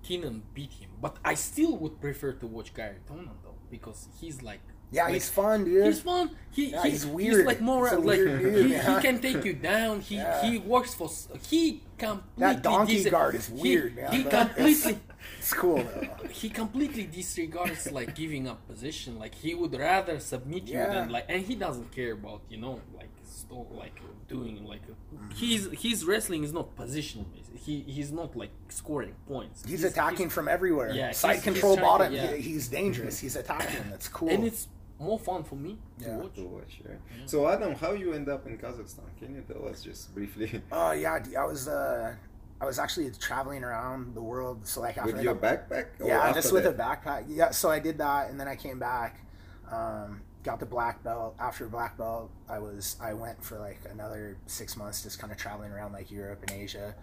Keenan 0.02 0.42
beat 0.54 0.72
him, 0.72 0.90
but 1.00 1.16
I 1.24 1.34
still 1.34 1.76
would 1.76 2.00
prefer 2.00 2.32
to 2.32 2.46
watch 2.46 2.74
Garry 2.74 2.96
Tonon 3.08 3.36
though 3.44 3.58
because 3.70 4.08
he's 4.20 4.42
like. 4.42 4.60
Yeah, 4.92 5.04
like, 5.04 5.14
he's 5.14 5.28
fun, 5.28 5.64
dude. 5.64 5.84
He's 5.86 6.00
fun. 6.00 6.30
He, 6.52 6.70
Yeah, 6.72 6.82
he's 6.82 6.92
He's 7.02 7.06
weird. 7.06 7.36
He's 7.36 7.46
like 7.46 7.60
more 7.60 7.88
He's 7.88 7.98
like 8.04 8.18
dude, 8.18 8.66
he, 8.66 8.72
yeah. 8.72 8.96
he 8.96 9.02
can 9.06 9.20
take 9.20 9.44
you 9.44 9.52
down. 9.54 10.00
He 10.00 10.16
Yeah. 10.24 10.42
he 10.42 10.58
works 10.58 10.94
for 10.94 11.08
he 11.48 11.82
completely 11.96 12.38
That 12.38 12.62
donkey 12.62 13.02
dis- 13.04 13.10
guard 13.10 13.34
is 13.36 13.46
he- 13.46 13.54
weird, 13.62 13.96
man, 13.96 14.12
He 14.12 14.24
completely 14.24 14.98
It's 15.38 15.52
cool 15.54 15.76
though. 15.76 16.26
he 16.28 16.48
completely 16.48 17.04
disregards 17.04 17.90
like 17.92 18.14
giving 18.16 18.48
up 18.48 18.66
position. 18.66 19.18
Like 19.18 19.34
he 19.34 19.54
would 19.54 19.78
rather 19.78 20.18
submit 20.18 20.66
you 20.66 20.78
than 20.78 21.10
like, 21.10 21.26
and 21.28 21.44
he 21.44 21.54
doesn't 21.54 21.92
care 21.92 22.12
about 22.14 22.40
you 22.48 22.56
know 22.56 22.80
like 22.96 23.10
sto- 23.22 23.68
like 23.72 23.94
doing 24.28 24.64
like 24.64 24.82
he's 25.34 25.68
his 25.72 26.04
wrestling 26.04 26.42
is 26.42 26.52
not 26.52 26.74
position 26.74 27.26
based. 27.32 27.50
He 27.64 27.80
he's 27.86 28.10
not 28.10 28.34
like 28.36 28.50
scoring 28.70 29.14
points. 29.28 29.64
He's 29.64 29.84
attacking 29.84 30.30
from 30.30 30.48
everywhere. 30.48 30.90
Yeah, 30.92 31.12
Side 31.12 31.32
he's- 31.34 31.44
control 31.44 31.72
he's 31.72 31.80
to- 31.80 31.82
bottom. 31.84 32.12
He- 32.12 32.40
he's 32.40 32.68
dangerous. 32.68 33.18
He's 33.20 33.36
attacking. 33.36 33.84
That's 33.90 34.08
cool. 34.08 34.30
and 34.30 34.44
it's 34.44 34.66
more 35.00 35.18
fun 35.18 35.42
for 35.42 35.56
me 35.56 35.78
to 36.02 36.10
watch. 36.10 36.34
to 36.34 36.46
watch. 36.46 36.80
Yeah. 36.84 36.94
So 37.26 37.48
Adam, 37.48 37.74
how 37.74 37.92
you 37.92 38.12
end 38.12 38.28
up 38.28 38.46
in 38.46 38.58
Kazakhstan? 38.58 39.08
Can 39.18 39.34
you 39.34 39.42
tell 39.42 39.66
us 39.68 39.82
just 39.82 40.14
briefly? 40.14 40.62
Oh 40.72 40.92
yeah, 40.92 41.18
d- 41.18 41.36
I 41.36 41.44
was 41.44 41.66
uh, 41.68 42.14
I 42.60 42.64
was 42.66 42.78
actually 42.78 43.10
traveling 43.12 43.64
around 43.64 44.14
the 44.14 44.22
world. 44.22 44.66
So 44.66 44.80
like 44.82 44.98
after 44.98 45.12
With 45.12 45.20
I 45.20 45.22
your 45.24 45.34
got- 45.34 45.68
backpack? 45.70 45.86
yeah, 46.04 46.18
after 46.20 46.40
just 46.42 46.52
with 46.52 46.64
that? 46.64 46.74
a 46.74 46.78
backpack. 46.78 47.24
Yeah, 47.28 47.50
so 47.50 47.70
I 47.70 47.78
did 47.78 47.98
that, 47.98 48.30
and 48.30 48.38
then 48.38 48.46
I 48.48 48.56
came 48.56 48.78
back, 48.78 49.20
um, 49.72 50.20
got 50.42 50.60
the 50.60 50.66
black 50.66 51.02
belt. 51.02 51.34
After 51.38 51.66
black 51.66 51.96
belt, 51.96 52.30
I 52.48 52.58
was 52.58 52.96
I 53.00 53.14
went 53.14 53.42
for 53.42 53.58
like 53.58 53.80
another 53.90 54.36
six 54.46 54.76
months, 54.76 55.02
just 55.02 55.18
kind 55.18 55.32
of 55.32 55.38
traveling 55.38 55.72
around 55.72 55.92
like 55.92 56.10
Europe 56.10 56.42
and 56.48 56.52
Asia. 56.52 56.94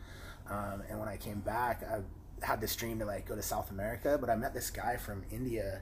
Um, 0.49 0.83
and 0.89 0.99
when 0.99 1.09
I 1.09 1.17
came 1.17 1.39
back, 1.41 1.83
I 1.83 2.01
had 2.45 2.61
this 2.61 2.75
dream 2.75 2.99
to 2.99 3.05
like 3.05 3.27
go 3.27 3.35
to 3.35 3.41
South 3.41 3.71
America, 3.71 4.17
but 4.21 4.29
I 4.29 4.35
met 4.35 4.53
this 4.53 4.69
guy 4.69 4.95
from 4.97 5.23
India, 5.31 5.81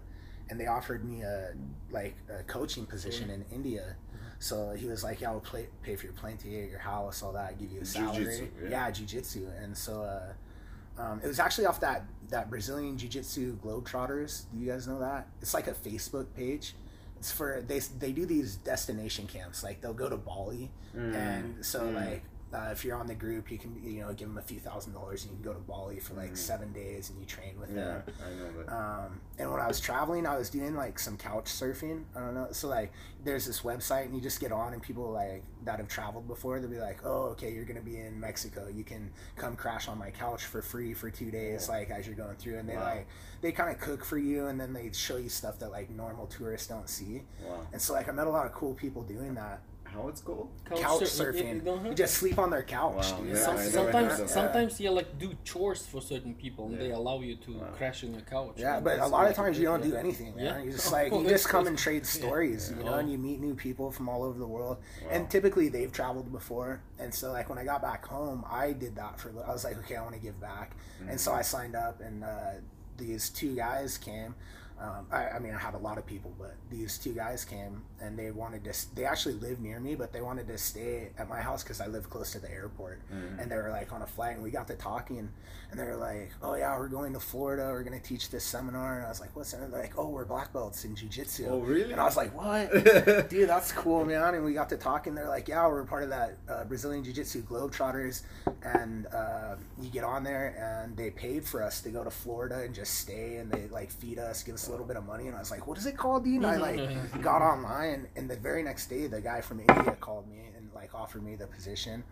and 0.49 0.59
they 0.59 0.67
offered 0.67 1.03
me 1.05 1.21
a 1.21 1.53
like 1.91 2.15
a 2.29 2.43
coaching 2.43 2.85
position 2.85 3.29
in 3.29 3.45
India. 3.51 3.95
So 4.39 4.71
he 4.71 4.85
was 4.85 5.03
like, 5.03 5.21
"Yeah, 5.21 5.31
I'll 5.31 5.39
play, 5.39 5.67
pay 5.81 5.95
for 5.95 6.05
your 6.05 6.13
plane 6.13 6.37
ticket, 6.37 6.69
your 6.69 6.79
house, 6.79 7.23
all 7.23 7.31
that, 7.33 7.57
give 7.57 7.71
you 7.71 7.81
a 7.81 7.85
salary." 7.85 8.23
Jiu-jitsu, 8.25 8.47
yeah. 8.63 8.69
yeah, 8.69 8.91
jiu-jitsu. 8.91 9.47
And 9.61 9.75
so 9.77 10.01
uh, 10.03 11.01
um, 11.01 11.21
it 11.23 11.27
was 11.27 11.39
actually 11.39 11.65
off 11.67 11.79
that 11.79 12.05
that 12.29 12.49
Brazilian 12.49 12.97
jiu-jitsu 12.97 13.57
Globetrotters. 13.59 14.43
Do 14.53 14.59
you 14.59 14.71
guys 14.71 14.87
know 14.87 14.99
that? 14.99 15.27
It's 15.41 15.53
like 15.53 15.67
a 15.67 15.73
Facebook 15.73 16.27
page. 16.35 16.75
It's 17.17 17.31
for 17.31 17.63
they 17.65 17.79
they 17.79 18.11
do 18.11 18.25
these 18.25 18.57
destination 18.57 19.25
camps. 19.25 19.63
Like 19.63 19.81
they'll 19.81 19.93
go 19.93 20.09
to 20.09 20.17
Bali, 20.17 20.69
and 20.93 21.65
so 21.65 21.81
Mm. 21.81 21.95
like. 21.95 22.23
Uh, 22.56 22.70
if 22.72 22.86
you're 22.86 22.95
on 22.97 23.06
the 23.08 23.14
group, 23.16 23.51
you 23.51 23.58
can 23.58 23.76
you 23.84 24.01
know 24.01 24.14
give 24.14 24.30
them 24.30 24.38
a 24.38 24.41
few 24.41 24.60
thousand 24.60 24.93
dollars 24.93 25.24
and 25.26 25.32
you 25.32 25.38
can 25.43 25.51
go 25.51 25.53
to 25.53 25.60
Bali 25.60 25.99
for 25.99 26.14
like 26.14 26.32
Mm. 26.34 26.38
seven 26.38 26.72
days 26.72 27.10
and 27.10 27.20
you 27.20 27.26
train 27.26 27.60
with 27.60 27.70
Yeah, 27.70 27.84
them. 27.84 28.03
I 28.26 28.30
know 28.34 28.64
that. 28.64 28.74
Um, 28.74 29.22
and 29.38 29.51
when 29.51 29.60
I 29.60 29.68
was 29.68 29.80
traveling, 29.82 30.26
I 30.26 30.38
was 30.38 30.49
doing 30.49 30.76
like 30.76 30.97
some 30.99 31.18
couch 31.18 31.45
surfing. 31.45 32.03
I 32.16 32.20
don't 32.22 32.34
know. 32.34 32.47
So 32.51 32.68
like, 32.70 32.93
there's 33.26 33.45
this 33.45 33.62
website, 33.62 34.06
and 34.06 34.16
you 34.16 34.22
just 34.22 34.39
get 34.39 34.51
on, 34.51 34.74
and 34.74 34.82
people 34.82 35.12
like 35.12 35.43
that 35.66 35.80
have 35.80 35.88
traveled 35.89 36.28
before, 36.28 36.60
they'll 36.60 36.70
be 36.70 36.78
like, 36.80 36.99
"Oh, 37.06 37.24
okay, 37.34 37.51
you're 37.51 37.66
gonna 37.66 37.82
be 37.82 37.97
in 37.99 38.20
Mexico. 38.20 38.68
You 38.74 38.84
can 38.84 39.12
come 39.36 39.56
crash 39.56 39.88
on 39.88 39.97
my 39.97 40.12
couch 40.12 40.45
for 40.45 40.62
free 40.62 40.93
for 40.93 41.10
two 41.10 41.32
days, 41.32 41.68
like 41.68 41.89
as 41.89 42.06
you're 42.08 42.16
going 42.16 42.36
through." 42.38 42.58
And 42.60 42.70
they 42.70 42.76
Wow. 42.78 42.84
like 42.95 43.08
they 43.41 43.51
kind 43.51 43.70
of 43.70 43.80
cook 43.82 44.06
for 44.06 44.18
you, 44.18 44.47
and 44.47 44.60
then 44.62 44.72
they 44.74 44.91
show 44.93 45.18
you 45.18 45.30
stuff 45.30 45.60
that 45.60 45.72
like 45.72 45.89
normal 45.89 46.28
tourists 46.28 46.68
don't 46.68 46.88
see. 46.89 47.24
wow. 47.43 47.68
And 47.74 47.82
so 47.82 47.93
like 47.93 48.08
I 48.08 48.12
met 48.14 48.28
a 48.28 48.30
lot 48.30 48.45
of 48.45 48.53
cool 48.53 48.74
people 48.76 49.01
doing 49.03 49.34
that. 49.36 49.62
How 49.95 50.07
it's 50.09 50.21
called? 50.21 50.49
Couch, 50.65 51.05
sur- 51.07 51.31
you- 51.31 51.37
you 51.37 51.43
surfing. 51.43 51.63
don't 51.65 51.77
have- 51.79 51.87
You 51.87 51.93
just 51.95 52.15
sleep 52.15 52.37
on 52.37 52.49
their 52.49 52.63
couch. 52.63 53.11
Wow, 53.11 53.23
yeah, 53.25 53.35
Some- 53.35 53.57
sometimes, 53.57 53.93
heard 53.93 54.11
of 54.11 54.17
that. 54.19 54.29
sometimes 54.29 54.79
you 54.79 54.91
like 54.91 55.17
do 55.17 55.33
chores 55.43 55.85
for 55.85 56.01
certain 56.01 56.35
people, 56.35 56.65
and 56.65 56.73
Yeah. 56.73 56.79
they 56.83 56.91
allow 56.91 57.19
you 57.21 57.35
to 57.37 57.51
Wow. 57.59 57.67
crash 57.77 58.03
on 58.03 58.11
the 58.13 58.21
couch. 58.21 58.55
Yeah, 58.57 58.79
but 58.81 58.95
a 58.95 58.97
that's 58.99 59.11
lot 59.11 59.27
of 59.29 59.35
times 59.35 59.57
you 59.57 59.65
don't 59.65 59.81
do 59.81 59.89
yeah. 59.89 59.99
anything, 59.99 60.35
man. 60.35 60.45
Yeah. 60.45 60.59
You 60.63 60.71
just 60.71 60.91
like 60.99 61.11
you 61.13 61.27
just 61.27 61.47
come 61.47 61.67
and 61.67 61.77
trade 61.77 62.05
stories, 62.05 62.73
you 62.77 62.83
know, 62.83 62.95
Oh. 62.95 62.99
and 62.99 63.09
you 63.11 63.17
meet 63.17 63.39
new 63.39 63.55
people 63.55 63.89
from 63.91 64.09
all 64.09 64.23
over 64.23 64.37
the 64.37 64.47
world. 64.47 64.77
Wow. 65.03 65.09
And 65.11 65.29
typically 65.29 65.69
they've 65.69 65.91
traveled 65.91 66.31
before, 66.31 66.81
and 66.99 67.13
so 67.13 67.31
like 67.31 67.47
when 67.49 67.57
I 67.57 67.63
got 67.63 67.81
back 67.81 68.05
home, 68.05 68.43
I 68.49 68.73
did 68.73 68.95
that 68.97 69.19
for. 69.19 69.29
I 69.47 69.51
was 69.53 69.63
like, 69.63 69.77
okay, 69.79 69.95
I 69.95 70.01
want 70.01 70.15
to 70.15 70.21
give 70.21 70.39
back, 70.41 70.75
and 71.07 71.19
so 71.19 71.31
I 71.33 71.41
signed 71.41 71.75
up, 71.75 72.01
and 72.01 72.23
uh, 72.23 72.55
these 72.97 73.29
two 73.29 73.55
guys 73.55 73.97
came. 73.97 74.35
Um, 74.80 75.07
I, 75.09 75.30
I 75.30 75.39
mean, 75.39 75.53
I 75.53 75.57
had 75.57 75.73
a 75.73 75.78
lot 75.78 75.97
of 75.97 76.05
people, 76.05 76.34
but 76.38 76.55
these 76.69 76.97
two 76.97 77.13
guys 77.13 77.45
came 77.45 77.82
and 78.01 78.19
they 78.19 78.32
wanted 78.32 78.63
to. 78.65 78.95
They 78.95 79.05
actually 79.05 79.36
live 79.36 79.59
near 79.61 79.80
me, 79.80 79.95
but 79.95 80.11
they 80.11 80.21
wanted 80.21 80.47
to 80.47 80.57
stay 80.57 81.09
at 81.17 81.30
my 81.30 81.39
house 81.39 81.63
because 81.63 81.80
I 81.80 81.88
live 81.88 82.09
close 82.09 82.32
to 82.34 82.39
the 82.39 82.51
airport. 82.51 83.01
And 83.39 83.49
they 83.49 83.55
were 83.55 83.69
like 83.69 83.93
on 83.93 84.01
a 84.01 84.07
flight, 84.07 84.36
and 84.36 84.43
we 84.43 84.51
got 84.51 84.67
to 84.67 84.76
talking, 84.76 85.30
and 85.71 85.80
they 85.80 85.86
were 85.86 85.95
like, 85.95 86.32
"Oh 86.41 86.55
yeah, 86.55 86.78
we're 86.78 86.89
going 86.89 87.13
to 87.13 87.19
Florida. 87.21 87.69
We're 87.71 87.84
going 87.84 87.99
to 87.99 88.05
teach 88.05 88.30
this 88.30 88.43
seminar." 88.43 88.97
And 88.97 89.05
I 89.05 89.09
was 89.09 89.21
like, 89.21 89.34
"What's 89.34 89.51
that?" 89.51 89.61
And 89.61 89.71
they're 89.71 89.82
like, 89.82 89.97
"Oh, 89.97 90.09
we're 90.09 90.26
black 90.26 90.51
belts 90.51 90.84
in 90.84 90.93
jujitsu." 90.95 91.47
Oh, 91.49 91.59
really? 91.59 91.93
And 91.93 92.01
I 92.01 92.03
was 92.03 92.17
like, 92.17 92.36
"What?" 92.36 92.71
Dude, 93.30 93.47
that's 93.47 93.71
cool, 93.71 94.03
man. 94.03 94.36
And 94.36 94.43
we 94.43 94.53
got 94.53 94.67
to 94.69 94.78
talking. 94.78 95.15
They're 95.15 95.30
like, 95.30 95.47
"Yeah, 95.47 95.65
we're 95.67 95.86
part 95.86 96.03
of 96.03 96.09
that 96.09 96.38
uh, 96.49 96.65
Brazilian 96.65 97.03
Jiu 97.03 97.13
Jitsu 97.13 97.43
Globetrotters, 97.43 98.23
and 98.63 99.07
uh, 99.07 99.55
you 99.82 99.89
get 99.89 100.03
on 100.03 100.23
there, 100.23 100.84
and 100.84 100.97
they 100.97 101.11
paid 101.11 101.45
for 101.45 101.63
us 101.63 101.82
to 101.82 101.89
go 101.89 102.03
to 102.03 102.11
Florida 102.11 102.59
and 102.59 102.76
just 102.76 102.95
stay, 102.95 103.38
and 103.38 103.49
they 103.49 103.67
like 103.67 103.89
feed 103.91 104.19
us, 104.19 104.43
give 104.43 104.55
us 104.55 104.64
a 104.68 104.72
little 104.72 104.86
bit 104.86 104.97
of 104.97 105.05
money." 105.05 105.28
And 105.28 105.36
I 105.36 105.39
was 105.39 105.51
like, 105.51 105.68
"What 105.68 105.78
is 105.78 105.86
it 105.86 105.97
called, 105.97 106.24
dude?" 106.24 106.38
And 106.38 106.45
I 106.45 106.57
like 106.57 106.80
mm-hmm. 106.80 107.22
got 107.30 107.41
online, 107.41 108.07
and 108.16 108.30
the 108.30 108.38
very 108.38 108.63
next 108.63 108.88
day, 108.88 109.07
the 109.07 109.22
guy 109.22 109.41
from 109.41 109.59
India 109.59 109.95
called 109.99 110.30
me 110.30 110.41
and 110.55 110.70
like 110.74 110.93
offered 110.93 111.24
me 111.24 111.36
the 111.36 111.47
position. 111.47 112.03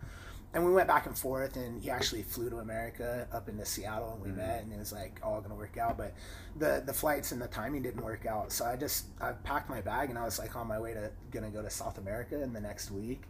And 0.54 0.64
we 0.64 0.72
went 0.72 0.86
back 0.86 1.06
and 1.06 1.18
forth, 1.18 1.56
and 1.56 1.82
he 1.82 1.90
actually 1.90 2.22
flew 2.22 2.48
to 2.48 2.58
America 2.58 3.26
up 3.32 3.48
into 3.48 3.64
Seattle, 3.64 4.12
and 4.12 4.22
we 4.22 4.28
mm-hmm. 4.28 4.38
met, 4.38 4.62
and 4.62 4.72
it 4.72 4.78
was 4.78 4.92
like 4.92 5.18
all 5.20 5.40
gonna 5.40 5.56
work 5.56 5.76
out. 5.76 5.98
But 5.98 6.14
the 6.56 6.82
the 6.86 6.92
flights 6.92 7.32
and 7.32 7.42
the 7.42 7.48
timing 7.48 7.82
didn't 7.82 8.04
work 8.04 8.24
out, 8.24 8.52
so 8.52 8.64
I 8.64 8.76
just 8.76 9.06
I 9.20 9.32
packed 9.32 9.68
my 9.68 9.80
bag, 9.80 10.10
and 10.10 10.18
I 10.18 10.24
was 10.24 10.38
like 10.38 10.54
on 10.54 10.68
my 10.68 10.78
way 10.78 10.94
to 10.94 11.10
gonna 11.32 11.50
go 11.50 11.60
to 11.60 11.70
South 11.70 11.98
America 11.98 12.40
in 12.40 12.52
the 12.52 12.60
next 12.60 12.92
week. 12.92 13.22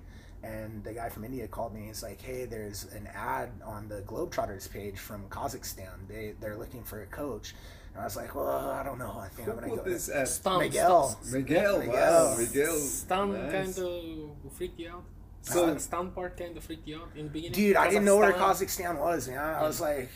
And 0.42 0.84
the 0.84 0.92
guy 0.92 1.08
from 1.08 1.24
India 1.24 1.48
called 1.48 1.74
me. 1.74 1.86
He's 1.86 2.02
like, 2.02 2.20
"Hey, 2.20 2.44
there's 2.44 2.84
an 2.92 3.08
ad 3.14 3.48
on 3.64 3.88
the 3.88 4.02
Globetrotters 4.02 4.70
page 4.70 4.98
from 4.98 5.26
Kazakhstan. 5.30 6.06
They 6.06 6.34
they're 6.38 6.58
looking 6.58 6.84
for 6.84 7.02
a 7.02 7.06
coach." 7.06 7.54
And 7.94 8.02
I 8.02 8.04
was 8.04 8.16
like, 8.16 8.34
"Well, 8.34 8.70
I 8.70 8.82
don't 8.82 8.98
know. 8.98 9.16
I 9.18 9.28
think 9.28 9.48
I'm 9.48 9.54
gonna 9.54 9.68
go." 9.68 9.76
put 9.76 9.84
this 9.84 10.08
at? 10.08 10.26
Stan, 10.28 10.58
Miguel. 10.58 11.08
Stan, 11.22 11.32
Miguel. 11.42 11.78
Miguel. 11.78 11.94
Wow, 11.94 12.36
Miguel. 12.36 12.76
Stan 12.76 13.32
Nice. 13.32 13.52
kind 13.52 13.78
of 13.86 14.52
freaked 14.52 14.78
you 14.80 14.90
out. 14.90 15.04
So- 15.42 15.52
So 15.72 15.78
Stan 15.78 16.10
part 16.10 16.36
kind 16.36 16.56
of 16.56 16.64
freaked 16.64 16.88
you 16.88 16.96
out 17.00 17.10
in 17.14 17.24
the 17.26 17.30
beginning. 17.30 17.52
Dude, 17.52 17.76
I 17.76 17.88
didn't 17.88 18.04
know 18.04 18.16
where 18.16 18.32
Kazakhstan- 18.32 18.96
Kazakhstan 18.96 18.98
was, 19.00 19.28
man. 19.28 19.38
I 19.38 19.62
was 19.62 19.80
like, 19.80 20.08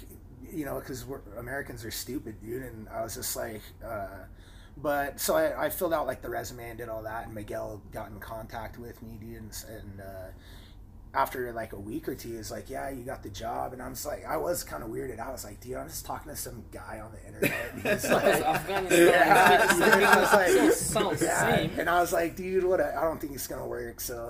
you 0.51 0.64
know, 0.64 0.79
because 0.81 1.05
Americans 1.39 1.85
are 1.85 1.91
stupid, 1.91 2.41
dude. 2.43 2.62
And 2.62 2.89
I 2.89 3.03
was 3.03 3.14
just 3.14 3.37
like, 3.37 3.61
uh, 3.85 4.07
but 4.79 5.20
so 5.20 5.37
I, 5.37 5.66
I 5.66 5.70
filled 5.70 5.93
out 5.93 6.07
like 6.07 6.22
the 6.22 6.31
resume 6.31 6.70
and 6.70 6.79
did 6.79 6.89
all 6.89 7.03
that. 7.03 7.26
And 7.26 7.35
Miguel 7.35 7.83
got 7.93 8.09
in 8.11 8.18
contact 8.20 8.79
with 8.79 9.01
me, 9.03 9.18
dude. 9.20 9.37
And, 9.43 9.64
and 9.68 10.01
uh, 10.01 10.29
after 11.15 11.53
like 11.53 11.73
a 11.73 11.79
week 11.81 12.07
or 12.09 12.15
two, 12.15 12.37
he's 12.37 12.51
like, 12.51 12.69
yeah, 12.69 12.91
you 12.91 13.03
got 13.03 13.23
the 13.23 13.31
job. 13.31 13.73
And 13.73 13.81
I'm 13.83 13.93
just 13.95 14.05
like, 14.07 14.25
I 14.27 14.37
was 14.37 14.63
kind 14.63 14.83
of 14.83 14.91
weirded 14.91 15.19
out. 15.19 15.29
I 15.29 15.33
was 15.33 15.45
like, 15.45 15.59
dude, 15.61 15.75
I'm 15.77 15.89
just 15.89 16.05
talking 16.05 16.31
to 16.31 16.37
some 16.37 16.65
guy 16.71 17.01
on 17.03 17.11
the 17.13 17.27
internet. 17.27 17.73
And 17.73 17.83
he's 17.83 18.11
like, 18.11 18.25
Yeah, 18.91 19.73
and 19.73 20.05
I 20.05 20.21
was 20.21 20.33
like- 20.33 20.73
so 20.73 21.13
yeah. 21.25 21.67
And 21.79 21.89
I 21.89 22.01
was 22.01 22.13
like, 22.13 22.37
dude, 22.37 22.65
what? 22.65 22.81
A, 22.81 22.95
I 22.97 23.03
don't 23.03 23.21
think 23.21 23.33
it's 23.35 23.47
gonna 23.47 23.67
work. 23.67 24.01
So, 24.01 24.29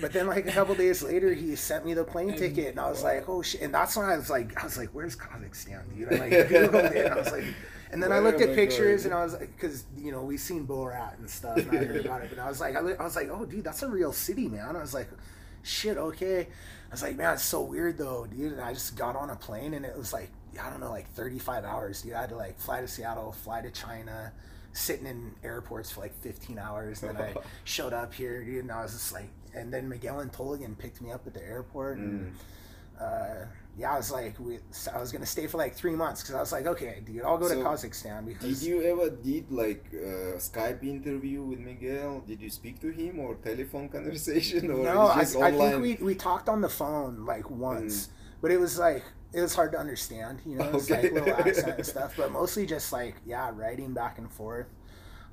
but 0.00 0.12
then 0.12 0.26
like 0.26 0.46
a 0.46 0.52
couple 0.52 0.74
days 0.74 1.02
later, 1.02 1.32
he 1.34 1.56
sent 1.56 1.84
me 1.84 1.94
the 1.94 2.04
plane 2.04 2.36
ticket, 2.36 2.68
and 2.68 2.80
I 2.80 2.88
was 2.88 3.02
like, 3.02 3.28
oh 3.28 3.42
shit! 3.42 3.62
And 3.62 3.74
that's 3.74 3.96
when 3.96 4.06
I 4.06 4.16
was 4.16 4.30
like, 4.30 4.60
I 4.60 4.64
was 4.64 4.76
like, 4.76 4.90
where's 4.90 5.16
Kazakhstan, 5.16 5.82
dude? 5.94 6.12
I 6.12 6.16
like 6.16 6.32
googled 6.48 6.92
it, 6.92 7.04
and 7.06 7.14
I 7.14 7.18
was 7.18 7.32
like. 7.32 7.44
And 7.90 8.02
then 8.02 8.10
I 8.10 8.20
looked 8.20 8.40
at 8.40 8.54
pictures, 8.54 9.02
going? 9.02 9.12
and 9.12 9.20
I 9.20 9.22
was 9.24 9.34
like, 9.34 9.54
because 9.54 9.84
you 9.98 10.12
know 10.12 10.22
we've 10.22 10.40
seen 10.40 10.66
Borat 10.66 11.18
and 11.18 11.28
stuff, 11.28 11.58
and 11.58 11.70
I 11.72 11.84
heard 11.84 12.06
about 12.06 12.22
it, 12.22 12.32
and 12.32 12.40
I 12.40 12.48
was 12.48 12.58
like, 12.58 12.74
I, 12.74 12.80
li- 12.80 12.94
I 12.98 13.04
was 13.04 13.16
like, 13.16 13.28
oh 13.30 13.44
dude, 13.44 13.64
that's 13.64 13.82
a 13.82 13.88
real 13.88 14.14
city, 14.14 14.48
man. 14.48 14.76
I 14.76 14.80
was 14.80 14.94
like, 14.94 15.10
shit, 15.62 15.96
okay. 15.96 16.40
I 16.40 16.90
was 16.90 17.02
like, 17.02 17.16
man, 17.16 17.34
it's 17.34 17.42
so 17.42 17.62
weird 17.62 17.98
though, 17.98 18.26
dude. 18.26 18.52
And 18.52 18.60
I 18.60 18.72
just 18.74 18.96
got 18.96 19.16
on 19.16 19.30
a 19.30 19.36
plane, 19.36 19.74
and 19.74 19.84
it 19.84 19.96
was 19.96 20.12
like, 20.12 20.30
I 20.62 20.68
don't 20.70 20.80
know, 20.80 20.90
like 20.90 21.08
35 21.10 21.64
hours, 21.64 22.02
dude. 22.02 22.12
I 22.12 22.22
had 22.22 22.30
to 22.30 22.36
like 22.36 22.58
fly 22.58 22.80
to 22.80 22.88
Seattle, 22.88 23.32
fly 23.32 23.62
to 23.62 23.70
China, 23.70 24.32
sitting 24.72 25.06
in 25.06 25.34
airports 25.42 25.90
for 25.90 26.00
like 26.00 26.14
15 26.20 26.58
hours. 26.58 27.02
And 27.02 27.16
then 27.16 27.22
I 27.22 27.34
showed 27.64 27.92
up 27.92 28.12
here, 28.12 28.44
dude, 28.44 28.64
and 28.64 28.72
I 28.72 28.82
was 28.82 28.92
just 28.92 29.12
like, 29.12 29.28
and 29.54 29.72
then 29.72 29.88
Miguel 29.88 30.20
and 30.20 30.32
Toligan 30.32 30.76
picked 30.76 31.00
me 31.00 31.12
up 31.12 31.26
at 31.26 31.34
the 31.34 31.42
airport, 31.42 31.98
and 31.98 32.34
uh, 33.00 33.44
yeah, 33.76 33.92
I 33.94 33.96
was 33.96 34.10
like, 34.10 34.38
we, 34.38 34.58
I 34.94 35.00
was 35.00 35.12
gonna 35.12 35.26
stay 35.26 35.46
for 35.46 35.58
like 35.58 35.74
three 35.74 35.96
months 35.96 36.22
because 36.22 36.34
I 36.34 36.40
was 36.40 36.52
like, 36.52 36.66
okay, 36.66 37.02
dude, 37.04 37.22
I'll 37.22 37.38
go 37.38 37.48
to 37.48 37.54
So, 37.54 37.64
Kazakhstan 37.64 38.26
Did 38.38 38.62
you 38.62 38.82
ever 38.82 39.10
did 39.10 39.50
like 39.50 39.86
uh, 39.94 40.36
Skype 40.38 40.82
interview 40.82 41.42
with 41.42 41.58
Miguel? 41.60 42.20
Did 42.26 42.40
you 42.42 42.50
speak 42.50 42.80
to 42.80 42.90
him 42.90 43.18
or 43.20 43.36
telephone 43.36 43.88
conversation 43.88 44.70
or 44.70 44.84
no, 44.84 45.00
I, 45.08 45.26
I 45.40 45.50
think 45.52 45.78
we 45.78 45.94
we 46.00 46.14
talked 46.14 46.48
on 46.48 46.60
the 46.60 46.68
phone 46.68 47.24
like 47.26 47.50
once, 47.50 48.08
but 48.40 48.50
it 48.50 48.58
was 48.58 48.78
like 48.78 49.04
it 49.32 49.40
was 49.40 49.54
hard 49.54 49.72
to 49.72 49.78
understand, 49.78 50.40
you 50.44 50.56
know, 50.56 50.72
it's 50.72 50.90
Okay. 50.90 50.92
like 50.92 51.10
little 51.10 51.34
accent 51.34 51.76
and 51.78 51.86
stuff, 51.86 52.14
but 52.16 52.30
mostly 52.30 52.66
just 52.66 52.92
like 52.92 53.16
yeah, 53.24 53.50
writing 53.54 53.92
back 53.92 54.18
and 54.18 54.30
forth. 54.30 54.66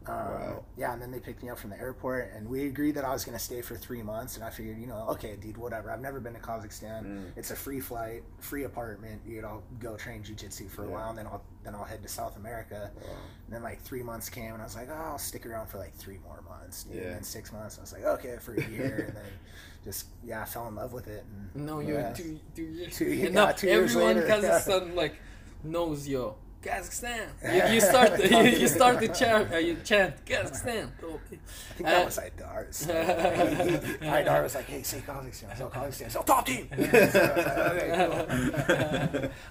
Um, 0.09 0.15
Wow. 0.17 0.63
Yeah, 0.77 0.93
and 0.93 1.01
then 1.01 1.11
they 1.11 1.19
picked 1.19 1.43
me 1.43 1.49
up 1.49 1.59
from 1.59 1.69
the 1.71 1.77
airport, 1.79 2.31
and 2.33 2.47
we 2.47 2.65
agreed 2.67 2.95
that 2.95 3.03
I 3.05 3.11
was 3.11 3.23
going 3.25 3.37
to 3.37 3.43
stay 3.43 3.61
for 3.61 3.75
three 3.75 4.01
months. 4.01 4.35
And 4.37 4.43
I 4.45 4.49
figured, 4.49 4.77
you 4.79 4.87
know, 4.87 5.05
okay, 5.09 5.35
dude, 5.35 5.57
whatever. 5.57 5.91
I've 5.91 5.99
never 6.01 6.19
been 6.19 6.33
to 6.33 6.39
Kazakhstan. 6.39 7.03
Mm. 7.05 7.23
It's 7.35 7.51
a 7.51 7.55
free 7.55 7.79
flight, 7.79 8.23
free 8.39 8.63
apartment. 8.63 9.25
Dude, 9.25 9.43
I'll 9.43 9.63
go 9.79 9.95
train 9.97 10.23
jujitsu 10.23 10.69
for 10.69 10.83
a 10.83 10.87
Yeah. 10.87 10.93
while, 10.93 11.09
and 11.09 11.17
then 11.17 11.27
I'll 11.27 11.43
then 11.63 11.75
I'll 11.75 11.83
head 11.83 12.01
to 12.03 12.07
South 12.07 12.37
America. 12.37 12.89
Wow. 12.95 13.01
And 13.45 13.53
then 13.55 13.63
like 13.63 13.81
three 13.81 14.01
months 14.01 14.29
came, 14.29 14.53
and 14.53 14.61
I 14.61 14.65
was 14.65 14.75
like, 14.75 14.87
oh, 14.89 14.93
I'll 14.93 15.17
stick 15.17 15.45
around 15.45 15.67
for 15.67 15.77
like 15.77 15.93
three 15.95 16.17
more 16.25 16.41
months. 16.47 16.83
Dude. 16.83 16.95
Yeah. 16.95 17.01
And 17.03 17.15
then 17.15 17.23
six 17.23 17.51
months, 17.51 17.77
I 17.77 17.81
was 17.81 17.91
like, 17.93 18.05
okay, 18.05 18.37
for 18.39 18.53
a 18.55 18.63
year, 18.69 19.05
and 19.09 19.15
then 19.17 19.25
just 19.83 20.07
yeah, 20.23 20.41
I 20.41 20.45
fell 20.45 20.67
in 20.69 20.75
love 20.75 20.93
with 20.93 21.07
it. 21.07 21.25
And, 21.53 21.65
No, 21.65 21.81
you're 21.81 21.99
yeah. 21.99 22.13
two, 22.13 22.39
two 22.55 22.63
years. 22.63 22.95
Two- 22.97 23.05
and 23.05 23.19
yeah, 23.19 23.29
now 23.29 23.51
two 23.51 23.67
years 23.67 23.91
everyone 23.91 24.15
later, 24.15 24.27
in 24.33 24.43
yeah. 24.43 24.49
Kazakhstan 24.59 24.95
like 25.03 25.15
knows 25.63 26.07
your 26.07 26.35
Kazakhstan. 26.61 27.27
You, 27.69 27.73
you 27.75 27.81
start 27.81 28.17
the, 28.17 28.27
you, 28.29 28.59
you 28.61 28.67
start 28.67 28.99
the 28.99 29.07
chant. 29.07 29.51
Uh, 29.53 29.57
you 29.57 29.77
chant 29.83 30.25
Kazakhstan. 30.25 30.89
I 30.91 31.17
think 31.27 31.41
that 31.87 32.01
Uh, 32.01 32.05
was 32.05 32.17
Aidar's. 32.19 32.87
Aidar 32.87 34.43
was 34.43 34.55
like, 34.55 34.65
"Hey, 34.65 34.83
say 34.83 34.99
Kazakhstan, 34.99 35.57
so 35.57 35.69
Kazakhstan, 35.69 36.11
so 36.11 36.21
top 36.23 36.45
team." 36.45 36.67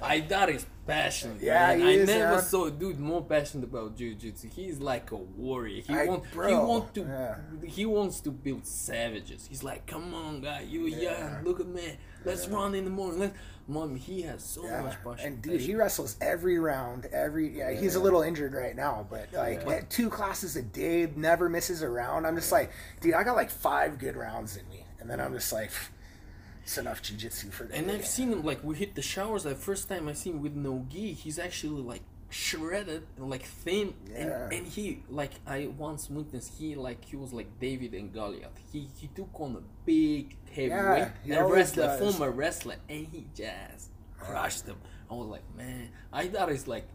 Aidar 0.03 0.51
is 0.55 0.67
passionate. 0.87 1.41
Yeah, 1.43 1.69
man. 1.69 1.81
he 1.81 1.87
I 1.87 1.91
is, 1.93 2.07
never 2.09 2.35
yeah. 2.35 2.41
saw 2.41 2.67
a 2.67 2.71
dude 2.71 2.99
more 3.01 3.25
passionate 3.25 3.65
about 3.65 3.97
jiu-jitsu. 3.97 4.49
He's 4.49 4.79
like 4.79 5.11
a 5.13 5.17
warrior. 5.17 5.83
He 5.83 5.93
wants. 5.95 6.27
he 6.29 6.35
bro, 6.35 6.67
want 6.67 6.95
to 6.95 7.01
yeah. 7.01 7.37
he 7.67 7.87
wants 7.87 8.21
to 8.21 8.31
build 8.31 8.67
savages. 8.67 9.47
He's 9.49 9.63
like, 9.63 9.87
come 9.87 10.13
on, 10.15 10.41
guy, 10.43 10.61
you 10.69 10.87
Yeah. 10.87 11.35
young. 11.37 11.45
Look 11.45 11.61
at 11.61 11.67
me. 11.67 11.97
Let's 12.25 12.47
run 12.49 12.75
in 12.75 12.85
the 12.85 12.91
morning. 12.91 13.21
Let 13.21 13.35
mom. 13.69 13.95
He 13.97 14.23
has 14.23 14.43
so 14.43 14.62
much 14.62 14.97
passion. 15.05 15.27
And 15.27 15.43
dude, 15.43 15.61
he 15.61 15.75
wrestles 15.75 16.16
every 16.21 16.59
round, 16.59 17.07
every 17.07 17.57
yeah. 17.59 17.73
He's 17.73 17.95
a 17.95 18.01
little 18.01 18.23
injured 18.23 18.55
right 18.55 18.75
now, 18.75 19.07
but 19.11 19.29
like 19.33 19.62
Yeah. 19.66 19.81
two 19.89 20.11
classes 20.11 20.57
a 20.57 20.62
day, 20.62 21.11
never 21.14 21.49
misses 21.49 21.83
a 21.83 21.89
round. 21.89 22.27
I'm 22.27 22.37
just 22.37 22.51
like, 22.53 22.71
dude, 23.01 23.14
I 23.14 23.23
got 23.25 23.37
like 23.37 23.51
five 23.51 23.99
good 23.99 24.16
rounds 24.16 24.57
in 24.57 24.69
me, 24.69 24.85
and 25.01 25.09
then 25.11 25.21
I'm 25.21 25.33
just 25.35 25.53
like, 25.53 25.71
it's 26.62 26.79
enough 26.79 27.03
jujitsu 27.03 27.53
for 27.53 27.64
the 27.64 27.75
And 27.75 27.87
day. 27.89 27.95
I've 27.95 28.07
seen 28.07 28.33
him 28.33 28.43
like 28.45 28.62
we 28.64 28.77
hit 28.77 28.95
the 28.95 29.03
showers. 29.03 29.43
The 29.45 29.55
first 29.55 29.89
time 29.89 30.09
I 30.09 30.12
seen 30.14 30.35
him 30.35 30.43
with 30.43 30.55
no 30.55 30.87
gi, 30.89 31.12
he's 31.12 31.39
actually 31.39 31.83
like 31.83 32.03
shredded 32.31 33.05
like 33.18 33.43
thin. 33.45 33.95
Yeah. 34.11 34.16
And, 34.45 34.53
and 34.53 34.66
he 34.66 35.03
like 35.09 35.33
I 35.47 35.68
once 35.79 36.11
witnessed 36.11 36.53
he 36.59 36.74
like 36.74 37.05
he 37.05 37.16
was 37.16 37.33
like 37.33 37.59
David 37.61 37.95
and 37.95 38.12
Goliath. 38.12 38.51
He 38.72 38.89
he 38.99 39.07
took 39.09 39.31
on 39.41 39.57
a 39.57 39.62
big 39.87 40.37
heavyweight 40.51 40.70
Yeah, 40.70 41.11
he 41.24 41.33
and 41.33 41.51
wrestler, 41.51 41.85
does. 41.87 42.01
former 42.16 42.31
wrestler, 42.31 42.76
and 42.89 43.07
he 43.07 43.26
just 43.35 43.89
crushed 44.18 44.66
him. 44.66 44.76
I 45.11 45.14
was 45.14 45.29
like, 45.29 45.43
man, 45.57 45.89
I 46.12 46.29
thought 46.29 46.51
it's 46.51 46.68
like 46.68 46.87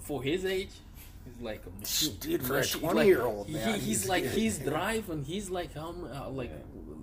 for 0.00 0.22
his 0.22 0.44
age. 0.44 0.70
He's 1.24 1.40
like 1.40 1.62
a 1.66 1.70
machine. 1.80 2.16
Dude, 2.20 2.42
for 2.42 2.54
a 2.54 2.58
Machine. 2.58 2.82
20-year-old, 2.82 3.46
he- 3.46 3.54
man, 3.54 3.74
he's, 3.76 3.84
he's 3.86 4.08
like 4.08 4.24
his 4.24 4.58
drive 4.58 5.08
and 5.08 5.24
he's 5.24 5.48
like 5.48 5.72
how 5.72 5.94
uh, 6.12 6.28
like 6.28 6.50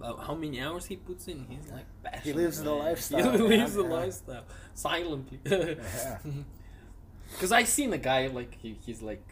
uh, 0.03 0.15
how 0.17 0.35
many 0.35 0.61
hours 0.61 0.85
he 0.85 0.95
puts 0.97 1.27
in. 1.27 1.45
He's 1.49 1.71
like 1.71 1.85
passionate. 2.03 2.35
lives 2.43 2.61
the 2.61 2.71
lifestyle, 2.71 3.31
He 3.31 3.37
man, 3.39 3.47
lives 3.49 3.73
the 3.73 3.83
yeah. 3.83 3.89
lifestyle 3.89 4.43
silently. 4.75 5.39
Because 7.31 7.51
I 7.51 7.63
seen 7.63 7.91
a 7.93 7.97
guy 7.97 8.27
like 8.27 8.57
he, 8.61 8.77
he's 8.85 9.01
like 9.01 9.23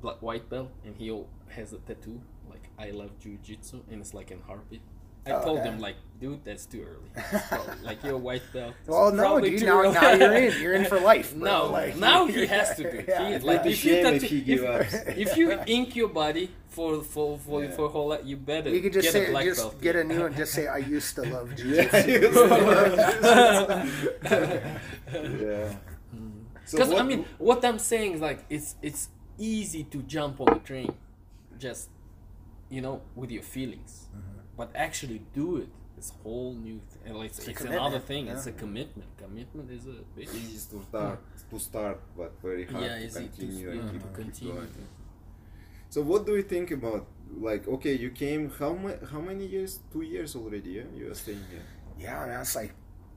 black 0.00 0.20
white 0.22 0.48
belt 0.50 0.70
and 0.84 0.94
he 0.96 1.08
has 1.50 1.72
a 1.72 1.78
tattoo 1.78 2.20
like 2.50 2.68
I 2.78 2.90
love 2.90 3.10
jujitsu 3.20 3.82
and 3.90 4.00
it's 4.00 4.12
like 4.14 4.30
in 4.30 4.40
heartbeat. 4.40 4.82
I 5.24 5.30
Oh, 5.30 5.44
told 5.44 5.58
okay. 5.60 5.68
him 5.68 5.78
like, 5.78 5.94
dude, 6.20 6.44
that's 6.44 6.66
too 6.66 6.82
early. 6.82 7.10
Well, 7.52 7.76
like 7.84 8.02
you're 8.02 8.14
a 8.14 8.18
white 8.18 8.42
belt. 8.52 8.74
Well, 8.88 9.12
no, 9.12 9.38
dude. 9.40 9.62
Now, 9.62 9.82
now 9.82 10.12
you're 10.14 10.34
in. 10.34 10.60
You're 10.60 10.74
in 10.74 10.84
for 10.86 10.98
life. 11.12 11.32
Bro. 11.32 11.48
No, 11.48 11.66
like, 11.70 11.96
now 11.96 12.26
he 12.34 12.44
has 12.46 12.74
to 12.76 12.82
do 12.82 12.88
it. 12.98 13.04
Yeah. 13.08 13.38
He- 13.38 13.46
like, 13.46 13.64
if 13.64 13.84
you 13.84 14.02
tattoo- 14.02 14.26
if 14.26 14.44
give 14.44 14.64
if- 14.64 14.94
up. 14.94 15.16
if 15.16 15.36
you 15.36 15.52
ink 15.68 15.94
your 15.94 16.08
body 16.08 16.50
for 16.70 17.02
for 17.04 17.38
for, 17.38 17.62
Yeah. 17.62 17.70
for 17.70 17.88
whole 17.88 18.08
lot, 18.08 18.24
you 18.26 18.36
better 18.36 18.70
You 18.70 18.80
could 18.80 18.94
just 18.94 19.12
get 19.12 19.14
a 19.22 19.26
say, 19.26 19.30
black 19.30 19.44
just 19.44 19.60
belt. 19.60 19.80
get 19.80 19.94
a 19.94 20.02
new 20.02 20.22
one. 20.22 20.34
Just 20.34 20.52
say, 20.54 20.66
I 20.66 20.78
used 20.78 21.14
to 21.14 21.22
love 21.22 21.50
jujitsu. 21.50 22.02
yeah. 25.40 25.74
So 26.64 26.78
Because 26.78 26.92
I 26.94 27.02
mean, 27.02 27.24
what 27.38 27.64
I'm 27.64 27.78
saying 27.78 28.14
is 28.14 28.20
like 28.20 28.44
it's 28.48 28.76
it's 28.82 29.08
easy 29.38 29.84
to 29.84 29.98
jump 30.02 30.40
on 30.40 30.46
the 30.54 30.60
train, 30.60 30.92
just 31.58 31.88
you 32.70 32.80
know, 32.80 33.02
with 33.14 33.30
your 33.30 33.42
feelings, 33.42 33.92
Mm-hmm. 34.16 34.38
but 34.56 34.70
actually 34.74 35.22
do 35.34 35.56
it. 35.58 35.68
It's 35.98 36.10
a 36.10 36.22
whole 36.22 36.54
new. 36.54 36.80
Th- 36.90 37.00
and 37.06 37.24
it's, 37.24 37.38
It's 37.38 37.48
it's 37.48 37.60
another 37.62 38.00
commitment, 38.00 38.06
thing. 38.06 38.28
It's 38.28 38.46
a 38.46 38.52
commitment. 38.52 39.10
Commitment 39.18 39.70
is 39.70 39.86
a 39.86 39.98
big. 40.16 40.28
easy 40.28 40.58
to 40.76 40.82
start, 40.84 41.20
to 41.50 41.58
start, 41.58 42.00
but 42.16 42.32
very 42.42 42.64
hard 42.66 42.84
Yeah, 42.84 42.98
to 42.98 43.04
easy 43.06 43.20
to, 43.28 43.28
continue 43.28 43.66
yeah, 43.68 43.72
and 43.80 43.82
to 43.82 43.92
keep, 43.92 44.02
keep 44.02 44.14
continue. 44.14 44.54
going. 44.54 44.68
So 45.90 46.02
what 46.02 46.26
do 46.26 46.34
you 46.36 46.42
think 46.42 46.70
about 46.70 47.06
like 47.48 47.66
okay, 47.68 47.94
you 47.94 48.10
came 48.10 48.50
how 48.58 48.72
ma- 48.74 49.02
how 49.10 49.20
many 49.20 49.46
years? 49.46 49.80
Two 49.92 50.02
years 50.02 50.34
already, 50.36 50.70
yeah. 50.78 50.88
You 50.96 51.10
are 51.10 51.14
staying 51.14 51.44
here. 51.50 51.64
yeah, 51.98 52.26
man. 52.26 52.40
It's 52.40 52.56
like, 52.56 52.74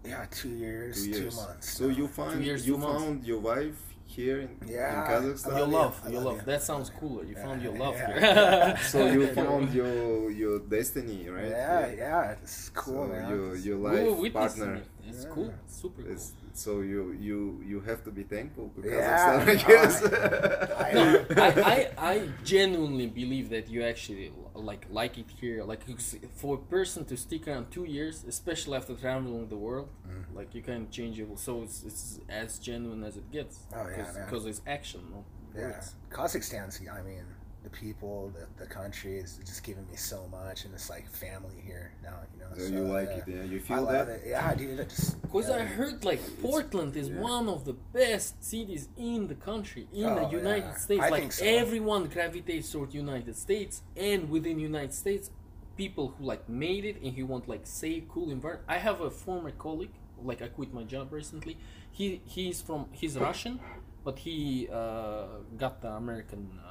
yeah, 0.07 0.25
two 0.31 0.49
years, 0.49 1.03
Two 1.05 1.13
two, 1.29 1.35
months. 1.35 1.77
So 1.77 1.87
you 1.87 2.07
found 2.07 2.43
years, 2.43 2.67
you 2.67 2.73
two 2.75 2.79
months. 2.79 3.03
found 3.03 3.25
your 3.25 3.39
wife 3.39 3.79
here 4.05 4.41
in, 4.41 4.49
Yeah. 4.67 4.93
in 5.19 5.33
Kazakhstan. 5.33 5.53
I 5.53 5.57
Your 5.59 5.67
love 5.67 5.71
you. 5.71 5.77
love, 5.77 6.13
your 6.13 6.21
love 6.21 6.25
love. 6.25 6.35
you. 6.37 6.45
That 6.51 6.63
sounds 6.63 6.89
cooler. 6.89 7.23
You 7.25 7.35
found 7.35 7.61
your 7.61 7.73
love 7.83 7.95
Yeah. 7.95 8.75
here. 8.75 8.77
so 8.83 9.05
you 9.07 9.27
found 9.39 9.73
your 9.73 10.31
your 10.31 10.59
destiny, 10.59 11.27
right? 11.29 11.49
Yeah, 11.49 11.87
yeah, 12.03 12.31
it's 12.41 12.69
cool, 12.69 13.05
so 13.07 13.11
man. 13.13 13.29
your 13.29 13.55
your 13.55 13.77
life 13.77 14.17
were 14.17 14.29
partner. 14.29 14.75
it. 14.75 14.87
It's 15.09 15.23
Yeah. 15.23 15.29
cool. 15.33 15.53
Super 15.67 16.01
cool. 16.03 16.11
Is, 16.11 16.31
so 16.57 16.81
you 16.81 17.01
you 17.27 17.61
you 17.71 17.79
have 17.89 18.03
to 18.07 18.11
be 18.11 18.23
thankful 18.23 18.67
to 18.75 18.79
Yeah, 18.87 19.45
Kazakhstan, 19.45 19.49
I 19.49 19.55
guess. 19.71 19.93
I- 20.03 21.25
I, 21.47 21.49
I, 21.73 22.11
I 22.13 22.29
genuinely 22.43 23.07
believe 23.07 23.49
that 23.49 23.69
you 23.69 23.83
actually 23.83 24.31
like 24.53 24.85
like 24.89 25.17
it 25.17 25.29
here. 25.41 25.63
Like 25.63 25.81
for 26.41 26.55
a 26.55 26.63
person 26.77 27.05
to 27.05 27.15
stick 27.17 27.47
around 27.47 27.71
two 27.71 27.85
years, 27.85 28.23
especially 28.27 28.77
after 28.77 28.93
traveling 28.95 29.47
the 29.49 29.57
world, 29.67 29.89
Mm-hmm. 30.07 30.37
like 30.37 30.49
you 30.55 30.61
can't 30.61 30.89
change 30.91 31.19
it. 31.19 31.27
So 31.47 31.63
it's, 31.63 31.83
it's 31.83 32.19
as 32.29 32.59
genuine 32.59 33.03
as 33.03 33.17
it 33.17 33.27
gets. 33.31 33.55
Oh, 33.73 33.87
yeah, 33.97 34.25
because 34.25 34.45
it's 34.45 34.61
action, 34.67 35.01
no 35.11 35.25
yeah. 35.57 35.81
Kazakhstan's. 36.11 36.79
I 36.99 37.01
mean, 37.01 37.25
the 37.65 37.69
people, 37.71 38.31
the, 38.37 38.45
the 38.63 38.69
country 38.79 39.13
is 39.23 39.31
just 39.49 39.61
giving 39.67 39.85
me 39.91 39.97
so 39.97 40.19
much, 40.39 40.57
and 40.65 40.73
it's 40.77 40.89
like 40.95 41.05
family 41.25 41.59
here 41.69 41.87
now. 42.03 42.19
You 42.33 42.39
know, 42.41 42.51
so 42.67 42.73
you 42.75 42.83
like 42.97 43.09
yeah. 43.09 43.17
it, 43.17 43.23
yeah? 43.27 43.43
You 43.53 43.59
feel 43.59 43.81
love 43.81 44.07
that? 44.07 44.19
it. 44.19 44.23
Yeah, 44.33 44.53
dude. 44.55 44.77
Because 45.23 45.49
yeah. 45.49 45.55
I 45.55 45.61
heard 45.77 46.05
like 46.11 46.21
Portland 46.41 46.95
is 46.95 47.09
yeah. 47.09 47.19
one 47.33 47.47
of 47.55 47.59
the 47.69 47.73
best 47.99 48.31
cities 48.43 48.83
in 48.97 49.27
the 49.27 49.35
country, 49.49 49.87
in 49.93 50.05
Oh, 50.05 50.15
the 50.29 50.37
United 50.41 50.71
yeah. 50.73 50.85
States. 50.85 51.03
I 51.03 51.09
like 51.09 51.21
think 51.21 51.33
so. 51.33 51.45
everyone 51.45 52.03
gravitates 52.15 52.71
toward 52.71 52.93
United 52.93 53.35
States, 53.35 53.81
and 53.97 54.29
within 54.29 54.59
United 54.59 54.93
States, 54.93 55.25
people 55.75 56.05
who 56.17 56.25
like 56.25 56.47
made 56.47 56.85
it 56.85 57.01
and 57.03 57.13
who 57.15 57.25
want 57.25 57.47
like 57.49 57.65
safe, 57.65 58.03
cool 58.09 58.29
environment. 58.31 58.65
I 58.67 58.77
have 58.77 59.01
a 59.01 59.09
former 59.09 59.51
colleague, 59.51 59.95
like 60.23 60.41
I 60.41 60.47
quit 60.47 60.73
my 60.73 60.83
job 60.83 61.11
recently. 61.11 61.57
He 61.91 62.21
he's 62.25 62.61
from 62.61 62.81
he's 62.91 63.17
Russian, 63.17 63.59
but 64.03 64.19
he 64.19 64.67
uh, 64.71 65.25
got 65.57 65.81
the 65.81 65.89
American 65.89 66.59
uh, 66.63 66.69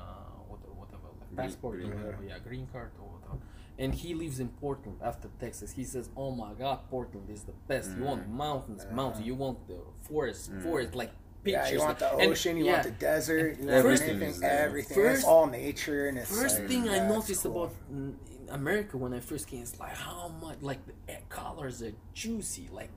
what- 0.49 0.61
whatever 0.81 1.09
like 1.21 1.24
Green- 1.24 1.24
passport 1.37 1.75
green 1.81 1.93
or 1.93 2.19
yeah 2.27 2.39
green 2.39 2.67
card 2.73 2.91
or 3.01 3.07
whatever. 3.19 3.39
And 3.77 3.93
he 3.93 4.15
lives 4.15 4.39
in 4.39 4.49
Portland 4.51 4.99
after 5.03 5.29
Texas. 5.41 5.73
He 5.73 5.85
says, 5.85 6.09
"Oh 6.17 6.31
my 6.31 6.53
God, 6.55 6.79
Portland 6.91 7.29
is 7.29 7.43
the 7.43 7.53
best. 7.67 7.91
You 7.97 8.05
want 8.05 8.29
mountains, 8.29 8.87
mountains. 8.93 9.27
You 9.27 9.35
want 9.35 9.67
the 9.67 9.79
forest, 10.09 10.53
forest 10.63 10.95
like 10.95 11.11
pictures. 11.43 11.67
Yeah, 11.71 11.73
you 11.75 11.81
want 11.81 11.99
the 11.99 12.11
And- 12.17 12.31
ocean, 12.31 12.57
you 12.57 12.67
yeah. 12.67 12.73
want 12.75 12.85
the 12.85 12.91
desert, 12.93 13.59
you 13.59 13.65
want 13.67 13.71
Everything 13.77 14.11
everything, 14.23 14.45
everything. 14.45 14.95
First- 14.95 15.19
it's 15.19 15.25
all 15.27 15.47
nature, 15.47 16.07
and 16.09 16.19
it's 16.19 16.31
First 16.41 16.61
like, 16.61 16.69
thing 16.69 16.89
I 16.89 17.01
noticed 17.09 17.43
cool. 17.43 17.65
about 17.65 17.75
mm, 17.93 18.15
in 18.31 18.49
America 18.51 18.97
when 18.97 19.13
I 19.13 19.21
first 19.21 19.49
came 19.49 19.63
is 19.63 19.79
like 19.81 19.97
how 19.97 20.29
much 20.41 20.59
like 20.63 20.79
the 20.87 21.17
colors 21.29 21.83
are 21.83 21.93
juicy, 22.15 22.69
like 22.73 22.93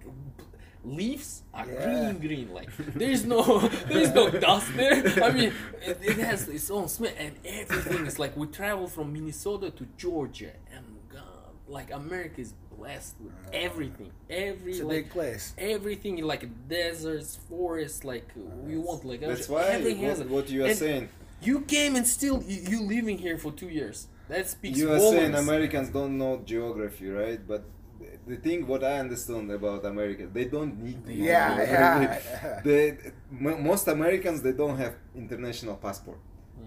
leaves 0.83 1.43
are 1.53 1.65
Yeah. 1.67 2.11
green, 2.13 2.19
green. 2.19 2.53
Like 2.53 2.69
there's 2.95 3.25
no 3.25 3.59
there's 3.89 4.13
no 4.13 4.29
dust 4.29 4.67
there. 4.75 5.03
I 5.23 5.31
mean, 5.31 5.53
it, 5.85 5.97
it 6.01 6.17
has 6.19 6.47
its 6.47 6.69
own 6.71 6.87
smell, 6.87 7.11
and 7.17 7.35
everything 7.45 8.05
is 8.05 8.19
like 8.19 8.35
we 8.37 8.47
travel 8.47 8.87
from 8.87 9.13
Minnesota 9.13 9.69
to 9.71 9.87
Georgia, 9.97 10.51
and 10.73 10.85
God, 11.11 11.21
like 11.67 11.91
America 11.91 12.41
is 12.41 12.53
blessed 12.77 13.15
with 13.19 13.33
uh, 13.33 13.49
everything. 13.53 14.11
Every 14.29 14.71
It's 14.73 14.81
a 14.81 14.85
like 14.85 14.95
big 15.05 15.09
place. 15.09 15.53
everything 15.57 16.17
like 16.23 16.47
deserts, 16.69 17.37
forests, 17.49 18.03
like 18.03 18.27
we 18.63 18.77
want 18.77 19.03
like 19.05 19.21
That's 19.21 19.41
ocean. 19.41 19.53
why 19.55 19.63
everything 19.63 20.03
has 20.03 20.17
what, 20.19 20.25
it. 20.27 20.31
what 20.31 20.49
you 20.49 20.63
are 20.63 20.67
And 20.67 20.77
saying. 20.77 21.09
You 21.41 21.61
came 21.61 21.95
and 21.95 22.07
still 22.07 22.41
you, 22.47 22.61
you 22.71 22.81
living 22.81 23.17
here 23.19 23.37
for 23.37 23.51
two 23.51 23.69
years. 23.69 24.07
That 24.27 24.47
speaks 24.49 24.77
You 24.77 24.91
are 24.91 24.97
volumes. 24.97 25.17
saying 25.17 25.35
Americans 25.35 25.89
don't 25.89 26.17
know 26.17 26.41
geography, 26.45 27.07
right? 27.09 27.39
But 27.47 27.63
the 28.27 28.35
thing 28.37 28.67
what 28.67 28.83
I 28.83 28.99
understand 28.99 29.49
about 29.51 29.85
America, 29.85 30.27
they 30.31 30.45
don't 30.45 30.73
need 30.83 31.05
to 31.05 31.11
know 31.15 31.23
Yeah, 31.25 31.55
geography. 31.65 32.29
yeah. 32.29 32.61
They, 32.63 32.97
mo- 33.31 33.57
most 33.57 33.87
Americans 33.87 34.41
they 34.41 34.51
don't 34.53 34.77
have 34.77 34.93
international 35.15 35.75
passport. 35.77 36.19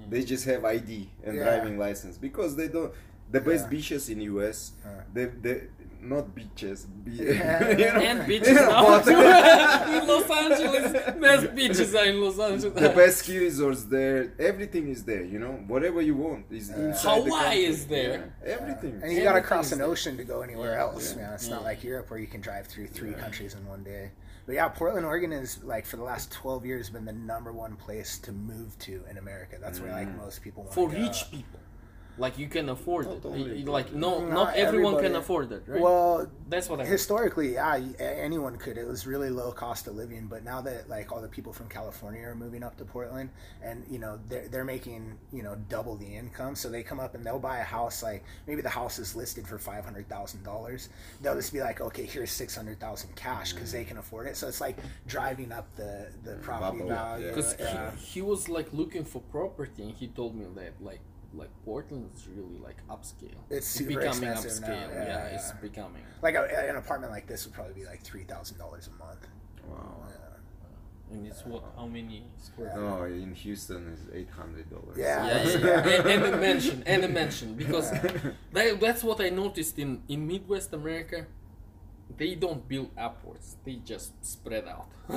They 0.09 0.23
just 0.25 0.45
have 0.47 0.65
ID 0.65 1.09
and 1.25 1.37
Yeah. 1.37 1.45
driving 1.45 1.79
license 1.79 2.17
because 2.19 2.57
they 2.57 2.69
don't. 2.69 2.93
The 3.31 3.41
best 3.41 3.65
Yeah. 3.65 3.71
beaches 3.71 4.09
in 4.09 4.21
US, 4.23 4.73
Uh. 4.85 4.89
they 5.15 5.27
they 5.27 5.57
not 6.03 6.35
beaches, 6.35 6.87
be, 6.87 7.11
Yeah. 7.13 7.71
you 7.71 7.77
know, 7.77 8.01
and 8.01 8.27
beaches 8.27 8.55
now 8.55 8.83
but- 8.87 9.05
too. 9.05 9.11
in 9.13 10.07
Los 10.07 10.31
Angeles. 10.31 10.93
Best 11.21 11.55
beaches 11.55 11.95
are 11.95 12.05
in 12.07 12.21
Los 12.21 12.39
Angeles. 12.39 12.75
the 12.75 12.89
best 12.91 13.19
ski 13.19 13.39
resorts 13.39 13.85
there. 13.85 14.33
Everything 14.39 14.89
is 14.89 15.05
there. 15.05 15.23
You 15.25 15.39
know, 15.39 15.53
whatever 15.67 16.01
you 16.01 16.17
want 16.17 16.47
is 16.51 16.71
inside 16.71 17.21
the 17.21 17.25
Hawaii 17.25 17.43
country. 17.45 17.65
is 17.65 17.87
there. 17.87 18.35
Yeah, 18.45 18.53
everything. 18.53 19.01
And 19.03 19.13
you 19.13 19.22
got 19.22 19.35
to 19.35 19.43
cross 19.43 19.72
an 19.72 19.79
there. 19.79 19.89
ocean 19.89 20.17
to 20.17 20.25
go 20.25 20.43
anywhere 20.43 20.72
Yeah. 20.72 20.81
else, 20.81 21.14
man. 21.17 21.33
It's 21.35 21.49
not 21.49 21.63
like 21.64 21.85
Europe 21.85 22.11
where 22.11 22.18
you 22.18 22.27
can 22.27 22.41
drive 22.41 22.67
through 22.67 22.89
three 22.89 23.13
countries 23.13 23.55
in 23.55 23.67
one 23.67 23.83
day. 23.85 24.11
But 24.47 24.55
yeah, 24.55 24.68
Portland, 24.68 25.07
Oregon 25.07 25.33
is 25.33 25.63
like 25.63 25.87
for 25.87 25.97
the 25.97 26.03
last 26.03 26.33
twelve 26.33 26.64
years 26.67 26.91
been 26.91 27.05
the 27.05 27.13
number 27.13 27.53
one 27.53 27.77
place 27.77 28.18
to 28.21 28.33
move 28.33 28.77
to 28.81 29.03
in 29.09 29.18
America. 29.18 29.57
That's 29.61 29.81
where 29.81 29.93
like 29.93 30.09
mm. 30.09 30.17
most 30.17 30.43
people 30.43 30.64
want 30.64 30.75
For 30.75 30.91
to 30.91 30.97
rich 30.97 31.31
people. 31.31 31.61
Like 32.18 32.38
you 32.38 32.49
can 32.49 32.68
afford 32.68 33.07
Not 33.07 33.16
it. 33.16 33.24
only- 33.24 33.64
Like 33.64 33.92
no, 33.95 34.20
Not 34.20 34.30
not 34.30 34.54
everyone 34.57 35.00
can 35.03 35.16
afford 35.16 35.50
it, 35.53 35.62
right? 35.66 35.80
Well, 35.80 36.30
That's 36.49 36.68
what 36.68 36.80
I. 36.80 36.84
historically, 36.84 37.54
yeah, 37.54 37.80
anyone 37.99 38.57
could. 38.58 38.76
It 38.76 38.87
was 38.87 39.07
really 39.07 39.30
low 39.30 39.53
cost 39.53 39.87
of 39.87 39.95
living, 39.96 40.26
but 40.26 40.45
now 40.45 40.61
that 40.62 40.88
like 40.88 41.12
all 41.12 41.20
the 41.22 41.28
people 41.28 41.53
from 41.53 41.68
California 41.68 42.22
are 42.26 42.34
moving 42.34 42.62
up 42.62 42.76
to 42.78 42.84
Portland, 42.84 43.30
and 43.62 43.84
you 43.88 43.99
know 43.99 44.18
they're 44.28 44.49
they're 44.49 44.64
making 44.64 45.16
you 45.32 45.42
know 45.42 45.54
double 45.68 45.96
the 45.96 46.07
income, 46.22 46.54
so 46.54 46.68
they 46.68 46.82
come 46.82 47.00
up 47.00 47.14
and 47.14 47.24
they'll 47.24 47.38
buy 47.38 47.58
a 47.58 47.64
house. 47.64 48.03
Like 48.03 48.22
maybe 48.46 48.61
the 48.61 48.68
house 48.68 48.99
is 48.99 49.16
listed 49.16 49.46
for 49.46 49.58
five 49.58 49.84
hundred 49.84 50.08
thousand 50.08 50.42
dollars. 50.42 50.88
They'll 51.22 51.37
just 51.37 51.53
be 51.53 51.61
like, 51.61 51.80
okay, 51.80 52.04
here's 52.04 52.30
six 52.30 52.54
hundred 52.54 52.78
thousand 52.80 53.14
cash 53.16 53.53
because 53.54 53.72
they 53.72 53.84
can 53.84 53.96
afford 53.99 54.26
it. 54.26 54.37
So 54.37 54.49
it's 54.49 54.61
like 54.61 54.76
driving 55.07 55.53
up 55.53 55.74
the 55.76 56.08
the 56.24 56.34
property 56.37 56.78
Bubble, 56.78 56.88
value. 56.91 57.24
yeah. 57.26 57.30
because 57.32 57.57
yeah. 57.58 57.91
he, 57.92 58.20
he 58.20 58.22
was 58.22 58.49
like 58.49 58.68
looking 58.72 59.04
for 59.04 59.20
property 59.30 59.82
and 59.84 59.95
he 59.95 60.08
told 60.08 60.34
me 60.37 60.45
that 60.57 60.72
like 60.82 61.00
like 61.35 61.51
Portland 61.65 62.11
is 62.15 62.27
really 62.29 62.59
like 62.59 62.77
upscale. 62.89 63.39
It's 63.51 63.67
super 63.67 64.01
becoming 64.01 64.31
expensive 64.31 64.63
now, 64.63 64.69
upscale. 64.69 64.95
yeah, 64.95 65.05
Yeah, 65.07 65.25
it's 65.35 65.53
becoming. 65.53 66.03
Like 66.23 66.35
a, 66.35 66.69
an 66.69 66.77
apartment 66.77 67.13
like 67.13 67.27
this 67.27 67.45
would 67.47 67.55
probably 67.55 67.75
be 67.75 67.85
like 67.85 68.03
three 68.03 68.25
thousand 68.25 68.59
dollars 68.59 68.89
a 68.89 69.05
month. 69.05 69.27
Wow. 69.69 70.03
Yeah. 70.09 71.17
And 71.17 71.27
it's 71.27 71.45
what? 71.45 71.65
How 71.77 71.87
many 71.87 72.25
square? 72.39 72.73
Yeah. 72.75 72.81
No, 72.83 73.05
in 73.05 73.35
Houston 73.35 73.89
is 73.89 74.01
eight 74.15 74.31
hundred 74.31 74.71
dollars. 74.71 74.97
Yeah. 74.97 75.27
Yeah, 75.27 75.59
yeah, 75.59 75.87
yeah. 75.87 76.01
and, 76.13 76.25
and 76.25 76.35
a 76.35 76.37
mention, 76.39 76.83
and 76.87 77.05
a 77.05 77.09
mention, 77.09 77.55
because 77.55 77.91
that, 78.53 78.79
that's 78.81 79.03
what 79.03 79.21
I 79.21 79.31
noticed 79.31 79.79
in 79.79 80.03
in 80.09 80.27
Midwest 80.27 80.73
America. 80.73 81.27
They 82.17 82.35
don't 82.35 82.67
build 82.69 82.91
upwards; 82.99 83.57
they 83.65 83.77
just 83.77 84.13
spread 84.25 84.67
out. 84.67 84.89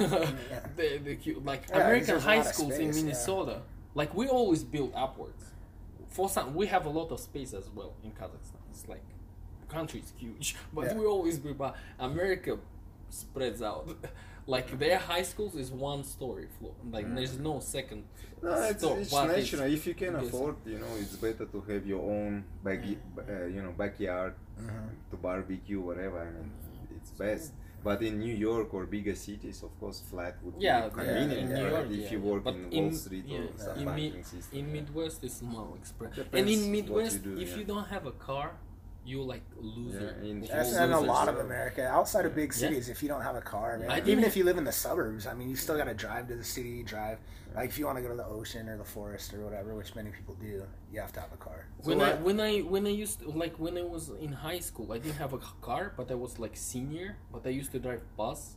they, 0.77 0.99
they, 0.99 1.17
like 1.43 1.63
Yeah, 1.69 1.77
American 1.77 2.19
high 2.19 2.43
schools 2.43 2.75
space, 2.75 2.79
in 2.79 2.87
yeah. 2.95 3.01
Minnesota, 3.03 3.61
like 3.95 4.13
we 4.15 4.27
always 4.27 4.63
build 4.63 4.93
upwards. 4.95 5.43
For 6.13 6.29
some, 6.29 6.53
we 6.55 6.65
have 6.67 6.85
a 6.85 6.89
lot 6.99 7.11
of 7.11 7.19
space 7.19 7.53
as 7.53 7.67
well 7.77 7.93
in 8.03 8.11
Kazakhstan. 8.11 8.61
It's 8.71 8.87
like 8.87 9.03
the 9.61 9.67
country 9.77 9.99
is 10.05 10.13
huge, 10.17 10.55
but 10.73 10.85
Yeah. 10.85 10.93
we 10.99 11.05
always 11.05 11.37
build. 11.39 11.57
But 11.57 11.75
America 11.99 12.57
spreads 13.09 13.61
out. 13.61 13.85
Like 14.45 14.77
their 14.77 14.97
high 14.99 15.21
schools 15.23 15.55
is 15.55 15.71
one 15.71 16.03
story 16.03 16.47
floor. 16.59 16.73
Like 16.91 17.07
there's 17.15 17.39
no 17.39 17.61
second. 17.61 18.03
No, 18.41 18.51
it's, 18.63 18.79
store, 18.79 18.99
it's 18.99 19.09
but 19.09 19.23
it's- 19.29 19.37
national. 19.39 19.71
If 19.71 19.87
you 19.87 19.93
can 19.93 20.15
afford, 20.17 20.57
you 20.65 20.79
know, 20.79 20.93
it's 20.99 21.15
better 21.15 21.45
to 21.45 21.61
have 21.69 21.87
your 21.87 22.01
own 22.15 22.43
back, 22.61 22.79
uh, 22.83 23.45
you 23.45 23.61
know, 23.63 23.71
backyard 23.83 24.33
Mhm. 24.59 24.89
to 25.11 25.15
barbecue, 25.15 25.79
whatever. 25.79 26.19
I 26.19 26.29
mean, 26.35 26.51
it's 26.97 27.11
best. 27.11 27.53
But 27.83 28.01
in 28.01 28.19
New 28.19 28.33
York 28.33 28.73
or 28.73 28.85
bigger 28.85 29.15
cities, 29.15 29.61
of 29.63 29.77
course, 29.79 29.99
flat 30.09 30.37
would 30.43 30.55
Yeah, 30.57 30.87
be 30.87 30.95
convenient. 30.95 31.49
New 31.51 31.67
York, 31.67 31.85
if 31.91 31.99
yeah, 31.99 32.11
you 32.11 32.19
yeah. 32.19 32.23
work 32.31 32.45
in, 32.47 32.71
in- 32.71 32.83
Wall 32.85 32.93
Street 32.93 33.25
yeah, 33.27 33.39
or 33.39 33.47
some 33.57 33.77
in 33.79 33.85
banking 33.85 34.13
mid- 34.15 34.25
system. 34.25 34.59
in 34.59 34.65
yeah. 34.67 34.73
Midwest 34.73 35.23
it's 35.23 35.41
more 35.41 35.75
express. 35.77 36.13
And 36.31 36.49
in 36.49 36.71
Midwest, 36.71 37.15
you 37.25 37.35
do, 37.35 37.41
if 37.41 37.49
yeah. 37.49 37.57
you 37.57 37.63
don't 37.65 37.87
have 37.87 38.05
a 38.05 38.11
car, 38.13 38.51
you 39.05 39.21
like 39.21 39.41
loser. 39.59 40.15
Yeah, 40.21 40.29
in 40.29 40.43
Of 40.43 40.49
That's 40.49 40.73
in 40.75 40.91
a 40.91 40.99
lot 40.99 41.27
of 41.27 41.37
America. 41.39 41.85
Outside 41.87 42.25
of 42.25 42.33
big 42.35 42.51
Yeah. 42.53 42.57
cities, 42.59 42.89
if 42.89 43.01
you 43.03 43.09
don't 43.09 43.21
have 43.21 43.35
a 43.35 43.41
car, 43.41 43.77
man, 43.77 43.89
I 43.89 43.97
even 43.97 44.05
didn't- 44.05 44.23
if 44.25 44.37
you 44.37 44.43
live 44.45 44.57
in 44.57 44.63
the 44.63 44.71
suburbs, 44.71 45.27
I 45.27 45.33
mean, 45.33 45.49
you 45.49 45.55
still 45.55 45.77
got 45.77 45.85
to 45.85 45.93
drive 45.93 46.27
to 46.29 46.35
the 46.35 46.43
city. 46.43 46.83
Drive 46.83 47.19
like 47.55 47.69
if 47.69 47.77
you 47.77 47.85
want 47.85 47.97
to 47.97 48.01
go 48.01 48.09
to 48.09 48.15
the 48.15 48.25
ocean 48.25 48.67
or 48.69 48.77
the 48.77 48.83
forest 48.83 49.33
or 49.33 49.41
whatever, 49.43 49.75
which 49.75 49.93
many 49.93 50.09
people 50.09 50.35
do, 50.35 50.65
you 50.91 50.99
have 50.99 51.11
to 51.13 51.19
have 51.19 51.31
a 51.33 51.37
car. 51.37 51.65
When 51.83 51.99
So 51.99 52.05
I 52.05 52.11
I- 52.11 52.15
when 52.15 52.39
I 52.39 52.59
when 52.61 52.87
I 52.87 52.89
used 53.03 53.19
to, 53.21 53.29
like 53.29 53.55
when 53.59 53.77
I 53.77 53.83
was 53.83 54.09
in 54.09 54.31
high 54.31 54.59
school, 54.59 54.91
I 54.91 54.97
didn't 54.99 55.17
have 55.17 55.33
a 55.33 55.39
car, 55.61 55.93
but 55.97 56.09
I 56.09 56.15
was 56.15 56.39
like 56.39 56.55
senior. 56.55 57.17
But 57.31 57.45
I 57.45 57.49
used 57.49 57.71
to 57.73 57.79
drive 57.79 58.01
bus 58.17 58.55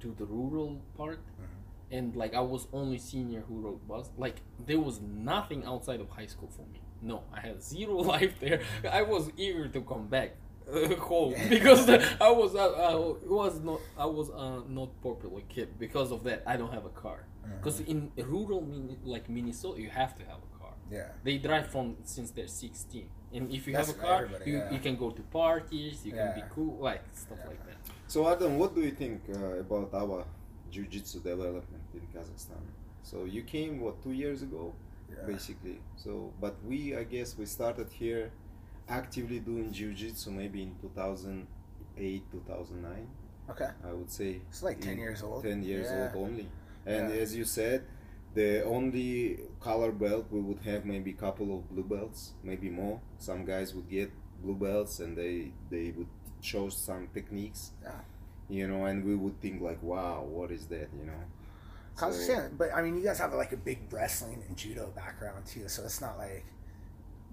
to 0.00 0.14
the 0.16 0.24
rural 0.26 0.80
part, 0.96 1.18
Mm-hmm. 1.18 1.96
and 1.96 2.16
like 2.16 2.34
I 2.34 2.40
was 2.40 2.68
only 2.72 2.98
senior 2.98 3.40
who 3.48 3.60
rode 3.60 3.86
bus. 3.88 4.10
Like 4.16 4.36
there 4.64 4.80
was 4.80 5.00
nothing 5.00 5.64
outside 5.64 6.00
of 6.00 6.08
high 6.10 6.26
school 6.34 6.48
for 6.48 6.62
me. 6.72 6.80
No, 7.02 7.22
I 7.32 7.40
had 7.40 7.62
zero 7.62 7.94
life 8.14 8.34
there. 8.40 8.60
I 8.90 9.02
was 9.02 9.30
eager 9.36 9.68
to 9.68 9.80
come 9.82 10.08
back 10.08 10.32
uh, 10.70 10.94
home 10.96 11.34
because 11.48 11.88
I 11.88 12.30
was 12.30 12.54
uh, 12.54 12.72
I 12.90 12.94
was 13.40 13.60
not 13.60 13.80
I 13.96 14.06
was 14.06 14.30
uh, 14.30 14.60
not 14.68 14.90
popular 15.02 15.40
kid 15.48 15.78
because 15.78 16.10
of 16.12 16.24
that. 16.24 16.42
I 16.46 16.56
don't 16.56 16.72
have 16.72 16.84
a 16.84 16.90
car 17.04 17.24
Mm-hmm. 17.38 17.56
because 17.58 17.80
in 17.80 18.10
rural 18.26 18.62
like 19.04 19.28
Minnesota 19.30 19.80
you 19.80 19.88
have 19.88 20.14
to 20.18 20.24
have 20.24 20.36
a 20.48 20.58
car. 20.58 20.74
Yeah. 20.90 21.08
They 21.24 21.38
drive 21.38 21.68
from 21.68 21.96
since 22.04 22.30
they're 22.32 22.46
16. 22.48 23.08
And 23.32 23.50
if 23.50 23.66
you 23.66 23.72
That's 23.74 23.88
have 23.88 23.96
a 23.98 24.02
car, 24.02 24.28
you, 24.44 24.56
yeah. 24.58 24.70
you 24.70 24.78
can 24.80 24.96
go 24.96 25.10
to 25.10 25.22
parties, 25.22 26.04
you 26.04 26.12
can 26.12 26.34
be 26.34 26.42
cool, 26.54 26.76
like 26.78 27.02
stuff 27.14 27.38
Yeah. 27.42 27.48
like 27.48 27.64
that. 27.66 27.76
So 28.06 28.28
Adam, 28.28 28.58
what 28.58 28.74
do 28.74 28.80
you 28.82 28.90
think 28.90 29.22
uh, 29.32 29.60
about 29.60 29.94
our 29.94 30.24
jiu-jitsu 30.70 31.20
development 31.20 31.84
in 31.94 32.00
Kazakhstan? 32.12 32.60
So 33.02 33.24
you 33.24 33.42
came 33.42 33.80
what 33.80 34.02
two 34.02 34.12
years 34.12 34.42
ago, 34.42 34.74
Yeah. 35.10 35.26
basically. 35.26 35.80
So, 35.96 36.32
but 36.40 36.56
we, 36.64 36.96
I 36.96 37.04
guess, 37.04 37.36
we 37.36 37.46
started 37.46 37.88
here 37.90 38.30
actively 38.88 39.40
doing 39.40 39.72
jiu-jitsu 39.72 40.30
maybe 40.30 40.62
in 40.62 40.74
2008, 40.80 42.22
2009. 42.30 43.06
Okay. 43.50 43.68
I 43.88 43.92
would 43.92 44.10
say 44.10 44.40
It's 44.48 44.62
like 44.62 44.80
10 44.80 44.98
years 44.98 45.22
old. 45.22 45.42
10 45.42 45.62
years 45.62 45.86
Yeah. 45.90 46.12
old 46.14 46.28
only. 46.28 46.48
And 46.86 47.08
Yeah. 47.10 47.16
as 47.22 47.34
you 47.34 47.44
said, 47.44 47.84
the 48.34 48.62
only 48.64 49.40
color 49.60 49.90
belt 49.92 50.26
we 50.30 50.40
would 50.40 50.60
have 50.60 50.84
maybe 50.84 51.10
a 51.10 51.20
couple 51.26 51.56
of 51.56 51.68
blue 51.70 51.84
belts, 51.84 52.34
maybe 52.42 52.68
more. 52.70 53.00
Some 53.18 53.44
guys 53.44 53.74
would 53.74 53.88
get 53.88 54.10
blue 54.42 54.54
belts 54.56 55.00
and 55.00 55.16
they 55.16 55.52
they 55.70 55.90
would 55.96 56.08
show 56.40 56.68
some 56.68 57.08
techniques. 57.14 57.72
Yeah. 57.82 58.00
You 58.48 58.68
know, 58.68 58.84
and 58.84 59.04
we 59.04 59.14
would 59.16 59.40
think 59.40 59.60
like, 59.60 59.82
wow, 59.82 60.22
what 60.24 60.50
is 60.50 60.66
that? 60.68 60.88
You 60.98 61.06
know. 61.06 61.22
So- 61.98 62.06
Kazakhstan, 62.06 62.56
but 62.56 62.74
I 62.74 62.82
mean, 62.82 62.96
you 62.96 63.02
guys 63.04 63.18
have 63.18 63.32
like 63.34 63.52
a 63.52 63.56
big 63.56 63.78
wrestling 63.92 64.42
and 64.46 64.56
judo 64.56 64.92
background 64.94 65.46
too, 65.46 65.68
so 65.68 65.82
it's 65.84 66.00
not 66.00 66.18
like 66.18 66.44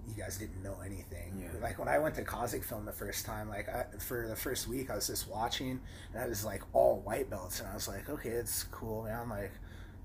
you 0.08 0.14
guys 0.14 0.38
didn't 0.38 0.62
know 0.62 0.76
anything. 0.84 1.40
Yeah. 1.40 1.60
Like 1.60 1.78
when 1.78 1.88
I 1.88 1.98
went 1.98 2.14
to 2.16 2.22
Kazakh 2.22 2.64
film 2.64 2.84
the 2.84 2.92
first 2.92 3.26
time, 3.26 3.48
like 3.48 3.68
I, 3.68 3.86
for 3.98 4.28
the 4.28 4.36
first 4.36 4.68
week, 4.68 4.90
I 4.90 4.94
was 4.94 5.08
just 5.08 5.28
watching, 5.28 5.80
and 6.12 6.22
I 6.22 6.26
was 6.28 6.44
like 6.44 6.62
all 6.72 7.00
white 7.04 7.28
belts, 7.28 7.60
and 7.60 7.68
I 7.68 7.74
was 7.74 7.88
like, 7.88 8.08
okay, 8.08 8.30
it's 8.30 8.64
cool, 8.64 9.04
man. 9.04 9.18
I'm 9.20 9.30
like, 9.30 9.52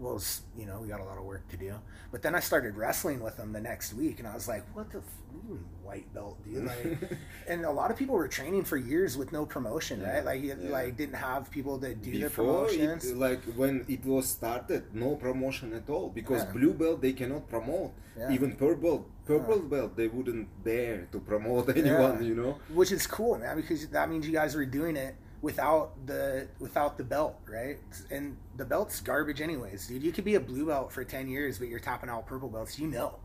well, 0.01 0.15
it's, 0.15 0.41
you 0.57 0.65
know, 0.65 0.79
we 0.81 0.87
got 0.87 0.99
a 0.99 1.03
lot 1.03 1.17
of 1.17 1.23
work 1.23 1.47
to 1.49 1.57
do. 1.57 1.73
But 2.11 2.21
then 2.23 2.33
I 2.35 2.39
started 2.39 2.75
wrestling 2.75 3.19
with 3.21 3.37
them 3.37 3.53
the 3.53 3.61
next 3.61 3.93
week, 3.93 4.17
and 4.19 4.27
I 4.27 4.33
was 4.33 4.47
like, 4.47 4.63
what 4.75 4.91
the 4.91 4.97
f- 4.97 5.03
what 5.29 5.41
do 5.43 5.47
you 5.47 5.53
mean 5.53 5.65
white 5.83 6.11
belt, 6.13 6.37
dude? 6.43 6.65
Like, 6.71 7.11
and 7.47 7.63
a 7.65 7.71
lot 7.71 7.91
of 7.91 7.97
people 7.97 8.15
were 8.15 8.27
training 8.27 8.63
for 8.65 8.77
years 8.77 9.15
with 9.15 9.31
no 9.31 9.45
promotion, 9.45 10.01
Yeah, 10.01 10.11
right? 10.15 10.25
Like, 10.25 10.41
you, 10.41 10.57
yeah. 10.59 10.71
like 10.71 10.97
didn't 10.97 11.15
have 11.29 11.51
people 11.51 11.77
that 11.79 12.01
do 12.01 12.11
Before 12.19 12.65
promotions. 12.65 13.05
it, 13.05 13.17
like 13.17 13.41
when 13.55 13.85
it 13.87 14.03
was 14.05 14.27
started, 14.27 14.83
no 14.93 15.15
promotion 15.15 15.71
at 15.73 15.87
all 15.89 16.09
because 16.09 16.43
Yeah. 16.43 16.51
blue 16.51 16.73
belt 16.73 17.01
they 17.01 17.13
cannot 17.13 17.47
promote. 17.49 17.91
Even 18.29 18.55
purple 18.55 19.05
purple 19.25 19.59
belt 19.59 19.95
they 19.95 20.07
wouldn't 20.07 20.47
dare 20.65 21.07
to 21.13 21.19
promote 21.19 21.69
anyone. 21.77 22.23
You 22.23 22.35
know. 22.35 22.59
which 22.73 22.91
is 22.91 23.07
cool, 23.07 23.37
man, 23.39 23.55
because 23.55 23.87
that 23.87 24.09
means 24.09 24.27
you 24.27 24.33
guys 24.33 24.53
were 24.55 24.65
doing 24.65 24.95
it 24.97 25.15
without 25.41 25.91
the 26.05 26.47
without 26.59 26.97
the 26.97 27.03
belt, 27.03 27.35
right? 27.47 27.77
And 28.09 28.37
the 28.57 28.65
belt's 28.65 28.99
garbage, 29.01 29.41
anyways, 29.41 29.87
dude. 29.87 30.03
You 30.03 30.11
could 30.11 30.25
be 30.25 30.35
a 30.35 30.39
blue 30.39 30.65
belt 30.67 30.91
for 30.91 31.03
ten 31.03 31.27
years, 31.27 31.57
but 31.59 31.67
you're 31.67 31.79
tapping 31.79 32.09
out 32.09 32.25
purple 32.27 32.49
belts. 32.49 32.77
You 32.79 32.87
know, 32.87 33.15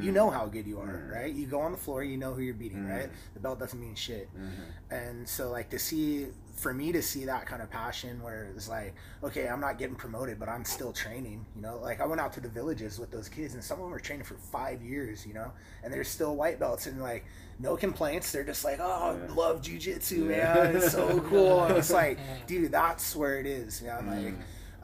you 0.00 0.10
know 0.12 0.30
how 0.30 0.46
good 0.46 0.66
you 0.66 0.78
are, 0.80 0.86
Mm. 1.06 1.12
right? 1.12 1.32
You 1.34 1.46
go 1.46 1.60
on 1.60 1.72
the 1.72 1.76
floor, 1.78 2.02
you 2.02 2.16
know 2.16 2.32
who 2.32 2.40
you're 2.40 2.54
beating, 2.54 2.84
Mm. 2.84 2.90
right? 2.90 3.10
The 3.34 3.40
belt 3.40 3.58
doesn't 3.58 3.78
mean 3.78 3.94
shit. 3.94 4.26
Mhm. 4.34 4.50
And 4.90 5.28
so, 5.28 5.50
like 5.50 5.68
to 5.70 5.78
see, 5.78 6.28
for 6.54 6.72
me 6.74 6.92
to 6.92 7.02
see 7.02 7.24
that 7.24 7.46
kind 7.46 7.62
of 7.62 7.70
passion, 7.70 8.22
where 8.22 8.44
it's 8.54 8.68
like, 8.68 8.94
okay, 9.24 9.48
I'm 9.48 9.60
not 9.60 9.78
getting 9.78 9.96
promoted, 9.96 10.38
but 10.38 10.48
I'm 10.48 10.64
still 10.64 10.92
training. 10.92 11.44
You 11.56 11.62
know, 11.62 11.78
like 11.78 12.00
I 12.00 12.06
went 12.06 12.20
out 12.20 12.32
to 12.34 12.40
the 12.40 12.48
villages 12.48 12.98
with 12.98 13.10
those 13.10 13.28
kids, 13.28 13.54
and 13.54 13.64
some 13.64 13.78
of 13.78 13.82
them 13.84 13.90
were 13.90 13.98
training 14.00 14.24
for 14.24 14.34
five 14.36 14.82
years. 14.82 15.26
You 15.26 15.34
know, 15.34 15.50
and 15.82 15.92
they're 15.92 16.04
still 16.04 16.36
white 16.36 16.58
belts, 16.60 16.86
and 16.86 17.00
like 17.00 17.24
no 17.58 17.76
complaints. 17.76 18.30
They're 18.32 18.44
just 18.44 18.64
like, 18.64 18.78
oh, 18.80 19.18
Yeah. 19.28 19.34
love 19.34 19.62
jujitsu, 19.62 20.28
Yeah. 20.30 20.54
man. 20.54 20.76
It's 20.76 20.92
so 20.92 21.20
cool. 21.28 21.64
And 21.64 21.76
it's 21.78 21.90
like, 21.90 22.18
dude, 22.46 22.72
that's 22.72 23.16
where 23.16 23.38
it 23.40 23.46
is. 23.46 23.80
Yeah, 23.84 24.00
Mm. 24.00 24.06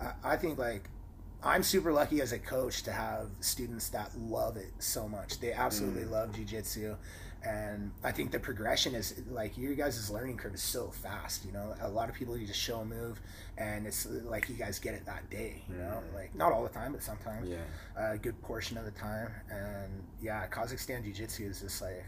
like 0.00 0.14
I, 0.24 0.32
I 0.34 0.36
think 0.36 0.58
like. 0.58 0.88
I'm 1.40 1.62
super 1.62 1.92
lucky 1.92 2.20
as 2.20 2.32
a 2.32 2.38
coach 2.40 2.82
to 2.82 2.90
have 2.90 3.28
students 3.38 3.90
that 3.90 4.10
love 4.18 4.56
it 4.56 4.72
so 4.80 5.08
much. 5.08 5.38
They 5.38 5.52
absolutely 5.52 6.02
Mm. 6.02 6.10
love 6.10 6.32
jujitsu 6.32 6.96
and 7.44 7.92
I 8.02 8.10
think 8.12 8.30
the 8.32 8.38
progression 8.40 8.94
is 8.94 9.14
like 9.30 9.56
your 9.56 9.74
guys' 9.74 10.10
learning 10.10 10.36
curve 10.38 10.54
is 10.54 10.62
so 10.62 10.88
fast. 10.90 11.44
You 11.44 11.52
know, 11.52 11.74
a 11.80 11.88
lot 11.88 12.08
of 12.08 12.14
people 12.14 12.36
you 12.36 12.46
just 12.46 12.60
show 12.60 12.80
a 12.80 12.84
move, 12.84 13.20
and 13.56 13.86
it's 13.86 14.06
like 14.06 14.48
you 14.48 14.56
guys 14.56 14.78
get 14.78 14.94
it 14.94 15.06
that 15.06 15.28
day. 15.30 15.62
You 15.68 15.76
know, 15.76 16.02
Mm. 16.10 16.14
like 16.14 16.34
not 16.34 16.52
all 16.52 16.62
the 16.62 16.68
time, 16.68 16.92
but 16.92 17.02
sometimes 17.02 17.48
Yeah. 17.48 17.58
a 18.12 18.18
good 18.18 18.40
portion 18.42 18.76
of 18.76 18.84
the 18.84 18.90
time. 18.92 19.30
And 19.50 20.04
yeah, 20.20 20.46
Kazakhstan 20.48 21.04
Jiu 21.04 21.12
Jitsu 21.12 21.44
is 21.44 21.60
just 21.60 21.80
like 21.82 22.04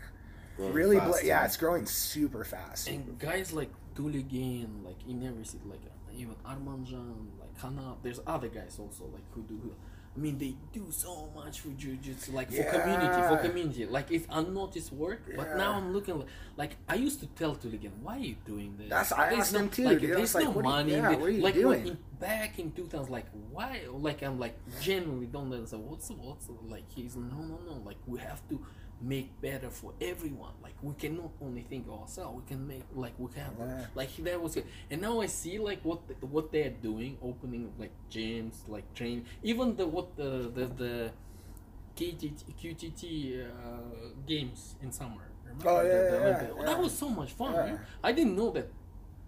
Growing 0.57 0.73
really, 0.75 0.97
fast, 0.99 1.21
bla- 1.21 1.25
yeah, 1.29 1.45
it's 1.45 1.57
growing 1.57 1.87
super 1.87 2.45
fast. 2.45 2.89
And 2.89 3.19
guys 3.19 3.53
like 3.53 3.71
Tuligan, 3.95 4.85
like 4.85 4.97
in 5.09 5.27
every 5.27 5.45
city, 5.45 5.63
like 5.67 5.81
even 6.13 6.35
Armanjan, 6.45 7.27
like 7.39 7.57
Hanap, 7.61 7.99
there's 8.03 8.21
other 8.27 8.49
guys 8.49 8.77
also 8.79 9.05
like 9.07 9.23
who 9.33 9.43
do. 9.43 9.75
I 10.17 10.19
mean, 10.19 10.39
they 10.39 10.57
do 10.73 10.87
so 10.91 11.31
much 11.37 11.61
for 11.61 11.69
jujitsu, 11.69 12.33
like 12.33 12.51
for 12.53 12.65
community, 12.65 13.23
for 13.29 13.37
community. 13.39 13.87
Like 13.87 14.11
it's 14.11 14.27
unnoticed 14.29 14.93
work, 14.93 15.23
but 15.37 15.57
now 15.57 15.75
I'm 15.75 15.93
looking 15.93 16.19
like, 16.19 16.29
like 16.57 16.77
I 16.89 16.97
used 16.97 17.21
to 17.21 17.27
tell 17.29 17.55
Tuligan, 17.55 17.93
why 18.03 18.17
are 18.17 18.19
you 18.19 18.37
doing 18.45 18.75
this? 18.77 18.89
That's- 18.91 19.13
I 19.13 19.31
There's 19.31 19.41
asked 19.41 19.53
no, 19.53 19.59
him 19.61 19.69
too, 19.71 19.85
Like, 19.85 20.01
there's 20.01 20.35
like, 20.35 20.45
no 20.45 20.51
are 20.51 20.55
you- 20.57 20.63
money. 20.63 20.93
yeah, 20.93 21.11
in 21.13 21.21
you 21.55 21.69
like 21.69 21.87
in, 21.87 21.99
back 22.19 22.59
in 22.59 22.73
2000, 22.73 23.09
like 23.11 23.27
why? 23.53 23.83
Like 23.89 24.23
I'm 24.23 24.39
like 24.41 24.57
genuinely 24.81 25.27
don't 25.27 25.53
understand. 25.53 25.85
What's 25.89 26.11
what's 26.11 26.49
like? 26.69 26.91
He's 26.93 27.15
no, 27.15 27.23
no, 27.37 27.59
no. 27.65 27.81
Like 27.85 27.97
we 28.07 28.19
have 28.19 28.47
to 28.49 28.61
make 29.01 29.41
better 29.41 29.71
for 29.71 29.93
everyone. 30.01 30.53
Like 30.63 30.75
we 30.83 30.95
can 30.95 31.17
not 31.17 31.31
only 31.41 31.63
think 31.63 31.87
of 31.89 32.01
ourselves, 32.03 32.37
we 32.43 32.49
can 32.49 32.67
make 32.67 32.83
like 32.95 33.15
we 33.19 33.29
can 33.33 33.53
Yeah. 33.59 33.87
like 33.95 34.15
that 34.25 34.41
was 34.43 34.57
it. 34.57 34.67
And 34.91 35.01
now 35.01 35.21
I 35.21 35.27
see 35.27 35.59
like 35.59 35.81
what 35.85 36.07
the, 36.09 36.15
what 36.27 36.53
they're 36.53 36.71
doing, 36.83 37.17
opening 37.23 37.73
like 37.79 37.93
gyms, 38.11 38.69
like 38.69 38.93
train, 38.95 39.25
even 39.43 39.77
the 39.77 39.87
what 39.87 40.17
the 40.17 40.51
the 40.55 40.67
the 40.67 41.11
KTT, 41.97 42.33
QTT 42.61 43.47
uh, 43.47 43.49
games 44.27 44.77
in 44.83 44.91
summer. 44.93 45.29
Remember 45.45 45.69
Oh, 45.69 45.83
the- 45.83 45.89
yeah, 45.89 45.95
the 46.11 46.17
yeah, 46.17 46.23
Olympic- 46.25 46.57
yeah. 46.59 46.65
That 46.67 46.79
was 46.81 46.97
so 46.97 47.09
much 47.09 47.33
fun. 47.33 47.53
Man. 47.53 47.81
I 48.03 48.13
didn't 48.13 48.37
know 48.37 48.51
that 48.53 48.69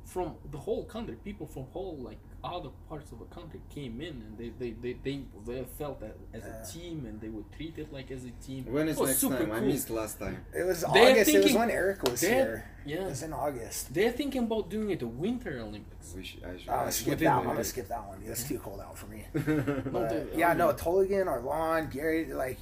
from 0.04 0.34
the 0.50 0.58
whole 0.58 0.84
country, 0.84 1.16
people 1.24 1.46
from 1.46 1.64
whole 1.72 1.96
like 2.00 2.18
other 2.44 2.70
parts 2.88 3.12
of 3.12 3.18
the 3.20 3.24
country 3.26 3.60
came 3.72 4.00
in 4.00 4.08
and 4.22 4.36
they 4.36 4.50
they, 4.58 4.70
they, 4.72 4.94
they, 5.04 5.20
they 5.46 5.64
felt 5.78 6.00
that 6.00 6.16
as 6.34 6.44
a 6.44 6.72
team 6.72 7.06
and 7.06 7.20
they 7.20 7.28
were 7.28 7.42
treated 7.56 7.92
like 7.92 8.10
as 8.10 8.24
a 8.24 8.30
team. 8.44 8.64
When 8.68 8.88
is 8.88 8.98
It 8.98 9.04
next 9.06 9.18
super 9.18 9.38
time? 9.38 9.52
I 9.52 9.60
missed 9.60 9.90
last 9.90 10.18
time. 10.18 10.44
It 10.52 10.64
was 10.64 10.80
They're 10.92 11.12
August. 11.12 11.30
it 11.30 11.44
was 11.44 11.52
when 11.54 11.70
Eric 11.70 12.02
was 12.02 12.20
here. 12.20 12.68
yeah. 12.84 12.96
It 12.96 13.04
was 13.10 13.22
in 13.22 13.32
August. 13.32 13.94
They're 13.94 14.10
thinking 14.12 14.42
about 14.44 14.70
doing 14.70 14.90
it 14.90 14.98
the 15.00 15.06
Winter 15.06 15.60
Olympics. 15.60 16.14
We 16.16 16.24
should, 16.24 16.44
I 16.44 16.58
should, 16.58 16.68
I'm 16.68 16.74
I 16.74 16.78
gonna 16.80 16.92
skip 16.92 17.18
that. 17.20 17.36
one. 17.36 17.38
I'm 17.46 17.52
gonna 17.52 17.64
skip 17.64 17.88
that 17.88 18.06
one. 18.08 18.18
It's 18.26 18.44
too 18.48 18.58
cold 18.58 18.80
out 18.80 18.98
for 18.98 19.06
me. 19.06 19.24
But, 19.34 20.08
they- 20.10 20.26
yeah, 20.38 20.52
no, 20.54 20.68
mean- 20.68 20.76
Toligan, 20.76 21.26
Arlon, 21.26 21.90
Gary, 21.90 22.32
like 22.32 22.58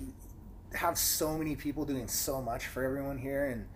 have 0.75 0.97
so 0.99 1.37
many 1.37 1.57
people 1.57 1.85
doing 1.85 2.07
so 2.07 2.41
much 2.41 2.67
for 2.67 2.85
everyone 2.85 3.19
here 3.19 3.47
and 3.47 3.67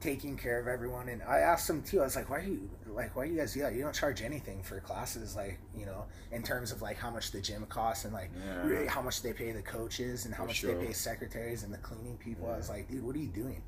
taking 0.00 0.36
care 0.36 0.58
of 0.60 0.66
everyone. 0.68 1.08
And 1.08 1.22
I 1.22 1.38
asked 1.38 1.66
them 1.68 1.82
too. 1.82 2.00
I 2.00 2.04
was 2.04 2.16
like, 2.16 2.30
"Why 2.30 2.40
do 2.44 2.50
you 2.50 2.70
like? 2.86 3.14
Why 3.16 3.26
do 3.26 3.32
you 3.32 3.38
guys 3.38 3.54
do 3.54 3.60
that? 3.60 3.74
You 3.74 3.82
don't 3.82 3.94
charge 3.94 4.22
anything 4.22 4.62
for 4.62 4.80
classes, 4.80 5.34
like 5.36 5.58
you 5.76 5.86
know, 5.86 6.04
in 6.32 6.42
terms 6.42 6.72
of 6.72 6.82
like 6.82 6.96
how 6.98 7.10
much 7.10 7.30
the 7.32 7.40
gym 7.40 7.66
costs 7.66 8.04
and 8.04 8.12
like 8.14 8.30
Yeah. 8.36 8.66
really 8.66 8.86
how 8.86 9.02
much 9.02 9.22
they 9.22 9.32
pay 9.32 9.52
the 9.52 9.62
coaches 9.62 10.24
and 10.24 10.34
how 10.34 10.44
For 10.44 10.48
much 10.48 10.56
sure. 10.56 10.74
they 10.78 10.86
pay 10.86 10.92
secretaries 10.92 11.62
and 11.62 11.72
the 11.72 11.78
cleaning 11.78 12.16
people." 12.18 12.50
I 12.50 12.56
was 12.56 12.68
like, 12.68 12.88
"Dude, 12.90 13.02
what 13.04 13.14
are 13.16 13.20
you 13.20 13.28
doing?" 13.28 13.62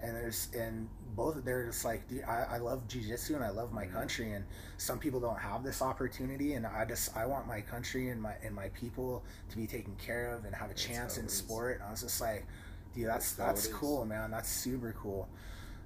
And 0.00 0.14
there's 0.14 0.48
and 0.54 0.88
both 1.16 1.44
they're 1.44 1.66
just 1.66 1.84
like, 1.84 2.06
dude, 2.06 2.22
I, 2.22 2.46
I 2.52 2.58
love 2.58 2.86
jujitsu 2.86 3.34
and 3.34 3.42
I 3.42 3.48
love 3.50 3.72
my 3.72 3.84
Mhm. 3.84 3.92
country 3.92 4.30
and 4.32 4.44
some 4.76 5.00
people 5.00 5.18
don't 5.18 5.40
have 5.40 5.64
this 5.64 5.82
opportunity 5.82 6.52
and 6.54 6.64
I 6.64 6.84
just 6.84 7.16
I 7.16 7.26
want 7.26 7.48
my 7.48 7.60
country 7.62 8.10
and 8.10 8.22
my 8.22 8.34
and 8.44 8.54
my 8.54 8.68
people 8.68 9.24
to 9.50 9.56
be 9.56 9.66
taken 9.66 9.96
care 9.96 10.30
of 10.32 10.44
and 10.44 10.54
have 10.54 10.66
a 10.66 10.68
That's 10.68 10.82
chance 10.84 11.18
in 11.18 11.28
sport. 11.28 11.78
And 11.80 11.88
I 11.88 11.90
was 11.90 12.02
just 12.02 12.20
like, 12.20 12.46
dude, 12.94 13.08
that's 13.08 13.32
That's 13.32 13.64
that's 13.64 13.74
cool, 13.76 14.04
man. 14.04 14.30
That's 14.30 14.48
super 14.48 14.94
cool. 14.96 15.28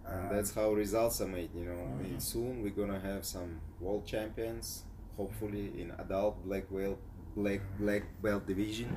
And 0.06 0.28
Um, 0.28 0.34
that's 0.34 0.54
how 0.54 0.72
results 0.72 1.20
are 1.20 1.28
made. 1.28 1.50
You 1.54 1.64
know, 1.64 1.80
I 1.98 2.02
mean, 2.02 2.16
Mhm. 2.16 2.22
soon 2.22 2.62
we're 2.62 2.70
gonna 2.80 3.00
have 3.00 3.24
some 3.24 3.60
world 3.80 4.04
champions, 4.06 4.84
hopefully 5.16 5.80
in 5.80 5.90
adult 5.98 6.44
black 6.44 6.70
belt, 6.70 6.98
black 7.36 7.60
black 7.78 8.02
belt 8.22 8.46
division, 8.46 8.90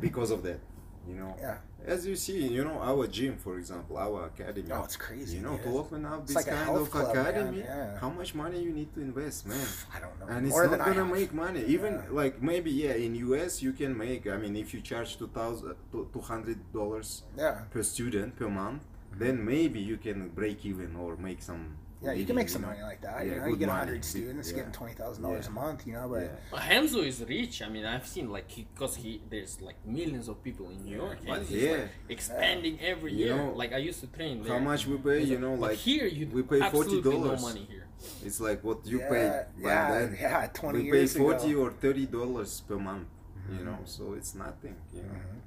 because 0.00 0.30
of 0.30 0.42
that. 0.42 0.60
You 1.08 1.14
know, 1.16 1.34
yeah. 1.40 1.56
as 1.84 2.06
you 2.06 2.14
see, 2.14 2.46
you 2.46 2.62
know, 2.62 2.78
our 2.80 3.08
gym, 3.08 3.36
for 3.36 3.58
example, 3.58 3.98
our 3.98 4.26
academy. 4.26 4.70
Oh, 4.70 4.84
it's 4.84 4.94
crazy. 4.96 5.38
you 5.38 5.42
know, 5.42 5.56
to 5.58 5.76
open 5.76 6.06
up 6.06 6.24
this 6.24 6.36
like 6.36 6.46
kind 6.46 6.70
of 6.70 6.88
club, 6.88 7.10
academy, 7.16 7.58
yeah. 7.58 7.98
how 7.98 8.08
much 8.08 8.36
money 8.36 8.62
you 8.62 8.70
need 8.70 8.94
to 8.94 9.00
invest, 9.00 9.48
man? 9.48 9.58
I 9.96 9.98
don't 9.98 10.16
know. 10.20 10.26
and 10.28 10.46
it's 10.46 10.52
More 10.54 10.68
not 10.68 10.78
gonna 10.86 11.04
make 11.04 11.34
money 11.34 11.64
even 11.64 11.94
Yeah. 11.94 12.02
like 12.20 12.40
maybe 12.40 12.70
yeah 12.70 12.92
in 12.94 13.16
us 13.16 13.60
you 13.62 13.72
can 13.72 13.98
make 13.98 14.28
i 14.28 14.36
mean 14.36 14.54
if 14.54 14.72
you 14.72 14.80
charge 14.80 15.16
2000 15.18 15.74
200 16.12 16.72
dollars 16.72 17.24
Yeah. 17.36 17.62
per 17.72 17.82
student 17.82 18.36
per 18.36 18.48
month 18.48 18.82
then 19.18 19.44
maybe 19.44 19.80
you 19.80 19.96
can 19.96 20.28
break 20.30 20.64
even 20.64 20.96
or 20.96 21.16
make 21.16 21.42
some 21.42 21.76
Yeah, 22.04 22.12
you 22.14 22.24
can 22.26 22.34
make 22.34 22.48
some 22.48 22.62
know. 22.62 22.68
money 22.68 22.82
like 22.82 23.00
that. 23.02 23.14
Yeah, 23.18 23.22
you 23.34 23.38
know, 23.38 23.44
you 23.46 23.50
good 23.52 23.58
get 23.60 23.68
money. 23.68 23.78
hundred 23.78 24.04
students 24.04 24.50
Yeah. 24.50 24.56
getting 24.56 24.72
twenty 24.72 24.94
thousand 24.94 25.22
dollars 25.22 25.46
a 25.46 25.50
month. 25.50 25.86
You 25.86 25.92
know, 25.94 26.08
but 26.08 26.22
Yeah. 26.22 26.28
Well, 26.52 26.62
Renzo 26.68 27.00
is 27.10 27.22
rich. 27.28 27.62
I 27.62 27.68
mean, 27.68 27.84
I've 27.84 28.06
seen 28.14 28.26
like 28.36 28.48
because 28.56 28.96
he, 28.96 29.20
there's 29.30 29.60
like 29.68 29.76
millions 29.86 30.26
of 30.28 30.42
people 30.42 30.66
in 30.70 30.82
New 30.84 30.96
York, 30.96 31.18
But 31.26 31.38
and 31.38 31.46
he's 31.46 31.62
yeah. 31.62 31.72
like 31.72 31.88
expanding 32.08 32.74
every 32.80 33.12
You 33.12 33.26
year. 33.26 33.36
know, 33.36 33.52
like 33.62 33.72
I 33.72 33.78
used 33.78 34.00
to 34.00 34.08
train 34.08 34.42
there. 34.42 34.52
how 34.54 34.58
much 34.58 34.86
we 34.86 34.96
pay 34.98 35.22
you 35.22 35.38
know 35.38 35.52
but 35.56 35.70
like 35.70 35.78
here 35.78 36.06
you 36.06 36.26
we 36.36 36.42
pay 36.42 36.60
absolutely 36.60 37.18
no 37.18 37.36
$40. 37.36 37.40
money 37.48 37.64
here. 37.70 37.86
it's 38.26 38.40
like 38.40 38.64
what 38.64 38.78
you 38.92 38.98
yeah, 38.98 39.08
pay 39.14 39.24
back 39.28 39.48
yeah, 39.60 39.98
then 39.98 40.08
yeah, 40.20 40.46
twenty 40.60 40.78
we 40.82 40.90
pay 40.90 40.96
years 41.06 41.16
40 41.16 41.50
ago. 41.52 41.60
or 41.64 41.70
30 41.70 42.06
dollars 42.06 42.52
per 42.68 42.78
month 42.90 43.06
you 43.48 43.58
Mhm. 43.60 43.64
know 43.66 43.78
so 43.84 44.02
it's 44.18 44.34
nothing 44.34 44.74
you 44.92 45.02
know 45.02 45.18
Mhm. 45.22 45.38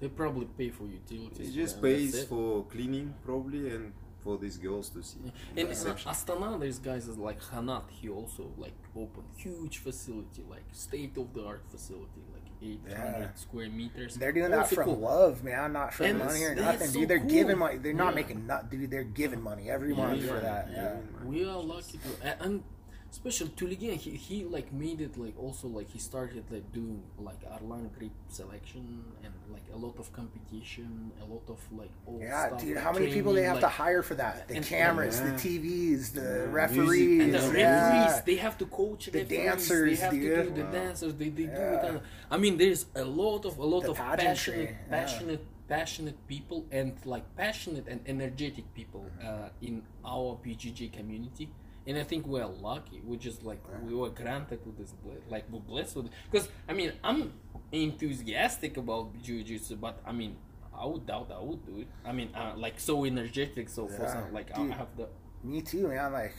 They 0.00 0.08
probably 0.08 0.46
pay 0.58 0.70
for 0.70 0.84
utilities. 0.86 1.48
it 1.50 1.54
just 1.54 1.74
and 1.76 1.82
pays 1.84 2.24
for 2.24 2.64
cleaning 2.64 3.14
probably 3.24 3.70
and 3.70 3.92
for 4.22 4.36
these 4.36 4.56
girls 4.56 4.88
to 4.90 5.02
see 5.02 5.20
And 5.20 5.32
uh, 5.58 5.60
In 5.60 5.68
Reception. 5.68 6.10
Astana, 6.10 6.58
there's 6.58 6.78
guys 6.80 7.06
is 7.08 7.16
like 7.16 7.40
Hanat. 7.42 7.84
He 7.90 8.08
also 8.08 8.50
like 8.58 8.74
opened 8.96 9.28
huge 9.36 9.78
facility, 9.78 10.42
like 10.50 10.64
state 10.72 11.16
of 11.16 11.32
the 11.32 11.44
art 11.44 11.62
facility, 11.70 12.22
like 12.34 12.42
800 12.60 12.90
Yeah. 13.20 13.28
square 13.34 13.68
meters. 13.70 14.16
They're 14.16 14.32
doing 14.32 14.50
that 14.50 14.60
Also 14.60 14.74
from 14.76 14.84
cool. 14.86 14.98
love, 14.98 15.44
man, 15.44 15.72
not 15.74 15.94
for 15.94 16.04
And 16.04 16.18
money 16.18 16.42
or 16.44 16.54
nothing, 16.56 16.88
so 16.88 17.00
dude. 17.00 17.08
They're 17.08 17.20
cool. 17.20 17.28
giving 17.28 17.58
money. 17.58 17.76
They're 17.78 17.92
not 17.94 18.10
Yeah. 18.14 18.20
making 18.22 18.46
nut, 18.46 18.68
dude. 18.70 18.90
They're 18.90 19.04
giving 19.04 19.40
money 19.42 19.70
every 19.70 19.90
Yeah, 19.90 19.96
month 19.96 20.22
yeah, 20.22 20.28
for 20.34 20.40
that. 20.40 20.68
yeah. 20.72 20.82
Yeah. 20.96 21.24
We 21.24 21.44
are 21.48 21.62
lucky 21.62 21.98
to, 21.98 22.28
a- 22.28 22.42
and 22.42 22.64
especially 23.10 23.48
Tuligan, 23.50 23.94
he, 23.96 24.10
he 24.10 24.44
like 24.44 24.72
made 24.72 25.00
it 25.00 25.16
like 25.16 25.34
also 25.38 25.68
like 25.68 25.88
he 25.90 25.98
started 25.98 26.44
like 26.50 26.70
doing 26.72 27.02
like 27.18 27.40
Arlan 27.50 27.90
grip 27.96 28.10
selection 28.28 29.04
and 29.24 29.32
like 29.52 29.62
a 29.72 29.76
lot 29.76 29.98
of 29.98 30.12
competition, 30.12 31.10
a 31.22 31.24
lot 31.24 31.42
of 31.48 31.58
like 31.72 31.90
old 32.06 32.20
Yeah, 32.20 32.48
stuff, 32.48 32.60
dude. 32.60 32.74
like, 32.76 32.84
How 32.84 32.92
many 32.92 33.06
people 33.12 33.32
they 33.32 33.40
training, 33.42 33.50
have 33.52 33.60
to 33.60 33.68
hire 33.68 34.02
for 34.02 34.14
that? 34.16 34.48
The 34.48 34.56
and- 34.56 34.64
cameras, 34.66 35.20
the 35.20 35.30
TVs, 35.32 36.12
the 36.12 36.20
Yeah. 36.20 36.52
referees, 36.52 37.22
and 37.22 37.34
the 37.34 37.38
referees, 37.38 37.58
yeah. 37.60 38.20
they 38.26 38.36
have 38.36 38.58
to 38.58 38.66
coach 38.66 39.06
The 39.06 39.20
referees, 39.20 39.38
dancers, 39.38 39.98
they 39.98 40.04
have 40.04 40.12
to 40.12 40.20
dude. 40.20 40.54
do 40.54 40.62
the 40.62 40.64
Wow. 40.66 40.72
dancers, 40.72 41.14
they, 41.14 41.28
they 41.30 41.46
do 41.46 41.52
Yeah. 41.52 41.76
it. 41.82 41.84
and- 41.88 42.00
I 42.30 42.36
mean, 42.36 42.56
there's 42.58 42.86
a 42.94 43.04
lot 43.04 43.44
of 43.46 43.58
a 43.58 43.64
lot 43.64 43.82
The 43.84 43.90
of 43.92 43.96
pageantry, 43.96 44.26
passionate, 44.26 44.70
yeah. 44.70 44.96
passionate, 44.98 45.44
passionate 45.68 46.26
people 46.28 46.64
and 46.70 46.92
like 47.04 47.24
passionate 47.36 47.86
and 47.88 48.00
energetic 48.06 48.72
people 48.74 49.04
uh, 49.22 49.48
in 49.62 49.82
our 50.04 50.38
BJJ 50.44 50.92
community. 50.92 51.48
And 51.86 51.96
I 51.98 52.02
think 52.02 52.26
we're 52.26 52.46
lucky. 52.46 53.00
We 53.04 53.16
just 53.16 53.44
like 53.44 53.60
we 53.84 53.94
were 53.94 54.10
granted 54.10 54.60
with 54.66 54.76
this, 54.78 54.92
like 55.28 55.44
we're 55.50 55.60
blessed 55.60 55.96
with. 55.96 56.10
Because 56.30 56.48
I 56.68 56.72
mean, 56.72 56.92
I'm 57.04 57.32
enthusiastic 57.70 58.76
about 58.76 59.10
jiu-jitsu, 59.22 59.76
but 59.76 60.00
I 60.04 60.12
mean, 60.12 60.36
I 60.76 60.86
would 60.86 61.06
doubt 61.06 61.30
I 61.34 61.40
would 61.40 61.64
do 61.64 61.80
it. 61.80 61.88
I 62.04 62.12
mean, 62.12 62.30
uh, 62.34 62.54
like 62.56 62.78
so 62.80 63.04
energetic, 63.04 63.68
so 63.68 63.86
for 63.88 64.02
Yeah, 64.02 64.12
some, 64.12 64.32
like 64.32 64.54
dude. 64.54 64.72
I 64.72 64.74
have 64.74 64.96
the 64.96 65.08
Me 65.44 65.62
too, 65.62 65.88
man. 65.88 66.12
Like 66.12 66.34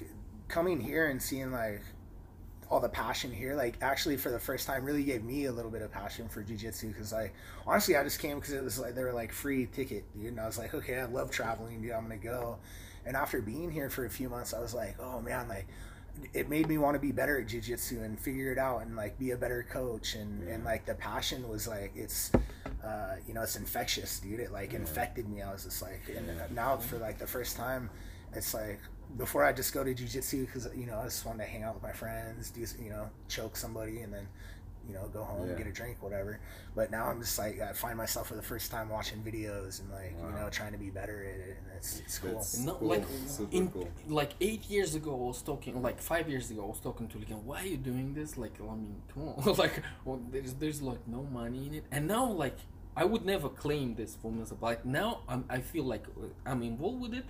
coming 0.47 0.79
here 0.79 1.07
and 1.07 1.21
seeing 1.21 1.51
like 1.51 1.81
all 2.69 2.81
the 2.81 2.89
passion 2.89 3.31
here, 3.31 3.55
like 3.55 3.77
actually 3.81 4.17
for 4.17 4.29
the 4.29 4.39
first 4.39 4.67
time, 4.67 4.83
really 4.83 5.03
gave 5.03 5.23
me 5.23 5.45
a 5.45 5.51
little 5.51 5.71
bit 5.71 5.81
of 5.81 5.91
passion 5.91 6.27
for 6.27 6.43
jujitsu. 6.43 6.89
Because 6.89 7.13
like 7.13 7.33
honestly, 7.65 7.95
I 7.95 8.03
just 8.03 8.19
came 8.19 8.39
because 8.39 8.53
it 8.53 8.63
was 8.63 8.77
like 8.79 8.95
they 8.95 9.03
were 9.03 9.13
like 9.13 9.31
free 9.31 9.65
ticket, 9.67 10.03
dude. 10.13 10.27
And 10.27 10.39
I 10.41 10.45
was 10.45 10.57
like, 10.57 10.73
okay, 10.73 10.99
I 10.99 11.05
love 11.05 11.31
traveling, 11.31 11.81
dude. 11.81 11.91
I'm 11.91 12.03
gonna 12.03 12.17
go. 12.17 12.57
And 13.07 13.15
after 13.15 13.41
being 13.41 13.71
here 13.71 13.89
for 13.89 14.05
a 14.05 14.09
few 14.09 14.29
months, 14.29 14.53
I 14.53 14.59
was 14.59 14.73
like, 14.73 14.95
oh 14.99 15.21
man, 15.21 15.47
like 15.47 15.67
it 16.33 16.49
made 16.49 16.67
me 16.67 16.77
want 16.77 16.95
to 16.95 16.99
be 16.99 17.11
better 17.11 17.39
at 17.39 17.47
jiu-jitsu 17.47 18.01
and 18.01 18.19
figure 18.19 18.51
it 18.51 18.57
out 18.57 18.81
and 18.81 18.95
like 18.95 19.17
be 19.17 19.31
a 19.31 19.37
better 19.37 19.65
coach. 19.69 20.15
And 20.15 20.47
and 20.47 20.63
like 20.63 20.85
the 20.85 20.95
passion 20.95 21.47
was 21.47 21.67
like 21.67 21.93
it's 21.95 22.31
uh 22.83 23.15
you 23.27 23.33
know 23.33 23.41
it's 23.41 23.55
infectious 23.55 24.19
dude. 24.19 24.39
It 24.39 24.51
like 24.51 24.73
infected 24.73 25.29
me. 25.29 25.41
I 25.41 25.51
was 25.51 25.63
just 25.63 25.81
like 25.81 26.01
and 26.15 26.55
now 26.55 26.77
for 26.77 26.97
like 26.97 27.17
the 27.17 27.27
first 27.27 27.55
time 27.55 27.89
it's 28.33 28.53
like 28.53 28.79
before 29.15 29.43
i 29.43 29.53
just 29.53 29.73
go 29.73 29.83
to 29.83 29.93
jiu-jitsu 29.93 30.45
because 30.45 30.67
you 30.75 30.85
know 30.85 30.99
i 30.99 31.05
just 31.05 31.25
wanted 31.25 31.45
to 31.45 31.49
hang 31.49 31.63
out 31.63 31.73
with 31.73 31.83
my 31.83 31.93
friends 31.93 32.49
do 32.49 32.59
you 32.83 32.89
know 32.89 33.09
choke 33.29 33.55
somebody 33.55 33.99
and 34.01 34.13
then 34.13 34.27
you 34.87 34.93
know 34.93 35.07
go 35.09 35.23
home 35.23 35.47
Yeah. 35.49 35.55
get 35.57 35.67
a 35.67 35.71
drink 35.71 35.97
whatever 36.01 36.39
but 36.75 36.91
now 36.91 37.05
i'm 37.09 37.19
just 37.19 37.37
like 37.37 37.59
i 37.61 37.73
find 37.73 37.97
myself 37.97 38.27
for 38.29 38.35
the 38.35 38.41
first 38.41 38.71
time 38.71 38.87
watching 38.89 39.19
videos 39.21 39.81
and 39.81 39.89
like 39.91 40.13
you 40.19 40.31
know 40.39 40.47
trying 40.49 40.71
to 40.71 40.77
be 40.77 40.89
better 40.89 41.17
at 41.23 41.39
it 41.49 41.57
and 41.67 41.77
it's, 41.77 41.99
it's 42.05 42.19
cool 42.19 42.29
That's- 42.31 42.57
No, 42.59 42.73
Cool. 42.75 42.87
like 42.89 43.05
Super 43.27 43.55
in 43.57 43.67
cool. 43.69 43.89
like 44.07 44.31
eight 44.41 44.63
years 44.69 44.95
ago, 44.95 45.11
I 45.13 45.27
was 45.27 45.41
talking 45.41 45.81
like 45.81 45.99
five 46.01 46.29
years 46.29 46.49
ago, 46.51 46.63
I 46.63 46.67
was 46.67 46.79
talking 46.79 47.07
to 47.09 47.17
Ligan. 47.17 47.43
Why 47.43 47.61
are 47.63 47.65
you 47.65 47.77
doing 47.77 48.13
this? 48.13 48.37
Like, 48.37 48.55
I 48.59 48.63
mean, 48.83 48.95
come 49.13 49.29
on, 49.29 49.53
like, 49.63 49.75
well, 50.05 50.19
there's 50.31 50.53
there's 50.61 50.81
like 50.81 51.03
no 51.07 51.21
money 51.23 51.67
in 51.67 51.73
it. 51.79 51.83
And 51.91 52.07
now, 52.07 52.25
like, 52.31 52.57
I 52.95 53.03
would 53.05 53.25
never 53.25 53.49
claim 53.49 53.95
this 53.95 54.15
for 54.21 54.31
myself. 54.31 54.61
Like 54.61 54.85
now, 54.85 55.09
I'm 55.29 55.45
I 55.49 55.59
feel 55.71 55.83
like 55.83 56.05
I'm 56.45 56.61
involved 56.63 57.01
with 57.05 57.13
it, 57.13 57.25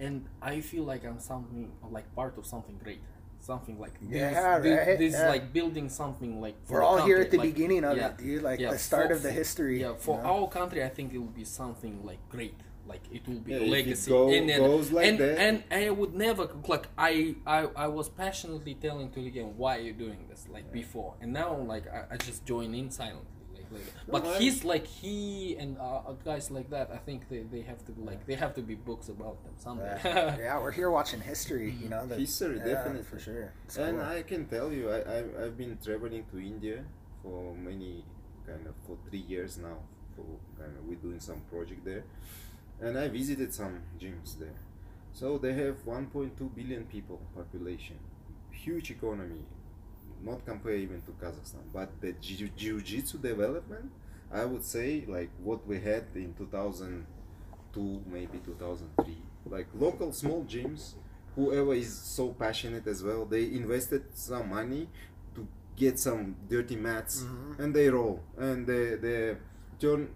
and 0.00 0.24
I 0.40 0.60
feel 0.60 0.84
like 0.84 1.04
I'm 1.04 1.20
something 1.20 1.70
like 1.90 2.06
part 2.14 2.38
of 2.38 2.46
something 2.46 2.78
great. 2.82 3.02
Something 3.42 3.76
like 3.80 3.98
this, 4.00 4.08
Yeah, 4.10 4.58
this, 4.60 4.86
right, 4.86 4.98
this 4.98 5.14
yeah. 5.14 5.28
like 5.28 5.52
building 5.52 5.88
something 5.88 6.40
like 6.40 6.54
for 6.64 6.74
we're 6.74 6.82
all 6.84 7.02
here 7.04 7.18
at 7.18 7.30
the 7.32 7.38
like- 7.38 7.52
beginning 7.52 7.82
of 7.84 7.96
yeah, 7.96 8.10
it 8.10 8.16
dude 8.18 8.42
like 8.42 8.60
yeah, 8.60 8.70
the 8.70 8.78
start 8.78 9.08
for- 9.08 9.14
of 9.14 9.22
the 9.24 9.32
history 9.32 9.80
yeah, 9.80 9.88
you 9.88 9.94
for 9.98 10.16
know? 10.22 10.28
our 10.42 10.48
country, 10.48 10.84
I 10.84 10.88
think 10.88 11.12
it 11.12 11.18
will 11.18 11.36
be 11.42 11.44
something 11.44 12.04
like 12.06 12.20
great. 12.28 12.54
Like 12.86 13.00
it 13.12 13.26
will 13.28 13.40
be 13.40 13.54
a 13.54 13.60
legacy. 13.76 14.10
go- 14.10 14.28
and, 14.32 14.48
and, 14.48 14.60
goes 14.64 14.92
like 14.92 15.06
and, 15.08 15.18
that- 15.18 15.38
and 15.38 15.64
I 15.72 15.90
would 15.90 16.14
never 16.14 16.48
like 16.68 16.86
I, 16.96 17.34
I 17.46 17.58
I 17.84 17.86
was 17.88 18.08
passionately 18.08 18.74
telling 18.74 19.10
to 19.14 19.20
again 19.26 19.54
why 19.56 19.78
are 19.78 19.80
you 19.88 19.92
doing 19.92 20.20
this 20.30 20.46
like 20.48 20.70
before, 20.72 21.14
and 21.20 21.32
now 21.32 21.56
like 21.56 21.86
I, 21.88 22.14
I 22.14 22.16
just 22.18 22.44
join 22.44 22.74
in 22.80 22.90
silently. 22.90 23.26
Like, 23.72 23.82
like 23.82 24.06
but 24.14 24.22
Well, 24.24 24.34
I- 24.34 24.38
he's 24.38 24.64
like 24.64 24.86
he 24.86 25.56
and 25.58 25.76
uh, 25.78 26.12
guys 26.24 26.50
like 26.50 26.68
that. 26.70 26.90
I 26.92 26.98
think 26.98 27.28
they, 27.30 27.40
they 27.54 27.62
have 27.62 27.80
to 27.86 27.92
like 28.10 28.26
they 28.26 28.34
have 28.44 28.54
to 28.54 28.62
be 28.62 28.74
books 28.74 29.08
about 29.08 29.42
them 29.44 29.54
someday. 29.58 29.98
yeah. 30.04 30.36
yeah 30.38 30.58
we're 30.62 30.72
here 30.80 30.90
watching 30.90 31.20
history 31.20 31.70
you 31.82 31.88
know 31.88 32.06
the, 32.06 32.16
History, 32.16 32.58
yeah, 32.58 32.64
definitely. 32.74 33.02
for 33.04 33.18
sure 33.18 33.52
It's 33.66 33.76
and 33.76 33.98
cool. 33.98 34.06
I 34.06 34.22
can 34.22 34.46
tell 34.46 34.72
you, 34.72 34.90
I, 34.96 34.98
I 35.16 35.18
I've 35.44 35.56
been 35.56 35.76
traveling 35.84 36.24
to 36.32 36.36
India 36.38 36.78
for 37.22 37.54
many 37.54 38.04
kind 38.46 38.66
of 38.66 38.74
for 38.86 38.96
three 39.08 39.24
years 39.34 39.58
now. 39.58 39.78
For 40.16 40.24
kind 40.60 40.76
of 40.78 40.84
we're 40.88 41.02
doing 41.08 41.20
some 41.20 41.40
project 41.52 41.82
there, 41.84 42.04
and 42.80 42.98
I 42.98 43.08
visited 43.08 43.54
some 43.54 43.74
gyms 44.00 44.38
there. 44.38 44.58
So 45.14 45.38
they 45.38 45.54
have 45.54 45.76
1.2 45.86 46.54
billion 46.54 46.84
people 46.84 47.18
population, 47.34 47.96
huge 48.50 48.90
economy, 48.90 49.44
not 50.24 50.44
compare 50.46 50.74
even 50.76 51.02
to 51.02 51.12
Kazakhstan. 51.12 51.64
But 51.72 52.00
the 52.00 52.12
jiu- 52.20 52.50
jiu-jitsu 52.56 53.18
development, 53.18 53.90
I 54.32 54.44
would 54.44 54.64
say 54.64 55.04
like 55.08 55.30
what 55.42 55.66
we 55.66 55.80
had 55.80 56.04
in 56.14 56.34
2002, 56.34 58.02
maybe 58.06 58.38
2003, 58.44 59.16
like 59.46 59.66
local 59.74 60.12
small 60.12 60.44
gyms. 60.44 60.94
Whoever 61.34 61.72
is 61.74 61.92
so 61.96 62.28
passionate 62.32 62.86
as 62.86 63.02
well, 63.02 63.24
they 63.24 63.44
invested 63.44 64.02
some 64.14 64.50
money 64.50 64.88
to 65.34 65.46
get 65.76 65.98
some 65.98 66.36
dirty 66.48 66.76
mats 66.76 67.22
Mhm. 67.22 67.58
and 67.58 67.74
they 67.74 67.88
roll 67.88 68.20
and 68.36 68.66
they 68.66 68.96
they 68.96 69.36
turn 69.78 70.08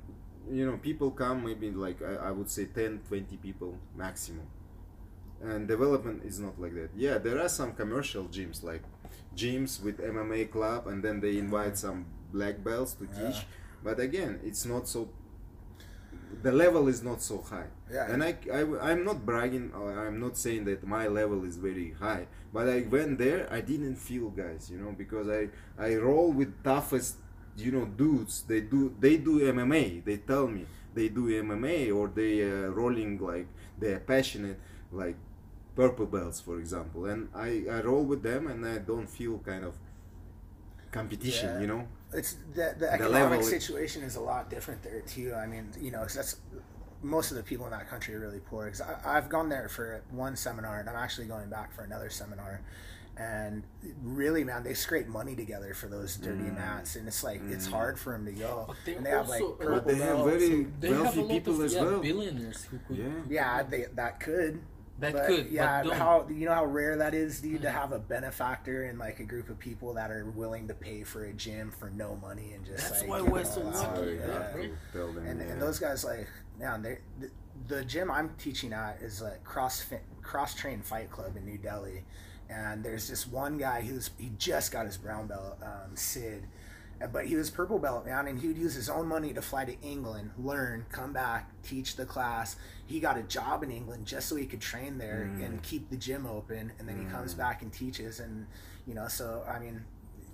you 0.51 0.66
know 0.66 0.77
people 0.77 1.11
come 1.11 1.43
maybe 1.45 1.70
like 1.70 2.03
I, 2.03 2.28
I 2.28 2.31
would 2.31 2.51
say 2.51 2.66
10 2.66 3.01
20 3.09 3.37
people 3.39 3.78
maximum 3.97 4.47
and 5.43 5.66
development 5.66 6.23
is 6.24 6.39
not 6.39 6.61
like 6.61 6.74
that 6.74 6.91
yeah 6.95 7.16
there 7.19 7.41
are 7.41 7.49
some 7.49 7.73
commercial 7.73 8.24
gyms 8.24 8.62
like 8.62 8.83
gyms 9.37 9.83
with 9.85 9.99
mma 9.99 10.51
club 10.51 10.87
and 10.87 11.03
then 11.05 11.21
they 11.21 11.39
invite 11.39 11.77
some 11.79 12.07
black 12.33 12.63
belts 12.65 12.93
to 12.95 13.05
Yeah. 13.07 13.31
teach 13.31 13.47
but 13.85 14.01
again 14.01 14.41
it's 14.45 14.65
not 14.67 14.89
so 14.89 15.09
the 16.43 16.53
level 16.53 16.89
is 16.89 17.03
not 17.03 17.23
so 17.23 17.39
high 17.39 17.69
Yeah. 17.91 18.11
and 18.13 18.23
I, 18.23 18.37
I 18.53 18.61
i'm 18.91 19.05
not 19.05 19.25
bragging 19.25 19.73
i'm 19.75 20.19
not 20.21 20.37
saying 20.37 20.65
that 20.65 20.87
my 20.87 21.07
level 21.09 21.45
is 21.45 21.57
very 21.57 21.95
high 21.99 22.27
but 22.53 22.69
i 22.69 22.81
went 22.91 23.19
there 23.19 23.49
i 23.53 23.61
didn't 23.61 23.97
feel 23.97 24.31
guys 24.31 24.69
you 24.71 24.79
know 24.79 24.93
because 24.93 25.29
i 25.29 25.49
i 25.79 25.95
roll 25.97 26.33
with 26.33 26.51
toughest 26.65 27.17
you 27.57 27.71
know 27.73 27.85
dudes 27.87 28.43
they 28.51 28.61
do 28.61 28.95
they 29.01 29.17
do 29.17 29.41
mma 29.53 30.05
they 30.05 30.17
tell 30.19 30.47
me 30.49 30.67
they 30.95 31.09
do 31.09 31.23
mma 31.43 31.95
or 31.97 32.09
they 32.09 32.33
uh, 32.43 32.69
rolling 32.81 33.19
like 33.19 33.47
they're 33.79 34.01
passionate 34.01 34.59
like 34.93 35.17
purple 35.77 36.07
belts 36.07 36.40
for 36.40 36.59
example 36.59 37.05
and 37.07 37.28
i 37.35 37.65
i 37.70 37.81
roll 37.82 38.05
with 38.05 38.23
them 38.23 38.47
and 38.48 38.66
i 38.66 38.78
don't 38.78 39.09
feel 39.09 39.39
kind 39.51 39.65
of 39.65 39.74
competition 40.93 41.51
Yeah. 41.55 41.61
you 41.61 41.66
know 41.66 41.89
it's 42.15 42.36
the, 42.55 42.74
the 42.78 42.86
level 42.86 43.05
economic 43.07 43.40
is- 43.40 43.51
situation 43.51 44.03
is 44.03 44.16
a 44.16 44.20
lot 44.20 44.48
different 44.48 44.81
there 44.82 45.01
too. 45.01 45.35
I 45.35 45.47
mean, 45.47 45.69
you 45.78 45.90
know, 45.90 45.98
'cause 46.03 46.15
that's 46.15 46.36
most 47.03 47.31
of 47.32 47.36
the 47.36 47.43
people 47.43 47.66
in 47.66 47.73
that 47.73 47.89
country 47.90 48.15
are 48.15 48.20
really 48.20 48.39
poor. 48.39 48.66
Because 48.66 48.81
I've 49.05 49.28
gone 49.28 49.48
there 49.48 49.69
for 49.69 50.01
one 50.12 50.36
seminar, 50.36 50.78
and 50.81 50.89
I'm 50.89 50.94
actually 50.97 51.27
going 51.27 51.51
back 51.51 51.73
for 51.74 51.82
another 51.82 52.09
seminar. 52.09 52.61
And 53.19 53.65
really, 54.03 54.44
man, 54.44 54.62
they 54.62 54.73
scrape 54.73 55.09
money 55.09 55.35
together 55.35 55.74
for 55.74 55.89
those 55.89 56.16
dirty 56.16 56.44
Mm. 56.44 56.55
mats, 56.55 56.94
and 56.97 57.09
it's 57.09 57.24
like 57.24 57.43
it's 57.51 57.66
hard 57.66 57.98
for 57.98 58.12
them 58.12 58.24
to 58.24 58.32
go. 58.32 58.65
But 58.69 58.77
they 58.86 58.94
and 58.94 59.05
they 59.05 59.11
have 59.11 59.28
like 59.28 59.43
purple 59.59 59.74
But 59.74 59.86
they 59.89 59.94
have 59.97 60.19
very 60.24 60.47
and- 60.53 60.81
They 60.81 60.89
have 60.90 60.98
a 61.01 61.03
wealthy 61.03 61.20
lot 61.23 61.28
people 61.28 61.55
of 61.55 61.61
as 61.66 61.74
yeah, 61.74 61.82
well 61.82 62.01
billionaires 62.01 62.65
who 62.65 62.78
could. 62.86 62.97
yeah 62.98 63.11
yeah, 63.28 63.62
they, 63.65 63.86
that 63.94 64.20
could. 64.20 64.61
That 64.98 65.12
but 65.12 65.27
could. 65.27 65.51
yeah. 65.51 65.82
but 65.82 65.90
don't. 65.90 65.98
how 65.98 66.27
you 66.31 66.47
know 66.47 66.55
how 66.55 66.64
rare 66.64 66.97
that 66.97 67.12
is, 67.14 67.40
dude, 67.40 67.62
to 67.62 67.68
Mhm. 67.68 67.73
have 67.73 67.93
a 67.93 67.98
benefactor 67.98 68.85
and 68.85 68.98
like 68.98 69.20
a 69.20 69.24
group 69.24 69.51
of 69.51 69.59
people 69.59 69.93
that 69.94 70.10
are 70.10 70.24
willing 70.24 70.68
to 70.68 70.74
pay 70.74 71.02
for 71.05 71.24
a 71.24 71.32
gym 71.35 71.70
for 71.70 71.90
no 71.90 72.16
money 72.16 72.52
and 72.55 72.64
just 72.64 72.89
That's 72.89 73.01
like 73.02 73.10
why 73.10 73.20
we're 73.20 73.44
so 73.44 73.62
all 73.62 73.70
That's 73.70 73.82
out. 73.82 73.93
why 73.93 73.98
lucky, 74.01 74.14
Yeah. 74.16 74.27
have 74.43 74.52
to 74.55 74.59
right? 74.59 74.70
tell 74.93 75.12
them 75.12 75.27
and, 75.27 75.40
yeah. 75.40 75.47
and 75.48 75.60
those 75.62 75.78
guys 75.78 76.02
like 76.05 76.27
now 76.59 76.78
they 76.78 76.98
the, 77.20 77.31
the 77.68 77.85
gym 77.85 78.10
i'm 78.10 78.31
teaching 78.39 78.73
at 78.73 79.02
is 79.02 79.20
a 79.20 79.36
cross 79.44 79.85
cross 80.23 80.55
train 80.55 80.81
fight 80.81 81.10
club 81.10 81.36
in 81.36 81.44
new 81.44 81.59
delhi 81.59 82.02
and 82.48 82.82
there's 82.82 83.09
this 83.09 83.27
one 83.27 83.59
guy 83.59 83.82
who's 83.82 84.10
he 84.18 84.32
just 84.39 84.73
got 84.73 84.86
his 84.86 84.97
brown 84.97 85.27
belt 85.27 85.59
um, 85.62 85.94
sid 85.94 86.47
but 87.12 87.27
he 87.27 87.36
was 87.36 87.51
purple 87.51 87.78
belt 87.78 88.06
man 88.06 88.27
and 88.27 88.40
he 88.40 88.48
would 88.48 88.56
use 88.56 88.74
his 88.74 88.89
own 88.89 89.06
money 89.06 89.32
to 89.32 89.43
fly 89.43 89.64
to 89.64 89.78
england 89.82 90.31
learn 90.39 90.85
come 90.90 91.12
back 91.12 91.51
teach 91.62 91.97
the 91.97 92.06
class 92.06 92.56
he 92.86 92.98
got 93.01 93.18
a 93.18 93.23
job 93.24 93.62
in 93.62 93.70
england 93.70 94.06
just 94.06 94.28
so 94.28 94.36
he 94.36 94.47
could 94.47 94.60
train 94.60 94.97
there 94.98 95.28
Mm. 95.31 95.44
and 95.44 95.62
keep 95.62 95.90
the 95.90 95.97
gym 95.97 96.27
open 96.27 96.73
and 96.78 96.89
then 96.89 96.98
he 96.98 97.05
comes 97.05 97.35
Mm. 97.35 97.39
back 97.39 97.62
and 97.62 97.73
teaches 97.73 98.18
and 98.20 98.47
you 98.86 98.94
know 98.94 99.09
so 99.09 99.44
i 99.48 99.59
mean 99.59 99.85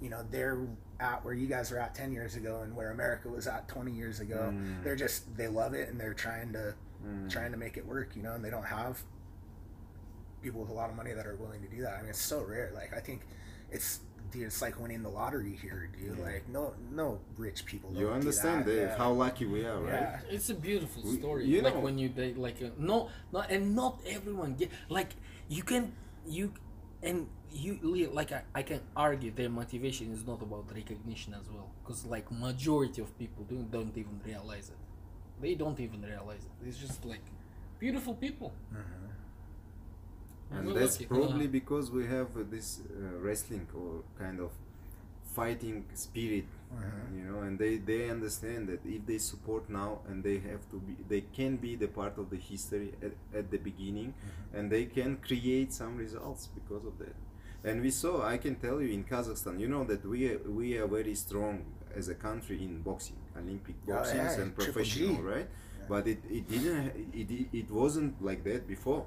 you 0.01 0.09
know 0.11 0.25
they're 0.31 0.59
at 1.01 1.25
where 1.25 1.35
you 1.35 1.47
guys 1.49 1.71
were 1.73 1.79
at 1.79 1.95
10 1.97 2.13
years 2.13 2.37
ago 2.37 2.61
and 2.63 2.75
where 2.77 2.91
america 2.93 3.29
was 3.29 3.47
at 3.49 3.67
20 3.69 3.91
years 3.93 4.21
ago 4.21 4.51
Mm. 4.55 4.85
they're 4.85 4.97
just 4.97 5.37
they 5.37 5.49
love 5.49 5.75
it 5.75 5.89
and 5.89 5.99
they're 6.01 6.15
trying 6.15 6.53
to 6.53 6.75
Mm. 7.05 7.29
trying 7.29 7.51
to 7.51 7.59
make 7.59 7.77
it 7.77 7.85
work 7.85 8.15
you 8.15 8.23
know 8.23 8.35
and 8.35 8.45
they 8.45 8.51
don't 8.51 8.67
have 8.67 9.03
people 10.43 10.61
with 10.61 10.71
a 10.71 10.73
lot 10.73 10.91
of 10.91 10.97
money 10.97 11.13
that 11.13 11.27
are 11.27 11.35
willing 11.37 11.61
to 11.63 11.69
do 11.69 11.83
that 11.83 11.95
i 11.95 12.01
mean 12.01 12.11
it's 12.11 12.21
so 12.21 12.43
rare 12.43 12.71
like 12.75 12.93
i 12.97 13.01
think 13.01 13.23
it's 13.71 14.01
dude 14.33 14.43
it's 14.49 14.61
like 14.63 14.81
winning 14.81 15.03
the 15.03 15.09
lottery 15.09 15.55
here 15.63 15.89
dude 15.97 16.17
Yeah. 16.19 16.25
like 16.25 16.49
no 16.49 16.75
no 17.01 17.21
rich 17.37 17.61
people 17.71 17.91
You 17.95 18.09
understand 18.11 18.65
that. 18.65 18.71
Dave, 18.73 18.89
Yeah. 18.89 18.97
how 19.03 19.11
lucky 19.13 19.47
we 19.47 19.61
are, 19.71 19.81
right? 19.81 19.93
Yeah. 19.93 20.35
It's 20.37 20.49
a 20.51 20.55
beautiful 20.69 21.03
We- 21.05 21.19
story. 21.21 21.43
you 21.47 21.61
like 21.63 21.75
know- 21.75 21.81
when 21.87 21.97
you 22.03 22.09
they 22.09 22.31
like 22.47 22.59
uh, 22.63 22.71
no, 22.91 22.97
not 23.33 23.51
and 23.55 23.65
not 23.77 24.01
everyone 24.17 24.51
get 24.61 24.71
like 24.89 25.11
you 25.57 25.63
can 25.63 25.93
you 26.27 26.45
and 27.03 27.19
you 27.65 27.73
like 28.21 28.31
I, 28.33 28.43
I 28.61 28.63
can 28.63 28.81
argue 28.97 29.31
their 29.41 29.51
motivation 29.51 30.07
is 30.17 30.23
not 30.27 30.41
about 30.41 30.65
recognition 30.75 31.35
as 31.41 31.47
well 31.55 31.69
because 31.83 32.01
like 32.07 32.27
majority 32.49 33.01
of 33.03 33.11
people 33.23 33.45
don't 33.53 33.71
don't 33.77 33.95
even 34.03 34.17
realize 34.25 34.67
it. 34.75 34.81
They 35.43 35.55
don't 35.63 35.79
even 35.87 36.01
realize 36.03 36.43
it. 36.49 36.55
It's 36.69 36.79
just 36.79 37.05
like 37.05 37.25
beautiful 37.79 38.15
people. 38.15 38.51
Mhm. 38.73 39.12
And 40.55 40.67
We're 40.67 40.75
that's 40.81 40.97
lucky. 41.01 41.07
probably 41.07 41.47
Uh, 41.47 41.59
because 41.61 41.91
we 41.91 42.07
have 42.07 42.29
uh, 42.37 42.43
this 42.51 42.81
uh, 42.81 43.19
wrestling 43.21 43.67
or 43.75 44.03
kind 44.19 44.41
of 44.41 44.51
fighting 45.39 45.85
spirit 45.95 46.45
Mhm. 46.73 47.17
you 47.19 47.25
know 47.29 47.41
and 47.47 47.59
they 47.59 47.77
they 47.91 48.09
understand 48.11 48.69
that 48.69 48.81
if 48.97 49.03
they 49.11 49.19
support 49.19 49.69
now 49.69 49.91
and 50.09 50.23
they 50.25 50.39
have 50.51 50.63
to 50.73 50.77
be 50.87 50.95
they 51.13 51.23
can 51.39 51.57
be 51.67 51.73
the 51.77 51.89
part 51.89 52.17
of 52.19 52.27
the 52.31 52.37
history 52.51 52.93
at, 53.07 53.13
at 53.39 53.51
the 53.51 53.59
beginning 53.59 54.11
Mm-hmm. 54.15 54.57
and 54.57 54.71
they 54.75 54.85
can 54.87 55.17
create 55.29 55.71
some 55.73 55.97
results 55.99 56.49
because 56.59 56.85
of 56.91 56.95
that 56.99 57.15
and 57.65 57.81
we 57.83 57.91
saw 57.91 58.13
i 58.35 58.37
can 58.45 58.55
tell 58.57 58.79
you 58.83 58.89
in 58.99 59.05
kazakhstan 59.05 59.61
you 59.61 59.69
know 59.75 59.85
that 59.85 60.03
we 60.05 60.21
are, 60.33 60.39
we 60.61 60.79
are 60.81 60.87
very 60.99 61.15
strong 61.15 61.55
as 61.95 62.09
a 62.09 62.15
country 62.15 62.59
in 62.67 62.73
boxing 62.83 63.17
olympic 63.37 63.77
Oh, 63.89 63.93
boxing 63.93 64.17
yeah, 64.19 64.41
and 64.43 64.49
Triple 64.57 64.65
G. 64.65 64.73
professional 64.73 65.23
right 65.35 65.49
but 65.89 66.07
it, 66.07 66.21
it 66.39 66.45
didn't 66.49 66.87
it, 67.21 67.31
it, 67.31 67.47
it 67.61 67.71
wasn't 67.71 68.13
like 68.29 68.43
that 68.45 68.67
before 68.67 69.05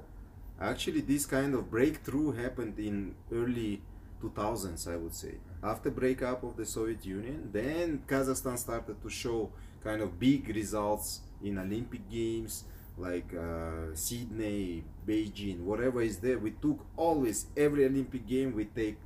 actually 0.60 1.00
this 1.00 1.26
kind 1.26 1.54
of 1.54 1.70
breakthrough 1.70 2.32
happened 2.32 2.78
in 2.78 3.14
early 3.32 3.82
2000s 4.22 4.90
i 4.90 4.96
would 4.96 5.14
say 5.14 5.34
after 5.62 5.90
breakup 5.90 6.42
of 6.42 6.56
the 6.56 6.64
soviet 6.64 7.04
union 7.04 7.48
then 7.52 8.02
kazakhstan 8.06 8.58
started 8.58 9.00
to 9.02 9.10
show 9.10 9.50
kind 9.84 10.00
of 10.00 10.18
big 10.18 10.48
results 10.48 11.20
in 11.42 11.58
olympic 11.58 12.08
games 12.10 12.64
like 12.96 13.34
uh, 13.34 13.94
sydney 13.94 14.82
beijing 15.06 15.60
whatever 15.60 16.00
is 16.00 16.16
there 16.18 16.38
we 16.38 16.50
took 16.50 16.86
always 16.96 17.46
every 17.56 17.84
olympic 17.84 18.26
game 18.26 18.54
we 18.54 18.64
take 18.64 18.96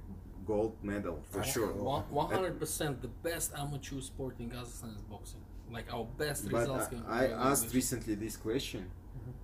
gold 0.47 0.77
medal 0.82 1.22
for 1.31 1.44
sure. 1.44 1.72
One 1.72 2.31
hundred 2.35 2.59
percent, 2.59 3.02
the 3.02 3.12
best 3.28 3.52
amateur 3.56 4.01
sport 4.01 4.35
in 4.40 4.51
Kazakhstan 4.51 4.97
is 4.97 5.02
boxing. 5.02 5.43
Like 5.70 5.93
our 5.93 6.06
best 6.22 6.51
but 6.51 6.60
results. 6.60 6.89
I, 7.06 7.27
I 7.27 7.51
asked 7.51 7.72
recently 7.72 8.14
this 8.16 8.36
question 8.36 8.90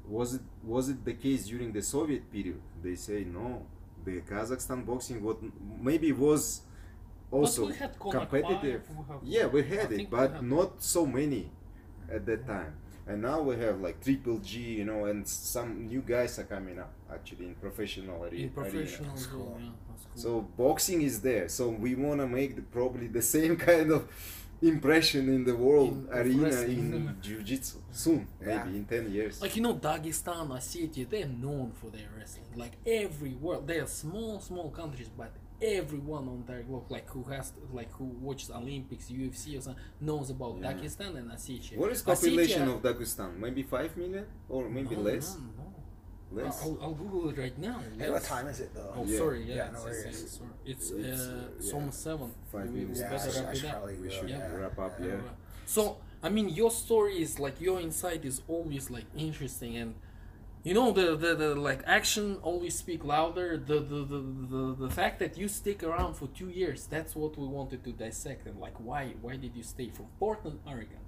was 0.09 0.35
it 0.35 0.43
was 0.65 0.89
it 0.89 1.05
the 1.05 1.15
case 1.15 1.47
during 1.47 1.73
the 1.73 1.83
soviet 1.83 2.31
period? 2.31 2.61
They 2.83 2.95
say 2.97 3.25
no. 3.25 3.67
The 4.05 4.21
kazakhstan 4.21 4.85
boxing 4.87 5.23
what 5.23 5.39
maybe 5.81 6.13
was 6.13 6.63
also 7.31 7.67
had 7.69 7.99
competitive. 7.99 8.83
we 8.91 9.05
have- 9.09 9.21
yeah 9.25 9.47
we 9.47 9.61
I 9.63 9.65
had 9.65 9.93
it 9.93 10.11
but 10.11 10.31
have- 10.33 10.43
not 10.43 10.83
so 10.83 11.07
many 11.07 11.51
at 12.11 12.25
that 12.27 12.47
time. 12.47 12.75
And 13.09 13.23
now 13.23 13.41
we 13.41 13.57
have 13.57 13.81
like 13.81 14.01
triple 14.03 14.39
g 14.39 14.61
you 14.79 14.85
know 14.85 15.05
and 15.07 15.27
some 15.27 15.87
new 15.87 16.03
guys 16.03 16.39
are 16.41 16.45
coming 16.45 16.79
up 16.79 16.93
actually 17.13 17.47
in 17.47 17.55
professional 17.55 18.25
are- 18.25 18.29
in 18.35 18.51
professional 18.51 19.17
zone, 19.17 19.31
cool. 19.33 19.57
yeah, 19.61 19.69
cool. 19.87 20.23
so 20.23 20.41
boxing 20.57 21.03
is 21.03 21.21
there 21.21 21.49
so 21.49 21.69
we 21.69 21.95
want 21.95 22.21
to 22.21 22.27
make 22.27 22.57
the, 22.57 22.63
probably 22.63 23.07
the 23.07 23.23
same 23.23 23.57
kind 23.71 23.91
of 23.93 24.09
impression 24.63 25.29
in 25.29 25.45
the 25.45 25.53
world 25.55 25.93
In- 26.11 26.19
arena 26.19 26.49
in 26.63 27.11
jiu-jitsu 27.23 27.79
soon 27.91 28.27
Yeah. 28.41 28.65
maybe 28.65 28.79
in 28.79 28.85
10 28.85 29.13
years 29.13 29.43
like 29.43 29.57
you 29.57 29.63
know 29.63 29.75
dagestan 29.75 30.51
ossetia 30.51 31.05
they're 31.09 31.29
known 31.43 31.73
for 31.73 31.91
their 31.91 32.09
wrestling 32.17 32.47
like 32.57 32.77
every 32.87 33.35
world 33.43 33.67
they 33.67 33.79
are 33.81 33.87
small 33.89 34.41
small 34.41 34.71
countries 34.71 35.11
but 35.17 35.31
everyone 35.63 36.29
on 36.29 36.45
their 36.47 36.63
globe 36.63 36.85
like 36.91 37.09
who 37.09 37.23
has 37.25 37.53
like 37.75 37.91
who 37.93 38.05
watches 38.21 38.51
olympics 38.51 39.11
ufc 39.11 39.57
or 39.57 39.61
something 39.63 39.83
knows 40.01 40.31
about 40.31 40.57
Yeah. 40.61 40.73
dagestan 40.73 41.17
and 41.17 41.31
ossetia 41.31 41.77
what 41.79 41.93
is 41.93 42.03
population 42.03 42.63
Ossetia- 42.69 42.77
of 42.77 42.83
dagestan 42.83 43.39
maybe 43.39 43.63
5 43.63 43.97
million 43.97 44.25
or 44.49 44.69
maybe 44.71 44.97
No, 44.97 45.03
less 45.03 45.37
no, 45.37 45.41
no. 45.63 45.73
Less 46.33 46.63
I'll, 46.63 46.79
I'll 46.83 46.95
google 46.95 47.29
it 47.31 47.39
right 47.39 47.57
now 47.59 47.81
Hey, 47.99 48.11
what 48.11 48.23
time 48.25 48.47
is 48.49 48.61
it 48.61 48.75
though 48.75 48.93
Oh, 48.97 49.05
Yeah. 49.05 49.19
sorry. 49.19 49.45
Yeah, 49.45 49.55
Yeah, 49.55 49.65
it's, 49.71 49.73
no 49.73 49.87
it's, 49.91 50.05
worries. 50.05 50.23
it's, 50.23 50.33
sorry. 50.39 50.51
it's, 50.65 50.91
It's, 50.91 51.21
uh, 51.21 51.33
uh, 51.33 51.57
it's 51.59 51.69
yeah. 51.69 51.75
almost 51.75 52.03
seven. 52.03 52.31
Five 52.53 52.67
we, 52.71 52.73
we 52.73 52.81
minutes. 52.81 53.01
yeah, 53.01 53.07
I 53.07 53.11
better 53.11 53.31
should, 53.31 53.41
wrap 53.41 53.49
I 53.49 53.53
it 53.53 53.57
should 53.57 53.67
up. 53.67 53.73
probably 53.77 53.95
we 53.97 54.11
should 54.11 54.29
yeah. 54.31 54.53
wrap 54.55 54.79
up 54.79 54.93
Yeah, 55.01 55.07
yeah. 55.07 55.15
So 55.67 55.99
I 56.23 56.29
mean, 56.29 56.49
your 56.49 56.71
story 56.71 57.21
is 57.23 57.39
like 57.39 57.61
your 57.61 57.81
insight 57.81 58.25
is 58.25 58.41
always 58.49 58.91
like 58.91 59.05
interesting, 59.17 59.77
and 59.77 59.95
you 60.65 60.75
know 60.75 60.91
the 60.91 61.15
the, 61.17 61.35
the 61.37 61.55
like 61.55 61.83
action 61.87 62.39
always 62.43 62.75
speak 62.77 63.05
louder. 63.05 63.57
The 63.57 63.79
the, 63.81 64.01
the 64.13 64.21
the 64.55 64.77
the 64.87 64.91
fact 64.91 65.19
that 65.21 65.37
you 65.39 65.47
stick 65.49 65.83
around 65.85 66.15
for 66.15 66.27
two 66.29 66.49
years, 66.49 66.87
that's 66.87 67.15
what 67.15 67.39
we 67.39 67.47
wanted 67.47 67.85
to 67.85 67.93
dissect, 67.93 68.47
and 68.47 68.59
like 68.59 68.75
why 68.81 69.15
why 69.21 69.37
did 69.37 69.55
you 69.55 69.63
stay 69.63 69.91
from 69.91 70.07
Portland, 70.19 70.59
Oregon? 70.67 70.99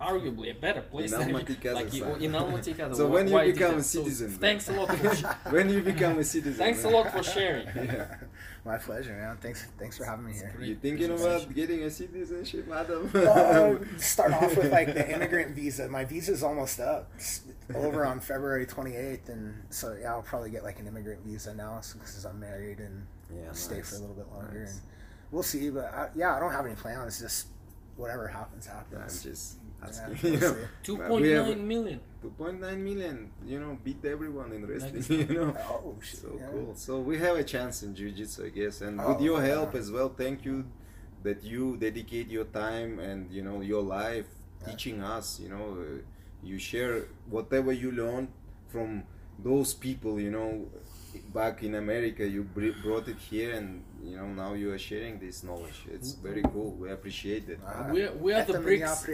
Like 0.00 0.08
arguably 0.10 0.50
a 0.50 0.60
better 0.60 0.82
place 0.82 1.12
In 1.12 1.20
than 1.20 1.30
Almaty, 1.30 1.74
like 1.74 1.92
you, 1.92 2.04
in 2.04 2.32
Almaty, 2.32 2.94
So 2.96 3.06
when 3.08 3.28
you 3.28 3.52
become 3.52 3.76
a 3.76 3.82
citizen, 3.82 4.30
then. 4.30 4.38
thanks 4.40 4.68
a 4.68 4.72
lot. 4.72 4.88
For, 4.94 5.50
when 5.50 5.70
you 5.70 5.80
become 5.82 6.18
a 6.18 6.24
citizen. 6.24 6.54
thanks 6.54 6.84
a 6.84 6.88
lot 6.88 7.10
for 7.12 7.22
sharing. 7.22 7.66
Yeah. 7.74 8.16
My 8.64 8.76
pleasure, 8.76 9.12
man. 9.12 9.38
Thanks, 9.40 9.66
thanks 9.78 9.96
for 9.96 10.04
having 10.04 10.26
me 10.26 10.32
here. 10.34 10.54
You 10.60 10.74
thinking 10.74 11.10
about 11.10 11.52
getting 11.54 11.84
a 11.84 11.90
citizenship, 11.90 12.68
Adam? 12.70 13.10
Uh, 13.14 13.76
start 13.98 14.32
off 14.34 14.56
with 14.56 14.70
like 14.70 14.92
the 14.94 15.10
immigrant 15.10 15.54
visa. 15.54 15.88
My 15.88 16.04
visa's 16.04 16.42
almost 16.42 16.78
up, 16.78 17.10
It's 17.16 17.42
over 17.74 18.04
on 18.04 18.20
February 18.20 18.66
28th, 18.66 19.28
and 19.30 19.54
so 19.70 19.96
yeah, 20.00 20.12
I'll 20.12 20.22
probably 20.22 20.50
get 20.50 20.64
like 20.64 20.78
an 20.80 20.86
immigrant 20.86 21.24
visa 21.24 21.54
now 21.54 21.80
because 21.94 22.24
I'm 22.24 22.38
married 22.38 22.78
and 22.80 23.06
Yeah, 23.34 23.52
stay 23.52 23.76
nice. 23.76 23.90
for 23.90 23.96
a 23.96 24.00
little 24.00 24.14
bit 24.16 24.30
longer. 24.32 24.60
Nice. 24.60 24.72
And 24.74 24.80
we'll 25.30 25.42
see, 25.42 25.70
but 25.70 25.86
I, 25.86 26.08
yeah, 26.14 26.36
I 26.36 26.40
don't 26.40 26.52
have 26.52 26.66
any 26.66 26.74
plans. 26.74 27.18
Just 27.20 27.46
whatever 27.96 28.28
happens, 28.28 28.68
I'm 28.68 28.76
happens. 28.76 29.22
just 29.22 29.56
Yeah, 29.56 29.67
that's 29.80 30.00
Yeah, 30.22 30.30
you 30.30 30.40
know, 30.40 30.56
Two 30.82 30.96
point 30.98 31.24
nine 31.24 31.68
million. 31.68 32.00
Two 32.20 32.30
point 32.30 32.60
nine 32.60 32.82
million. 32.82 33.30
You 33.46 33.60
know, 33.60 33.78
beat 33.82 34.04
everyone 34.04 34.52
in 34.52 34.66
wrestling. 34.66 35.04
You 35.28 35.34
know, 35.34 35.54
oh, 35.70 35.96
shit, 36.02 36.20
so 36.20 36.36
yeah. 36.38 36.46
cool. 36.50 36.74
So 36.74 37.00
we 37.00 37.18
have 37.18 37.36
a 37.36 37.44
chance 37.44 37.82
in 37.82 37.94
jiu-jitsu, 37.94 38.46
I 38.46 38.48
guess, 38.48 38.80
and 38.80 39.00
oh, 39.00 39.12
with 39.12 39.20
your 39.20 39.40
yeah. 39.40 39.54
help 39.54 39.74
as 39.74 39.90
well. 39.90 40.08
Thank 40.08 40.44
you 40.44 40.64
that 41.22 41.42
you 41.42 41.76
dedicate 41.76 42.28
your 42.28 42.44
time 42.44 42.98
and 42.98 43.30
you 43.30 43.42
know 43.42 43.60
your 43.60 43.82
life 43.82 44.26
teaching 44.66 45.02
us. 45.02 45.38
You 45.40 45.50
know, 45.50 45.76
uh, 45.80 46.02
you 46.42 46.58
share 46.58 47.06
whatever 47.28 47.72
you 47.72 47.92
learn 47.92 48.28
from 48.68 49.04
those 49.38 49.74
people. 49.74 50.20
You 50.20 50.30
know, 50.30 50.66
back 51.32 51.62
in 51.62 51.76
America, 51.76 52.26
you 52.26 52.42
brought 52.82 53.08
it 53.08 53.18
here, 53.18 53.54
and 53.54 53.84
you 54.02 54.16
know 54.16 54.26
now 54.26 54.54
you 54.54 54.72
are 54.72 54.78
sharing 54.78 55.18
this 55.18 55.44
knowledge. 55.44 55.86
It's 55.90 56.14
mm-hmm. 56.14 56.26
very 56.26 56.42
cool. 56.42 56.72
We 56.72 56.90
appreciate 56.90 57.48
it. 57.48 57.60
We're, 57.90 58.12
we 58.12 58.32
are 58.32 58.44
the 58.44 58.58
bricks. 58.58 59.06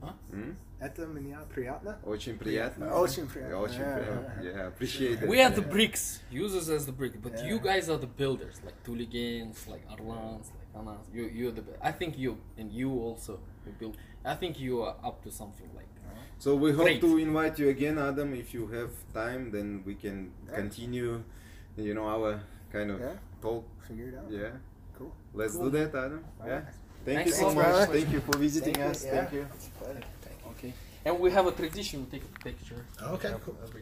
приятно? 0.00 0.18
Hmm? 0.30 0.56
Это 0.80 1.06
меня 1.06 1.40
приятно? 1.54 1.98
Очень 2.04 2.36
приятно. 2.38 2.94
Очень 2.94 3.26
приятно. 3.26 3.58
Очень 3.60 3.80
Yeah, 3.80 4.04
приятно. 4.04 4.42
yeah. 4.42 4.54
Yeah, 4.54 4.68
appreciate 4.68 5.22
it. 5.22 5.28
We 5.28 5.38
are 5.40 5.50
the 5.50 5.62
Yeah. 5.62 5.70
bricks. 5.70 6.20
Use 6.30 6.54
us 6.54 6.68
as 6.68 6.84
the 6.86 6.92
brick, 6.92 7.20
but 7.22 7.42
you 7.46 7.56
Yeah. 7.56 7.62
guys 7.62 7.88
are 7.88 7.96
the 7.98 8.06
builders, 8.08 8.60
like 8.64 8.74
Tuligans, 8.84 9.66
like 9.66 9.86
Arlans, 9.88 10.50
like 10.52 10.68
Anas. 10.74 11.06
You 11.12 11.24
you're 11.28 11.52
the. 11.52 11.62
I 11.80 11.92
think 11.92 12.18
you 12.18 12.36
and 12.58 12.70
you 12.72 12.90
also 13.00 13.38
you 13.64 13.72
build. 13.78 13.96
I 14.24 14.34
think 14.36 14.58
you 14.60 14.82
are 14.82 14.96
up 15.02 15.22
to 15.24 15.30
something 15.30 15.68
like. 15.74 15.86
So 16.38 16.56
we 16.56 16.72
hope 16.72 16.84
Great. 16.86 17.00
to 17.00 17.16
invite 17.16 17.58
you 17.58 17.68
again, 17.70 17.96
Adam. 17.96 18.34
If 18.34 18.52
you 18.52 18.66
have 18.66 18.90
time, 19.14 19.50
then 19.52 19.82
we 19.86 19.94
can 19.94 20.32
Yeah. 20.48 20.56
continue. 20.56 21.22
You 21.76 21.94
know 21.94 22.06
our 22.06 22.40
kind 22.72 22.90
of 22.90 23.00
Yeah. 23.00 23.16
talk. 23.40 23.64
Figure 23.88 24.08
it 24.08 24.14
out. 24.16 24.30
Yeah, 24.30 24.50
Cool. 24.98 25.12
let's 25.32 25.56
Cool. 25.56 25.70
do 25.70 25.78
that, 25.78 25.94
Adam. 25.94 26.24
All 26.40 26.46
Yeah. 26.46 26.54
right. 26.56 26.74
Thank 27.05 27.19
Thanks 27.19 27.31
you 27.31 27.35
so 27.37 27.47
lot, 27.47 27.55
much. 27.55 27.89
Thank 27.89 28.11
you 28.11 28.19
for 28.19 28.37
visiting 28.37 28.75
Thank 28.75 28.85
you, 28.85 28.91
us. 28.91 29.05
yeah. 29.05 29.11
Thank 29.11 29.33
you. 29.33 29.47
It's 29.55 29.67
a 29.67 29.71
pleasure. 29.83 30.01
Thank 30.21 30.37
you. 30.45 30.51
Okay. 30.51 30.73
And 31.05 31.19
we 31.19 31.31
have 31.31 31.47
a 31.47 31.51
tradition. 31.51 32.05
We 32.05 32.19
take 32.19 32.23
a 32.35 32.43
picture. 32.43 32.85
Okay, 33.01 33.29
Every- 33.29 33.39
cool. 33.41 33.57
Every 33.63 33.81